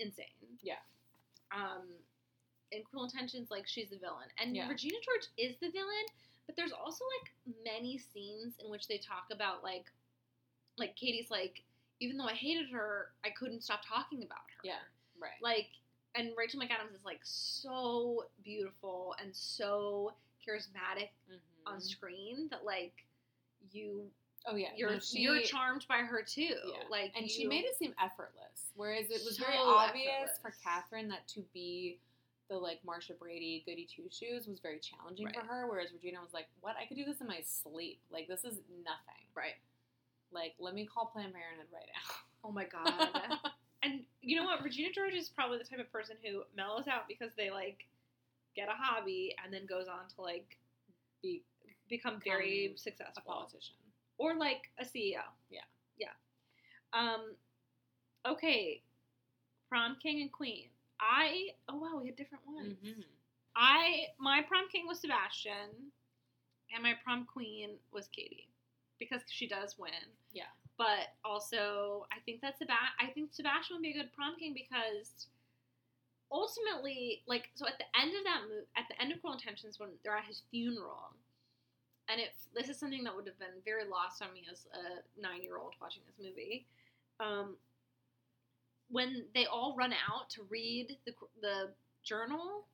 insane. 0.00 0.26
Yeah. 0.62 0.80
Um, 1.54 1.86
in 2.72 2.82
Cruel 2.82 3.04
Intentions, 3.04 3.50
like 3.50 3.66
she's 3.66 3.90
the 3.90 3.98
villain, 3.98 4.26
and 4.40 4.56
Yeah. 4.56 4.68
Regina 4.68 4.96
George 5.04 5.28
is 5.36 5.56
the 5.60 5.70
villain. 5.70 6.06
But 6.46 6.56
there's 6.56 6.72
also 6.72 7.04
like 7.20 7.32
many 7.64 7.96
scenes 7.96 8.54
in 8.62 8.70
which 8.70 8.86
they 8.86 8.98
talk 8.98 9.24
about 9.32 9.62
like, 9.62 9.86
like 10.76 10.94
Cady's 10.96 11.30
like, 11.30 11.62
even 12.00 12.16
though 12.16 12.26
I 12.26 12.34
hated 12.34 12.68
her, 12.70 13.12
I 13.24 13.30
couldn't 13.30 13.62
stop 13.62 13.80
talking 13.86 14.22
about 14.22 14.44
her. 14.56 14.60
Yeah. 14.62 14.84
right. 15.20 15.40
Like, 15.42 15.68
and 16.14 16.30
Rachel 16.36 16.60
McAdams 16.60 16.94
is 16.94 17.04
like 17.04 17.20
so 17.22 18.26
beautiful 18.42 19.14
and 19.22 19.34
so 19.34 20.12
charismatic 20.46 21.08
Mhm. 21.30 21.38
on 21.66 21.80
screen 21.80 22.48
that 22.50 22.64
like 22.64 23.04
you 23.72 24.10
oh 24.46 24.56
yeah, 24.56 24.68
you're 24.76 24.90
no, 24.90 24.98
she, 24.98 25.20
you're 25.20 25.40
charmed 25.42 25.86
by 25.88 25.98
her 25.98 26.22
too. 26.22 26.42
Yeah. 26.66 26.82
Like 26.90 27.12
and 27.16 27.30
she 27.30 27.46
made 27.46 27.64
it 27.64 27.76
seem 27.76 27.94
effortless. 28.02 28.70
Whereas 28.76 29.10
it 29.10 29.22
was 29.24 29.38
very 29.38 29.54
So 29.54 29.62
obvious 29.68 30.38
for. 30.42 30.50
Kathryn 30.64 31.08
that 31.08 31.26
to 31.28 31.40
be 31.54 31.98
the 32.50 32.56
like 32.56 32.78
Marcia 32.84 33.14
Brady 33.14 33.62
goody 33.64 33.86
two 33.90 34.04
shoes 34.10 34.46
was 34.46 34.60
very 34.60 34.78
challenging 34.78 35.28
for 35.32 35.40
her. 35.40 35.66
Whereas 35.66 35.92
Regina 35.94 36.20
was 36.20 36.34
like, 36.34 36.46
"What? 36.60 36.76
I 36.76 36.84
could 36.84 36.98
do 36.98 37.04
this 37.06 37.22
in 37.22 37.26
my 37.26 37.40
sleep. 37.40 38.00
Like 38.10 38.28
this 38.28 38.44
is 38.44 38.60
nothing. 38.84 39.24
right. 39.34 39.54
Like 40.30 40.54
let 40.58 40.74
me 40.74 40.84
call 40.84 41.06
Planned 41.06 41.32
Parenthood 41.32 41.68
right 41.72 41.88
now 41.94 42.14
Oh 42.44 42.52
my 42.52 42.64
god. 42.64 43.38
now." 43.84 43.90
and 43.92 44.00
you 44.22 44.36
know 44.36 44.44
what? 44.44 44.62
Regina 44.62 44.90
George 44.92 45.14
is 45.14 45.28
probably 45.28 45.58
the 45.58 45.64
type 45.64 45.78
of 45.80 45.90
person 45.92 46.16
who 46.24 46.42
mellows 46.56 46.86
out 46.88 47.08
because 47.08 47.32
they 47.36 47.50
like 47.50 47.86
get 48.56 48.68
a 48.68 48.72
hobby 48.76 49.34
and 49.44 49.52
then 49.52 49.66
goes 49.66 49.86
on 49.88 50.08
to 50.16 50.22
like 50.22 50.56
Be 51.22 51.42
become 51.88 52.20
very 52.24 52.68
Become 52.68 52.74
a 52.74 52.78
successful 52.78 53.22
politician. 53.26 53.74
or 54.18 54.34
like 54.36 54.70
a 54.78 54.84
CEO. 54.84 55.22
Yeah. 55.50 55.60
Yeah. 55.98 56.12
Um. 56.92 57.34
Okay. 58.26 58.82
Prom 59.68 59.96
king 60.02 60.20
and 60.22 60.32
queen. 60.32 60.68
I 61.00 61.48
oh 61.68 61.76
wow 61.78 61.98
we 62.00 62.06
had 62.08 62.16
different 62.16 62.44
ones. 62.46 62.76
Mhm. 62.84 63.04
I 63.56 64.06
my 64.18 64.42
prom 64.42 64.68
king 64.70 64.86
was 64.86 65.00
Sebastian, 65.00 65.92
and 66.72 66.82
my 66.82 66.94
prom 67.04 67.26
queen 67.26 67.78
was 67.92 68.08
Cady, 68.08 68.48
because 68.98 69.22
she 69.28 69.46
does 69.48 69.76
win. 69.78 69.90
Yeah. 70.32 70.44
But 70.76 71.14
also, 71.24 72.06
I 72.10 72.18
think 72.20 72.40
that 72.40 72.58
Seba- 72.58 72.94
I 72.98 73.06
think 73.14 73.32
Sebastian 73.32 73.76
would 73.76 73.82
be 73.82 73.90
a 73.90 74.02
good 74.02 74.12
prom 74.12 74.36
king 74.36 74.52
because 74.54 75.28
ultimately, 76.32 77.22
like, 77.26 77.50
so 77.54 77.66
at 77.66 77.78
the 77.78 77.84
end 78.00 78.14
of 78.16 78.24
that 78.24 78.42
move, 78.48 78.66
at 78.76 78.88
the 78.88 79.00
end 79.00 79.12
of 79.12 79.20
Cruel 79.20 79.34
Intentions, 79.34 79.78
when 79.78 79.90
they're 80.02 80.16
at 80.16 80.24
his 80.24 80.42
funeral, 80.50 81.14
and 82.08 82.20
it 82.20 82.34
this 82.54 82.68
is 82.68 82.78
something 82.78 83.04
that 83.04 83.14
would 83.14 83.26
have 83.26 83.38
been 83.38 83.62
very 83.64 83.84
lost 83.84 84.20
on 84.20 84.32
me 84.32 84.44
as 84.50 84.66
a 84.74 85.20
nine 85.20 85.42
year 85.42 85.56
old 85.58 85.74
watching 85.80 86.02
this 86.06 86.18
movie. 86.18 86.66
Um, 87.20 87.56
when 88.88 89.24
they 89.34 89.46
all 89.46 89.74
run 89.76 89.92
out 90.10 90.28
to 90.30 90.42
read 90.44 90.98
the 91.06 91.14
the 91.40 91.72
journal, 92.02 92.66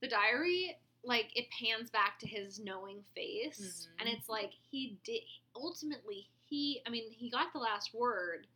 the 0.00 0.08
diary, 0.08 0.78
like 1.04 1.34
it 1.34 1.46
pans 1.50 1.90
back 1.90 2.18
to 2.20 2.26
his 2.28 2.60
knowing 2.60 3.02
face, 3.14 3.88
Mhm. 3.88 4.00
and 4.00 4.08
it's 4.10 4.28
like 4.28 4.52
he 4.70 4.98
did 5.04 5.22
ultimately 5.56 6.28
he. 6.52 6.82
I 6.86 6.90
mean, 6.90 7.04
he 7.10 7.30
got 7.30 7.52
the 7.52 7.58
last 7.58 7.94
word, 7.94 8.46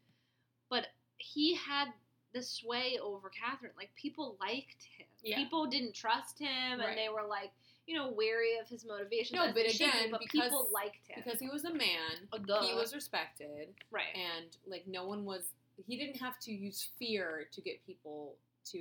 but 0.69 0.87
he 1.19 1.55
had 1.55 1.89
the 2.35 2.43
sway 2.43 2.99
over 3.03 3.29
Kathryn. 3.31 3.71
Like 3.77 3.91
people 3.97 4.37
liked 4.41 4.83
him. 4.97 5.07
Yeah. 5.23 5.37
People 5.37 5.67
didn't 5.67 5.95
trust 5.95 6.39
him, 6.39 6.79
Right. 6.79 6.89
and 6.91 6.99
they 6.99 7.09
were 7.09 7.27
like, 7.27 7.51
you 7.87 7.97
know, 7.97 8.11
wary 8.11 8.59
of 8.61 8.69
his 8.69 8.85
motivations. 8.85 9.33
No, 9.33 9.47
but 9.47 9.55
they 9.55 9.69
should 9.69 9.91
be, 9.93 9.99
again, 9.99 10.11
but 10.11 10.21
because- 10.21 10.43
people 10.43 10.69
liked 10.73 11.07
him. 11.09 11.23
Because 11.25 11.41
he 11.41 11.49
was 11.49 11.65
a 11.65 11.73
man, 11.73 12.29
Oh, 12.33 12.61
he 12.67 12.75
was 12.75 12.95
respected, 12.95 13.75
right. 13.91 14.15
and 14.15 14.57
like 14.67 14.87
no 14.87 15.07
one 15.07 15.25
was 15.25 15.53
he 15.87 15.97
didn't 15.97 16.17
have 16.21 16.39
to 16.41 16.53
use 16.53 16.89
fear 16.99 17.49
to 17.53 17.61
get 17.61 17.85
people 17.87 18.37
to 18.73 18.79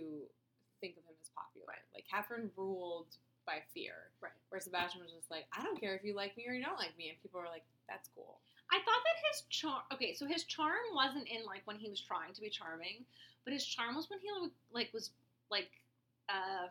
think 0.82 0.98
of 0.98 1.04
him 1.04 1.16
as 1.22 1.30
popular. 1.36 1.76
Like 1.94 2.06
Kathryn 2.12 2.50
ruled 2.58 3.08
by 3.46 3.60
fear. 3.74 3.94
Right. 4.22 4.32
Where 4.50 4.60
Sebastian 4.62 5.02
was 5.04 5.12
just 5.12 5.30
like, 5.30 5.46
I 5.58 5.62
don't 5.64 5.80
care 5.80 5.96
if 5.96 6.04
you 6.04 6.16
like 6.16 6.36
me 6.38 6.46
or 6.48 6.54
you 6.54 6.64
don't 6.64 6.80
like 6.80 6.98
me, 6.98 7.10
and 7.10 7.22
people 7.22 7.40
were 7.40 7.48
like, 7.48 7.64
That's 7.88 8.10
cool. 8.16 8.40
I 8.72 8.78
thought 8.78 9.02
that 9.06 9.18
his 9.32 9.42
charm. 9.50 9.82
Okay, 9.94 10.14
so 10.14 10.26
his 10.26 10.44
charm 10.44 10.82
wasn't 10.94 11.28
in 11.28 11.46
like 11.46 11.62
when 11.66 11.78
he 11.78 11.90
was 11.90 12.00
trying 12.02 12.34
to 12.34 12.42
be 12.42 12.50
charming, 12.50 13.06
but 13.44 13.54
his 13.54 13.66
charm 13.66 13.96
was 13.96 14.10
when 14.10 14.20
he 14.20 14.28
like 14.74 14.90
was 14.94 15.12
like 15.52 15.70
uh 16.30 16.68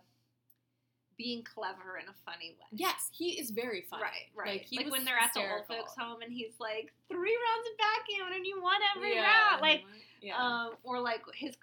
being 1.16 1.44
clever 1.44 1.96
in 2.02 2.08
a 2.08 2.14
funny 2.26 2.56
way. 2.58 2.66
Yes, 2.72 3.08
he 3.12 3.38
is 3.38 3.50
very 3.50 3.82
funny. 3.88 4.02
Right, 4.02 4.26
right. 4.34 4.66
Like, 4.72 4.84
Like, 4.84 4.92
when 4.92 5.04
they're 5.04 5.16
at 5.16 5.30
the 5.32 5.42
old 5.48 5.64
folks' 5.68 5.94
home 5.96 6.22
and 6.22 6.32
he's 6.32 6.54
like 6.58 6.92
three 7.08 7.36
rounds 7.38 7.68
of 7.70 7.78
backhand 7.78 8.34
and 8.34 8.44
you 8.44 8.60
won 8.60 8.80
every 8.96 9.14
Yeah. 9.14 9.22
round. 9.50 9.62
Like, 9.62 9.84
yeah. 10.20 10.36
um, 10.36 10.72
or 10.82 11.00
like 11.00 11.22
his. 11.34 11.54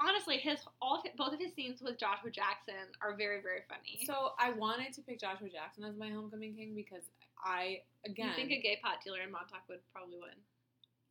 Honestly, 0.00 0.38
his 0.38 0.60
all 0.80 0.96
of 0.96 1.02
his, 1.02 1.12
both 1.18 1.34
of 1.34 1.38
his 1.40 1.52
scenes 1.52 1.82
with 1.82 1.98
Joshua 1.98 2.30
Jackson 2.30 2.88
are 3.02 3.14
very 3.14 3.42
very 3.42 3.60
funny. 3.68 4.00
So 4.06 4.32
I 4.38 4.52
wanted 4.52 4.94
to 4.94 5.02
pick 5.02 5.20
Joshua 5.20 5.50
Jackson 5.50 5.84
as 5.84 5.94
my 5.98 6.08
homecoming 6.08 6.54
king 6.54 6.74
because 6.74 7.02
I 7.44 7.82
again 8.04 8.28
you 8.28 8.34
think 8.34 8.50
a 8.52 8.60
gay 8.60 8.78
pot 8.82 8.98
dealer 9.04 9.20
in 9.20 9.30
Montauk 9.30 9.62
would 9.68 9.80
probably 9.92 10.18
win? 10.18 10.36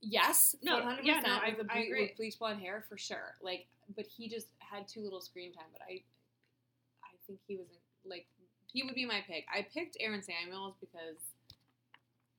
yes 0.02 0.56
No, 0.61 0.76
one 0.76 0.84
hundred 0.84 1.06
yeah, 1.06 1.19
percent 1.22 1.34
no, 1.34 1.39
I- 1.47 1.56
with 1.57 1.68
the 1.68 1.73
I 1.73 1.80
agree. 1.80 2.02
with 2.03 2.18
bleach 2.18 2.38
blonde 2.39 2.60
hair 2.61 2.84
for 2.89 2.97
sure. 2.97 3.35
Like, 3.41 3.65
but 3.95 4.06
he 4.06 4.27
just 4.30 4.47
had 4.60 4.88
too 4.88 5.02
little 5.02 5.22
screen 5.22 5.52
time. 5.53 5.65
But 5.72 5.81
I, 5.81 6.02
I 7.03 7.11
think 7.27 7.39
he 7.47 7.56
was 7.57 7.68
like 8.06 8.26
he 8.72 8.84
would 8.84 8.95
be 8.95 9.06
my 9.06 9.22
pick. 9.27 9.45
I 9.53 9.65
picked 9.73 9.97
Aaron 9.99 10.22
Samuels 10.22 10.76
because 10.80 11.18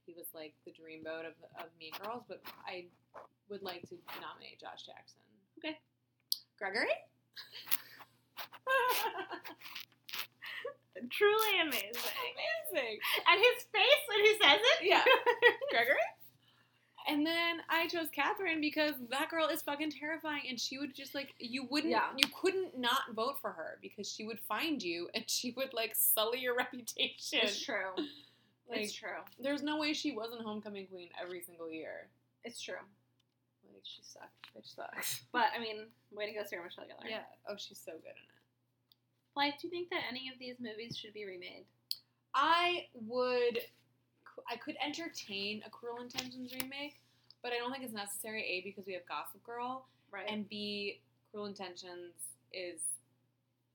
he 0.07 0.13
was 0.17 0.27
like 0.35 0.55
the 0.65 0.71
dreamboat 0.71 1.27
of 1.27 1.35
of 1.59 1.67
Mean 1.81 1.93
Girls. 2.03 2.23
But 2.29 2.43
I 2.67 2.87
would 3.49 3.63
like 3.63 3.83
to 3.89 3.97
nominate 4.21 4.61
Josh 4.61 4.85
Jackson. 4.87 5.19
Okay. 5.59 5.79
Gregory. 6.59 6.89
Truly 11.11 11.61
amazing. 11.61 11.91
Amazing. 12.73 12.99
And 13.31 13.41
his 13.41 13.65
face 13.73 14.03
when 14.09 14.21
he 14.25 14.33
says 14.43 14.61
it. 14.63 14.85
Yeah. 14.87 15.05
Gregory? 15.71 15.97
And 17.09 17.25
then 17.25 17.59
I 17.71 17.87
chose 17.87 18.09
Kathryn 18.17 18.61
because 18.61 18.95
that 19.11 19.29
girl 19.31 19.47
is 19.47 19.63
fucking 19.63 19.93
terrifying 19.93 20.43
and 20.49 20.59
she 20.59 20.77
would 20.79 20.93
just 20.95 21.15
like 21.15 21.35
you 21.39 21.65
wouldn't 21.71 21.93
Yeah. 21.93 22.09
you 22.17 22.27
couldn't 22.41 22.77
not 22.77 23.03
vote 23.15 23.37
for 23.41 23.53
her 23.53 23.79
because 23.81 24.11
she 24.11 24.25
would 24.25 24.41
find 24.41 24.83
you 24.83 25.09
and 25.15 25.23
she 25.29 25.53
would 25.57 25.73
like 25.73 25.95
sully 25.95 26.41
your 26.41 26.57
reputation. 26.57 27.41
It's 27.43 27.63
true. 27.65 27.95
Like 28.69 28.81
it's 28.81 28.93
true. 28.95 29.23
there's 29.41 29.63
no 29.63 29.79
way 29.79 29.93
she 29.93 30.11
wasn't 30.17 30.43
homecoming 30.43 30.89
queen 30.89 31.11
every 31.23 31.41
single 31.43 31.71
year. 31.71 32.09
It's 32.43 32.61
true. 32.61 32.75
Like 33.73 33.83
she 33.85 34.03
sucked. 34.03 34.33
Bitch 34.57 34.75
sucks. 34.75 35.23
But 35.33 35.47
I 35.57 35.61
mean, 35.61 35.87
way 36.11 36.27
to 36.27 36.33
go, 36.33 36.41
Sarah 36.45 36.65
Michelle 36.65 36.85
Gellar. 36.87 37.09
Yeah. 37.09 37.21
Oh, 37.49 37.55
she's 37.57 37.79
so 37.79 37.93
good 37.93 38.15
in 38.17 38.27
it. 38.27 38.36
Blythe, 39.37 39.53
do 39.61 39.69
you 39.69 39.71
think 39.71 39.91
that 39.91 40.01
any 40.09 40.31
of 40.33 40.39
these 40.41 40.57
movies 40.59 40.97
should 40.97 41.13
be 41.13 41.27
remade? 41.27 41.67
I 42.35 42.87
would 42.95 43.61
I 44.51 44.57
could 44.57 44.77
entertain 44.85 45.63
a 45.67 45.71
Cruel 45.71 46.01
Intentions 46.03 46.53
remake, 46.55 46.97
but 47.43 47.53
I 47.53 47.57
don't 47.59 47.71
think 47.71 47.85
it's 47.85 47.93
necessary, 47.95 48.43
A, 48.43 48.63
because 48.65 48.87
we 48.87 48.95
have 48.95 49.07
Gossip 49.07 49.43
Girl, 49.45 49.87
Right. 50.11 50.27
and 50.29 50.49
B, 50.49 51.01
Cruel 51.31 51.47
Intentions 51.47 52.15
is 52.53 52.81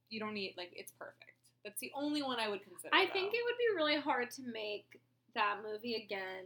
you 0.10 0.20
don't 0.20 0.34
need 0.34 0.56
like 0.58 0.72
it's 0.76 0.92
perfect. 0.92 1.32
That's 1.64 1.80
the 1.80 1.92
only 1.96 2.24
one 2.24 2.40
I 2.40 2.50
would 2.50 2.64
consider. 2.64 2.90
I 2.94 3.06
though. 3.06 3.14
think 3.14 3.34
it 3.34 3.40
would 3.46 3.58
be 3.58 3.76
really 3.76 4.00
hard 4.00 4.32
to 4.32 4.42
make 4.52 5.00
that 5.36 5.58
movie 5.64 5.96
again. 5.96 6.46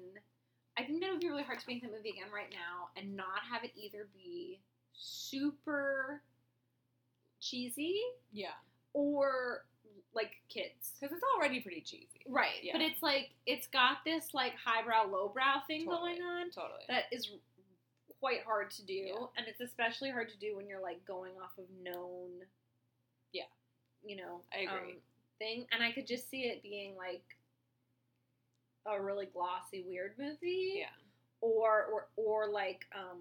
I 0.78 0.84
think 0.84 1.02
that 1.02 1.10
would 1.10 1.22
be 1.22 1.30
really 1.30 1.44
hard 1.44 1.60
to 1.60 1.66
make 1.70 1.82
that 1.84 1.92
movie 1.92 2.10
again 2.10 2.28
right 2.34 2.52
now 2.52 2.90
and 2.98 3.16
not 3.16 3.40
have 3.50 3.64
it 3.64 3.72
either 3.78 4.08
be 4.14 4.60
super 4.94 6.22
cheesy 7.40 7.98
yeah, 8.34 8.50
or 8.96 9.66
like 10.16 10.32
kids. 10.48 10.94
because 11.00 11.14
it's 11.14 11.24
already 11.36 11.60
pretty 11.60 11.82
cheesy. 11.82 12.22
Right. 12.28 12.64
Yeah. 12.64 12.72
But 12.74 12.82
it's 12.82 13.04
like 13.04 13.32
it's 13.46 13.68
got 13.68 13.98
this 14.06 14.34
like 14.34 14.54
highbrow 14.64 15.12
lowbrow 15.12 15.62
thing 15.68 15.86
Totally. 15.86 16.14
going 16.18 16.22
on 16.24 16.50
Totally. 16.52 16.84
that 16.88 17.04
is 17.12 17.30
quite 18.22 18.44
hard 18.46 18.72
to 18.72 18.82
do 18.86 18.94
Yeah. 18.94 19.26
and 19.38 19.46
it's 19.48 19.60
especially 19.60 20.10
hard 20.10 20.30
to 20.30 20.38
do 20.40 20.56
when 20.56 20.68
you're 20.68 20.82
like 20.82 21.04
going 21.06 21.34
off 21.44 21.52
of 21.60 21.66
known 21.84 22.30
Yeah. 23.34 23.44
you 24.04 24.16
know 24.16 24.40
I 24.54 24.60
agree. 24.62 24.94
um, 24.94 24.98
thing 25.38 25.66
and 25.74 25.84
i 25.84 25.92
could 25.92 26.08
just 26.08 26.30
see 26.30 26.44
it 26.44 26.64
being 26.64 26.96
like 26.96 27.22
a 28.88 29.00
really 29.02 29.26
glossy 29.26 29.84
weird 29.86 30.14
movie 30.18 30.76
yeah. 30.78 30.86
or 31.42 31.86
or 31.92 32.08
or 32.16 32.48
like 32.50 32.86
um 32.96 33.20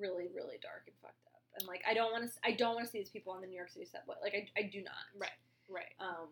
really 0.00 0.28
really 0.34 0.56
dark 0.62 0.84
and 0.86 0.96
fucked 1.02 1.22
up 1.26 1.27
and 1.58 1.66
like 1.68 1.82
i 1.88 1.94
don't 1.94 2.12
want 2.12 2.24
to 2.24 2.30
i 2.44 2.52
don't 2.52 2.74
want 2.74 2.86
to 2.86 2.90
see 2.90 2.98
these 2.98 3.08
people 3.10 3.32
on 3.32 3.40
the 3.40 3.46
new 3.46 3.56
york 3.56 3.70
city 3.70 3.84
subway 3.86 4.14
like 4.22 4.34
i, 4.34 4.60
I 4.60 4.62
do 4.62 4.82
not 4.82 4.94
Right. 5.18 5.30
Right. 5.68 5.92
um 6.00 6.28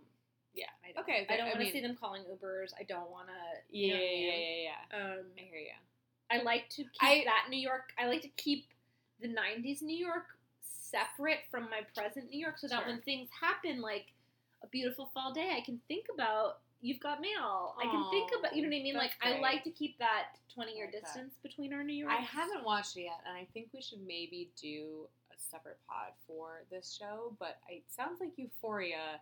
yeah 0.54 0.64
I 0.88 0.92
don't. 0.92 1.02
Okay. 1.04 1.26
I 1.28 1.36
don't 1.36 1.48
want 1.48 1.60
to 1.60 1.70
see 1.70 1.82
them 1.82 1.96
calling 2.00 2.22
Ubers. 2.22 2.72
I 2.80 2.84
don't 2.84 3.10
want 3.10 3.28
to. 3.28 3.76
Yeah, 3.78 3.92
yeah, 3.94 4.00
yeah, 4.00 4.70
yeah. 4.72 4.96
Um, 4.98 5.24
I 5.36 5.42
hear 5.42 5.58
you. 5.60 5.76
I 6.30 6.42
like 6.42 6.70
to 6.70 6.82
keep 6.82 7.02
I- 7.02 7.24
that 7.26 7.50
New 7.50 7.58
York. 7.60 7.92
I 7.98 8.06
like 8.06 8.22
to 8.22 8.28
keep 8.38 8.64
the 9.20 9.28
'90s 9.28 9.82
New 9.82 9.94
York 9.96 10.24
separate 10.62 11.40
from 11.50 11.64
my 11.64 11.80
present 11.94 12.30
New 12.30 12.38
York, 12.40 12.58
so 12.58 12.68
that 12.68 12.86
when 12.86 13.02
things 13.02 13.28
happen, 13.38 13.82
like 13.82 14.06
a 14.64 14.66
beautiful 14.68 15.10
fall 15.12 15.32
day, 15.34 15.52
I 15.54 15.60
can 15.60 15.78
think 15.88 16.06
about 16.14 16.60
you've 16.80 17.00
got 17.00 17.20
mail. 17.20 17.74
I 17.78 17.84
can 17.84 18.10
think 18.10 18.30
about 18.38 18.56
you 18.56 18.62
know 18.62 18.68
what 18.68 18.76
I 18.76 18.82
mean. 18.82 18.94
Like 18.94 19.12
that's 19.22 19.36
I 19.36 19.40
like 19.40 19.62
to 19.64 19.70
keep 19.70 19.98
that 19.98 20.38
20 20.54 20.72
year 20.74 20.86
like 20.86 20.94
that. 20.94 21.04
distance 21.04 21.34
between 21.42 21.74
our 21.74 21.84
New 21.84 21.92
York. 21.92 22.12
I 22.12 22.22
haven't 22.22 22.64
watched 22.64 22.96
it 22.96 23.02
yet, 23.02 23.20
and 23.28 23.36
I 23.36 23.46
think 23.52 23.68
we 23.74 23.82
should 23.82 24.00
maybe 24.06 24.50
do 24.60 25.06
a 25.36 25.42
separate 25.50 25.78
pod 25.88 26.12
for 26.26 26.62
this 26.70 26.96
show. 26.98 27.36
But 27.38 27.58
it 27.68 27.84
sounds 27.88 28.20
like 28.20 28.30
Euphoria 28.36 29.20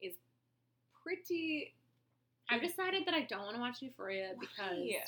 is 0.00 0.14
pretty. 1.02 1.74
I've 2.50 2.62
decided 2.62 3.02
that 3.06 3.14
I 3.14 3.22
don't 3.22 3.42
want 3.42 3.54
to 3.56 3.60
watch 3.60 3.82
Euphoria 3.82 4.32
because 4.38 4.78
Why? 4.78 5.00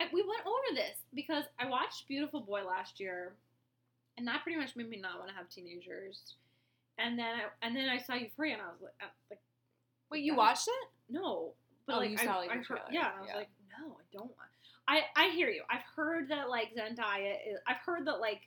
I, 0.00 0.04
we 0.12 0.22
went 0.22 0.46
over 0.46 0.74
this 0.74 0.98
because 1.14 1.44
I 1.58 1.68
watched 1.68 2.06
Beautiful 2.06 2.40
Boy 2.40 2.62
last 2.64 3.00
year, 3.00 3.34
and 4.18 4.26
that 4.28 4.42
pretty 4.42 4.58
much 4.58 4.76
made 4.76 4.88
me 4.88 5.00
not 5.00 5.18
want 5.18 5.28
to 5.30 5.34
have 5.34 5.48
teenagers. 5.48 6.34
And 6.98 7.18
then 7.18 7.26
I, 7.26 7.66
and 7.66 7.76
then 7.76 7.88
I 7.88 7.98
saw 7.98 8.14
Euphoria, 8.14 8.54
and 8.54 8.62
I 8.62 8.66
was 8.66 8.80
like, 8.82 8.94
uh, 9.02 9.06
like 9.30 9.40
Wait, 10.10 10.22
you 10.22 10.36
watched 10.36 10.68
it? 10.68 10.88
no, 11.12 11.52
but 11.86 11.96
Oh, 11.96 11.98
like 11.98 12.10
you 12.10 12.18
saw, 12.18 12.36
like, 12.38 12.50
I 12.50 12.56
heard, 12.56 12.80
yeah, 12.90 13.08
and 13.10 13.16
I 13.16 13.20
was 13.20 13.28
Yeah. 13.30 13.36
like, 13.36 13.48
no, 13.80 13.86
I 13.98 14.04
don't 14.12 14.24
want. 14.26 14.50
I 14.88 15.00
I 15.16 15.30
hear 15.30 15.48
you. 15.48 15.62
I've 15.68 15.82
heard 15.96 16.28
that 16.28 16.48
like 16.48 16.68
Zendaya. 16.76 17.34
Is, 17.48 17.58
I've 17.66 17.78
heard 17.84 18.06
that 18.06 18.20
like 18.20 18.42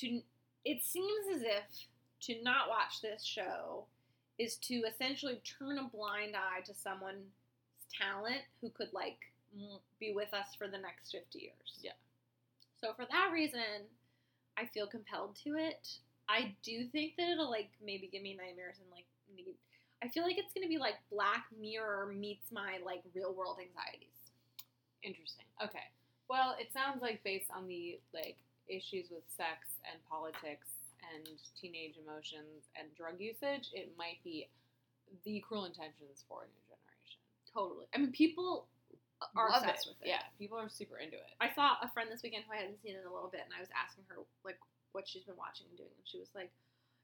to. 0.00 0.20
It 0.64 0.82
seems 0.82 1.26
as 1.34 1.42
if 1.42 1.86
to 2.22 2.42
not 2.42 2.68
watch 2.68 3.00
this 3.00 3.24
show 3.24 3.86
is 4.38 4.56
to 4.56 4.74
essentially 4.74 5.40
turn 5.44 5.78
a 5.78 5.88
blind 5.88 6.34
eye 6.36 6.60
to 6.66 6.74
someone's 6.74 7.32
talent 7.98 8.42
who 8.60 8.70
could 8.70 8.92
like 8.92 9.18
be 9.98 10.12
with 10.14 10.32
us 10.32 10.54
for 10.56 10.68
the 10.68 10.78
next 10.78 11.10
fifty 11.10 11.40
years. 11.40 11.78
Yeah. 11.80 11.98
So 12.80 12.92
for 12.94 13.04
that 13.10 13.30
reason, 13.32 13.88
I 14.56 14.66
feel 14.66 14.86
compelled 14.86 15.36
to 15.44 15.56
it. 15.56 15.88
I 16.28 16.54
do 16.62 16.86
think 16.92 17.16
that 17.16 17.28
it'll 17.30 17.50
like 17.50 17.70
maybe 17.84 18.08
give 18.10 18.22
me 18.22 18.36
nightmares 18.36 18.76
and 18.80 18.90
like 18.90 19.06
need. 19.34 19.56
I 20.02 20.08
feel 20.08 20.22
like 20.22 20.38
it's 20.38 20.54
gonna 20.54 20.68
be 20.68 20.78
like 20.78 20.94
Black 21.10 21.46
Mirror 21.60 22.14
meets 22.16 22.52
my 22.52 22.78
like 22.84 23.02
real 23.14 23.34
world 23.34 23.58
anxieties. 23.60 24.32
Interesting. 25.02 25.46
Okay. 25.62 25.84
Well, 26.28 26.54
it 26.58 26.72
sounds 26.72 27.02
like 27.02 27.22
based 27.24 27.50
on 27.54 27.66
the 27.66 27.98
like 28.14 28.36
issues 28.70 29.10
with 29.10 29.26
sex 29.36 29.82
and 29.90 29.98
politics 30.06 30.70
and 31.10 31.26
teenage 31.58 31.98
emotions 31.98 32.70
and 32.78 32.88
drug 32.94 33.18
usage, 33.18 33.74
it 33.74 33.92
might 33.98 34.22
be 34.22 34.48
the 35.24 35.42
cruel 35.42 35.66
intentions 35.66 36.22
for 36.30 36.46
a 36.46 36.48
new 36.48 36.62
generation. 36.70 37.18
Totally. 37.50 37.86
I 37.90 37.98
mean, 37.98 38.14
people 38.14 38.70
are 39.36 39.50
Love 39.50 39.62
obsessed 39.62 39.88
with 39.90 40.00
it. 40.00 40.08
Yeah, 40.08 40.24
people 40.38 40.56
are 40.56 40.68
super 40.68 40.96
into 40.96 41.16
it. 41.18 41.34
I 41.40 41.52
saw 41.52 41.76
a 41.82 41.88
friend 41.92 42.08
this 42.08 42.22
weekend 42.22 42.48
who 42.48 42.54
I 42.54 42.62
hadn't 42.64 42.80
seen 42.80 42.96
in 42.96 43.04
a 43.04 43.12
little 43.12 43.28
bit, 43.28 43.44
and 43.44 43.52
I 43.52 43.60
was 43.60 43.68
asking 43.76 44.08
her 44.08 44.22
like 44.44 44.56
what 44.92 45.06
she's 45.06 45.26
been 45.26 45.36
watching 45.36 45.68
and 45.68 45.76
doing, 45.76 45.92
and 45.92 46.06
she 46.08 46.18
was 46.18 46.32
like, 46.32 46.50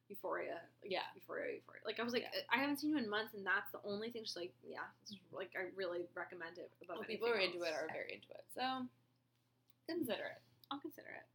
"Euphoria." 0.09 0.65
Like, 0.81 0.91
Yeah. 0.91 1.07
Euphoria, 1.15 1.61
Euphoria. 1.61 1.83
Like 1.85 2.01
I 2.01 2.05
was 2.07 2.15
like, 2.17 2.25
Yeah. 2.25 2.49
I 2.49 2.57
haven't 2.57 2.81
seen 2.81 2.91
you 2.91 2.99
in 2.99 3.11
months, 3.11 3.35
and 3.35 3.45
that's 3.45 3.69
the 3.71 3.83
only 3.85 4.11
thing. 4.11 4.25
She's 4.25 4.39
like, 4.39 4.55
"Yeah, 4.65 4.87
it's 5.03 5.13
mm-hmm. 5.13 5.37
like 5.37 5.53
I 5.59 5.69
really 5.77 6.09
recommend 6.17 6.57
it." 6.57 6.73
Above 6.83 7.05
Well, 7.05 7.11
people 7.11 7.29
who 7.29 7.35
are 7.37 7.43
into 7.43 7.63
it 7.63 7.75
are 7.75 7.91
very 7.93 8.17
into 8.17 8.33
it. 8.33 8.45
So 8.57 8.87
consider 9.87 10.33
it. 10.33 10.41
I'll 10.71 10.81
consider 10.81 11.13
it. 11.13 11.27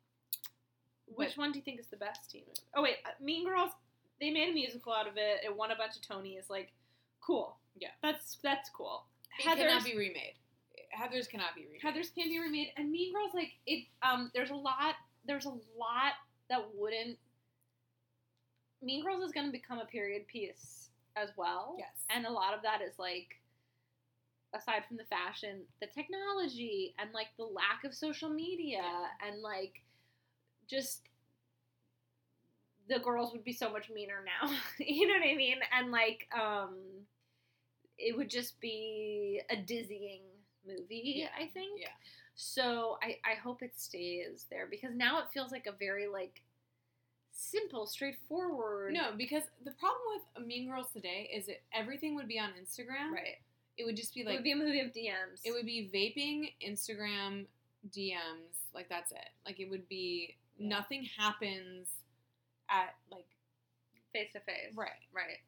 Which 1.16 1.38
one 1.38 1.52
do 1.52 1.60
you 1.60 1.64
think 1.64 1.80
is 1.80 1.88
the 1.88 1.98
best 1.98 2.32
team? 2.32 2.44
Oh 2.76 2.82
wait, 2.82 2.98
uh, 3.06 3.12
Mean 3.24 3.46
Girls. 3.46 3.72
They 4.20 4.30
made 4.30 4.50
a 4.50 4.54
musical 4.54 4.94
out 4.94 5.08
of 5.08 5.18
it. 5.18 5.42
It 5.44 5.56
won 5.56 5.72
a 5.72 5.76
bunch 5.76 5.94
of 5.96 6.02
Tonys. 6.04 6.50
Like, 6.50 6.72
cool. 7.22 7.58
Yeah. 7.80 7.90
that's 8.04 8.38
that's 8.44 8.70
cool. 8.70 9.06
It 9.40 9.48
Heathers 9.48 9.68
cannot 9.68 9.86
be 9.86 9.98
remade. 9.98 10.34
Heathers 10.98 11.30
cannot 11.30 11.56
be 11.56 11.66
remade. 11.66 11.82
Heathers 11.82 12.14
can 12.14 12.30
be 12.30 12.40
remade, 12.40 12.68
and 12.78 12.92
Mean 12.92 13.14
Girls 13.14 13.32
like 13.34 13.54
it. 13.66 13.86
Um, 14.04 14.32
there's 14.34 14.52
a 14.52 14.56
lot. 14.56 14.96
There's 15.26 15.46
a 15.46 15.50
lot 15.50 16.14
that 16.50 16.62
wouldn't. 16.76 17.18
Mean 18.82 19.04
Girls 19.04 19.24
is 19.24 19.32
going 19.32 19.46
to 19.46 19.52
become 19.52 19.80
a 19.80 19.86
period 19.86 20.28
piece 20.28 20.90
as 21.16 21.30
well. 21.38 21.76
Yes. 21.78 22.06
and 22.10 22.26
a 22.26 22.32
lot 22.32 22.54
of 22.54 22.62
that 22.64 22.82
is 22.82 22.98
like 22.98 23.42
aside 24.54 24.84
from 24.88 24.98
the 24.98 25.06
fashion, 25.06 25.62
the 25.82 25.88
technology 25.88 26.94
and 27.00 27.10
like 27.14 27.28
the 27.38 27.46
lack 27.46 27.84
of 27.86 27.94
social 27.94 28.30
media 28.30 28.84
and 29.26 29.42
like 29.42 29.82
just 30.72 31.02
the 32.90 33.00
girls 33.00 33.32
would 33.32 33.44
be 33.44 33.54
so 33.54 33.72
much 33.72 33.90
meaner 33.90 34.24
now. 34.26 34.52
you 34.80 35.08
know 35.08 35.14
what 35.14 35.28
I 35.30 35.36
mean? 35.36 35.58
And 35.78 35.92
like 35.92 36.28
um 36.40 36.76
it 37.98 38.18
would 38.18 38.30
just 38.30 38.60
be 38.60 39.42
a 39.50 39.56
dizzying 39.56 40.22
movie, 40.68 41.14
Yeah, 41.18 41.28
I 41.38 41.48
think. 41.48 41.80
Yeah. 41.80 41.88
So 42.34 42.98
I, 43.04 43.18
I 43.30 43.36
hope 43.36 43.62
it 43.62 43.80
stays 43.80 44.48
there 44.50 44.68
because 44.70 44.96
now 44.96 45.20
it 45.20 45.26
feels 45.34 45.52
like 45.52 45.68
a 45.68 45.74
very 45.74 46.08
like 46.08 46.42
simple, 47.32 47.86
straightforward. 47.86 48.94
No, 48.94 49.12
because 49.18 49.44
the 49.64 49.72
problem 49.72 50.02
with 50.16 50.48
Mean 50.48 50.68
Girls 50.70 50.88
today 50.94 51.30
is 51.34 51.46
that 51.48 51.62
everything 51.74 52.16
would 52.16 52.28
be 52.28 52.40
on 52.40 52.50
Instagram. 52.52 53.14
right. 53.14 53.38
It 53.78 53.86
would 53.86 53.96
just 53.96 54.14
be 54.14 54.24
like 54.24 54.34
it 54.34 54.38
would 54.38 54.44
be 54.44 54.52
a 54.52 54.56
movie 54.56 54.80
of 54.82 54.88
DMs. 54.88 55.42
it 55.44 55.52
would 55.54 55.66
be 55.66 55.90
vaping, 55.94 56.54
Instagram, 56.68 57.46
DMs, 57.90 58.70
like 58.76 58.90
that's 58.90 59.12
it. 59.12 59.30
Like 59.46 59.60
it 59.60 59.70
would 59.70 59.88
be 59.88 60.36
Yeah. 60.62 60.70
nothing 60.70 61.06
happens 61.18 61.88
at 62.70 62.96
like 63.12 63.28
face 64.14 64.32
to 64.34 64.40
face. 64.42 64.74
right. 64.76 64.90
Right. 65.14 65.40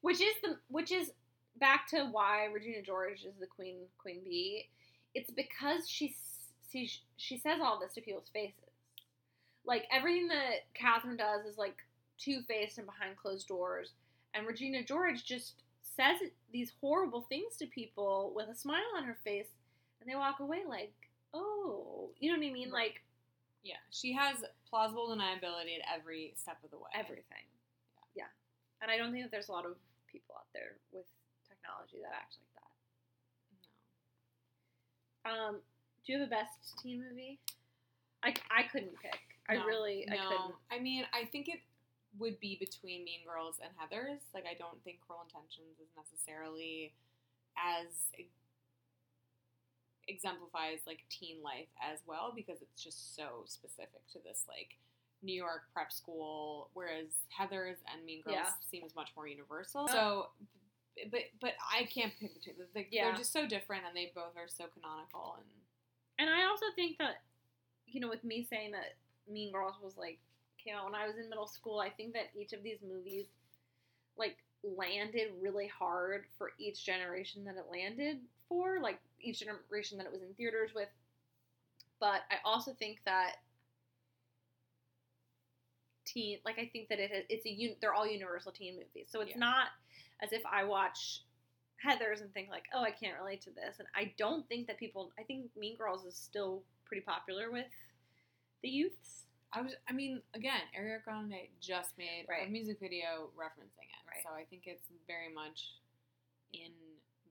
Which 0.00 0.20
is 0.20 0.34
the 0.42 0.58
which 0.68 0.92
is 0.92 1.12
back 1.58 1.86
to 1.88 2.04
why 2.06 2.46
Regina 2.46 2.82
George 2.82 3.24
is 3.24 3.34
the 3.40 3.46
queen 3.46 3.86
queen 3.98 4.22
bee. 4.24 4.68
It's 5.14 5.30
because 5.30 5.88
she 5.88 6.14
she 6.70 6.90
she 7.16 7.38
says 7.38 7.60
all 7.62 7.78
this 7.80 7.94
to 7.94 8.00
people's 8.00 8.30
faces. 8.32 8.56
Like 9.64 9.86
everything 9.92 10.28
that 10.28 10.66
Kathryn 10.74 11.18
does 11.18 11.44
is 11.46 11.58
like 11.58 11.76
two 12.18 12.42
faced 12.48 12.78
and 12.78 12.86
behind 12.86 13.16
closed 13.16 13.48
doors, 13.48 13.92
and 14.34 14.46
Regina 14.46 14.82
George 14.84 15.24
just 15.24 15.62
says 15.82 16.16
these 16.52 16.72
horrible 16.80 17.22
things 17.28 17.56
to 17.58 17.66
people 17.66 18.32
with 18.34 18.48
a 18.48 18.54
smile 18.54 18.82
on 18.96 19.04
her 19.04 19.18
face, 19.24 19.48
and 20.00 20.10
they 20.10 20.16
walk 20.16 20.40
away 20.40 20.60
like, 20.68 20.92
oh, 21.34 22.10
you 22.20 22.30
know 22.30 22.38
what 22.38 22.46
I 22.46 22.52
mean? 22.52 22.70
Right. 22.70 22.84
Like 22.84 23.02
Yeah. 23.62 23.76
She 23.90 24.12
has 24.14 24.36
plausible 24.68 25.08
deniability 25.08 25.76
at 25.78 25.84
every 25.98 26.32
step 26.36 26.58
of 26.64 26.70
the 26.70 26.78
way. 26.78 26.90
everything. 26.94 27.44
Yeah. 28.14 28.30
And 28.82 28.90
I 28.90 28.96
don't 28.96 29.12
think 29.12 29.24
that 29.24 29.30
there's 29.30 29.48
a 29.48 29.52
lot 29.52 29.66
of 29.66 29.76
people 30.10 30.34
out 30.38 30.48
there 30.54 30.76
with 30.92 31.04
technology 31.46 31.98
that 32.02 32.14
act 32.16 32.36
like 32.40 32.52
that. 32.56 32.70
No. 35.28 35.30
Um, 35.30 35.54
do 36.06 36.12
you 36.12 36.18
have 36.18 36.28
a 36.28 36.30
best 36.30 36.80
teen 36.82 37.04
movie? 37.08 37.38
I, 38.22 38.34
I 38.50 38.64
couldn't 38.72 38.96
pick. 39.00 39.20
I 39.48 39.54
No, 39.56 39.64
really 39.66 40.06
I 40.10 40.16
no. 40.16 40.28
couldn't. 40.28 40.54
I 40.72 40.78
mean, 40.78 41.04
I 41.12 41.24
think 41.26 41.48
it 41.48 41.60
would 42.18 42.40
be 42.40 42.56
between 42.58 43.04
Mean 43.04 43.20
Girls 43.26 43.56
and 43.62 43.70
Heathers. 43.76 44.20
Like, 44.34 44.44
I 44.50 44.54
don't 44.58 44.82
think 44.84 45.00
Cruel 45.06 45.22
Intentions 45.28 45.78
is 45.78 45.88
necessarily 45.96 46.92
as 47.54 47.86
exemplifies 50.08 50.80
like 50.86 51.04
teen 51.10 51.42
life 51.42 51.68
as 51.82 52.00
well 52.06 52.32
because 52.34 52.62
it's 52.62 52.82
just 52.82 53.14
so 53.16 53.44
specific 53.46 54.00
to 54.12 54.18
this 54.24 54.44
like 54.48 54.76
New 55.22 55.34
York 55.34 55.62
prep 55.74 55.92
school, 55.92 56.70
whereas 56.74 57.06
Heathers 57.38 57.76
and 57.92 58.04
Mean 58.06 58.22
Girls 58.22 58.36
Yeah. 58.36 58.50
seems 58.70 58.94
much 58.96 59.10
more 59.14 59.28
universal. 59.28 59.86
So, 59.88 60.28
but 61.10 61.20
but 61.40 61.52
I 61.70 61.84
can't 61.84 62.12
pick 62.18 62.34
between 62.34 62.56
them. 62.58 62.66
They, 62.74 62.88
Yeah. 62.90 63.06
They're 63.08 63.18
just 63.18 63.32
so 63.32 63.46
different, 63.46 63.84
and 63.86 63.94
they 63.96 64.12
both 64.14 64.36
are 64.36 64.48
so 64.48 64.64
canonical. 64.68 65.36
And 65.38 65.46
And 66.18 66.30
I 66.30 66.44
also 66.46 66.66
think 66.74 66.98
that, 66.98 67.22
you 67.86 68.00
know, 68.00 68.08
with 68.08 68.24
me 68.24 68.46
saying 68.48 68.72
that 68.72 68.96
Mean 69.28 69.52
Girls 69.52 69.76
was 69.82 69.96
like 69.96 70.18
came 70.58 70.74
out 70.74 70.84
when 70.84 70.94
I 70.94 71.06
was 71.06 71.16
in 71.16 71.28
middle 71.28 71.46
school, 71.46 71.80
I 71.80 71.90
think 71.90 72.12
that 72.14 72.30
each 72.34 72.52
of 72.52 72.62
these 72.62 72.78
movies 72.82 73.26
like 74.16 74.36
landed 74.62 75.32
really 75.40 75.66
hard 75.68 76.24
for 76.36 76.52
each 76.58 76.84
generation 76.84 77.44
that 77.44 77.56
it 77.56 77.66
landed 77.70 78.18
for, 78.48 78.78
like 78.80 78.98
each 79.22 79.40
generation 79.40 79.98
that 79.98 80.06
it 80.06 80.12
was 80.12 80.22
in 80.22 80.34
theaters 80.34 80.70
with. 80.74 80.88
But 82.00 82.22
I 82.30 82.36
also 82.44 82.72
think 82.72 83.00
that 83.04 83.36
teen, 86.04 86.38
like 86.44 86.58
I 86.58 86.68
think 86.72 86.88
that 86.88 86.98
it 86.98 87.26
it's 87.28 87.46
a 87.46 87.50
un, 87.50 87.76
they're 87.80 87.94
all 87.94 88.06
universal 88.06 88.52
teen 88.52 88.74
movies, 88.76 89.08
so 89.10 89.20
it's 89.20 89.32
Yeah. 89.32 89.38
not 89.38 89.68
as 90.20 90.32
if 90.32 90.44
I 90.46 90.64
watch 90.64 91.22
Heathers 91.84 92.20
and 92.20 92.30
think 92.34 92.50
like, 92.50 92.64
oh, 92.74 92.82
I 92.82 92.90
can't 92.90 93.18
relate 93.18 93.40
to 93.42 93.50
this. 93.50 93.78
And 93.78 93.88
I 93.94 94.12
don't 94.18 94.46
think 94.48 94.66
that 94.66 94.76
people. 94.76 95.12
I 95.18 95.22
think 95.22 95.54
Mean 95.56 95.76
Girls 95.78 96.04
is 96.04 96.14
still 96.14 96.62
pretty 96.84 97.00
popular 97.02 97.50
with 97.50 97.72
the 98.62 98.68
youths. 98.68 99.24
I 99.52 99.62
was, 99.62 99.74
I 99.88 99.92
mean, 99.92 100.22
again, 100.34 100.60
Ariana 100.78 101.02
Grande 101.02 101.48
just 101.60 101.96
made 101.96 102.26
Right. 102.28 102.46
a 102.46 102.50
music 102.50 102.78
video 102.80 103.30
referencing 103.34 103.88
it, 103.88 104.06
Right. 104.06 104.22
so 104.22 104.30
I 104.30 104.44
think 104.44 104.66
it's 104.66 104.88
very 105.06 105.32
much 105.32 105.72
in 106.52 106.70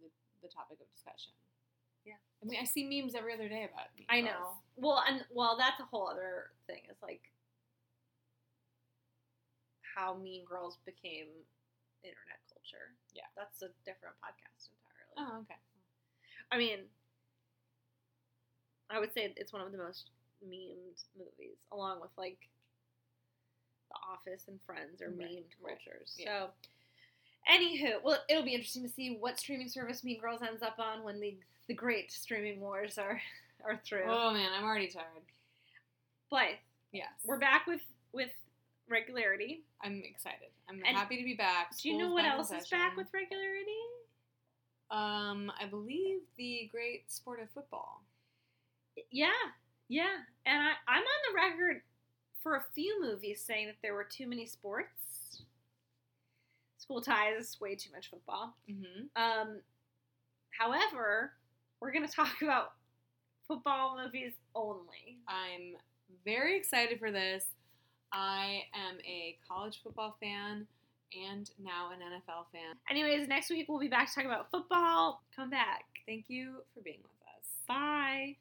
the, 0.02 0.10
the 0.42 0.48
topic 0.50 0.80
of 0.82 0.90
discussion. 0.92 1.32
Yeah. 2.06 2.14
I 2.42 2.46
mean, 2.46 2.60
I 2.62 2.66
see 2.66 2.84
memes 2.88 3.16
every 3.16 3.34
other 3.34 3.50
day 3.50 3.68
about. 3.72 3.88
Mean 3.98 4.06
I 4.10 4.22
know. 4.22 4.58
Well, 4.78 5.04
and 5.08 5.24
well, 5.32 5.58
that's 5.58 5.80
a 5.80 5.84
whole 5.86 6.08
other 6.08 6.52
thing. 6.68 6.82
It's 6.90 7.02
like 7.04 7.22
how 9.96 10.16
Mean 10.16 10.46
Girls 10.46 10.78
became 10.86 11.28
internet 12.04 12.40
culture. 12.54 12.96
Yeah. 13.14 13.24
that's 13.36 13.62
a 13.62 13.68
different 13.86 14.16
podcast 14.24 14.70
entirely. 14.72 15.18
Oh, 15.18 15.40
okay. 15.44 15.60
I 16.52 16.58
mean, 16.58 16.80
I 18.90 19.00
would 19.00 19.14
say 19.14 19.34
it's 19.36 19.52
one 19.54 19.62
of 19.62 19.72
the 19.72 19.78
most 19.78 20.10
memed 20.48 21.04
movies, 21.18 21.58
along 21.72 22.00
with 22.02 22.12
like 22.18 22.38
The 23.92 23.98
Office 24.14 24.44
and 24.48 24.60
Friends 24.66 25.02
are 25.02 25.10
Right, 25.10 25.18
memed 25.30 25.52
right, 25.62 25.78
cultures. 25.86 26.16
yeah. 26.18 26.46
So, 26.48 26.50
anywho, 27.52 28.02
well, 28.04 28.20
it'll 28.30 28.44
be 28.44 28.54
interesting 28.54 28.84
to 28.84 28.90
see 28.90 29.18
what 29.20 29.38
streaming 29.40 29.68
service 29.70 30.04
Mean 30.04 30.20
Girls 30.22 30.42
ends 30.48 30.64
up 30.64 30.80
on 30.80 31.04
when 31.04 31.20
the 31.20 31.38
the 31.70 31.76
great 31.76 32.12
streaming 32.12 32.60
wars 32.60 32.98
are 32.98 33.22
are 33.66 33.80
through. 33.86 34.04
Oh 34.08 34.34
man, 34.34 34.50
I'm 34.58 34.66
already 34.66 34.88
tired. 34.88 35.06
Blythe, 36.30 36.58
Yes, 36.92 37.10
we're 37.26 37.40
back 37.40 37.66
with 37.68 37.82
with 38.12 38.32
regularity. 38.90 39.64
I'm 39.82 40.02
excited. 40.04 40.50
I'm 40.68 40.82
And 40.86 40.98
happy 40.98 41.18
to 41.18 41.24
be 41.24 41.36
back. 41.36 41.78
Do 41.78 41.90
you 41.90 41.98
know 41.98 42.12
what 42.12 42.26
else 42.26 42.52
is 42.52 42.68
back 42.68 42.98
with 42.98 43.08
regularity? 43.14 43.72
Um, 44.92 45.52
I 45.62 45.68
believe 45.70 46.22
the 46.38 46.68
great 46.72 47.12
sport 47.12 47.40
of 47.40 47.50
football. 47.52 48.04
Yeah, 49.12 49.30
yeah. 49.88 50.16
And 50.48 50.60
I, 50.60 50.72
I'm 50.88 51.04
on 51.04 51.04
the 51.30 51.36
record 51.36 51.82
for 52.42 52.56
a 52.56 52.66
few 52.74 53.00
movies 53.00 53.44
saying 53.46 53.68
that 53.68 53.76
there 53.84 53.94
were 53.94 54.08
too 54.10 54.28
many 54.28 54.48
sports. 54.48 55.44
School 56.80 57.02
ties, 57.02 57.58
way 57.62 57.76
too 57.76 57.92
much 57.94 58.10
football. 58.10 58.56
Mm-hmm. 58.68 59.22
Um, 59.22 59.60
however, 60.50 61.34
we're 61.82 61.92
going 61.92 62.08
to 62.08 62.14
talk 62.14 62.42
about 62.42 62.74
football 63.48 63.98
movies 64.04 64.34
only. 64.56 65.18
I'm 65.28 65.76
very 66.26 66.58
excited 66.58 67.00
for 67.00 67.12
this. 67.12 67.46
I 68.12 68.64
am 68.74 68.98
a 69.06 69.38
college 69.48 69.82
football 69.84 70.16
fan 70.20 70.66
and 71.14 71.50
now 71.64 71.92
an 71.92 72.00
NFL 72.00 72.46
fan. 72.52 72.76
Anyways, 72.90 73.28
next 73.28 73.50
week 73.50 73.68
we'll 73.68 73.80
be 73.80 73.88
back 73.88 74.10
to 74.10 74.16
talk 74.16 74.26
about 74.26 74.50
football. 74.52 75.22
Come 75.36 75.50
back. 75.50 75.86
Thank 76.06 76.26
you 76.28 76.56
for 76.74 76.82
being 76.82 77.00
with 77.02 77.12
us. 77.38 77.46
Bye. 77.68 78.36